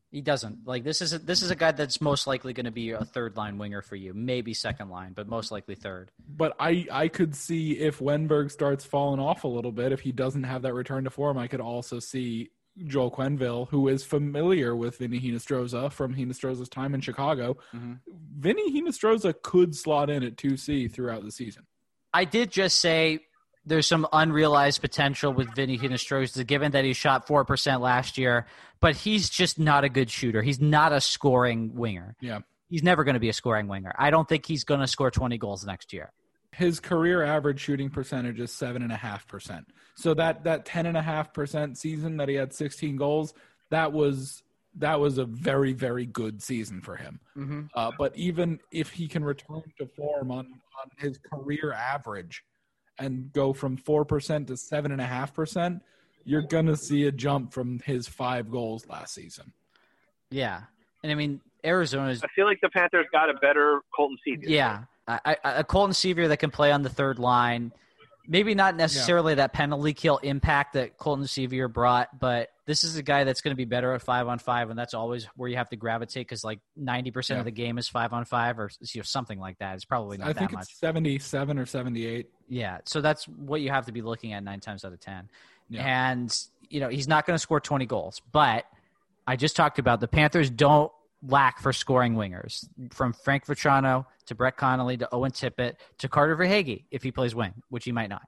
He 0.10 0.22
doesn't. 0.22 0.66
Like 0.66 0.86
this 0.86 1.02
is 1.02 1.12
a, 1.12 1.20
this 1.20 1.42
is 1.42 1.52
a 1.52 1.56
guy 1.56 1.74
that's 1.74 2.00
most 2.00 2.28
likely 2.28 2.54
going 2.54 2.66
to 2.66 2.72
be 2.72 2.92
a 2.92 3.04
third 3.04 3.36
line 3.36 3.58
winger 3.58 3.82
for 3.82 3.98
you, 3.98 4.14
maybe 4.14 4.54
second 4.54 4.90
line, 4.90 5.12
but 5.14 5.28
most 5.28 5.52
likely 5.52 5.76
third. 5.76 6.12
But 6.30 6.56
I, 6.60 6.88
I 6.90 7.08
could 7.10 7.36
see 7.36 7.74
if 7.74 8.00
Wennberg 8.00 8.50
starts 8.50 8.86
falling 8.86 9.20
off 9.20 9.44
a 9.44 9.50
little 9.50 9.74
bit, 9.74 9.92
if 9.92 10.00
he 10.00 10.14
doesn't 10.14 10.44
have 10.44 10.62
that 10.62 10.74
return 10.74 11.04
to 11.04 11.10
form, 11.10 11.38
I 11.38 11.48
could 11.48 11.60
also 11.60 12.00
see 12.00 12.52
Joel 12.86 13.12
Quenneville, 13.12 13.68
who 13.70 13.90
is 13.90 14.06
familiar 14.06 14.76
with 14.78 14.98
Vinny 14.98 15.20
Hinostroza 15.20 15.92
from 15.92 16.16
Hinostroza's 16.16 16.70
time 16.70 16.96
in 16.96 17.02
Chicago. 17.02 17.58
Mhm. 17.76 18.00
Vinny 18.38 18.72
Hinostroza 18.82 19.34
could 19.44 19.76
slot 19.76 20.10
in 20.10 20.24
at 20.24 20.38
2C 20.38 20.90
throughout 20.90 21.24
the 21.26 21.32
season. 21.32 21.66
I 22.14 22.24
did 22.24 22.50
just 22.50 22.80
say 22.80 23.27
there's 23.68 23.86
some 23.86 24.08
unrealized 24.14 24.82
potential 24.82 25.34
with 25.34 25.54
Vinny 25.54 25.78
Hinostroza, 25.78 26.46
given 26.46 26.72
that 26.72 26.86
he 26.86 26.94
shot 26.94 27.28
four 27.28 27.46
percent 27.46 27.82
last 27.82 28.18
year, 28.18 28.48
but 28.80 28.96
he's 28.96 29.30
just 29.30 29.60
not 29.60 29.84
a 29.84 29.90
good 29.90 30.10
shooter. 30.10 30.42
He's 30.42 30.60
not 30.60 30.94
a 30.94 31.02
scoring 31.02 31.76
winger. 31.76 32.16
Yeah. 32.22 32.40
He's 32.70 32.84
never 32.84 33.04
going 33.04 33.14
to 33.14 33.20
be 33.20 33.30
a 33.30 33.34
scoring 33.34 33.68
winger. 33.68 33.94
I 33.98 34.10
don't 34.10 34.28
think 34.28 34.46
he's 34.46 34.64
going 34.64 34.82
to 34.82 34.88
score 34.88 35.10
20 35.10 35.38
goals 35.38 35.66
next 35.66 35.94
year. 35.94 36.12
His 36.52 36.80
career 36.80 37.24
average 37.24 37.62
shooting 37.62 37.90
percentage 37.90 38.40
is 38.40 38.52
seven 38.52 38.82
and 38.82 38.92
a 38.92 38.98
half 38.98 39.28
percent. 39.28 39.68
So 39.96 40.14
that 40.16 40.44
that 40.46 40.66
ten 40.66 40.86
and 40.86 40.98
a 40.98 41.02
half 41.02 41.34
percent 41.34 41.78
season 41.78 42.18
that 42.18 42.30
he 42.30 42.36
had 42.36 42.54
16 42.54 42.96
goals, 42.96 43.34
that 43.70 43.94
was 43.94 44.44
that 44.76 45.00
was 45.00 45.18
a 45.18 45.26
very 45.26 45.74
very 45.74 46.06
good 46.06 46.42
season 46.42 46.82
for 46.82 46.96
him. 46.96 47.20
Mm-hmm. 47.38 47.62
Uh, 47.76 47.92
but 47.98 48.16
even 48.16 48.60
if 48.72 48.92
he 48.92 49.08
can 49.08 49.24
return 49.24 49.64
to 49.78 49.88
form 49.88 50.32
on, 50.32 50.46
on 50.46 50.90
his 50.98 51.18
career 51.18 51.74
average 51.74 52.44
and 53.00 53.32
go 53.34 53.54
from 53.54 53.78
4% 53.78 54.48
to 54.48 54.54
7.5%, 54.54 55.82
you're 56.26 56.42
going 56.42 56.66
to 56.66 56.76
see 56.76 57.06
a 57.08 57.12
jump 57.12 57.54
from 57.54 57.80
his 57.86 58.08
five 58.08 58.50
goals 58.52 58.86
last 58.88 59.14
season. 59.14 59.54
Yeah, 60.30 60.62
and 61.04 61.12
I 61.12 61.16
mean 61.16 61.40
Arizona's 61.64 62.22
I 62.24 62.28
feel 62.36 62.46
like 62.46 62.60
the 62.62 62.70
Panthers 62.70 63.06
got 63.14 63.30
a 63.30 63.34
better 63.36 63.82
Colton 63.96 64.18
Sceviour. 64.28 64.50
Yeah, 64.50 64.84
I, 65.08 65.20
I, 65.26 65.38
a 65.60 65.64
Colton 65.64 65.94
Sceviour 65.94 66.28
that 66.28 66.38
can 66.38 66.52
play 66.52 66.72
on 66.72 66.82
the 66.82 66.90
third 66.90 67.18
line. 67.18 67.72
Maybe 68.30 68.56
not 68.56 68.76
necessarily 68.76 69.36
that 69.36 69.54
penalty 69.54 69.94
kill 69.94 70.18
impact 70.18 70.74
that 70.74 70.98
Colton 70.98 71.24
Sceviour 71.24 71.72
brought, 71.72 72.20
but 72.20 72.50
this 72.66 72.84
is 72.84 72.98
a 72.98 73.02
guy 73.02 73.24
that's 73.24 73.40
going 73.40 73.54
to 73.54 73.56
be 73.56 73.64
better 73.64 73.94
at 73.94 74.02
five 74.02 74.28
on 74.28 74.38
five, 74.38 74.70
and 74.70 74.78
that's 74.78 74.94
always 74.94 75.26
where 75.38 75.50
you 75.50 75.56
have 75.56 75.70
to 75.70 75.78
gravitate 75.78 76.28
because 76.28 76.44
like 76.44 76.60
ninety 76.76 77.10
percent 77.10 77.38
Yeah. 77.38 77.42
of 77.42 77.46
the 77.46 77.52
game 77.52 77.78
is 77.78 77.88
five 77.88 78.12
on 78.12 78.26
five 78.26 78.60
or 78.60 78.70
you 78.82 79.00
know, 79.00 79.04
something 79.04 79.40
like 79.40 79.60
that. 79.60 79.76
It's 79.76 79.86
probably 79.86 80.18
not 80.18 80.28
I 80.28 80.34
that 80.34 80.40
think 80.40 80.52
much. 80.52 80.64
it's 80.64 80.78
77 80.78 81.58
or 81.58 81.66
78. 81.66 82.28
Yeah, 82.50 82.80
so 82.86 83.02
that's 83.02 83.26
what 83.28 83.62
you 83.62 83.70
have 83.70 83.86
to 83.88 83.92
be 83.92 84.02
looking 84.02 84.34
at 84.34 84.44
nine 84.44 84.60
times 84.60 84.86
out 84.86 84.94
of 84.94 85.00
ten. 85.00 85.30
Yeah. 85.70 85.84
And 86.12 86.36
you 86.70 86.80
know 86.80 86.90
he's 86.90 87.08
not 87.08 87.26
going 87.26 87.36
to 87.36 87.40
score 87.40 87.60
twenty 87.60 87.86
goals, 87.86 88.22
but 88.32 88.66
I 89.26 89.36
just 89.36 89.56
talked 89.56 89.80
about 89.80 90.00
the 90.00 90.08
Panthers 90.08 90.50
don't 90.50 90.92
lack 91.28 91.60
for 91.60 91.74
scoring 91.74 92.14
wingers 92.16 92.68
from 92.92 93.12
Frank 93.12 93.46
Vatrano 93.48 94.06
to 94.28 94.36
Brett 94.36 94.56
Connolly 94.56 94.98
to 94.98 95.10
Owen 95.14 95.32
Tippett 95.32 95.74
to 95.98 96.08
Carter 96.08 96.38
Verhaeghe 96.38 96.84
if 96.92 97.02
he 97.04 97.12
plays 97.12 97.34
wing, 97.34 97.54
which 97.70 97.86
he 97.86 97.92
might 97.92 98.10
not. 98.10 98.22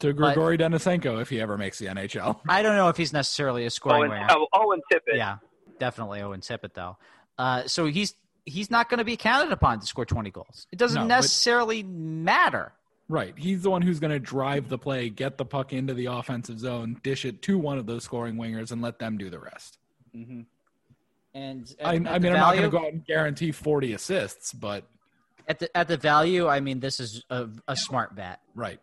To 0.00 0.12
Grigory 0.12 0.58
Denisenko 0.58 1.20
if 1.22 1.30
he 1.30 1.40
ever 1.40 1.56
makes 1.56 1.78
the 1.78 1.86
NHL. 1.86 2.40
I 2.48 2.62
don't 2.62 2.76
know 2.76 2.88
if 2.90 2.96
he's 2.96 3.12
necessarily 3.12 3.64
a 3.64 3.70
scoring 3.70 4.02
Owen, 4.02 4.10
winger. 4.10 4.26
oh, 4.30 4.46
Owen 4.52 4.80
Tippett. 4.92 5.16
Yeah, 5.16 5.38
definitely 5.78 6.20
Owen 6.20 6.40
Tippett 6.40 6.74
though. 6.74 6.96
Uh, 7.38 7.66
so 7.66 7.86
he's 7.86 8.14
he's 8.44 8.70
not 8.70 8.90
going 8.90 8.98
to 8.98 9.04
be 9.04 9.16
counted 9.16 9.50
upon 9.52 9.80
to 9.80 9.86
score 9.86 10.04
twenty 10.04 10.30
goals. 10.30 10.66
It 10.70 10.78
doesn't 10.78 10.94
No, 10.94 11.08
but- 11.08 11.16
necessarily 11.16 11.82
matter. 11.82 12.72
Right. 13.08 13.34
He's 13.36 13.62
the 13.62 13.70
one 13.70 13.82
who's 13.82 14.00
going 14.00 14.12
to 14.12 14.18
drive 14.18 14.68
the 14.68 14.78
play, 14.78 15.10
get 15.10 15.36
the 15.36 15.44
puck 15.44 15.72
into 15.72 15.92
the 15.92 16.06
offensive 16.06 16.58
zone, 16.58 17.00
dish 17.02 17.24
it 17.24 17.42
to 17.42 17.58
one 17.58 17.78
of 17.78 17.86
those 17.86 18.04
scoring 18.04 18.36
wingers, 18.36 18.72
and 18.72 18.80
let 18.80 18.98
them 18.98 19.18
do 19.18 19.28
the 19.28 19.38
rest. 19.38 19.78
Mm-hmm. 20.16 20.42
And 21.34 21.74
I, 21.84 21.94
I 21.94 21.98
mean, 21.98 22.06
I'm 22.06 22.22
not 22.22 22.52
going 22.54 22.62
to 22.62 22.70
go 22.70 22.78
out 22.78 22.92
and 22.92 23.04
guarantee 23.04 23.52
40 23.52 23.92
assists, 23.92 24.52
but 24.52 24.84
at 25.48 25.58
the 25.58 25.76
at 25.76 25.88
the 25.88 25.96
value, 25.96 26.46
I 26.46 26.60
mean, 26.60 26.80
this 26.80 27.00
is 27.00 27.24
a, 27.28 27.48
a 27.68 27.76
smart 27.76 28.14
bet. 28.14 28.40
right. 28.54 28.80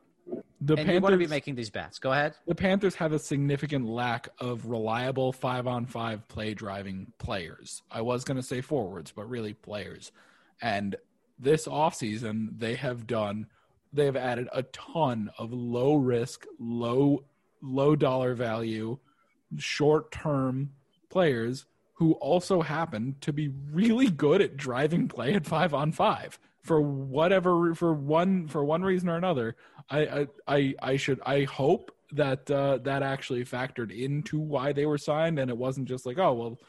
The 0.63 0.75
and 0.75 0.87
you 0.87 0.99
want 0.99 1.13
to 1.13 1.17
be 1.17 1.25
making 1.25 1.55
these 1.55 1.71
bets. 1.71 1.97
Go 1.97 2.11
ahead. 2.11 2.35
the 2.45 2.53
Panthers 2.53 2.93
have 2.95 3.13
a 3.13 3.19
significant 3.19 3.87
lack 3.87 4.29
of 4.39 4.67
reliable 4.67 5.33
five 5.33 5.65
on 5.65 5.87
five 5.87 6.27
play 6.27 6.53
driving 6.53 7.11
players. 7.17 7.81
I 7.89 8.01
was 8.01 8.23
going 8.23 8.37
to 8.37 8.43
say 8.43 8.61
forwards, 8.61 9.11
but 9.11 9.27
really 9.27 9.53
players. 9.53 10.11
And 10.61 10.97
this 11.39 11.67
offseason, 11.67 12.59
they 12.59 12.75
have 12.75 13.07
done, 13.07 13.47
they 13.93 14.05
have 14.05 14.15
added 14.15 14.47
a 14.53 14.63
ton 14.63 15.31
of 15.37 15.51
low 15.51 15.95
risk, 15.95 16.45
low, 16.59 17.25
low 17.61 17.95
dollar 17.95 18.33
value, 18.33 18.97
short 19.57 20.11
term 20.11 20.71
players 21.09 21.65
who 21.93 22.13
also 22.13 22.61
happen 22.61 23.15
to 23.21 23.31
be 23.31 23.49
really 23.71 24.09
good 24.09 24.41
at 24.41 24.57
driving 24.57 25.07
play 25.07 25.33
at 25.33 25.45
five 25.45 25.73
on 25.73 25.91
five. 25.91 26.39
For 26.63 26.79
whatever 26.79 27.73
for 27.73 27.93
one 27.93 28.47
for 28.47 28.63
one 28.63 28.83
reason 28.83 29.09
or 29.09 29.17
another 29.17 29.55
i 29.89 30.27
i 30.47 30.75
i, 30.79 30.95
should 30.95 31.19
i 31.25 31.43
hope 31.43 31.91
that 32.11 32.49
uh, 32.51 32.77
that 32.83 33.01
actually 33.01 33.43
factored 33.45 33.91
into 33.91 34.39
why 34.39 34.71
they 34.71 34.85
were 34.85 34.97
signed. 34.97 35.39
And 35.39 35.49
it 35.49 35.57
wasn't 35.57 35.87
just 35.87 36.05
like 36.05 36.19
oh 36.19 36.33
well 36.33 36.59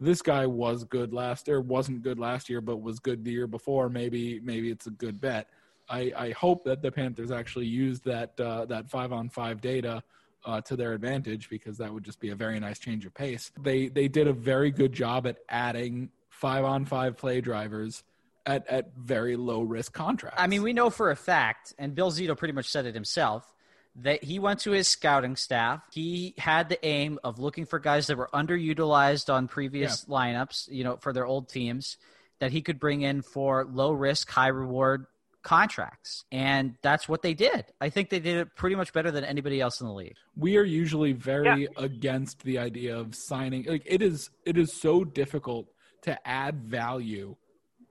this 0.00 0.22
guy 0.22 0.46
was 0.46 0.84
good 0.84 1.12
last 1.12 1.48
year 1.48 1.60
wasn't 1.60 2.02
good 2.02 2.18
last 2.18 2.48
year 2.48 2.60
but 2.62 2.80
was 2.80 2.98
good 2.98 3.24
the 3.24 3.32
year 3.32 3.46
before. 3.46 3.88
Maybe 3.88 4.40
maybe 4.40 4.70
it's 4.70 4.86
a 4.86 4.90
good 4.90 5.20
bet 5.20 5.48
i 5.88 6.12
i 6.16 6.30
hope 6.30 6.64
that 6.64 6.82
the 6.82 6.90
panthers 6.90 7.30
actually 7.30 7.66
used 7.66 8.04
that 8.04 8.38
uh, 8.40 8.64
that 8.64 8.88
five 8.90 9.12
on 9.12 9.28
five 9.28 9.60
data 9.60 10.02
uh, 10.44 10.60
to 10.62 10.76
their 10.76 10.92
advantage 10.92 11.48
because 11.48 11.78
that 11.78 11.92
would 11.92 12.04
just 12.04 12.20
be 12.20 12.30
a 12.30 12.34
very 12.34 12.58
nice 12.58 12.78
change 12.78 13.06
of 13.06 13.14
pace. 13.14 13.50
They 13.60 13.88
they 13.88 14.08
did 14.08 14.26
a 14.26 14.32
very 14.32 14.70
good 14.70 14.92
job 14.92 15.26
at 15.26 15.38
adding 15.48 16.10
five 16.28 16.64
on 16.64 16.84
five 16.84 17.16
play 17.16 17.40
drivers 17.40 18.02
at 18.46 18.66
at 18.66 18.94
very 18.96 19.36
low 19.36 19.62
risk 19.62 19.92
contracts. 19.92 20.40
I 20.40 20.46
mean, 20.46 20.62
we 20.62 20.72
know 20.72 20.90
for 20.90 21.10
a 21.10 21.16
fact, 21.16 21.74
and 21.78 21.94
Bill 21.94 22.10
Zito 22.10 22.36
pretty 22.36 22.52
much 22.52 22.68
said 22.68 22.86
it 22.86 22.94
himself, 22.94 23.52
that 23.96 24.24
he 24.24 24.38
went 24.38 24.60
to 24.60 24.72
his 24.72 24.88
scouting 24.88 25.36
staff. 25.36 25.82
He 25.92 26.34
had 26.38 26.68
the 26.68 26.84
aim 26.84 27.18
of 27.22 27.38
looking 27.38 27.66
for 27.66 27.78
guys 27.78 28.08
that 28.08 28.16
were 28.16 28.30
underutilized 28.32 29.32
on 29.32 29.48
previous 29.48 30.06
lineups, 30.06 30.70
you 30.70 30.82
know, 30.82 30.96
for 30.96 31.12
their 31.12 31.26
old 31.26 31.48
teams, 31.48 31.98
that 32.40 32.50
he 32.50 32.62
could 32.62 32.80
bring 32.80 33.02
in 33.02 33.22
for 33.22 33.64
low 33.64 33.92
risk, 33.92 34.28
high 34.28 34.48
reward 34.48 35.06
contracts. 35.42 36.24
And 36.32 36.74
that's 36.82 37.08
what 37.08 37.22
they 37.22 37.34
did. 37.34 37.66
I 37.80 37.88
think 37.90 38.10
they 38.10 38.20
did 38.20 38.36
it 38.38 38.56
pretty 38.56 38.76
much 38.76 38.92
better 38.92 39.10
than 39.10 39.24
anybody 39.24 39.60
else 39.60 39.80
in 39.80 39.86
the 39.86 39.92
league. 39.92 40.16
we 40.36 40.56
are 40.56 40.64
usually 40.64 41.12
very 41.12 41.68
against 41.76 42.42
the 42.44 42.58
idea 42.58 42.96
of 42.96 43.14
signing 43.14 43.64
like 43.68 43.82
it 43.86 44.00
is 44.02 44.30
it 44.46 44.56
is 44.56 44.72
so 44.80 45.04
difficult 45.04 45.66
to 46.02 46.16
add 46.28 46.62
value 46.64 47.36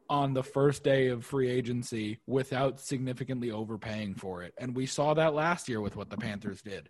on 0.10 0.34
the 0.34 0.44
first 0.44 0.84
day 0.84 1.07
of 1.07 1.23
free 1.23 1.49
agency 1.49 2.19
without 2.28 2.80
significantly 2.80 3.52
overpaying 3.52 4.14
for 4.15 4.44
it 4.44 4.53
and 4.57 4.76
we 4.76 4.86
saw 4.86 5.14
that 5.14 5.34
last 5.34 5.69
year 5.69 5.80
with 5.82 5.95
what 5.95 6.10
the 6.10 6.18
panthers 6.18 6.61
did 6.61 6.90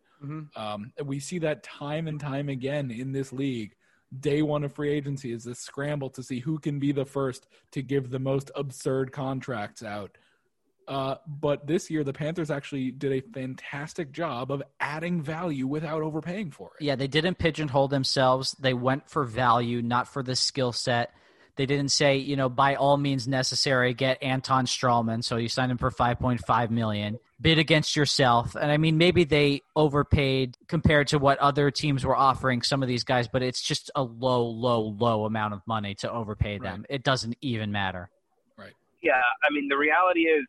um, 0.56 0.92
we 1.06 1.20
see 1.20 1.40
that 1.40 1.64
time 1.64 2.08
and 2.08 2.20
time 2.20 2.48
again 2.50 2.90
in 2.92 3.12
this 3.12 3.34
league 3.34 3.74
day 4.20 4.42
one 4.42 4.64
of 4.64 4.74
free 4.74 4.92
agency 4.92 5.32
is 5.32 5.44
this 5.44 5.60
scramble 5.60 6.10
to 6.10 6.22
see 6.24 6.40
who 6.40 6.58
can 6.60 6.80
be 6.80 6.92
the 6.92 7.06
first 7.06 7.48
to 7.72 7.82
give 7.82 8.10
the 8.10 8.20
most 8.20 8.52
absurd 8.56 9.12
contracts 9.12 9.84
out 9.84 10.18
uh, 10.92 11.16
but 11.26 11.66
this 11.66 11.90
year, 11.90 12.04
the 12.04 12.12
Panthers 12.12 12.52
actually 12.52 12.92
did 12.92 13.14
a 13.14 13.22
fantastic 13.22 14.12
job 14.12 14.52
of 14.52 14.62
adding 14.80 15.22
value 15.22 15.66
without 15.66 16.02
overpaying 16.02 16.52
for 16.52 16.72
it. 16.78 16.84
Yeah, 16.84 16.96
they 16.96 17.08
didn't 17.08 17.38
pigeonhole 17.38 17.88
themselves. 17.88 18.52
They 18.60 18.74
went 18.74 19.10
for 19.10 19.24
value, 19.24 19.82
not 19.82 20.10
for 20.10 20.22
the 20.22 20.36
skill 20.36 20.74
set. 20.74 21.14
They 21.56 21.66
didn't 21.66 21.92
say, 21.92 22.18
you 22.18 22.36
know, 22.36 22.50
by 22.50 22.76
all 22.76 22.98
means 22.98 23.28
necessary, 23.28 23.94
get 23.94 24.22
Anton 24.22 24.66
Stralman. 24.66 25.24
So 25.24 25.38
you 25.38 25.48
signed 25.48 25.72
him 25.72 25.78
for 25.78 25.92
five 25.92 26.20
point 26.20 26.42
five 26.46 26.72
million. 26.72 27.20
Bid 27.40 27.58
against 27.58 27.96
yourself, 27.96 28.56
and 28.56 28.72
I 28.72 28.78
mean, 28.78 29.00
maybe 29.00 29.24
they 29.24 29.62
overpaid 29.76 30.58
compared 30.68 31.08
to 31.08 31.18
what 31.18 31.40
other 31.40 31.72
teams 31.72 32.06
were 32.06 32.16
offering 32.16 32.62
some 32.62 32.84
of 32.84 32.88
these 32.88 33.04
guys, 33.04 33.28
but 33.28 33.42
it's 33.42 33.62
just 33.62 33.90
a 33.96 34.04
low, 34.04 34.46
low, 34.46 34.82
low 34.82 35.26
amount 35.26 35.56
of 35.56 35.62
money 35.66 35.96
to 35.96 36.12
overpay 36.12 36.60
them. 36.60 36.86
It 36.88 37.02
doesn't 37.04 37.36
even 37.42 37.72
matter. 37.72 38.12
Right. 38.58 38.74
Yeah, 39.02 39.14
I 39.44 39.52
mean, 39.52 39.70
the 39.70 39.78
reality 39.78 40.22
is, 40.22 40.46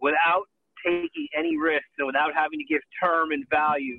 without 0.00 0.46
taking 0.84 1.28
any 1.36 1.56
risks 1.56 1.90
and 1.98 2.06
without 2.06 2.34
having 2.34 2.58
to 2.58 2.64
give 2.64 2.80
term 3.02 3.32
and 3.32 3.44
value, 3.50 3.98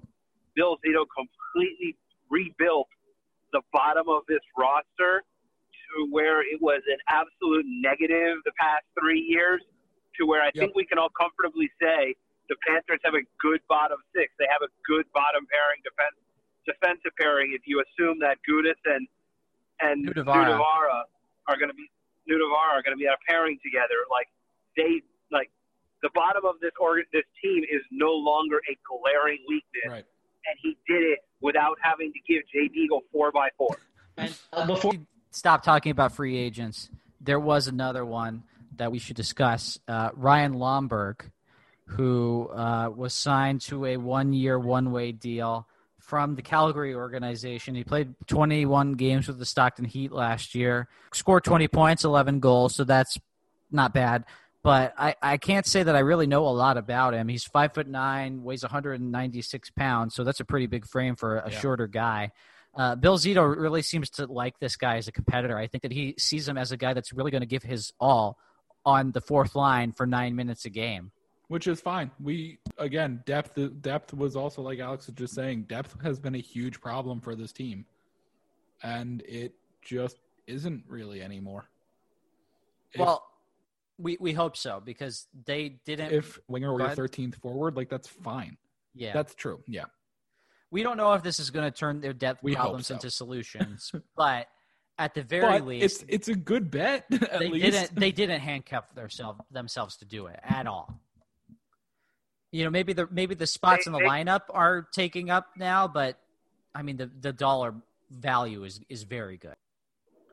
Bill 0.55 0.77
Zito 0.85 1.05
completely 1.09 1.95
rebuilt 2.29 2.87
the 3.53 3.61
bottom 3.71 4.09
of 4.09 4.23
this 4.27 4.43
roster 4.57 5.23
to 5.23 6.07
where 6.11 6.41
it 6.41 6.59
was 6.61 6.81
an 6.91 6.99
absolute 7.07 7.65
negative 7.67 8.43
the 8.43 8.51
past 8.59 8.83
three 8.99 9.23
years, 9.23 9.61
to 10.19 10.25
where 10.25 10.43
I 10.43 10.51
think 10.51 10.75
we 10.75 10.85
can 10.85 10.97
all 10.97 11.13
comfortably 11.15 11.69
say 11.79 12.15
the 12.49 12.55
Panthers 12.67 12.99
have 13.03 13.15
a 13.15 13.23
good 13.39 13.59
bottom 13.67 13.99
six. 14.15 14.31
They 14.39 14.47
have 14.51 14.63
a 14.63 14.71
good 14.87 15.05
bottom 15.13 15.47
pairing 15.47 15.83
defense 15.83 16.17
defensive 16.67 17.15
pairing 17.15 17.55
if 17.55 17.63
you 17.63 17.79
assume 17.79 18.19
that 18.19 18.35
Gudas 18.43 18.79
and 18.85 19.07
and 19.79 20.03
Nutivaara. 20.03 21.07
Are 21.47 21.55
going 21.55 21.71
to 21.71 21.79
be 21.79 21.87
Nutivaara 22.27 22.75
are 22.75 22.83
going 22.83 22.91
to 22.91 22.99
be 22.99 23.07
a 23.07 23.15
pairing 23.27 23.55
together. 23.63 24.03
Like 24.11 24.27
they 24.75 24.99
like 25.31 25.47
the 26.01 26.09
bottom 26.13 26.45
of 26.45 26.55
this 26.61 26.71
organ 26.79 27.05
this 27.13 27.23
team 27.43 27.63
is 27.63 27.81
no 27.91 28.11
longer 28.11 28.57
a 28.69 28.77
glaring 28.87 29.39
weakness, 29.47 29.83
Right. 29.87 30.05
and 30.45 30.55
he 30.61 30.77
did 30.87 31.03
it 31.03 31.19
without 31.41 31.77
having 31.81 32.11
to 32.13 32.19
give 32.27 32.43
Jay 32.53 32.69
Deagle 32.69 33.01
four 33.11 33.31
by 33.31 33.49
four. 33.57 33.75
And 34.17 34.33
before 34.67 34.91
we 34.91 35.01
stop 35.31 35.63
talking 35.63 35.91
about 35.91 36.11
free 36.11 36.37
agents, 36.37 36.89
there 37.21 37.39
was 37.39 37.67
another 37.67 38.05
one 38.05 38.43
that 38.77 38.91
we 38.91 38.99
should 38.99 39.15
discuss. 39.15 39.79
Uh, 39.87 40.09
Ryan 40.13 40.53
Lomberg, 40.55 41.21
who 41.85 42.49
uh, 42.49 42.89
was 42.89 43.13
signed 43.13 43.61
to 43.61 43.85
a 43.85 43.97
one-year, 43.97 44.59
one-way 44.59 45.11
deal 45.11 45.67
from 45.99 46.35
the 46.35 46.41
Calgary 46.41 46.93
organization. 46.95 47.75
He 47.75 47.83
played 47.83 48.13
21 48.27 48.93
games 48.93 49.27
with 49.27 49.39
the 49.39 49.45
Stockton 49.45 49.85
Heat 49.85 50.11
last 50.11 50.55
year, 50.55 50.87
scored 51.13 51.43
20 51.43 51.67
points, 51.67 52.03
11 52.05 52.39
goals, 52.39 52.75
so 52.75 52.83
that's 52.83 53.17
not 53.71 53.93
bad. 53.93 54.25
But 54.63 54.93
I, 54.97 55.15
I 55.21 55.37
can't 55.37 55.65
say 55.65 55.83
that 55.83 55.95
I 55.95 55.99
really 55.99 56.27
know 56.27 56.45
a 56.47 56.49
lot 56.49 56.77
about 56.77 57.13
him. 57.13 57.27
He's 57.27 57.43
five 57.45 57.73
foot 57.73 57.87
nine, 57.87 58.43
weighs 58.43 58.63
196 58.63 59.69
pounds, 59.71 60.15
so 60.15 60.23
that's 60.23 60.39
a 60.39 60.45
pretty 60.45 60.67
big 60.67 60.85
frame 60.85 61.15
for 61.15 61.37
a 61.37 61.49
Yeah. 61.51 61.59
shorter 61.59 61.87
guy. 61.87 62.31
Uh, 62.75 62.95
Bill 62.95 63.17
Zito 63.17 63.55
really 63.55 63.81
seems 63.81 64.09
to 64.11 64.25
like 64.27 64.59
this 64.59 64.75
guy 64.75 64.97
as 64.97 65.07
a 65.07 65.11
competitor. 65.11 65.57
I 65.57 65.67
think 65.67 65.81
that 65.83 65.91
he 65.91 66.15
sees 66.17 66.47
him 66.47 66.57
as 66.57 66.71
a 66.71 66.77
guy 66.77 66.93
that's 66.93 67.11
really 67.13 67.31
going 67.31 67.41
to 67.41 67.47
give 67.47 67.63
his 67.63 67.93
all 67.99 68.37
on 68.85 69.11
the 69.11 69.21
fourth 69.21 69.55
line 69.55 69.91
for 69.93 70.05
nine 70.05 70.35
minutes 70.35 70.65
a 70.65 70.69
game. 70.69 71.11
Which 71.47 71.65
is 71.67 71.79
fine. 71.79 72.11
We 72.21 72.59
again 72.77 73.23
depth 73.25 73.57
depth 73.81 74.13
was 74.13 74.35
also 74.35 74.61
like 74.61 74.79
Alex 74.79 75.07
was 75.07 75.15
just 75.15 75.33
saying, 75.33 75.63
depth 75.63 75.95
has 76.03 76.19
been 76.19 76.35
a 76.35 76.39
huge 76.41 76.81
problem 76.81 77.21
for 77.21 77.35
this 77.35 77.51
team. 77.53 77.85
And 78.83 79.21
it 79.21 79.53
just 79.81 80.17
isn't 80.45 80.83
really 80.87 81.21
anymore. 81.21 81.65
Well, 82.97 83.26
we 83.97 84.17
we 84.19 84.33
hope 84.33 84.55
so 84.57 84.81
because 84.83 85.27
they 85.45 85.79
didn't. 85.85 86.11
if 86.13 86.39
winger 86.47 86.71
were 86.73 86.79
your 86.81 86.89
thirteenth 86.95 87.35
forward, 87.37 87.75
like 87.75 87.89
that's 87.89 88.07
fine. 88.07 88.57
yeah, 88.93 89.13
That's 89.13 89.33
true. 89.35 89.61
Yeah. 89.67 89.85
we 90.71 90.83
don't 90.83 90.97
know 90.97 91.13
if 91.13 91.23
this 91.23 91.39
is 91.39 91.49
going 91.49 91.69
to 91.71 91.75
turn 91.77 92.01
their 92.01 92.13
depth 92.13 92.43
We 92.43 92.55
problems 92.55 92.87
so. 92.87 92.95
into 92.95 93.09
solutions, 93.09 93.91
but 94.15 94.47
at 94.99 95.13
the 95.13 95.23
very 95.23 95.59
But 95.59 95.65
least, 95.67 96.03
it's 96.03 96.05
it's 96.07 96.27
a 96.27 96.35
good 96.35 96.69
bet 96.71 97.05
at 97.11 97.39
they 97.39 97.49
least. 97.49 97.65
didn't 97.65 97.95
they 97.95 98.11
didn't 98.11 98.41
handcuff 98.41 98.93
themselves 98.95 99.39
themselves 99.51 99.97
to 99.97 100.05
do 100.05 100.27
it 100.27 100.39
at 100.43 100.67
all. 100.67 100.99
You 102.51 102.63
know, 102.63 102.69
maybe 102.69 102.93
the 102.93 103.07
maybe 103.11 103.35
the 103.35 103.47
spots 103.47 103.85
They- 103.85 103.89
in 103.89 103.93
the 103.93 103.99
they- 103.99 104.05
lineup 104.05 104.41
are 104.49 104.87
taking 104.93 105.29
up 105.29 105.47
now, 105.57 105.87
but 105.87 106.17
I 106.73 106.81
mean 106.81 106.97
the 106.97 107.07
the 107.07 107.33
dollar 107.33 107.73
value 108.09 108.63
is 108.63 108.79
is 108.89 109.03
very 109.03 109.37
good. 109.37 109.55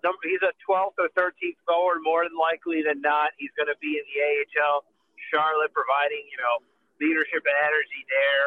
Number, 0.04 0.20
he's 0.28 0.44
a 0.44 0.52
12th 0.68 1.00
or 1.00 1.08
13th 1.16 1.56
forward. 1.64 2.04
More 2.04 2.28
than 2.28 2.36
likely 2.36 2.84
than 2.84 3.00
not, 3.00 3.32
he's 3.40 3.50
going 3.56 3.72
to 3.72 3.78
be 3.80 3.96
in 3.96 4.04
the 4.04 4.20
AHL. 4.60 4.84
Charlotte 5.32 5.72
providing 5.72 6.20
you 6.28 6.36
know 6.36 6.60
leadership 7.00 7.40
and 7.42 7.56
energy 7.64 8.04
there. 8.12 8.46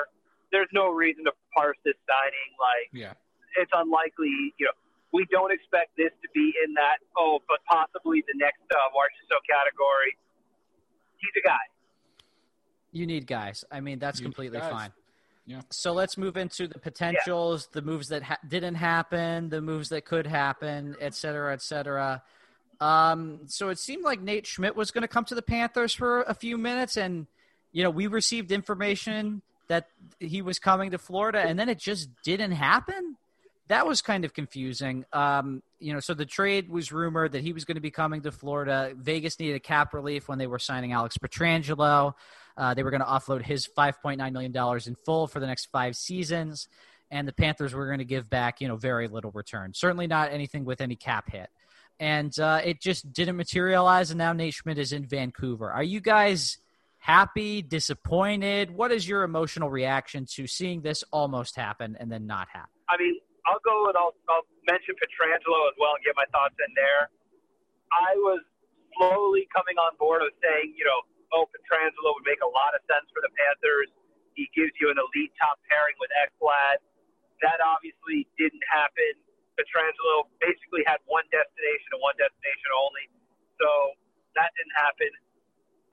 There's 0.53 0.69
no 0.71 0.93
reason 0.93 1.25
to 1.25 1.34
parse 1.51 1.75
this 1.84 1.97
signing 2.05 2.49
like 2.61 2.88
Yeah. 2.93 3.17
it's 3.57 3.73
unlikely. 3.73 4.53
You 4.61 4.69
know, 4.69 4.77
we 5.11 5.25
don't 5.34 5.51
expect 5.51 5.97
this 5.97 6.13
to 6.21 6.27
be 6.38 6.53
in 6.63 6.77
that. 6.77 7.01
Oh, 7.17 7.41
but 7.49 7.59
possibly 7.65 8.23
the 8.29 8.38
next 8.38 8.61
uh, 8.69 8.77
Marchessault 8.93 9.41
category. 9.49 10.15
He's 11.17 11.34
a 11.41 11.45
guy. 11.45 11.65
You 12.93 13.05
need 13.09 13.25
guys. 13.25 13.65
I 13.71 13.81
mean, 13.81 13.97
that's 13.99 14.19
You 14.21 14.25
completely 14.29 14.59
fine. 14.61 14.93
Yeah. 15.48 15.61
So 15.72 15.94
let's 15.94 16.18
move 16.18 16.36
into 16.36 16.68
the 16.68 16.78
potentials, 16.78 17.69
the 17.72 17.82
moves 17.82 18.10
that 18.10 18.22
ha- 18.22 18.38
didn't 18.45 18.76
happen, 18.76 19.48
the 19.48 19.61
moves 19.61 19.90
that 19.90 20.03
could 20.03 20.28
happen, 20.28 20.98
et 20.99 21.15
cetera, 21.15 21.53
et 21.53 21.61
cetera. 21.61 22.22
Um, 22.82 23.40
so 23.48 23.69
it 23.69 23.80
seemed 23.80 24.03
like 24.03 24.22
Nate 24.22 24.45
Schmidt 24.45 24.76
was 24.76 24.91
going 24.91 25.03
to 25.03 25.07
come 25.07 25.24
to 25.26 25.36
the 25.36 25.41
Panthers 25.41 25.94
for 25.94 26.24
a 26.24 26.34
few 26.34 26.57
minutes, 26.57 26.98
and 26.98 27.28
you 27.72 27.82
know, 27.82 27.90
we 27.90 28.07
received 28.07 28.52
information 28.52 29.41
that 29.68 29.88
he 30.19 30.41
was 30.41 30.60
coming 30.60 30.91
to 30.91 30.98
Florida, 30.98 31.40
and 31.40 31.57
then 31.57 31.69
it 31.69 31.80
just 31.80 32.10
didn't 32.24 32.52
happen. 32.52 33.15
That 33.69 33.88
was 33.88 34.02
kind 34.02 34.26
of 34.26 34.34
confusing. 34.34 35.06
Um, 35.11 35.64
you 35.80 35.94
know, 35.94 35.99
so 35.99 36.14
the 36.14 36.26
trade 36.26 36.69
was 36.69 36.91
rumored 36.91 37.34
that 37.34 37.41
he 37.41 37.53
was 37.53 37.65
going 37.65 37.76
to 37.76 37.82
be 37.82 37.91
coming 37.91 38.22
to 38.22 38.32
Florida. 38.32 38.94
Vegas 38.95 39.40
needed 39.40 39.61
cap 39.64 39.94
relief 39.94 40.28
when 40.28 40.40
they 40.40 40.48
were 40.48 40.60
signing 40.60 40.91
Alex 40.91 41.18
Pietrangelo. 41.18 42.14
Uh, 42.57 42.73
they 42.73 42.84
were 42.84 42.89
going 42.89 43.01
to 43.01 43.07
offload 43.07 43.43
his 43.43 43.67
$5.9 43.77 44.31
million 44.31 44.81
in 44.88 44.95
full 44.95 45.27
for 45.27 45.39
the 45.39 45.45
next 45.45 45.65
five 45.65 45.95
seasons, 45.95 46.67
and 47.11 47.27
the 47.27 47.34
Panthers 47.34 47.73
were 47.73 47.85
going 47.85 47.99
to 47.99 48.05
give 48.05 48.29
back, 48.29 48.59
you 48.59 48.67
know, 48.67 48.75
very 48.75 49.07
little 49.07 49.31
return. 49.31 49.73
Certainly 49.73 50.07
not 50.07 50.31
anything 50.31 50.65
with 50.65 50.81
any 50.81 50.95
cap 50.95 51.29
hit. 51.31 51.49
And 51.99 52.38
uh, 52.39 52.61
it 52.63 52.81
just 52.81 53.11
didn't 53.13 53.38
materialize, 53.38 54.11
and 54.11 54.17
now 54.17 54.34
Nate 54.34 54.53
Schmidt 54.53 54.77
is 54.77 54.91
in 54.91 55.05
Vancouver. 55.05 55.71
Are 55.71 55.84
you 55.84 55.99
guys 55.99 56.57
happy, 56.97 57.61
disappointed? 57.61 58.71
What 58.71 58.91
is 58.91 59.07
your 59.07 59.23
emotional 59.23 59.69
reaction 59.69 60.25
to 60.34 60.47
seeing 60.47 60.81
this 60.81 61.03
almost 61.11 61.55
happen 61.55 61.95
and 61.99 62.11
then 62.11 62.27
not 62.27 62.47
happen? 62.51 62.69
I 62.89 62.97
mean, 62.97 63.19
I'll 63.45 63.61
go 63.63 63.88
and 63.88 63.97
I'll, 63.97 64.13
I'll 64.29 64.45
mention 64.67 64.93
Pietrangelo 64.95 65.69
as 65.69 65.75
well 65.79 65.95
and 65.95 66.03
get 66.03 66.13
my 66.15 66.25
thoughts 66.31 66.55
in 66.67 66.73
there. 66.75 67.09
I 67.91 68.13
was 68.17 68.41
slowly 68.97 69.47
coming 69.55 69.77
on 69.77 69.95
board 69.97 70.21
of 70.21 70.29
saying, 70.43 70.75
you 70.77 70.84
know, 70.84 71.01
oh, 71.33 71.49
Pietrangelo 71.51 72.15
would 72.15 72.27
make 72.27 72.41
a 72.43 72.51
lot 72.51 72.75
of 72.77 72.81
sense 72.87 73.07
for 73.11 73.19
the 73.23 73.31
Panthers. 73.35 73.91
He 74.37 74.47
gives 74.53 74.73
you 74.77 74.93
an 74.93 74.99
elite 75.01 75.33
top 75.41 75.57
pairing 75.67 75.97
with 75.97 76.13
Ekblad. 76.13 76.79
That 77.41 77.57
obviously 77.61 78.29
didn't 78.37 78.63
happen. 78.69 79.17
Pietrangelo 79.57 80.29
basically 80.37 80.85
had 80.85 81.01
one 81.09 81.25
destination 81.33 81.97
and 81.97 82.01
one 82.01 82.13
destination 82.21 82.69
only. 82.77 83.05
So 83.57 83.67
that 84.37 84.53
didn't 84.53 84.77
happen. 84.77 85.09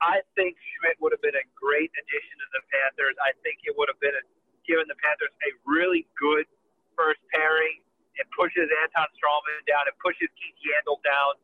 I 0.05 0.21
think 0.37 0.53
Schmidt 0.77 1.01
would 1.01 1.15
have 1.15 1.23
been 1.25 1.37
a 1.37 1.47
great 1.57 1.89
addition 1.97 2.35
to 2.37 2.47
the 2.53 2.61
Panthers. 2.69 3.17
I 3.23 3.33
think 3.41 3.65
it 3.65 3.73
would 3.73 3.89
have 3.89 3.97
been 3.97 4.13
a, 4.13 4.23
given 4.69 4.85
the 4.85 4.97
Panthers 5.01 5.33
a 5.47 5.51
really 5.65 6.05
good 6.13 6.45
first 6.93 7.21
pairing. 7.33 7.81
It 8.21 8.29
pushes 8.37 8.69
Anton 8.85 9.09
Stralman 9.17 9.65
down. 9.65 9.89
It 9.89 9.97
pushes 9.97 10.29
Keith 10.37 10.59
Yandle 10.61 11.01
down. 11.01 11.41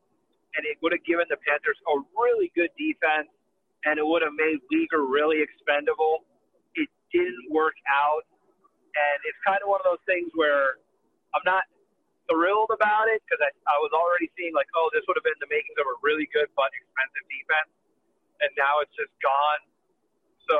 And 0.53 0.67
it 0.67 0.77
would 0.83 0.91
have 0.93 1.01
given 1.07 1.25
the 1.31 1.39
Panthers 1.41 1.79
a 1.89 1.95
really 2.13 2.51
good 2.53 2.69
defense, 2.75 3.31
and 3.85 3.97
it 3.97 4.05
would 4.05 4.21
have 4.21 4.35
made 4.37 4.61
Weegar 4.69 5.05
really 5.05 5.41
expendable. 5.41 6.25
It 6.75 6.89
didn't 7.11 7.49
work 7.49 7.75
out. 7.89 8.23
And 8.91 9.17
it's 9.23 9.39
kind 9.47 9.59
of 9.63 9.71
one 9.71 9.79
of 9.81 9.87
those 9.87 10.03
things 10.03 10.29
where 10.35 10.77
I'm 11.31 11.45
not 11.47 11.63
thrilled 12.27 12.69
about 12.75 13.07
it 13.07 13.23
because 13.23 13.39
I, 13.39 13.49
I 13.65 13.77
was 13.79 13.95
already 13.95 14.27
seeing, 14.35 14.51
like, 14.51 14.67
oh, 14.75 14.91
this 14.91 15.01
would 15.07 15.15
have 15.15 15.25
been 15.25 15.39
the 15.39 15.47
makings 15.47 15.79
of 15.79 15.87
a 15.87 15.95
really 16.03 16.27
good 16.35 16.51
but 16.53 16.69
expensive 16.75 17.25
defense 17.31 17.71
and 18.41 18.49
now 18.57 18.81
it's 18.81 18.93
just 18.97 19.13
gone. 19.21 19.61
So 20.49 20.57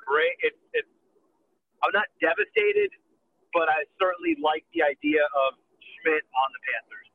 great. 0.00 0.34
It, 0.40 0.56
it, 0.72 0.84
I'm 1.84 1.92
not 1.92 2.08
devastated, 2.20 2.90
but 3.52 3.68
I 3.68 3.84
certainly 4.00 4.34
like 4.42 4.64
the 4.72 4.82
idea 4.82 5.22
of 5.22 5.60
Schmidt 5.78 6.24
on 6.24 6.48
the 6.56 6.60
Panthers. 6.64 7.08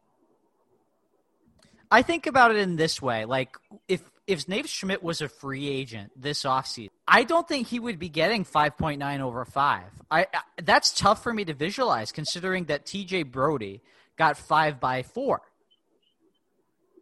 I 1.92 2.02
think 2.04 2.26
about 2.26 2.52
it 2.52 2.58
in 2.58 2.78
this 2.78 3.02
way: 3.02 3.26
like 3.26 3.58
if 3.90 4.02
if 4.32 4.48
Nate 4.48 4.70
Schmidt 4.70 5.04
was 5.04 5.20
a 5.20 5.28
free 5.28 5.68
agent 5.68 6.12
this 6.16 6.44
offseason, 6.44 6.90
I 7.06 7.26
don't 7.26 7.46
think 7.46 7.68
he 7.68 7.80
would 7.80 8.00
be 8.00 8.08
getting 8.08 8.46
5.9 8.46 9.20
over 9.20 9.44
five. 9.44 9.92
I, 10.10 10.22
I 10.34 10.42
that's 10.64 10.92
tough 10.92 11.22
for 11.22 11.34
me 11.34 11.44
to 11.46 11.54
visualize, 11.54 12.14
considering 12.14 12.66
that 12.66 12.86
T.J. 12.86 13.24
Brodie 13.24 13.82
got 14.18 14.38
five 14.38 14.80
by 14.80 15.04
four. 15.04 15.42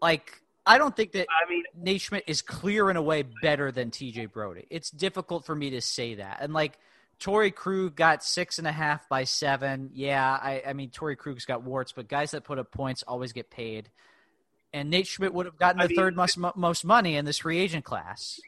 Like 0.01 0.41
I 0.65 0.79
don't 0.79 0.95
think 0.95 1.11
that 1.11 1.27
I 1.29 1.47
mean 1.49 1.63
Nate 1.77 2.01
Schmidt 2.01 2.23
is 2.25 2.41
clear 2.41 2.89
in 2.89 2.97
a 2.97 3.01
way 3.01 3.23
better 3.43 3.71
than 3.71 3.91
TJ 3.91 4.31
Brodie. 4.31 4.65
It's 4.71 4.89
difficult 4.89 5.45
for 5.45 5.55
me 5.55 5.71
to 5.71 5.81
say 5.81 6.15
that. 6.15 6.39
And 6.41 6.51
like 6.51 6.79
Torey 7.19 7.53
Krug 7.53 7.95
got 7.95 8.23
six 8.23 8.57
and 8.57 8.67
a 8.67 8.71
half 8.71 9.07
by 9.07 9.25
seven. 9.25 9.91
Yeah, 9.93 10.25
I, 10.41 10.63
I 10.65 10.73
mean 10.73 10.89
Torey 10.89 11.17
Krug's 11.17 11.45
got 11.45 11.63
warts, 11.63 11.91
but 11.91 12.07
guys 12.07 12.31
that 12.31 12.43
put 12.43 12.57
up 12.57 12.71
points 12.71 13.03
always 13.07 13.33
get 13.33 13.51
paid. 13.51 13.89
And 14.71 14.89
Nate 14.89 15.07
Schmidt 15.07 15.33
would 15.33 15.45
have 15.45 15.57
gotten 15.57 15.79
the 15.79 15.85
I 15.85 15.87
mean, 15.87 15.97
third 15.97 16.15
most 16.15 16.37
most 16.37 16.85
money 16.85 17.15
in 17.15 17.25
this 17.25 17.39
free 17.39 17.59
agent 17.59 17.85
class. 17.85 18.39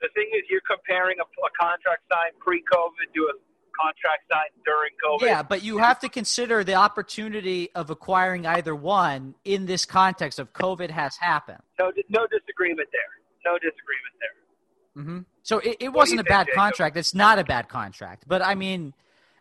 The 0.00 0.08
thing 0.14 0.28
is, 0.34 0.42
you're 0.50 0.60
comparing 0.68 1.16
a, 1.18 1.22
a 1.22 1.50
contract 1.58 2.02
signed 2.10 2.38
pre-COVID 2.40 3.14
to 3.14 3.20
a 3.22 3.34
contract 3.80 4.24
signed 4.30 4.64
during 4.64 4.90
COVID. 5.04 5.26
Yeah, 5.26 5.42
but 5.42 5.62
you 5.62 5.78
have 5.78 5.98
to 6.00 6.08
consider 6.08 6.64
the 6.64 6.74
opportunity 6.74 7.70
of 7.74 7.90
acquiring 7.90 8.46
either 8.46 8.74
one 8.74 9.34
in 9.44 9.66
this 9.66 9.84
context 9.84 10.38
of 10.38 10.52
COVID 10.52 10.90
has 10.90 11.16
happened. 11.16 11.62
No, 11.78 11.92
no 12.08 12.26
disagreement 12.26 12.88
there. 12.92 13.00
No 13.46 13.54
disagreement 13.58 14.14
there. 14.20 15.02
Mm-hmm. 15.02 15.18
So 15.42 15.58
it, 15.58 15.76
it 15.80 15.88
wasn't 15.90 16.20
a 16.20 16.24
bad 16.24 16.46
Jacob? 16.46 16.58
contract. 16.58 16.96
It's 16.96 17.14
not 17.14 17.38
a 17.38 17.44
bad 17.44 17.68
contract. 17.68 18.24
But 18.26 18.42
I 18.42 18.54
mean, 18.54 18.94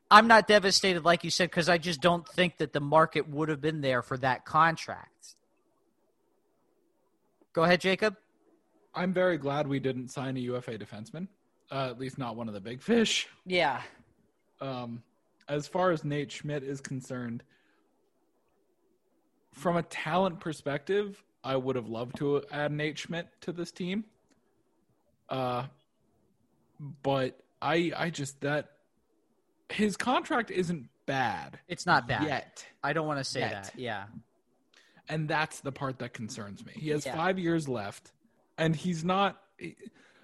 I'm 0.09 0.27
not 0.27 0.47
devastated, 0.47 1.03
like 1.03 1.23
you 1.23 1.31
said, 1.31 1.49
because 1.49 1.67
I 1.67 1.77
just 1.77 2.01
don't 2.01 2.27
think 2.27 2.57
that 2.57 2.73
the 2.73 2.79
market 2.79 3.27
would 3.27 3.49
have 3.49 3.61
been 3.61 3.81
there 3.81 4.01
for 4.01 4.17
that 4.19 4.45
contract. 4.45 5.35
Go 7.57 7.63
ahead, 7.63 7.81
Jacob. 7.81 8.15
I'm 8.93 9.11
very 9.11 9.39
glad 9.39 9.65
we 9.65 9.79
didn't 9.79 10.09
sign 10.09 10.37
a 10.37 10.39
UFA 10.41 10.77
defenseman, 10.77 11.27
uh, 11.71 11.87
at 11.89 11.97
least 11.97 12.19
not 12.19 12.35
one 12.35 12.47
of 12.47 12.53
the 12.53 12.59
big 12.59 12.83
fish. 12.83 13.27
Yeah. 13.47 13.81
Um, 14.61 15.01
as 15.49 15.67
far 15.67 15.89
as 15.89 16.03
Nate 16.03 16.31
Schmidt 16.31 16.61
is 16.61 16.81
concerned, 16.81 17.41
from 19.53 19.75
a 19.75 19.81
talent 19.81 20.39
perspective, 20.39 21.23
I 21.43 21.55
would 21.55 21.75
have 21.75 21.87
loved 21.87 22.17
to 22.17 22.43
add 22.51 22.71
Nate 22.71 22.99
Schmidt 22.99 23.27
to 23.41 23.51
this 23.51 23.71
team. 23.71 24.05
Uh, 25.27 25.63
but 27.01 27.39
I, 27.59 27.91
I 27.97 28.11
just 28.11 28.39
that 28.41 28.69
his 29.69 29.97
contract 29.97 30.51
isn't 30.51 30.89
bad 31.07 31.57
It's 31.67 31.87
not 31.87 32.07
bad. 32.07 32.21
yet, 32.21 32.67
I 32.83 32.93
don't 32.93 33.07
want 33.07 33.17
to 33.17 33.23
say 33.23 33.39
Yet. 33.39 33.51
that. 33.63 33.73
Yeah. 33.75 34.03
And 35.09 35.27
that's 35.27 35.61
the 35.61 35.71
part 35.71 35.99
that 35.99 36.13
concerns 36.13 36.65
me. 36.65 36.73
He 36.75 36.89
has 36.89 37.05
Yeah. 37.05 37.15
five 37.15 37.39
years 37.39 37.67
left, 37.67 38.11
and 38.57 38.75
he's 38.75 39.03
not. 39.03 39.41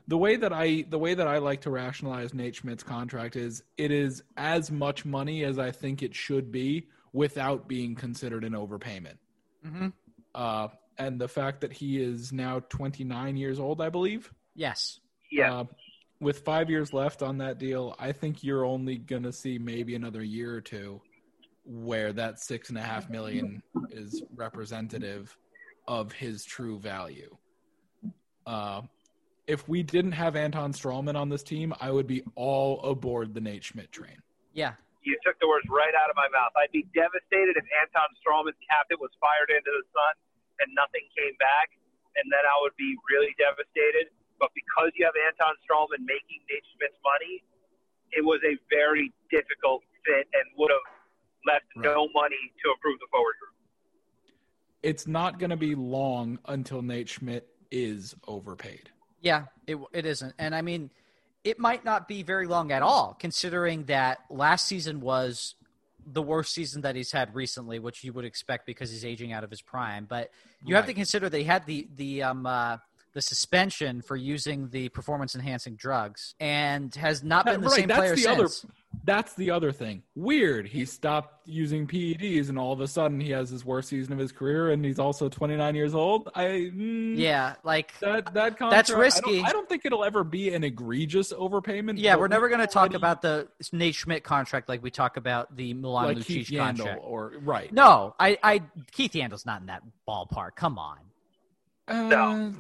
The 0.08 0.18
way 0.18 0.36
that 0.36 0.52
I 0.52 0.82
the 0.90 1.00
way 1.00 1.14
that 1.14 1.28
I 1.28 1.38
like 1.38 1.62
to 1.62 1.70
rationalize 1.72 2.34
Nate 2.34 2.56
Schmidt's 2.56 2.84
contract 2.84 3.36
is 3.36 3.64
it 3.78 3.90
is 3.92 4.22
as 4.36 4.70
much 4.70 5.06
money 5.06 5.44
as 5.46 5.58
I 5.58 5.72
think 5.72 6.04
it 6.04 6.14
should 6.14 6.52
be 6.52 6.88
without 7.14 7.68
being 7.68 7.96
considered 7.96 8.44
an 8.44 8.52
overpayment. 8.54 9.18
Mm-hmm. 9.66 9.88
Uh, 10.36 10.68
and 10.98 11.20
the 11.22 11.28
fact 11.28 11.62
that 11.62 11.72
he 11.72 12.02
is 12.02 12.34
now 12.34 12.60
29 12.70 13.38
years 13.38 13.60
old, 13.60 13.80
I 13.82 13.90
believe, 13.90 14.34
Yes. 14.56 15.00
Yeah. 15.32 15.60
uh, 15.60 15.64
with 16.20 16.40
five 16.40 16.70
years 16.70 16.92
left 16.94 17.22
on 17.24 17.38
that 17.38 17.58
deal, 17.60 17.96
I 17.98 18.12
think 18.12 18.44
you're 18.44 18.66
only 18.66 18.98
gonna 18.98 19.32
see 19.32 19.58
maybe 19.58 19.96
another 19.96 20.24
year 20.24 20.54
or 20.54 20.62
two 20.62 21.02
where 21.66 22.12
that 22.14 22.40
six 22.40 22.70
and 22.70 22.78
a 22.78 22.82
half 22.82 23.10
million 23.10 23.62
is 23.90 24.24
representative 24.36 25.36
of 25.88 26.12
his 26.12 26.44
true 26.44 26.80
value. 26.80 27.36
Uh, 28.46 28.82
if 29.48 29.68
we 29.68 29.84
didn't 29.84 30.14
have 30.14 30.36
Anton 30.36 30.72
Stralman 30.72 31.16
on 31.16 31.28
this 31.28 31.44
team, 31.44 31.74
I 31.80 31.92
would 31.92 32.08
be 32.08 32.24
all 32.36 32.80
aboard 32.84 33.34
the 33.34 33.42
Nate 33.42 33.64
Schmidt 33.64 33.92
train. 33.92 34.20
Yeah. 34.54 34.76
you 35.04 35.20
took 35.26 35.36
the 35.40 35.48
words 35.48 35.68
right 35.68 35.92
out 35.92 36.08
of 36.08 36.16
my 36.16 36.28
mouth. 36.32 36.56
I'd 36.56 36.72
be 36.72 36.88
devastated 36.96 37.60
if 37.60 37.66
Anton 37.84 38.08
Stralman's 38.24 38.60
captain 38.70 39.00
was 39.04 39.12
fired 39.20 39.52
into 39.52 39.72
the 39.72 39.84
sun 39.92 40.14
and 40.64 40.72
nothing 40.78 41.04
came 41.18 41.36
back, 41.42 41.76
and 42.16 42.30
then 42.30 42.44
I 42.46 42.56
would 42.64 42.76
be 42.78 42.96
really 43.12 43.36
devastated. 43.36 44.14
But 44.40 44.54
because 44.56 44.96
you 44.96 45.04
have 45.04 45.16
Anton 45.16 45.56
Stralman 45.66 46.08
making 46.08 46.40
Nate 46.48 46.64
Schmidt's 46.76 47.00
money, 47.04 47.44
it 48.14 48.24
was 48.24 48.40
a 48.46 48.56
very 48.70 49.12
difficult 49.34 49.82
fit 50.06 50.30
and 50.32 50.46
would 50.56 50.70
have 50.70 50.86
left 51.46 51.66
no 51.76 52.08
money 52.14 52.36
to 52.64 52.72
improve 52.72 53.00
the 53.00 53.08
forward 53.12 53.36
group. 53.40 53.52
It's 54.82 55.08
not 55.08 55.40
going 55.40 55.50
to 55.50 55.58
be 55.58 55.76
long 55.76 56.40
until 56.46 56.82
Nate 56.82 57.10
Schmidt 57.10 57.48
is 57.72 58.16
overpaid. 58.28 58.90
Yeah, 59.22 59.46
it 59.68 59.78
it 59.94 60.06
isn't, 60.06 60.34
and 60.38 60.54
I 60.54 60.62
mean, 60.62 60.90
it 61.46 61.58
might 61.58 61.86
not 61.86 62.08
be 62.10 62.24
very 62.24 62.46
long 62.48 62.72
at 62.74 62.82
all, 62.82 63.16
considering 63.18 63.86
that 63.86 64.20
last 64.30 64.68
season 64.68 65.00
was 65.00 65.56
the 66.06 66.22
worst 66.22 66.54
season 66.54 66.82
that 66.82 66.98
he's 66.98 67.14
had 67.14 67.34
recently, 67.34 67.80
which 67.80 68.04
you 68.04 68.12
would 68.12 68.26
expect 68.26 68.66
because 68.66 68.92
he's 68.92 69.06
aging 69.06 69.32
out 69.32 69.46
of 69.46 69.50
his 69.50 69.62
prime. 69.62 70.04
But 70.06 70.32
you 70.66 70.76
have 70.76 70.84
to 70.86 70.90
Right. 70.90 70.96
consider 70.98 71.30
they 71.30 71.44
had 71.46 71.66
the 71.66 71.88
the 71.96 72.24
um 72.24 72.46
uh, 72.46 72.78
the 73.14 73.22
suspension 73.22 74.02
for 74.02 74.16
using 74.16 74.70
the 74.70 74.90
performance 74.90 75.36
enhancing 75.36 75.76
drugs, 75.76 76.34
and 76.40 76.94
has 76.96 77.24
not 77.24 77.46
been 77.46 77.62
the 77.62 77.68
Right, 77.68 77.76
same 77.80 77.88
that's 77.88 78.00
player 78.00 78.16
the 78.16 78.22
since. 78.22 78.64
other 78.66 78.74
that's 79.06 79.34
the 79.34 79.50
other 79.50 79.72
thing. 79.72 80.04
Weird. 80.16 80.68
He 80.68 80.86
stopped 80.86 81.48
using 81.48 81.88
PEDs 81.88 82.50
and 82.50 82.60
all 82.60 82.72
of 82.72 82.80
a 82.80 82.88
sudden 82.88 83.20
he 83.20 83.32
has 83.32 83.50
his 83.50 83.66
worst 83.66 83.90
season 83.90 84.14
of 84.14 84.20
his 84.20 84.32
career 84.32 84.70
and 84.70 84.86
he's 84.86 85.00
also 85.00 85.28
29 85.30 85.74
years 85.76 85.96
old. 85.96 86.30
I 86.36 86.44
mm, 86.74 87.18
Yeah, 87.18 87.56
like 87.64 87.98
that 88.02 88.34
that 88.36 88.58
contract, 88.60 88.72
That's 88.72 88.90
I 88.92 88.94
don't- 88.94 89.02
risky. 89.02 89.42
I 89.42 89.52
don't, 89.52 89.68
think 89.68 89.86
it'll 89.86 90.04
ever 90.06 90.24
be 90.24 90.54
an 90.54 90.64
egregious 90.64 91.34
overpayment. 91.34 91.96
yeah, 91.98 92.16
we're 92.16 92.28
never 92.28 92.48
going 92.50 92.62
to 92.62 92.68
talk 92.68 92.94
about 92.94 93.22
the 93.24 93.48
Nate 93.72 93.96
Schmidt 93.96 94.24
contract 94.24 94.70
like 94.70 94.84
we 94.84 94.92
talk 94.92 95.18
about 95.18 95.56
the 95.56 95.74
Milan 95.74 96.06
like 96.06 96.18
Lucic 96.18 96.56
contract. 96.56 97.02
or 97.04 97.34
right. 97.42 97.74
No, 97.74 98.16
I, 98.20 98.38
I 98.44 98.62
Keith 98.92 99.14
Yandle's 99.14 99.46
not 99.46 99.62
in 99.62 99.68
that 99.68 99.82
ballpark. 100.08 100.56
Come 100.56 100.78
on. 100.78 100.98
Uh, 101.88 102.04
No. 102.04 102.54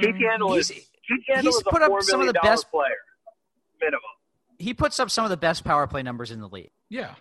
Keith 0.00 0.14
Yandle 0.16 0.54
He's 0.56 0.70
is 0.70 0.76
Keith 1.08 1.24
Yandle 1.30 1.42
He's 1.42 1.54
is 1.56 1.60
a 1.66 1.70
put 1.70 1.82
up 1.82 2.02
some 2.02 2.20
of 2.20 2.26
the 2.26 2.34
best- 2.42 2.70
player, 2.70 2.88
minimum. 3.80 4.00
He 4.58 4.74
puts 4.74 5.00
up 5.00 5.10
some 5.10 5.24
of 5.24 5.30
the 5.30 5.36
best 5.36 5.64
power 5.64 5.86
play 5.86 6.02
numbers 6.02 6.30
in 6.30 6.40
the 6.40 6.48
league. 6.48 6.70
Yeah, 6.88 7.14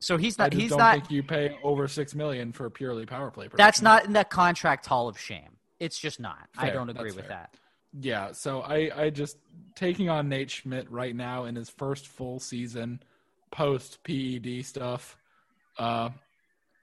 So 0.00 0.16
he's 0.16 0.38
I 0.38 0.44
not. 0.44 0.52
just 0.52 0.60
He's 0.62 0.70
don't 0.70 0.78
not. 0.78 0.94
think 0.94 1.10
you 1.10 1.22
pay 1.24 1.58
over 1.64 1.88
six 1.88 2.14
million 2.14 2.52
for 2.52 2.66
a 2.66 2.70
purely 2.70 3.04
power 3.06 3.30
play. 3.32 3.48
That's 3.56 3.82
not 3.82 4.04
in 4.04 4.12
the 4.12 4.24
contract 4.24 4.86
hall 4.86 5.08
of 5.08 5.18
shame. 5.18 5.56
It's 5.80 5.98
just 5.98 6.20
not. 6.20 6.48
I 6.56 6.70
don't 6.70 6.88
agree 6.88 7.10
with 7.12 7.26
fair. 7.26 7.48
that. 7.50 7.54
Yeah, 7.98 8.32
so 8.32 8.60
I, 8.60 8.90
I 8.94 9.10
just 9.10 9.38
taking 9.74 10.08
on 10.10 10.28
Nate 10.28 10.50
Schmidt 10.50 10.88
right 10.90 11.16
now 11.16 11.44
in 11.46 11.56
his 11.56 11.68
first 11.70 12.06
full 12.06 12.38
season 12.38 13.02
post 13.50 13.98
PED 14.04 14.64
stuff 14.64 15.16
uh, 15.78 16.10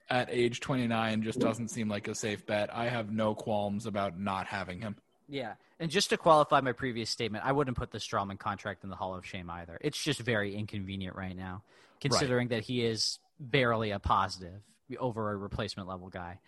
at 0.08 0.28
age 0.30 0.60
29 0.60 1.22
just 1.22 1.38
doesn't 1.38 1.68
seem 1.68 1.88
like 1.88 2.08
a 2.08 2.14
safe 2.14 2.46
bet. 2.46 2.74
I 2.74 2.88
have 2.88 3.12
no 3.12 3.34
qualms 3.34 3.86
about 3.86 4.18
not 4.18 4.46
having 4.46 4.80
him. 4.80 4.96
Yeah, 5.28 5.54
and 5.80 5.90
just 5.90 6.10
to 6.10 6.16
qualify 6.16 6.60
my 6.60 6.72
previous 6.72 7.10
statement, 7.10 7.44
I 7.44 7.52
wouldn't 7.52 7.76
put 7.76 7.90
the 7.90 7.98
Stralman 7.98 8.38
contract 8.38 8.84
in 8.84 8.90
the 8.90 8.96
Hall 8.96 9.14
of 9.14 9.26
Shame 9.26 9.50
either. 9.50 9.78
It's 9.80 10.02
just 10.02 10.20
very 10.20 10.54
inconvenient 10.54 11.16
right 11.16 11.36
now, 11.36 11.62
considering 12.00 12.48
that 12.48 12.62
he 12.62 12.84
is 12.84 13.18
barely 13.40 13.90
a 13.90 13.98
positive 13.98 14.62
over 14.98 15.32
a 15.32 15.36
replacement 15.36 15.88
level 15.88 16.08
guy. 16.08 16.38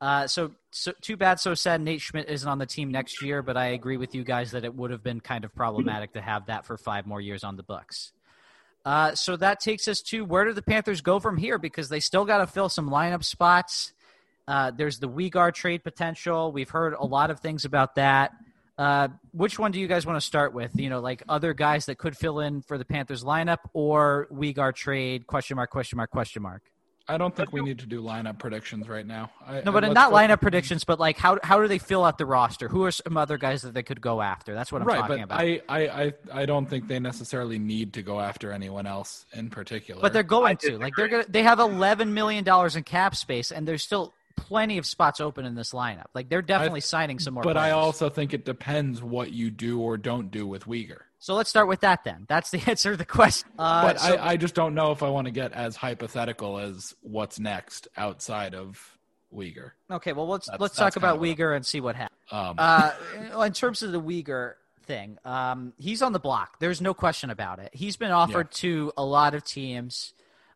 Uh, 0.00 0.26
so, 0.26 0.52
so 0.70 0.92
too 1.02 1.16
bad, 1.16 1.38
so 1.38 1.52
sad. 1.52 1.80
Nate 1.80 2.00
Schmidt 2.00 2.28
isn't 2.28 2.48
on 2.48 2.58
the 2.58 2.64
team 2.64 2.90
next 2.90 3.20
year, 3.20 3.42
but 3.42 3.56
I 3.56 3.66
agree 3.66 3.98
with 3.98 4.14
you 4.14 4.24
guys 4.24 4.52
that 4.52 4.64
it 4.64 4.74
would 4.74 4.90
have 4.90 5.02
been 5.02 5.20
kind 5.20 5.44
of 5.44 5.54
problematic 5.54 6.14
to 6.14 6.22
have 6.22 6.46
that 6.46 6.64
for 6.64 6.78
five 6.78 7.06
more 7.06 7.20
years 7.20 7.44
on 7.44 7.56
the 7.56 7.62
books. 7.62 8.12
Uh, 8.84 9.14
so 9.14 9.36
that 9.36 9.60
takes 9.60 9.86
us 9.88 10.00
to 10.00 10.24
where 10.24 10.44
do 10.44 10.52
the 10.52 10.62
Panthers 10.62 11.00
go 11.00 11.20
from 11.20 11.36
here? 11.36 11.58
Because 11.58 11.88
they 11.88 12.00
still 12.00 12.24
got 12.24 12.38
to 12.38 12.46
fill 12.46 12.68
some 12.68 12.88
lineup 12.88 13.24
spots. 13.24 13.92
Uh, 14.48 14.70
there's 14.70 14.98
the 14.98 15.08
Weegar 15.08 15.52
trade 15.54 15.84
potential. 15.84 16.50
We've 16.50 16.70
heard 16.70 16.94
a 16.94 17.04
lot 17.04 17.30
of 17.30 17.40
things 17.40 17.64
about 17.64 17.96
that. 17.96 18.32
Uh, 18.78 19.08
which 19.32 19.58
one 19.58 19.72
do 19.72 19.78
you 19.78 19.86
guys 19.86 20.06
want 20.06 20.16
to 20.16 20.26
start 20.26 20.54
with? 20.54 20.74
You 20.74 20.88
know, 20.88 21.00
like 21.00 21.22
other 21.28 21.52
guys 21.52 21.86
that 21.86 21.98
could 21.98 22.16
fill 22.16 22.40
in 22.40 22.62
for 22.62 22.78
the 22.78 22.84
Panthers 22.84 23.22
lineup 23.22 23.58
or 23.74 24.26
Weegar 24.32 24.74
trade? 24.74 25.26
Question 25.26 25.56
mark? 25.56 25.70
Question 25.70 25.98
mark? 25.98 26.10
Question 26.10 26.42
mark? 26.42 26.62
I 27.10 27.18
don't 27.18 27.34
think 27.34 27.52
we 27.52 27.60
need 27.60 27.80
to 27.80 27.86
do 27.86 28.00
lineup 28.00 28.38
predictions 28.38 28.88
right 28.88 29.04
now. 29.04 29.30
I, 29.44 29.62
No, 29.62 29.72
but 29.72 29.80
not 29.92 30.10
go- 30.10 30.16
lineup 30.16 30.40
predictions. 30.40 30.84
But 30.84 31.00
like, 31.00 31.18
how 31.18 31.38
how 31.42 31.60
do 31.60 31.66
they 31.66 31.78
fill 31.78 32.04
out 32.04 32.18
the 32.18 32.26
roster? 32.26 32.68
Who 32.68 32.84
are 32.84 32.92
some 32.92 33.16
other 33.16 33.36
guys 33.36 33.62
that 33.62 33.74
they 33.74 33.82
could 33.82 34.00
go 34.00 34.22
after? 34.22 34.54
That's 34.54 34.70
what 34.70 34.80
I'm 34.82 34.88
right, 34.88 35.00
talking 35.00 35.16
but 35.16 35.24
about. 35.24 35.40
I, 35.40 35.60
I, 35.68 36.04
I, 36.04 36.12
I 36.32 36.46
don't 36.46 36.66
think 36.66 36.86
they 36.86 37.00
necessarily 37.00 37.58
need 37.58 37.94
to 37.94 38.02
go 38.02 38.20
after 38.20 38.52
anyone 38.52 38.86
else 38.86 39.26
in 39.32 39.50
particular. 39.50 40.00
But 40.00 40.12
they're 40.12 40.22
going 40.22 40.52
I 40.52 40.66
to. 40.68 40.78
Like 40.78 40.94
they're 40.96 41.08
gonna 41.08 41.26
they 41.28 41.42
have 41.42 41.58
eleven 41.58 42.14
million 42.14 42.44
dollars 42.44 42.76
in 42.76 42.84
cap 42.84 43.16
space 43.16 43.50
and 43.50 43.66
they're 43.66 43.78
still 43.78 44.14
plenty 44.40 44.78
of 44.78 44.86
spots 44.86 45.20
open 45.20 45.44
in 45.44 45.54
this 45.54 45.72
lineup. 45.72 46.06
Like 46.14 46.28
they're 46.28 46.42
definitely 46.42 46.80
signing 46.80 47.18
some 47.18 47.34
more 47.34 47.42
But 47.42 47.56
I 47.56 47.70
also 47.70 48.08
think 48.08 48.32
it 48.34 48.44
depends 48.44 49.02
what 49.02 49.32
you 49.32 49.50
do 49.50 49.80
or 49.80 49.96
don't 49.96 50.30
do 50.30 50.46
with 50.46 50.64
Weegar. 50.64 50.98
So 51.18 51.34
let's 51.34 51.50
start 51.50 51.68
with 51.68 51.80
that 51.80 52.04
then. 52.04 52.24
That's 52.28 52.50
the 52.50 52.62
answer 52.66 52.92
to 52.92 52.96
the 52.96 53.04
question. 53.04 53.48
Uh, 53.58 53.82
But 53.88 54.00
so- 54.00 54.14
I, 54.16 54.30
I 54.32 54.36
just 54.36 54.54
don't 54.54 54.74
know 54.74 54.90
if 54.92 55.02
I 55.02 55.08
want 55.08 55.26
to 55.26 55.30
get 55.30 55.52
as 55.52 55.76
hypothetical 55.76 56.58
as 56.58 56.94
what's 57.02 57.38
next 57.38 57.88
outside 57.96 58.54
of 58.54 58.96
Weegar. 59.32 59.72
okay, 59.90 60.12
well 60.12 60.26
let's 60.26 60.46
That's- 60.46 60.60
let's 60.60 60.76
that's 60.76 60.94
talk 60.94 60.96
about 60.96 61.20
Weegar 61.20 61.54
and 61.54 61.64
see 61.64 61.80
what 61.80 61.94
happens. 61.96 62.18
Um, 62.32 62.56
Uh, 62.58 62.92
in 63.44 63.52
terms 63.52 63.82
of 63.82 63.92
the 63.92 64.00
Weegar 64.00 64.54
thing, 64.84 65.18
um, 65.24 65.72
he's 65.78 66.02
on 66.02 66.12
the 66.12 66.18
block. 66.18 66.58
There's 66.58 66.80
no 66.80 66.94
question 66.94 67.30
about 67.30 67.58
it. 67.60 67.70
He's 67.72 67.96
been 67.96 68.10
offered 68.10 68.50
to 68.52 68.92
a 68.96 69.04
lot 69.04 69.34
of 69.34 69.44
teams. 69.44 70.14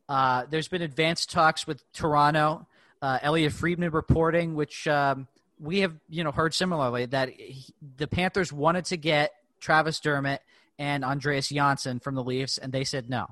Uh, 0.08 0.44
there's 0.50 0.66
been 0.68 0.82
advanced 0.82 1.30
talks 1.30 1.66
with 1.68 1.84
Toronto. 1.92 2.66
Uh, 3.04 3.18
Elliot 3.20 3.52
Friedman 3.52 3.90
reporting, 3.90 4.54
which 4.54 4.88
um, 4.88 5.28
we 5.60 5.80
have 5.80 5.92
you 6.08 6.24
know 6.24 6.32
heard 6.32 6.54
similarly 6.54 7.04
that 7.04 7.28
he, 7.28 7.74
the 7.98 8.06
Panthers 8.06 8.50
wanted 8.50 8.86
to 8.86 8.96
get 8.96 9.30
Travis 9.60 10.00
Dermott 10.00 10.40
and 10.78 11.04
Andreas 11.04 11.50
Johnsson 11.50 12.00
from 12.00 12.14
the 12.14 12.24
Leafs, 12.24 12.56
and 12.56 12.72
they 12.72 12.82
said 12.84 13.10
no. 13.10 13.26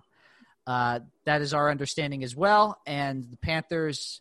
Uh, 0.66 1.00
that 1.24 1.40
is 1.40 1.54
our 1.54 1.70
understanding 1.70 2.22
as 2.22 2.36
well. 2.36 2.82
And 2.86 3.30
the 3.30 3.38
Panthers 3.38 4.20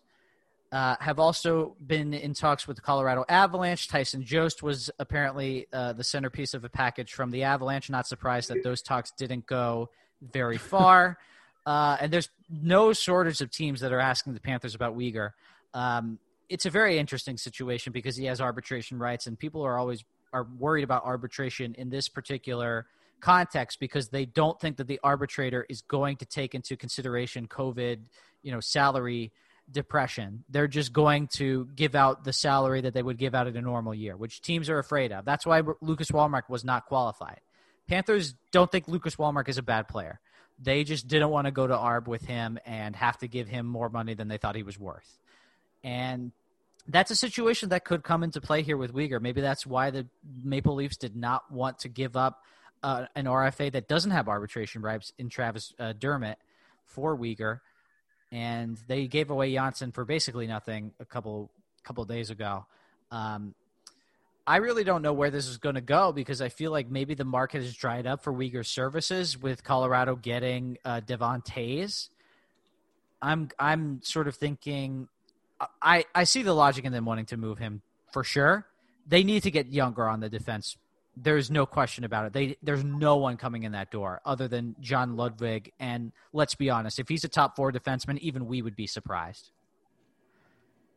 uh, 0.71 0.95
have 1.01 1.19
also 1.19 1.75
been 1.85 2.13
in 2.13 2.33
talks 2.33 2.65
with 2.65 2.77
the 2.77 2.81
Colorado 2.81 3.25
Avalanche. 3.27 3.89
Tyson 3.89 4.23
Jost 4.23 4.63
was 4.63 4.89
apparently 4.99 5.67
uh, 5.73 5.91
the 5.91 6.05
centerpiece 6.05 6.53
of 6.53 6.63
a 6.63 6.69
package 6.69 7.11
from 7.11 7.29
the 7.29 7.43
Avalanche. 7.43 7.89
Not 7.89 8.07
surprised 8.07 8.49
that 8.51 8.63
those 8.63 8.81
talks 8.81 9.11
didn't 9.11 9.47
go 9.47 9.89
very 10.21 10.57
far. 10.57 11.17
Uh, 11.65 11.97
and 11.99 12.11
there's 12.11 12.29
no 12.49 12.93
shortage 12.93 13.41
of 13.41 13.51
teams 13.51 13.81
that 13.81 13.91
are 13.91 13.99
asking 13.99 14.33
the 14.33 14.39
Panthers 14.39 14.75
about 14.75 14.97
Weegar. 14.97 15.31
Um, 15.73 16.19
it's 16.49 16.65
a 16.65 16.69
very 16.69 16.97
interesting 16.97 17.37
situation 17.37 17.93
because 17.93 18.17
he 18.17 18.25
has 18.25 18.41
arbitration 18.41 18.99
rights, 18.99 19.27
and 19.27 19.37
people 19.37 19.61
are 19.63 19.77
always 19.77 20.03
are 20.33 20.47
worried 20.57 20.83
about 20.83 21.05
arbitration 21.05 21.75
in 21.77 21.89
this 21.89 22.07
particular 22.07 22.87
context 23.19 23.79
because 23.79 24.09
they 24.09 24.25
don't 24.25 24.59
think 24.59 24.77
that 24.77 24.87
the 24.87 24.99
arbitrator 25.03 25.65
is 25.69 25.81
going 25.81 26.17
to 26.17 26.25
take 26.25 26.55
into 26.55 26.75
consideration 26.75 27.47
COVID, 27.47 27.99
you 28.41 28.51
know, 28.51 28.59
salary 28.59 29.31
depression. 29.71 30.43
They're 30.49 30.67
just 30.67 30.91
going 30.91 31.27
to 31.35 31.69
give 31.75 31.95
out 31.95 32.23
the 32.23 32.33
salary 32.33 32.81
that 32.81 32.93
they 32.93 33.03
would 33.03 33.17
give 33.17 33.35
out 33.35 33.47
in 33.47 33.55
a 33.55 33.61
normal 33.61 33.93
year, 33.93 34.17
which 34.17 34.41
teams 34.41 34.69
are 34.69 34.79
afraid 34.79 35.11
of. 35.11 35.23
That's 35.23 35.45
why 35.45 35.61
Lucas 35.81 36.11
Wallmark 36.11 36.49
was 36.49 36.65
not 36.65 36.85
qualified. 36.85 37.39
Panthers 37.87 38.35
don't 38.51 38.71
think 38.71 38.87
Lucas 38.87 39.17
Wallmark 39.17 39.49
is 39.49 39.57
a 39.57 39.63
bad 39.63 39.87
player. 39.87 40.19
They 40.61 40.83
just 40.83 41.07
didn't 41.07 41.29
want 41.29 41.45
to 41.45 41.51
go 41.51 41.65
to 41.65 41.73
ARB 41.73 42.07
with 42.07 42.23
him 42.25 42.59
and 42.65 42.95
have 42.95 43.17
to 43.19 43.27
give 43.27 43.47
him 43.47 43.65
more 43.65 43.89
money 43.89 44.13
than 44.13 44.27
they 44.27 44.37
thought 44.37 44.55
he 44.55 44.63
was 44.63 44.79
worth. 44.79 45.19
And 45.83 46.31
that's 46.87 47.11
a 47.11 47.15
situation 47.15 47.69
that 47.69 47.85
could 47.85 48.03
come 48.03 48.23
into 48.23 48.41
play 48.41 48.61
here 48.61 48.77
with 48.77 48.93
Weegar. 48.93 49.21
Maybe 49.21 49.41
that's 49.41 49.65
why 49.65 49.89
the 49.89 50.07
Maple 50.43 50.75
Leafs 50.75 50.97
did 50.97 51.15
not 51.15 51.51
want 51.51 51.79
to 51.79 51.89
give 51.89 52.15
up 52.15 52.41
uh, 52.83 53.05
an 53.15 53.25
RFA 53.25 53.71
that 53.71 53.87
doesn't 53.87 54.11
have 54.11 54.27
arbitration 54.27 54.81
rights 54.81 55.13
in 55.17 55.29
Travis 55.29 55.73
uh, 55.79 55.93
Dermott 55.93 56.37
for 56.85 57.17
Weegar, 57.17 57.59
and 58.31 58.77
they 58.87 59.07
gave 59.07 59.29
away 59.29 59.53
Johnsson 59.53 59.91
for 59.91 60.05
basically 60.05 60.47
nothing 60.47 60.91
a 60.99 61.05
couple 61.05 61.51
couple 61.83 62.03
days 62.05 62.29
ago. 62.29 62.65
Um, 63.11 63.55
I 64.47 64.57
really 64.57 64.83
don't 64.83 65.01
know 65.01 65.13
where 65.13 65.29
this 65.29 65.47
is 65.47 65.57
going 65.57 65.75
to 65.75 65.81
go 65.81 66.11
because 66.11 66.41
I 66.41 66.49
feel 66.49 66.71
like 66.71 66.89
maybe 66.89 67.13
the 67.13 67.25
market 67.25 67.61
has 67.61 67.75
dried 67.75 68.07
up 68.07 68.23
for 68.23 68.33
Weegar 68.33 68.65
services 68.65 69.37
with 69.37 69.63
Colorado 69.63 70.15
getting 70.15 70.77
uh, 70.83 70.99
Devon 70.99 71.41
Toews. 71.41 72.09
I'm 73.21 73.49
I'm 73.59 74.01
sort 74.03 74.27
of 74.27 74.35
thinking 74.35 75.07
I, 75.81 76.05
I 76.15 76.23
see 76.23 76.41
the 76.41 76.53
logic 76.53 76.85
in 76.85 76.91
them 76.91 77.05
wanting 77.05 77.25
to 77.27 77.37
move 77.37 77.59
him 77.59 77.81
for 78.11 78.23
sure. 78.23 78.65
They 79.07 79.23
need 79.23 79.43
to 79.43 79.51
get 79.51 79.67
younger 79.67 80.07
on 80.07 80.19
the 80.19 80.29
defense. 80.29 80.77
There's 81.15 81.51
no 81.51 81.65
question 81.65 82.03
about 82.03 82.25
it. 82.25 82.33
They 82.33 82.57
there's 82.63 82.83
no 82.83 83.17
one 83.17 83.37
coming 83.37 83.63
in 83.63 83.73
that 83.73 83.91
door 83.91 84.21
other 84.25 84.47
than 84.47 84.75
John 84.79 85.15
Ludvig. 85.15 85.71
And 85.79 86.11
let's 86.33 86.55
be 86.55 86.69
honest, 86.69 86.99
if 86.99 87.09
he's 87.09 87.23
a 87.23 87.29
top 87.29 87.55
four 87.55 87.71
defenseman, 87.71 88.17
even 88.19 88.47
we 88.47 88.61
would 88.61 88.75
be 88.75 88.87
surprised. 88.87 89.51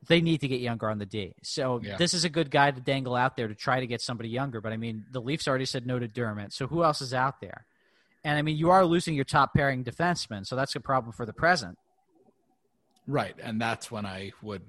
They 0.06 0.20
need 0.20 0.40
to 0.40 0.48
get 0.48 0.60
younger 0.60 0.90
on 0.90 0.98
the 0.98 1.06
D. 1.06 1.34
So 1.42 1.80
Yeah. 1.82 1.96
this 1.96 2.14
is 2.14 2.24
a 2.24 2.28
good 2.28 2.50
guy 2.50 2.70
to 2.70 2.80
dangle 2.80 3.14
out 3.14 3.36
there 3.36 3.48
to 3.48 3.54
try 3.54 3.80
to 3.80 3.86
get 3.86 4.00
somebody 4.00 4.28
younger. 4.28 4.60
But 4.60 4.72
I 4.72 4.76
mean, 4.76 5.04
the 5.10 5.20
Leafs 5.20 5.48
already 5.48 5.64
said 5.66 5.86
no 5.86 5.98
to 5.98 6.08
Dermott. 6.08 6.52
So 6.52 6.66
who 6.66 6.84
else 6.84 7.00
is 7.00 7.14
out 7.14 7.40
there? 7.40 7.66
And 8.24 8.38
I 8.38 8.42
mean, 8.42 8.56
you 8.56 8.70
are 8.70 8.84
losing 8.84 9.14
your 9.14 9.24
top 9.24 9.52
pairing 9.54 9.84
defenseman, 9.84 10.46
so 10.46 10.56
that's 10.56 10.74
a 10.74 10.80
problem 10.80 11.12
for 11.12 11.26
the 11.26 11.32
present. 11.32 11.78
Right, 13.06 13.34
and 13.42 13.60
that's 13.60 13.90
when 13.90 14.06
I 14.06 14.32
would 14.42 14.62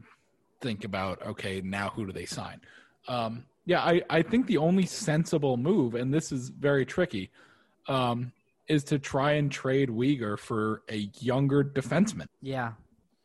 think 0.62 0.84
about 0.84 1.26
okay, 1.26 1.62
now 1.62 1.90
who 1.90 2.06
do 2.06 2.12
they 2.12 2.26
sign? 2.26 2.60
Um, 3.08 3.46
yeah, 3.66 3.82
I, 3.82 4.02
I 4.10 4.22
think 4.22 4.48
the 4.48 4.58
only 4.58 4.86
sensible 4.86 5.58
move, 5.58 5.96
and 5.96 6.14
this 6.14 6.32
is 6.32 6.50
very 6.50 6.86
tricky, 6.86 7.32
um, 7.88 8.32
is 8.68 8.84
to 8.86 9.00
try 9.00 9.34
and 9.34 9.52
trade 9.52 9.90
Weegar 9.90 10.38
for 10.38 10.82
a 10.90 11.10
younger 11.20 11.64
defenseman 11.64 12.28
Yeah. 12.42 12.74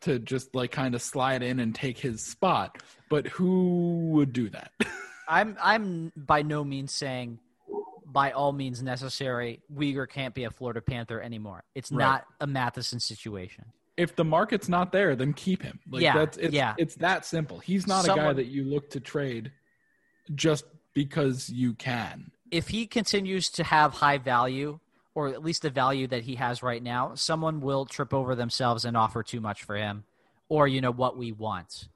To 0.02 0.18
just 0.18 0.54
like 0.54 0.70
kind 0.72 0.94
of 0.94 1.02
slide 1.02 1.42
in 1.42 1.60
and 1.60 1.74
take 1.74 1.98
his 1.98 2.24
spot. 2.24 2.78
But 3.10 3.26
who 3.26 4.08
would 4.12 4.32
do 4.32 4.48
that? 4.50 4.72
I'm 5.28 5.56
I'm 5.62 6.10
by 6.16 6.42
no 6.42 6.64
means 6.64 6.92
saying 6.94 7.38
by 8.06 8.32
all 8.32 8.52
means 8.52 8.82
necessary 8.82 9.60
Weegar 9.72 10.08
can't 10.08 10.34
be 10.34 10.44
a 10.44 10.50
Florida 10.50 10.80
Panther 10.80 11.20
anymore. 11.20 11.64
It's 11.74 11.92
Right. 11.92 12.04
not 12.04 12.24
a 12.40 12.46
Matheson 12.46 12.98
situation. 12.98 13.64
if 13.96 14.16
the 14.16 14.24
market's 14.24 14.68
not 14.68 14.90
there, 14.92 15.14
then 15.14 15.34
keep 15.34 15.62
him. 15.62 15.78
Like 15.90 16.00
Yeah, 16.02 16.14
that's 16.16 16.38
it's, 16.38 16.54
yeah. 16.54 16.74
it's 16.78 16.94
that 16.96 17.26
simple. 17.26 17.58
He's 17.58 17.86
not 17.86 18.06
a 18.06 18.08
guy 18.08 18.32
that 18.32 18.46
you 18.46 18.64
look 18.64 18.88
to 18.90 19.00
trade 19.00 19.52
just 20.34 20.64
because 20.94 21.50
you 21.50 21.74
can. 21.74 22.30
If 22.50 22.68
he 22.68 22.86
continues 22.86 23.50
to 23.50 23.64
have 23.64 23.92
high 23.92 24.16
value 24.18 24.80
or 25.14 25.28
at 25.28 25.42
least 25.42 25.62
the 25.62 25.70
value 25.70 26.06
that 26.06 26.22
he 26.22 26.36
has 26.36 26.62
right 26.62 26.82
now, 26.82 27.14
someone 27.14 27.60
will 27.60 27.84
trip 27.84 28.14
over 28.14 28.34
themselves 28.34 28.84
and 28.84 28.96
offer 28.96 29.22
too 29.22 29.40
much 29.40 29.62
for 29.62 29.76
him 29.76 30.04
or 30.48 30.68
you 30.68 30.80
know 30.80 30.90
what 30.90 31.16
we 31.16 31.32
want 31.32 31.88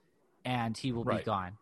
and 0.44 0.76
he 0.76 0.92
will 0.92 1.04
Right. 1.04 1.18
be 1.18 1.24
gone. 1.24 1.58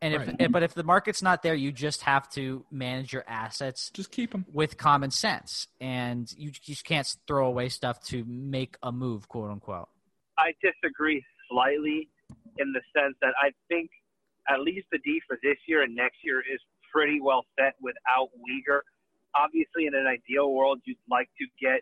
And 0.00 0.14
if 0.14 0.52
but 0.52 0.64
if 0.64 0.74
the 0.74 0.82
market's 0.82 1.22
not 1.22 1.44
there, 1.44 1.54
you 1.54 1.70
just 1.70 2.02
have 2.02 2.28
to 2.30 2.64
manage 2.72 3.12
your 3.12 3.24
assets 3.28 3.88
Just 3.94 4.10
keep 4.10 4.32
them 4.32 4.44
with 4.52 4.76
common 4.76 5.12
sense, 5.12 5.68
and 5.80 6.30
you 6.36 6.48
you 6.48 6.74
just 6.74 6.84
can't 6.84 7.06
throw 7.28 7.46
away 7.46 7.68
stuff 7.68 8.02
to 8.06 8.24
make 8.24 8.76
a 8.82 8.90
move, 8.90 9.28
quote 9.28 9.52
unquote. 9.52 9.88
I 10.38 10.54
disagree 10.60 11.24
slightly 11.48 12.08
in 12.58 12.72
the 12.72 12.80
sense 12.92 13.14
that 13.22 13.32
I 13.40 13.52
think 13.68 13.90
at 14.48 14.60
least 14.60 14.88
the 14.90 14.98
D 14.98 15.20
for 15.26 15.38
this 15.40 15.56
year 15.68 15.82
and 15.82 15.94
next 15.94 16.16
year 16.24 16.40
is 16.40 16.60
pretty 16.92 17.20
well 17.20 17.46
set 17.56 17.74
without 17.80 18.30
Weegar. 18.36 18.80
Obviously, 19.34 19.86
in 19.86 19.94
an 19.94 20.06
ideal 20.06 20.52
world, 20.52 20.80
you'd 20.84 20.96
like 21.10 21.28
to 21.38 21.46
get 21.60 21.80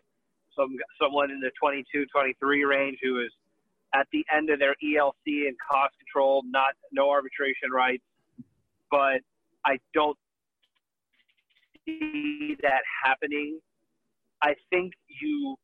some 0.55 0.75
someone 1.01 1.31
in 1.31 1.39
the 1.39 1.51
22, 1.59 2.05
23 2.11 2.63
range 2.63 2.97
who 3.01 3.19
is 3.19 3.31
at 3.93 4.07
the 4.11 4.25
end 4.35 4.49
of 4.49 4.59
their 4.59 4.75
ELC 4.83 5.47
and 5.47 5.55
cost 5.59 5.93
control, 5.99 6.43
not 6.45 6.73
no 6.91 7.09
arbitration 7.09 7.71
rights. 7.73 8.03
But 8.89 9.21
I 9.65 9.77
don't 9.93 10.17
see 11.85 12.55
that 12.61 12.81
happening. 13.03 13.59
I 14.41 14.55
think 14.69 14.93
you 15.21 15.55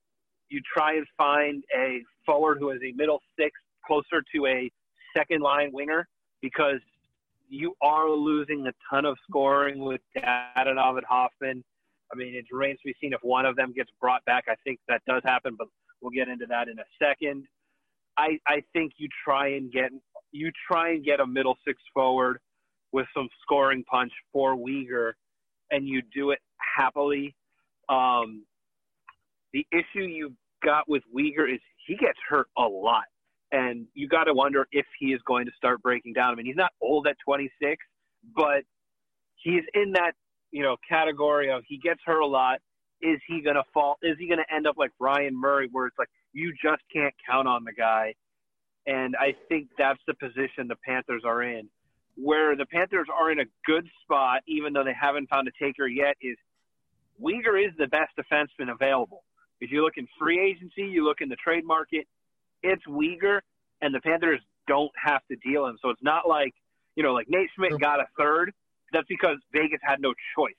you 0.49 0.61
try 0.73 0.95
and 0.95 1.05
find 1.17 1.63
a 1.75 2.01
forward 2.25 2.57
who 2.59 2.71
is 2.71 2.79
a 2.83 2.95
middle 2.95 3.21
six 3.37 3.51
closer 3.85 4.23
to 4.35 4.45
a 4.47 4.71
second 5.15 5.41
line 5.41 5.71
winger 5.73 6.07
because 6.41 6.79
you 7.49 7.73
are 7.81 8.09
losing 8.09 8.65
a 8.67 8.71
ton 8.89 9.05
of 9.05 9.17
scoring 9.29 9.79
with 9.79 10.01
Dadonov 10.15 10.97
and 10.97 11.05
Hoffman. 11.07 11.63
I 12.11 12.15
mean, 12.15 12.35
it 12.35 12.45
remains 12.51 12.79
to 12.79 12.85
be 12.85 12.95
seen 13.01 13.13
if 13.13 13.19
one 13.21 13.45
of 13.45 13.55
them 13.55 13.73
gets 13.73 13.89
brought 13.99 14.23
back. 14.25 14.45
I 14.47 14.55
think 14.63 14.79
that 14.87 15.01
does 15.07 15.21
happen, 15.25 15.55
but 15.57 15.67
we'll 16.01 16.11
get 16.11 16.27
into 16.27 16.45
that 16.47 16.67
in 16.67 16.79
a 16.79 16.85
second. 17.01 17.45
I, 18.17 18.39
I 18.47 18.63
think 18.73 18.93
you 18.97 19.07
try 19.23 19.49
and 19.49 19.71
get 19.71 19.91
you 20.31 20.51
try 20.69 20.91
and 20.91 21.05
get 21.05 21.19
a 21.19 21.27
middle 21.27 21.57
six 21.65 21.81
forward 21.93 22.39
with 22.91 23.05
some 23.15 23.29
scoring 23.41 23.83
punch 23.89 24.11
for 24.33 24.55
Weegar, 24.55 25.13
and 25.71 25.87
you 25.87 26.01
do 26.13 26.31
it 26.31 26.39
happily. 26.77 27.35
Um, 27.89 28.45
the 29.53 29.65
issue 29.71 30.03
you 30.03 30.33
got 30.63 30.89
with 30.89 31.03
Weegar 31.15 31.51
is 31.51 31.59
he 31.85 31.95
gets 31.95 32.17
hurt 32.27 32.47
a 32.57 32.63
lot, 32.63 33.05
and 33.51 33.87
you 33.93 34.07
got 34.07 34.25
to 34.25 34.33
wonder 34.33 34.67
if 34.71 34.85
he 34.99 35.07
is 35.07 35.21
going 35.25 35.45
to 35.45 35.51
start 35.55 35.81
breaking 35.81 36.13
down. 36.13 36.31
I 36.31 36.35
mean, 36.35 36.45
he's 36.45 36.55
not 36.55 36.71
old 36.81 37.07
at 37.07 37.15
26, 37.25 37.77
but 38.35 38.63
he's 39.35 39.63
in 39.73 39.93
that 39.93 40.13
you 40.57 40.63
know 40.63 40.75
category 40.89 41.51
of 41.51 41.63
he 41.67 41.77
gets 41.77 41.99
hurt 42.03 42.21
a 42.21 42.25
lot. 42.25 42.59
Is 42.99 43.19
he 43.27 43.41
going 43.43 43.57
to 43.57 43.63
fall? 43.75 43.97
Is 44.01 44.17
he 44.17 44.27
going 44.27 44.39
to 44.39 44.55
end 44.55 44.65
up 44.65 44.75
like 44.75 44.89
Ryan 44.99 45.39
Murray, 45.39 45.69
where 45.71 45.85
it's 45.85 45.99
like 45.99 46.09
you 46.33 46.51
just 46.51 46.81
can't 46.91 47.13
count 47.29 47.47
on 47.47 47.63
the 47.63 47.73
guy? 47.73 48.15
And 48.87 49.15
I 49.15 49.35
think 49.49 49.67
that's 49.77 49.99
the 50.07 50.15
position 50.15 50.67
the 50.67 50.77
Panthers 50.83 51.21
are 51.23 51.43
in. 51.43 51.69
Where 52.15 52.55
the 52.55 52.65
Panthers 52.65 53.05
are 53.13 53.29
in 53.29 53.39
a 53.39 53.45
good 53.67 53.87
spot, 54.01 54.41
even 54.47 54.73
though 54.73 54.83
they 54.83 54.95
haven't 54.99 55.29
found 55.29 55.47
a 55.47 55.51
taker 55.63 55.85
yet, 55.85 56.15
is 56.23 56.37
Weegar 57.21 57.63
is 57.63 57.73
the 57.77 57.85
best 57.85 58.13
defenseman 58.17 58.71
available. 58.71 59.23
If 59.61 59.71
you 59.71 59.83
look 59.83 59.97
in 59.97 60.07
free 60.19 60.39
agency, 60.39 60.89
you 60.89 61.05
look 61.05 61.21
in 61.21 61.29
the 61.29 61.35
trade 61.35 61.65
market, 61.65 62.07
it's 62.63 62.83
Weegar, 62.87 63.41
and 63.81 63.93
the 63.93 64.01
Panthers 64.01 64.39
don't 64.67 64.91
have 65.03 65.21
to 65.29 65.35
deal 65.35 65.67
him. 65.67 65.77
So 65.83 65.91
it's 65.91 66.01
not 66.01 66.27
like, 66.27 66.55
you 66.95 67.03
know, 67.03 67.13
like 67.13 67.27
Nate 67.29 67.49
Schmidt 67.55 67.79
got 67.79 67.99
a 67.99 68.07
third. 68.17 68.53
That's 68.93 69.07
because 69.07 69.37
Vegas 69.53 69.79
had 69.83 69.99
no 69.99 70.13
choice. 70.35 70.55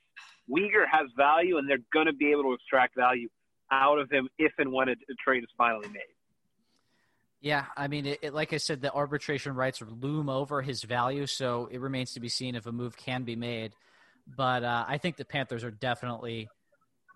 Weegar 0.49 0.85
has 0.91 1.07
value, 1.17 1.57
and 1.57 1.69
they're 1.69 1.77
going 1.93 2.07
to 2.07 2.13
be 2.13 2.31
able 2.31 2.43
to 2.43 2.53
extract 2.53 2.95
value 2.95 3.29
out 3.71 3.99
of 3.99 4.09
him 4.11 4.27
if 4.37 4.51
and 4.57 4.71
when 4.71 4.89
a, 4.89 4.93
a 4.93 5.15
trade 5.23 5.43
is 5.43 5.49
finally 5.57 5.87
made. 5.89 6.01
Yeah, 7.41 7.65
I 7.77 7.87
mean, 7.87 8.05
it, 8.05 8.19
it, 8.21 8.33
like 8.33 8.51
I 8.51 8.57
said, 8.57 8.81
the 8.81 8.91
arbitration 8.91 9.55
rights 9.55 9.81
loom 9.81 10.27
over 10.27 10.61
his 10.61 10.83
value, 10.83 11.25
so 11.25 11.69
it 11.71 11.79
remains 11.79 12.13
to 12.13 12.19
be 12.19 12.27
seen 12.27 12.55
if 12.55 12.65
a 12.65 12.71
move 12.71 12.97
can 12.97 13.23
be 13.23 13.35
made. 13.35 13.73
But 14.35 14.63
uh, 14.63 14.85
I 14.87 14.97
think 14.97 15.15
the 15.15 15.25
Panthers 15.25 15.63
are 15.63 15.71
definitely 15.71 16.49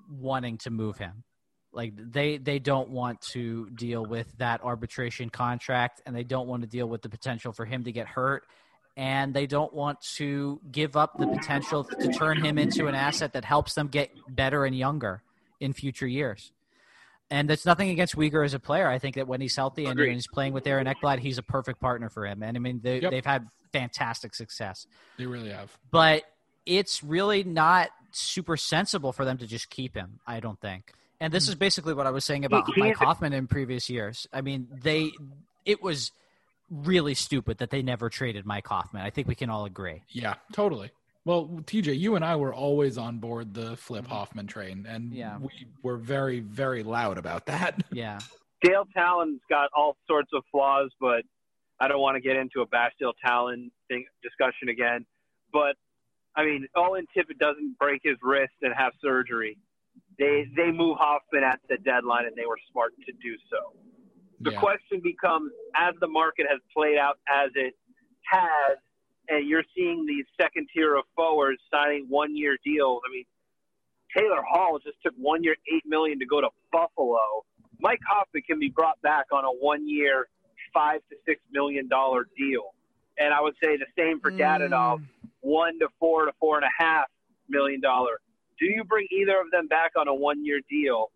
wanting 0.10 0.57
to 0.60 0.69
move 0.69 0.98
him. 0.98 1.23
Like 1.73 1.94
they 1.98 2.38
they 2.38 2.60
don't 2.60 2.90
want 2.90 3.19
to 3.34 3.69
deal 3.72 4.06
with 4.06 4.31
that 4.38 4.64
arbitration 4.64 5.30
contract, 5.30 6.02
and 6.06 6.15
they 6.15 6.23
don't 6.23 6.48
want 6.48 6.61
to 6.61 6.68
deal 6.68 6.88
with 6.88 7.02
the 7.02 7.10
potential 7.10 7.52
for 7.52 7.65
him 7.65 7.84
to 7.84 7.91
get 7.91 8.07
hurt, 8.07 8.45
and 8.95 9.33
they 9.33 9.47
don't 9.47 9.73
want 9.73 10.01
to 10.01 10.61
give 10.71 10.95
up 10.95 11.17
the 11.17 11.27
potential 11.27 11.83
to 11.83 12.13
turn 12.13 12.43
him 12.43 12.57
into 12.57 12.87
an 12.87 12.95
asset 12.95 13.33
that 13.33 13.43
helps 13.43 13.73
them 13.73 13.87
get 13.87 14.11
better 14.29 14.65
and 14.65 14.77
younger 14.77 15.23
in 15.59 15.73
future 15.73 16.07
years. 16.07 16.51
And 17.31 17.49
there's 17.49 17.65
nothing 17.65 17.89
against 17.89 18.15
Weegar 18.15 18.45
as 18.45 18.53
a 18.53 18.59
player. 18.59 18.87
I 18.87 18.99
think 18.99 19.15
that 19.15 19.27
when 19.27 19.41
he's 19.41 19.55
healthy 19.55 19.85
and, 19.85 19.99
and 19.99 20.13
he's 20.13 20.27
playing 20.27 20.53
with 20.53 20.67
Aaron 20.67 20.85
Ekblad, 20.85 21.19
he's 21.19 21.39
a 21.39 21.43
perfect 21.43 21.79
partner 21.79 22.09
for 22.09 22.27
him. 22.27 22.43
And 22.43 22.55
I 22.55 22.59
mean, 22.59 22.81
they, 22.83 22.99
have 22.99 23.25
had 23.25 23.47
fantastic 23.71 24.35
success. 24.35 24.85
They 25.17 25.25
really 25.25 25.49
have. 25.49 25.75
But 25.89 26.23
it's 26.65 27.03
really 27.03 27.43
not 27.43 27.89
super 28.11 28.55
sensible 28.55 29.11
for 29.11 29.25
them 29.25 29.39
to 29.39 29.47
just 29.47 29.71
keep 29.71 29.95
him. 29.95 30.19
I 30.27 30.39
don't 30.41 30.59
think. 30.59 30.93
And 31.19 31.33
this 31.33 31.47
hmm. 31.47 31.53
is 31.53 31.55
basically 31.55 31.95
what 31.95 32.05
I 32.05 32.11
was 32.11 32.23
saying 32.25 32.45
about 32.45 32.69
Mike 32.77 32.97
Hoffman 32.97 33.33
in 33.33 33.47
previous 33.47 33.89
years. 33.89 34.27
I 34.31 34.41
mean, 34.41 34.67
they 34.71 35.11
it 35.65 35.81
was 35.81 36.11
really 36.73 37.13
stupid 37.13 37.59
that 37.59 37.69
they 37.69 37.81
never 37.81 38.09
traded 38.09 38.45
Mike 38.45 38.67
Hoffman. 38.67 39.03
I 39.03 39.09
think 39.09 39.27
we 39.27 39.35
can 39.35 39.49
all 39.49 39.65
agree. 39.65 40.01
Yeah, 40.09 40.35
totally. 40.51 40.91
Well, 41.25 41.47
TJ, 41.65 41.97
you 41.97 42.15
and 42.15 42.25
I 42.25 42.35
were 42.35 42.53
always 42.53 42.97
on 42.97 43.19
board 43.19 43.53
the 43.53 43.77
Flip 43.77 44.03
mm-hmm. 44.03 44.13
Hoffman 44.13 44.47
train, 44.47 44.85
and 44.87 45.13
yeah. 45.13 45.37
we 45.37 45.67
were 45.81 45.97
very, 45.97 46.41
very 46.41 46.83
loud 46.83 47.17
about 47.17 47.45
that. 47.45 47.81
Yeah. 47.93 48.19
Dale 48.61 48.87
Tallon's 48.93 49.41
got 49.49 49.69
all 49.75 49.97
sorts 50.07 50.29
of 50.33 50.41
flaws, 50.49 50.89
but 50.99 51.23
I 51.81 51.89
don't 51.89 51.99
want 51.99 52.15
to 52.15 52.21
get 52.21 52.37
into 52.37 52.61
a 52.61 52.65
bash 52.65 52.93
Dale 52.97 53.11
Tallon 53.23 53.69
thing 53.89 54.05
discussion 54.23 54.69
again. 54.69 55.05
But 55.51 55.75
I 56.35 56.45
mean, 56.45 56.67
Owen 56.75 57.05
Tippett 57.15 57.37
doesn't 57.39 57.77
break 57.77 58.01
his 58.03 58.15
wrist 58.23 58.53
and 58.61 58.73
have 58.73 58.93
surgery. 59.01 59.57
They 60.17 60.47
they 60.55 60.71
move 60.71 60.97
Hoffman 60.97 61.43
at 61.43 61.59
the 61.67 61.77
deadline, 61.77 62.25
and 62.25 62.35
they 62.37 62.45
were 62.45 62.57
smart 62.71 62.93
to 63.05 63.11
do 63.11 63.35
so. 63.51 63.73
The 64.43 64.51
Yeah. 64.51 64.59
question 64.59 64.99
becomes, 64.99 65.53
as 65.75 65.95
the 65.99 66.07
market 66.07 66.47
has 66.49 66.59
played 66.73 66.97
out 66.97 67.19
as 67.29 67.51
it 67.55 67.75
has, 68.23 68.77
and 69.29 69.47
you're 69.47 69.63
seeing 69.73 70.05
these 70.05 70.25
second 70.39 70.67
tier 70.73 70.95
of 70.95 71.05
forwards 71.15 71.61
signing 71.71 72.09
one 72.09 72.35
year 72.35 72.57
deals. 72.63 73.01
I 73.07 73.11
mean, 73.11 73.25
Taylor 74.15 74.41
Hall 74.41 74.79
just 74.79 75.01
took 75.01 75.13
one 75.15 75.43
year, 75.43 75.55
eight 75.73 75.85
million 75.85 76.19
to 76.19 76.25
go 76.25 76.41
to 76.41 76.49
Buffalo. 76.71 77.45
Mike 77.79 78.01
Hoffman 78.07 78.43
can 78.43 78.59
be 78.59 78.69
brought 78.69 79.01
back 79.01 79.27
on 79.31 79.45
a 79.45 79.51
one 79.51 79.87
year, 79.87 80.27
five 80.73 81.01
to 81.09 81.15
six 81.25 81.41
million 81.51 81.87
dollar 81.87 82.27
deal, 82.37 82.73
and 83.17 83.33
I 83.33 83.39
would 83.41 83.55
say 83.63 83.77
the 83.77 83.87
same 83.97 84.19
for 84.19 84.31
Dadonov, 84.31 84.99
mm. 84.99 85.07
one 85.39 85.79
to 85.79 85.87
four 85.99 86.25
to 86.25 86.33
four 86.39 86.57
and 86.57 86.65
a 86.65 86.83
half 86.83 87.05
million 87.47 87.79
dollar. 87.79 88.19
Do 88.59 88.65
you 88.65 88.83
bring 88.83 89.07
either 89.09 89.39
of 89.39 89.51
them 89.51 89.67
back 89.67 89.91
on 89.95 90.07
a 90.07 90.13
one 90.13 90.45
year 90.45 90.59
deal 90.69 91.11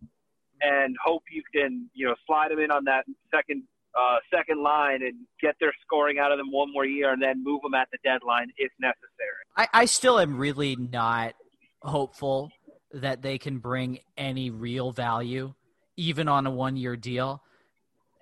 and 0.62 0.96
hope 1.04 1.24
you 1.32 1.44
can, 1.54 1.90
you 1.94 2.08
know, 2.08 2.16
slide 2.26 2.52
them 2.52 2.60
in 2.60 2.72
on 2.72 2.84
that 2.86 3.06
second 3.34 3.64
uh, 3.98 4.18
second 4.34 4.62
line 4.62 5.02
and 5.02 5.14
get 5.42 5.56
their 5.60 5.74
scoring 5.84 6.20
out 6.20 6.32
of 6.32 6.38
them 6.38 6.52
one 6.52 6.72
more 6.72 6.86
year 6.86 7.12
and 7.12 7.22
then 7.22 7.44
move 7.44 7.62
them 7.64 7.74
at 7.74 7.88
the 7.92 7.98
deadline 8.04 8.48
if 8.58 8.72
necessary? 8.80 9.42
I, 9.56 9.68
I 9.74 9.86
still 9.86 10.20
am 10.20 10.38
really 10.38 10.76
not 10.76 11.34
hopeful 11.82 12.52
that 12.92 13.22
they 13.22 13.38
can 13.38 13.58
bring 13.58 14.00
any 14.16 14.50
real 14.50 14.92
value, 14.92 15.54
even 15.96 16.28
on 16.28 16.46
a 16.46 16.52
one 16.52 16.78
year 16.78 16.96
deal. 16.96 17.42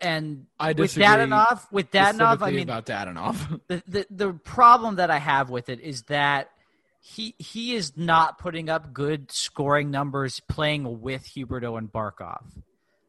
And 0.01 0.45
I 0.59 0.69
with 0.69 0.93
disagree 0.93 1.05
Dadonov, 1.05 1.71
with 1.71 1.91
Dadonov, 1.91 2.41
I 2.41 2.51
mean, 2.51 2.63
about 2.63 2.85
Dadonov. 2.85 3.61
the, 3.67 3.83
the 3.87 4.07
the 4.09 4.33
problem 4.33 4.95
that 4.95 5.09
I 5.09 5.19
have 5.19 5.49
with 5.49 5.69
it 5.69 5.79
is 5.79 6.03
that 6.03 6.49
he 7.07 7.35
he 7.37 7.75
is 7.75 7.95
not 7.95 8.39
putting 8.39 8.67
up 8.67 8.91
good 8.91 9.31
scoring 9.31 9.91
numbers 9.91 10.39
playing 10.49 11.01
with 11.01 11.23
Huberdeau 11.23 11.77
and 11.77 11.91
Barkov. 11.91 12.41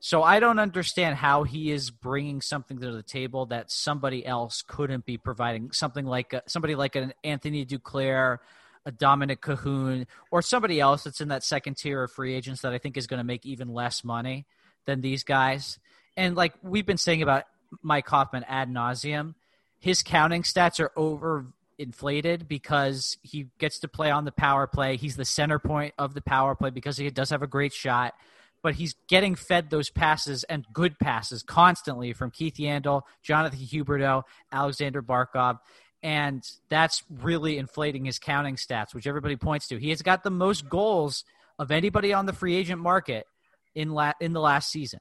So 0.01 0.23
I 0.23 0.39
don't 0.39 0.59
understand 0.59 1.17
how 1.17 1.45
he 1.45 1.71
is 1.71 1.91
bringing 1.91 2.43
something 2.43 2.79
to 2.81 2.93
the 2.93 3.03
table 3.03 3.47
that 3.47 3.73
somebody 3.73 4.25
else 4.25 4.63
couldn't 4.69 5.07
be 5.07 5.17
providing. 5.17 5.73
Something 5.73 6.05
like 6.05 6.35
a, 6.35 6.43
somebody 6.47 6.75
like 6.75 6.95
an 6.95 7.15
Anthony 7.25 7.65
Duclair, 7.65 8.37
a 8.85 8.93
Dominik 8.93 9.39
Kahun, 9.39 10.07
or 10.31 10.43
somebody 10.43 10.79
else 10.79 11.05
that's 11.05 11.23
in 11.23 11.29
that 11.29 11.43
second 11.43 11.79
tier 11.79 12.03
of 12.03 12.13
free 12.13 12.35
agents 12.35 12.61
that 12.61 12.75
I 12.75 12.79
think 12.79 12.99
is 12.99 13.07
going 13.07 13.19
to 13.19 13.25
make 13.25 13.47
even 13.47 13.69
less 13.73 14.05
money 14.05 14.45
than 14.85 15.01
these 15.01 15.25
guys. 15.25 15.79
And 16.19 16.37
like 16.37 16.53
we've 16.63 16.87
been 16.87 16.99
saying 16.99 17.23
about 17.23 17.45
Mike 17.83 18.07
Hoffman 18.09 18.45
ad 18.47 18.69
nauseum, 18.69 19.35
his 19.81 20.03
counting 20.03 20.43
stats 20.43 20.81
are 20.81 20.93
over 20.97 21.47
inflated 21.79 22.49
because 22.49 23.19
he 23.23 23.47
gets 23.59 23.79
to 23.81 23.89
play 23.89 24.11
on 24.11 24.25
the 24.25 24.33
power 24.33 24.67
play. 24.67 24.97
He's 24.97 25.17
the 25.17 25.25
center 25.25 25.59
point 25.59 25.95
of 25.99 26.15
the 26.15 26.21
power 26.21 26.55
play 26.55 26.71
because 26.71 26.97
he 26.97 27.09
does 27.11 27.31
have 27.31 27.43
a 27.43 27.47
great 27.47 27.73
shot. 27.73 28.15
But 28.63 28.75
he's 28.75 28.95
getting 29.09 29.35
fed 29.35 29.71
those 29.71 29.91
passes 29.91 30.43
and 30.45 30.67
good 30.73 30.99
passes 30.99 31.43
constantly 31.43 32.13
from 32.13 32.31
Keith 32.31 32.55
Yandle, 32.57 33.03
Jonathan 33.23 33.61
Huberdeau, 33.61 34.23
Alexander 34.51 35.03
Barkov. 35.03 35.59
And 36.03 36.43
that's 36.69 37.03
really 37.11 37.59
inflating 37.59 38.05
his 38.05 38.19
counting 38.19 38.57
stats, 38.57 38.95
which 38.95 39.07
everybody 39.07 39.37
points 39.37 39.69
to. 39.69 39.79
He 39.79 39.91
has 39.91 40.03
got 40.03 40.25
the 40.25 40.31
most 40.31 40.69
goals 40.69 41.25
of 41.59 41.71
anybody 41.71 42.13
on 42.13 42.27
the 42.27 42.33
free 42.33 42.57
agent 42.57 42.81
market 42.81 43.27
in 43.75 43.91
la- 43.91 44.15
in 44.21 44.33
the 44.33 44.41
last 44.41 44.71
season. 44.71 45.01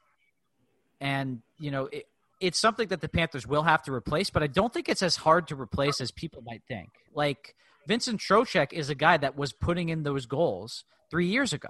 And, 1.02 1.42
you 1.58 1.72
know, 1.72 1.86
it, 1.92 2.06
it's 2.40 2.60
something 2.60 2.88
that 2.90 3.02
the 3.02 3.10
Panthers 3.10 3.48
will 3.48 3.64
have 3.64 3.84
to 3.84 3.94
replace, 3.94 4.30
but 4.30 4.44
I 4.44 4.48
don't 4.48 4.74
think 4.74 4.90
it's 4.90 5.02
as 5.02 5.16
hard 5.18 5.48
to 5.50 5.56
replace 5.56 6.02
as 6.02 6.12
people 6.12 6.42
might 6.46 6.64
think. 6.68 6.90
Like 7.14 7.56
Vincent 7.88 8.20
Trocheck 8.20 8.74
is 8.74 8.90
a 8.90 8.96
guy 8.96 9.18
that 9.18 9.36
was 9.38 9.54
putting 9.54 9.90
in 9.90 10.04
those 10.04 10.26
goals 10.26 10.84
three 11.10 11.28
years 11.28 11.54
ago. 11.54 11.70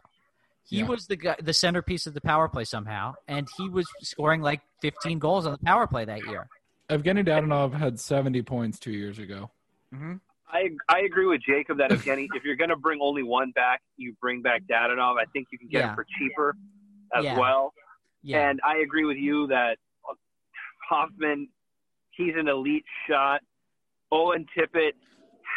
He 0.67 0.79
Yeah. 0.79 0.87
was 0.87 1.05
the 1.07 1.15
guy, 1.15 1.35
the 1.39 1.53
centerpiece 1.53 2.07
of 2.07 2.13
the 2.15 2.21
power 2.21 2.49
play 2.49 2.63
somehow, 2.63 3.13
and 3.27 3.47
he 3.57 3.69
was 3.69 3.85
scoring 4.01 4.41
like 4.41 4.61
15 4.81 5.19
goals 5.19 5.45
on 5.45 5.51
the 5.51 5.59
power 5.59 5.85
play 5.85 6.05
that 6.05 6.25
year. 6.25 6.47
Evgeny 6.89 7.23
Dadonov 7.25 7.73
had 7.73 7.99
70 7.99 8.41
points 8.41 8.79
two 8.79 8.91
years 8.91 9.19
ago. 9.19 9.51
Mhm. 9.93 10.19
I 10.47 10.71
I 10.89 10.99
agree 11.01 11.25
with 11.25 11.41
Jacob 11.41 11.77
that 11.79 11.91
if 11.91 12.07
any, 12.07 12.27
if 12.35 12.43
you're 12.43 12.55
going 12.55 12.69
to 12.69 12.75
bring 12.75 12.99
only 13.01 13.23
one 13.23 13.51
back, 13.51 13.81
you 13.97 14.15
bring 14.21 14.41
back 14.41 14.63
Dadonov. 14.63 15.19
I 15.19 15.25
think 15.33 15.47
you 15.51 15.57
can 15.59 15.67
get 15.67 15.79
Yeah. 15.79 15.89
him 15.89 15.95
for 15.95 16.05
cheaper 16.17 16.55
as 17.13 17.25
Yeah. 17.25 17.37
well. 17.37 17.73
Yeah. 18.23 18.49
And 18.49 18.59
I 18.63 18.77
agree 18.77 19.05
with 19.05 19.17
you 19.17 19.47
that 19.47 19.77
Hoffman, 20.87 21.47
he's 22.11 22.33
an 22.37 22.47
elite 22.47 22.85
shot. 23.09 23.41
Owen 24.11 24.45
Tippett 24.57 24.91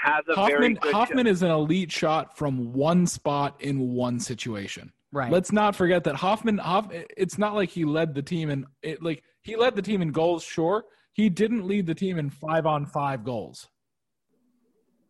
has 0.05 0.25
a 0.29 0.35
very 0.35 0.53
Hoffman 0.53 0.75
good 0.75 0.93
Hoffman 0.93 1.27
shot. 1.27 1.31
is 1.31 1.43
an 1.43 1.51
elite 1.51 1.93
shot 1.93 2.37
from 2.37 2.73
one 2.73 3.07
spot 3.07 3.57
in 3.61 3.93
one 3.93 4.21
situation. 4.21 4.93
right. 5.13 5.31
Let's 5.31 5.53
not 5.53 5.77
forget 5.77 6.05
that 6.05 6.17
Hoffman. 6.17 6.59
Hoff, 6.59 6.89
it's 7.17 7.39
not 7.39 7.55
like 7.55 7.69
he 7.69 7.85
led 7.85 8.15
the 8.15 8.23
team 8.23 8.51
in 8.51 8.67
it. 8.83 9.03
Like 9.03 9.23
he 9.43 9.57
led 9.57 9.77
the 9.77 9.83
team 9.83 10.03
in 10.03 10.13
goals. 10.13 10.43
Sure, 10.45 10.85
he 11.13 11.29
didn't 11.29 11.67
lead 11.67 11.87
the 11.87 11.95
team 11.95 12.19
in 12.19 12.31
five 12.31 12.67
on 12.67 12.87
five 12.87 13.25
goals. 13.25 13.69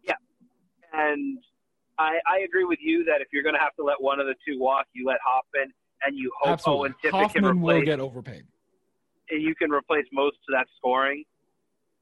Yeah, 0.05 0.15
and 0.93 1.39
I, 1.99 2.19
I 2.31 2.39
agree 2.41 2.65
with 2.65 2.79
you 2.81 3.05
that 3.05 3.21
if 3.21 3.29
you're 3.33 3.43
going 3.43 3.57
to 3.57 3.61
have 3.61 3.75
to 3.77 3.85
let 3.85 4.01
one 4.01 4.21
of 4.21 4.27
the 4.27 4.35
two 4.47 4.59
walk, 4.61 4.87
you 4.95 5.07
let 5.07 5.19
Hoffman, 5.27 5.73
and 6.05 6.17
you 6.17 6.31
hope 6.41 6.53
Absolutely, 6.53 6.81
Owen 6.81 6.95
Tippett 7.05 7.33
can 7.33 7.45
Hoffman 7.45 7.61
will 7.61 7.83
get 7.83 8.01
overpaid. 8.01 8.45
And 9.31 9.43
you 9.43 9.55
can 9.55 9.71
replace 9.71 10.07
most 10.13 10.37
of 10.49 10.53
that 10.53 10.67
scoring. 10.77 11.25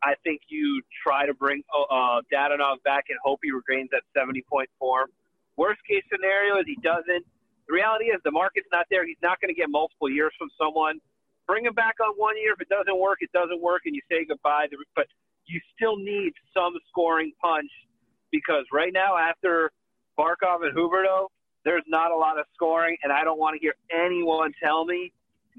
I 0.03 0.15
think 0.23 0.43
you 0.49 0.83
try 1.03 1.27
to 1.27 1.35
bring 1.35 1.63
uh, 1.75 2.21
Dadonov 2.33 2.83
back 2.85 3.07
and 3.09 3.19
hope 3.25 3.41
he 3.43 3.51
regains 3.51 3.91
that 3.91 4.03
70 4.17 4.43
point 4.49 4.69
form. 4.79 5.09
Worst 5.57 5.81
case 5.89 6.05
scenario 6.13 6.59
is 6.59 6.65
he 6.67 6.77
doesn't. 6.83 7.25
The 7.67 7.73
reality 7.75 8.07
is 8.07 8.21
the 8.25 8.31
market's 8.31 8.69
not 8.71 8.87
there. 8.91 9.07
He's 9.07 9.21
not 9.23 9.41
going 9.41 9.53
to 9.53 9.59
get 9.59 9.69
multiple 9.69 10.09
years 10.09 10.33
from 10.39 10.49
someone. 10.61 11.01
Bring 11.47 11.65
him 11.65 11.75
back 11.75 11.97
on 12.01 12.15
one 12.17 12.37
year. 12.37 12.53
If 12.53 12.61
it 12.61 12.69
doesn't 12.69 12.99
work, 12.99 13.19
it 13.21 13.33
doesn't 13.33 13.61
work, 13.61 13.83
and 13.87 13.95
you 13.95 14.03
say 14.11 14.25
goodbye. 14.29 14.67
But 14.95 15.07
you 15.47 15.61
still 15.75 15.97
need 15.97 16.33
some 16.55 16.75
scoring 16.91 17.33
punch 17.41 17.71
because 18.31 18.65
right 18.73 18.93
now, 18.93 19.17
after 19.17 19.71
Barkov 20.19 20.67
and 20.67 20.77
Huberdeau, 20.77 21.29
there's 21.65 21.85
not 21.89 22.11
a 22.11 22.17
lot 22.17 22.39
of 22.39 22.47
scoring, 22.55 22.97
and 23.03 23.13
I 23.13 23.25
don't 23.25 23.39
want 23.39 23.55
to 23.55 23.61
hear 23.61 23.75
anyone 23.93 24.53
tell 24.63 24.85
me 24.85 25.13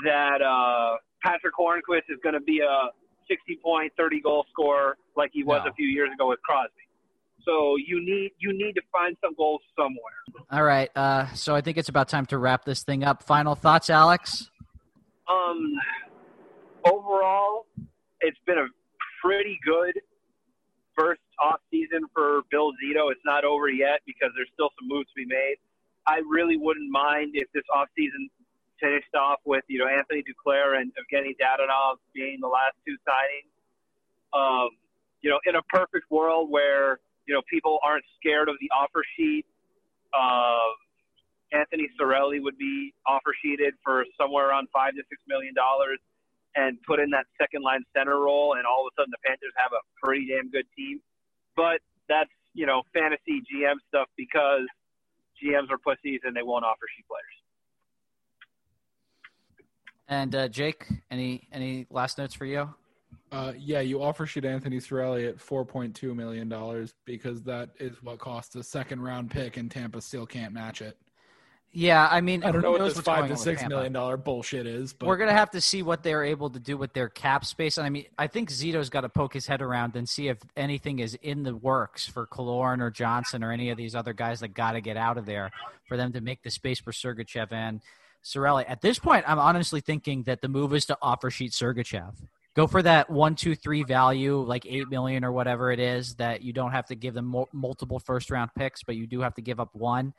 that 0.05 0.41
uh, 0.41 0.97
Patrick 1.23 1.53
Hornqvist 1.59 2.09
is 2.09 2.17
going 2.23 2.33
to 2.33 2.41
be 2.41 2.59
a 2.59 2.89
60 3.29 3.59
point, 3.63 3.91
30 3.97 4.21
goal 4.21 4.45
scorer 4.51 4.97
like 5.15 5.31
he 5.33 5.43
was 5.43 5.61
No. 5.65 5.71
a 5.71 5.73
few 5.73 5.87
years 5.87 6.09
ago 6.13 6.29
with 6.29 6.39
Crosby. 6.43 6.71
So 7.45 7.75
you 7.77 8.03
need 8.03 8.31
you 8.39 8.51
need 8.51 8.73
to 8.73 8.81
find 8.91 9.15
some 9.23 9.33
goals 9.35 9.61
somewhere. 9.77 10.45
All 10.51 10.63
right. 10.63 10.89
Uh, 10.95 11.27
so 11.33 11.55
I 11.55 11.61
think 11.61 11.77
it's 11.77 11.87
about 11.89 12.09
time 12.09 12.25
to 12.27 12.37
wrap 12.37 12.65
this 12.65 12.83
thing 12.83 13.03
up. 13.05 13.23
Final 13.23 13.55
thoughts, 13.55 13.89
Alex? 13.89 14.49
Um, 15.29 15.73
overall, 16.85 17.65
it's 18.21 18.37
been 18.45 18.57
a 18.57 18.67
pretty 19.23 19.57
good 19.65 19.93
first 20.97 21.21
off 21.43 21.59
season 21.71 22.03
for 22.13 22.41
Bill 22.51 22.71
Zito. 22.83 23.11
It's 23.11 23.21
not 23.25 23.43
over 23.45 23.69
yet 23.69 24.01
because 24.05 24.29
there's 24.35 24.49
still 24.53 24.69
some 24.79 24.87
moves 24.87 25.07
to 25.09 25.15
be 25.15 25.25
made. 25.25 25.55
I 26.07 26.19
really 26.29 26.57
wouldn't 26.57 26.89
mind 26.89 27.31
if 27.33 27.47
this 27.53 27.63
off 27.75 27.87
season 27.95 28.29
finished 28.79 29.13
off 29.15 29.39
with 29.45 29.63
you 29.67 29.79
know 29.79 29.87
Anthony 29.87 30.23
Duclair 30.23 30.79
and 30.79 30.91
Evgeny 30.93 31.35
Dadonov 31.39 31.97
being 32.13 32.39
the 32.41 32.47
last 32.47 32.75
two 32.85 32.95
signings. 33.07 33.51
Um, 34.33 34.69
you 35.21 35.29
know, 35.29 35.39
in 35.45 35.55
a 35.55 35.63
perfect 35.63 36.09
world 36.11 36.49
where 36.49 36.99
you 37.25 37.33
know 37.33 37.41
people 37.49 37.79
aren't 37.83 38.05
scared 38.19 38.49
of 38.49 38.55
the 38.61 38.69
offer 38.71 39.03
sheet. 39.15 39.45
Uh, 40.13 40.73
Anthony 41.53 41.87
Cirelli 41.99 42.41
would 42.41 42.57
be 42.57 42.93
offer 43.05 43.33
sheeted 43.41 43.73
for 43.83 44.05
somewhere 44.19 44.49
around 44.49 44.67
five 44.73 44.93
to 44.95 45.03
six 45.09 45.21
million 45.27 45.53
dollars 45.53 45.99
and 46.57 46.81
put 46.83 46.99
in 46.99 47.09
that 47.11 47.25
second 47.39 47.61
line 47.63 47.85
center 47.95 48.19
role 48.19 48.55
and 48.57 48.65
all 48.65 48.85
of 48.85 48.91
a 48.91 48.93
sudden 48.99 49.13
the 49.13 49.21
Panthers 49.23 49.53
have 49.55 49.71
a 49.71 49.81
pretty 50.03 50.27
damn 50.27 50.49
good 50.49 50.65
team. 50.75 50.99
But 51.55 51.79
that's, 52.09 52.33
you 52.53 52.65
know, 52.65 52.81
fantasy 52.93 53.45
GM 53.45 53.77
stuff 53.87 54.09
because 54.17 54.65
GMs 55.37 55.69
are 55.69 55.77
pussies 55.77 56.21
and 56.25 56.35
they 56.35 56.41
won't 56.41 56.65
offer 56.65 56.89
sheet 56.97 57.05
players. 57.05 57.36
And 60.07 60.33
uh, 60.35 60.47
Jake, 60.47 60.85
any 61.11 61.47
any 61.51 61.85
last 61.89 62.17
notes 62.17 62.33
for 62.33 62.45
you? 62.45 62.73
Uh, 63.31 63.51
yeah, 63.57 63.81
you 63.81 64.01
offer 64.01 64.25
sheet 64.25 64.45
Anthony 64.45 64.77
Cirelli 64.77 65.27
at 65.27 65.39
four 65.39 65.65
point 65.65 65.95
two 65.95 66.15
million 66.15 66.47
dollars 66.47 66.93
because 67.05 67.43
that 67.43 67.69
is 67.79 68.01
what 68.01 68.19
costs 68.19 68.55
a 68.55 68.63
second 68.63 69.01
round 69.01 69.31
pick, 69.31 69.57
and 69.57 69.69
Tampa 69.69 70.01
still 70.01 70.25
can't 70.25 70.53
match 70.53 70.81
it. 70.81 70.97
Yeah, 71.73 72.07
I 72.09 72.21
mean, 72.21 72.43
I 72.43 72.51
don't 72.51 72.61
know 72.61 72.71
what 72.71 72.81
this 72.81 72.99
five 73.01 73.27
to 73.27 73.35
six 73.35 73.67
million 73.67 73.91
dollar 73.91 74.15
bullshit 74.15 74.65
is, 74.65 74.93
but 74.93 75.07
We're 75.07 75.17
gonna 75.17 75.33
have 75.33 75.51
to 75.51 75.61
see 75.61 75.83
what 75.83 76.01
they're 76.01 76.23
able 76.23 76.49
to 76.51 76.59
do 76.59 76.77
with 76.77 76.93
their 76.93 77.09
cap 77.09 77.43
space. 77.43 77.77
And 77.77 77.85
I 77.85 77.89
mean, 77.89 78.05
I 78.17 78.27
think 78.27 78.49
Zito's 78.49 78.89
got 78.89 79.01
to 79.01 79.09
poke 79.09 79.33
his 79.33 79.45
head 79.45 79.61
around 79.61 79.97
and 79.97 80.07
see 80.07 80.29
if 80.29 80.37
anything 80.55 80.99
is 80.99 81.15
in 81.21 81.43
the 81.43 81.55
works 81.55 82.07
for 82.07 82.25
Killorn 82.25 82.81
or 82.81 82.89
Johnson 82.89 83.43
or 83.43 83.51
any 83.51 83.69
of 83.69 83.77
these 83.77 83.93
other 83.93 84.13
guys 84.13 84.39
that 84.39 84.49
got 84.49 84.71
to 84.71 84.81
get 84.81 84.95
out 84.95 85.17
of 85.17 85.25
there 85.25 85.51
for 85.85 85.97
them 85.97 86.13
to 86.13 86.21
make 86.21 86.41
the 86.43 86.49
space 86.49 86.79
for 86.79 86.91
Sergachev 86.93 87.51
and 87.51 87.81
Cirelli. 88.23 88.65
At 88.67 88.81
this 88.81 88.99
point, 88.99 89.23
I'm 89.27 89.39
honestly 89.39 89.81
thinking 89.81 90.23
that 90.23 90.41
the 90.41 90.47
move 90.47 90.73
is 90.73 90.85
to 90.87 90.97
offer 91.01 91.29
sheet 91.29 91.51
Sergachev. 91.51 92.13
Go 92.55 92.65
for 92.67 92.81
that 92.81 93.09
one, 93.09 93.35
two, 93.35 93.55
three 93.55 93.83
value, 93.83 94.37
like 94.41 94.65
eight 94.65 94.89
million 94.89 95.23
or 95.23 95.31
whatever 95.31 95.71
it 95.71 95.79
is. 95.79 96.15
That 96.15 96.41
you 96.41 96.53
don't 96.53 96.71
have 96.71 96.87
to 96.87 96.95
give 96.95 97.13
them 97.13 97.33
multiple 97.53 97.99
first 97.99 98.31
round 98.31 98.49
picks, 98.57 98.83
but 98.83 98.95
you 98.95 99.05
do 99.07 99.21
have 99.21 99.35
to 99.35 99.41
give 99.41 99.59
up 99.59 99.75
one, 99.75 100.13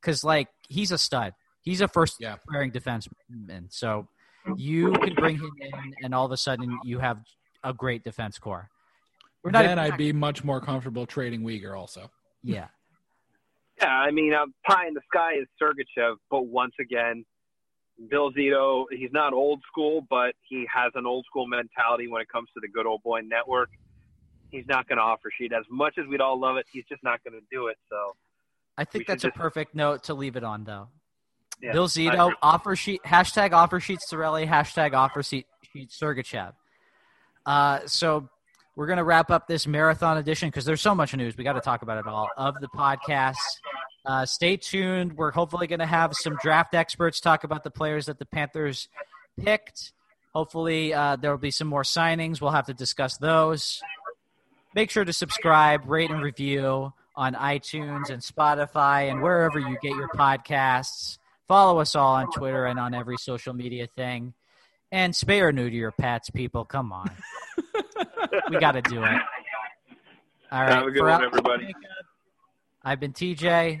because 0.00 0.24
like 0.24 0.48
he's 0.68 0.90
a 0.90 0.98
stud. 0.98 1.34
He's 1.60 1.80
a 1.80 1.88
first 1.88 2.16
Yeah. 2.18 2.36
pairing 2.50 2.72
defenseman. 2.72 3.70
So 3.72 4.08
you 4.56 4.92
can 4.92 5.14
bring 5.14 5.36
him 5.36 5.50
in, 5.60 5.94
and 6.02 6.14
all 6.14 6.24
of 6.26 6.32
a 6.32 6.36
sudden 6.36 6.78
you 6.82 6.98
have 6.98 7.18
a 7.62 7.72
great 7.74 8.02
defense 8.02 8.38
core. 8.38 8.68
We're 9.44 9.50
not 9.50 9.62
then 9.62 9.78
even- 9.78 9.92
I'd 9.92 9.98
be 9.98 10.12
much 10.12 10.42
more 10.42 10.60
comfortable 10.60 11.04
trading 11.06 11.42
Weegar 11.42 11.78
also. 11.78 12.10
yeah. 12.42 12.68
Yeah, 13.80 13.88
I 13.88 14.10
mean, 14.12 14.32
um, 14.34 14.54
pie 14.66 14.86
in 14.86 14.94
the 14.94 15.00
sky 15.12 15.32
is 15.34 15.46
Sergachev, 15.60 16.16
but 16.30 16.42
once 16.46 16.74
again, 16.80 17.24
Bill 18.10 18.32
Zito, 18.32 18.84
he's 18.90 19.12
not 19.12 19.32
old 19.32 19.62
school, 19.70 20.04
but 20.08 20.34
he 20.48 20.66
has 20.72 20.92
an 20.94 21.06
old 21.06 21.24
school 21.26 21.46
mentality 21.46 22.08
when 22.08 22.20
it 22.22 22.28
comes 22.28 22.48
to 22.54 22.60
the 22.60 22.68
good 22.68 22.86
old 22.86 23.02
boy 23.02 23.20
network. 23.20 23.70
He's 24.50 24.64
not 24.66 24.88
going 24.88 24.98
to 24.98 25.02
offer 25.02 25.30
sheet 25.36 25.52
as 25.52 25.64
much 25.70 25.94
as 25.98 26.06
we'd 26.06 26.20
all 26.20 26.38
love 26.38 26.56
it. 26.56 26.66
He's 26.72 26.84
just 26.88 27.02
not 27.02 27.22
going 27.24 27.34
to 27.34 27.46
do 27.50 27.68
it. 27.68 27.76
So, 27.88 28.16
I 28.76 28.84
think 28.84 29.06
that's 29.06 29.24
a 29.24 29.28
just- 29.28 29.36
perfect 29.36 29.74
note 29.74 30.04
to 30.04 30.14
leave 30.14 30.36
it 30.36 30.44
on, 30.44 30.64
though. 30.64 30.88
yeah, 31.62 31.72
Bill 31.72 31.88
Zito, 31.88 32.32
offer 32.42 32.76
sheet, 32.76 33.02
hashtag 33.04 33.52
offer 33.52 33.80
sheet 33.80 34.00
Cirelli, 34.10 34.46
hashtag 34.48 34.94
offer 34.94 35.22
sheet, 35.22 35.46
sheet 35.72 35.90
Sergachev. 35.90 36.52
Uh, 37.46 37.80
so 37.86 38.28
we're 38.76 38.86
going 38.86 38.98
to 38.98 39.04
wrap 39.04 39.30
up 39.30 39.46
this 39.46 39.66
marathon 39.66 40.18
edition 40.18 40.48
because 40.48 40.64
there's 40.64 40.80
so 40.80 40.94
much 40.94 41.14
news. 41.14 41.36
We 41.36 41.44
got 41.44 41.54
to 41.54 41.60
talk 41.60 41.82
about 41.82 41.98
it 41.98 42.06
all 42.06 42.28
of 42.36 42.54
the 42.60 42.68
podcast. 42.68 43.36
Uh, 44.04 44.26
stay 44.26 44.56
tuned. 44.56 45.16
We're 45.16 45.30
hopefully 45.30 45.66
going 45.66 45.78
to 45.80 45.86
have 45.86 46.12
some 46.14 46.36
draft 46.42 46.74
experts 46.74 47.20
talk 47.20 47.44
about 47.44 47.62
the 47.64 47.70
players 47.70 48.06
that 48.06 48.18
the 48.18 48.26
Panthers 48.26 48.88
picked. 49.40 49.92
Hopefully, 50.34 50.92
uh, 50.92 51.16
there 51.16 51.30
will 51.30 51.38
be 51.38 51.50
some 51.50 51.68
more 51.68 51.82
signings. 51.82 52.40
We'll 52.40 52.50
have 52.50 52.66
to 52.66 52.74
discuss 52.74 53.18
those. 53.18 53.80
Make 54.74 54.90
sure 54.90 55.04
to 55.04 55.12
subscribe, 55.12 55.88
rate, 55.88 56.10
and 56.10 56.22
review 56.22 56.92
on 57.14 57.34
iTunes 57.34 58.08
and 58.10 58.22
Spotify 58.22 59.10
and 59.10 59.22
wherever 59.22 59.58
you 59.58 59.76
get 59.82 59.94
your 59.94 60.08
podcasts. 60.08 61.18
Follow 61.46 61.80
us 61.80 61.94
all 61.94 62.14
on 62.14 62.30
Twitter 62.32 62.64
and 62.64 62.78
on 62.78 62.94
every 62.94 63.18
social 63.18 63.52
media 63.52 63.86
thing. 63.94 64.32
And 64.90 65.12
spay 65.12 65.40
or 65.40 65.52
neuter 65.52 65.76
your 65.76 65.90
pets, 65.90 66.30
people. 66.30 66.64
Come 66.64 66.92
on. 66.92 67.10
we 68.50 68.58
got 68.58 68.72
to 68.72 68.82
do 68.82 69.02
it. 69.02 69.20
All 70.50 70.62
right. 70.62 70.70
Have 70.70 70.86
a 70.86 70.90
good 70.90 70.98
for 71.00 71.08
one, 71.08 71.24
everybody. 71.24 71.74
I've 72.82 73.00
been 73.00 73.12
TJ. 73.12 73.80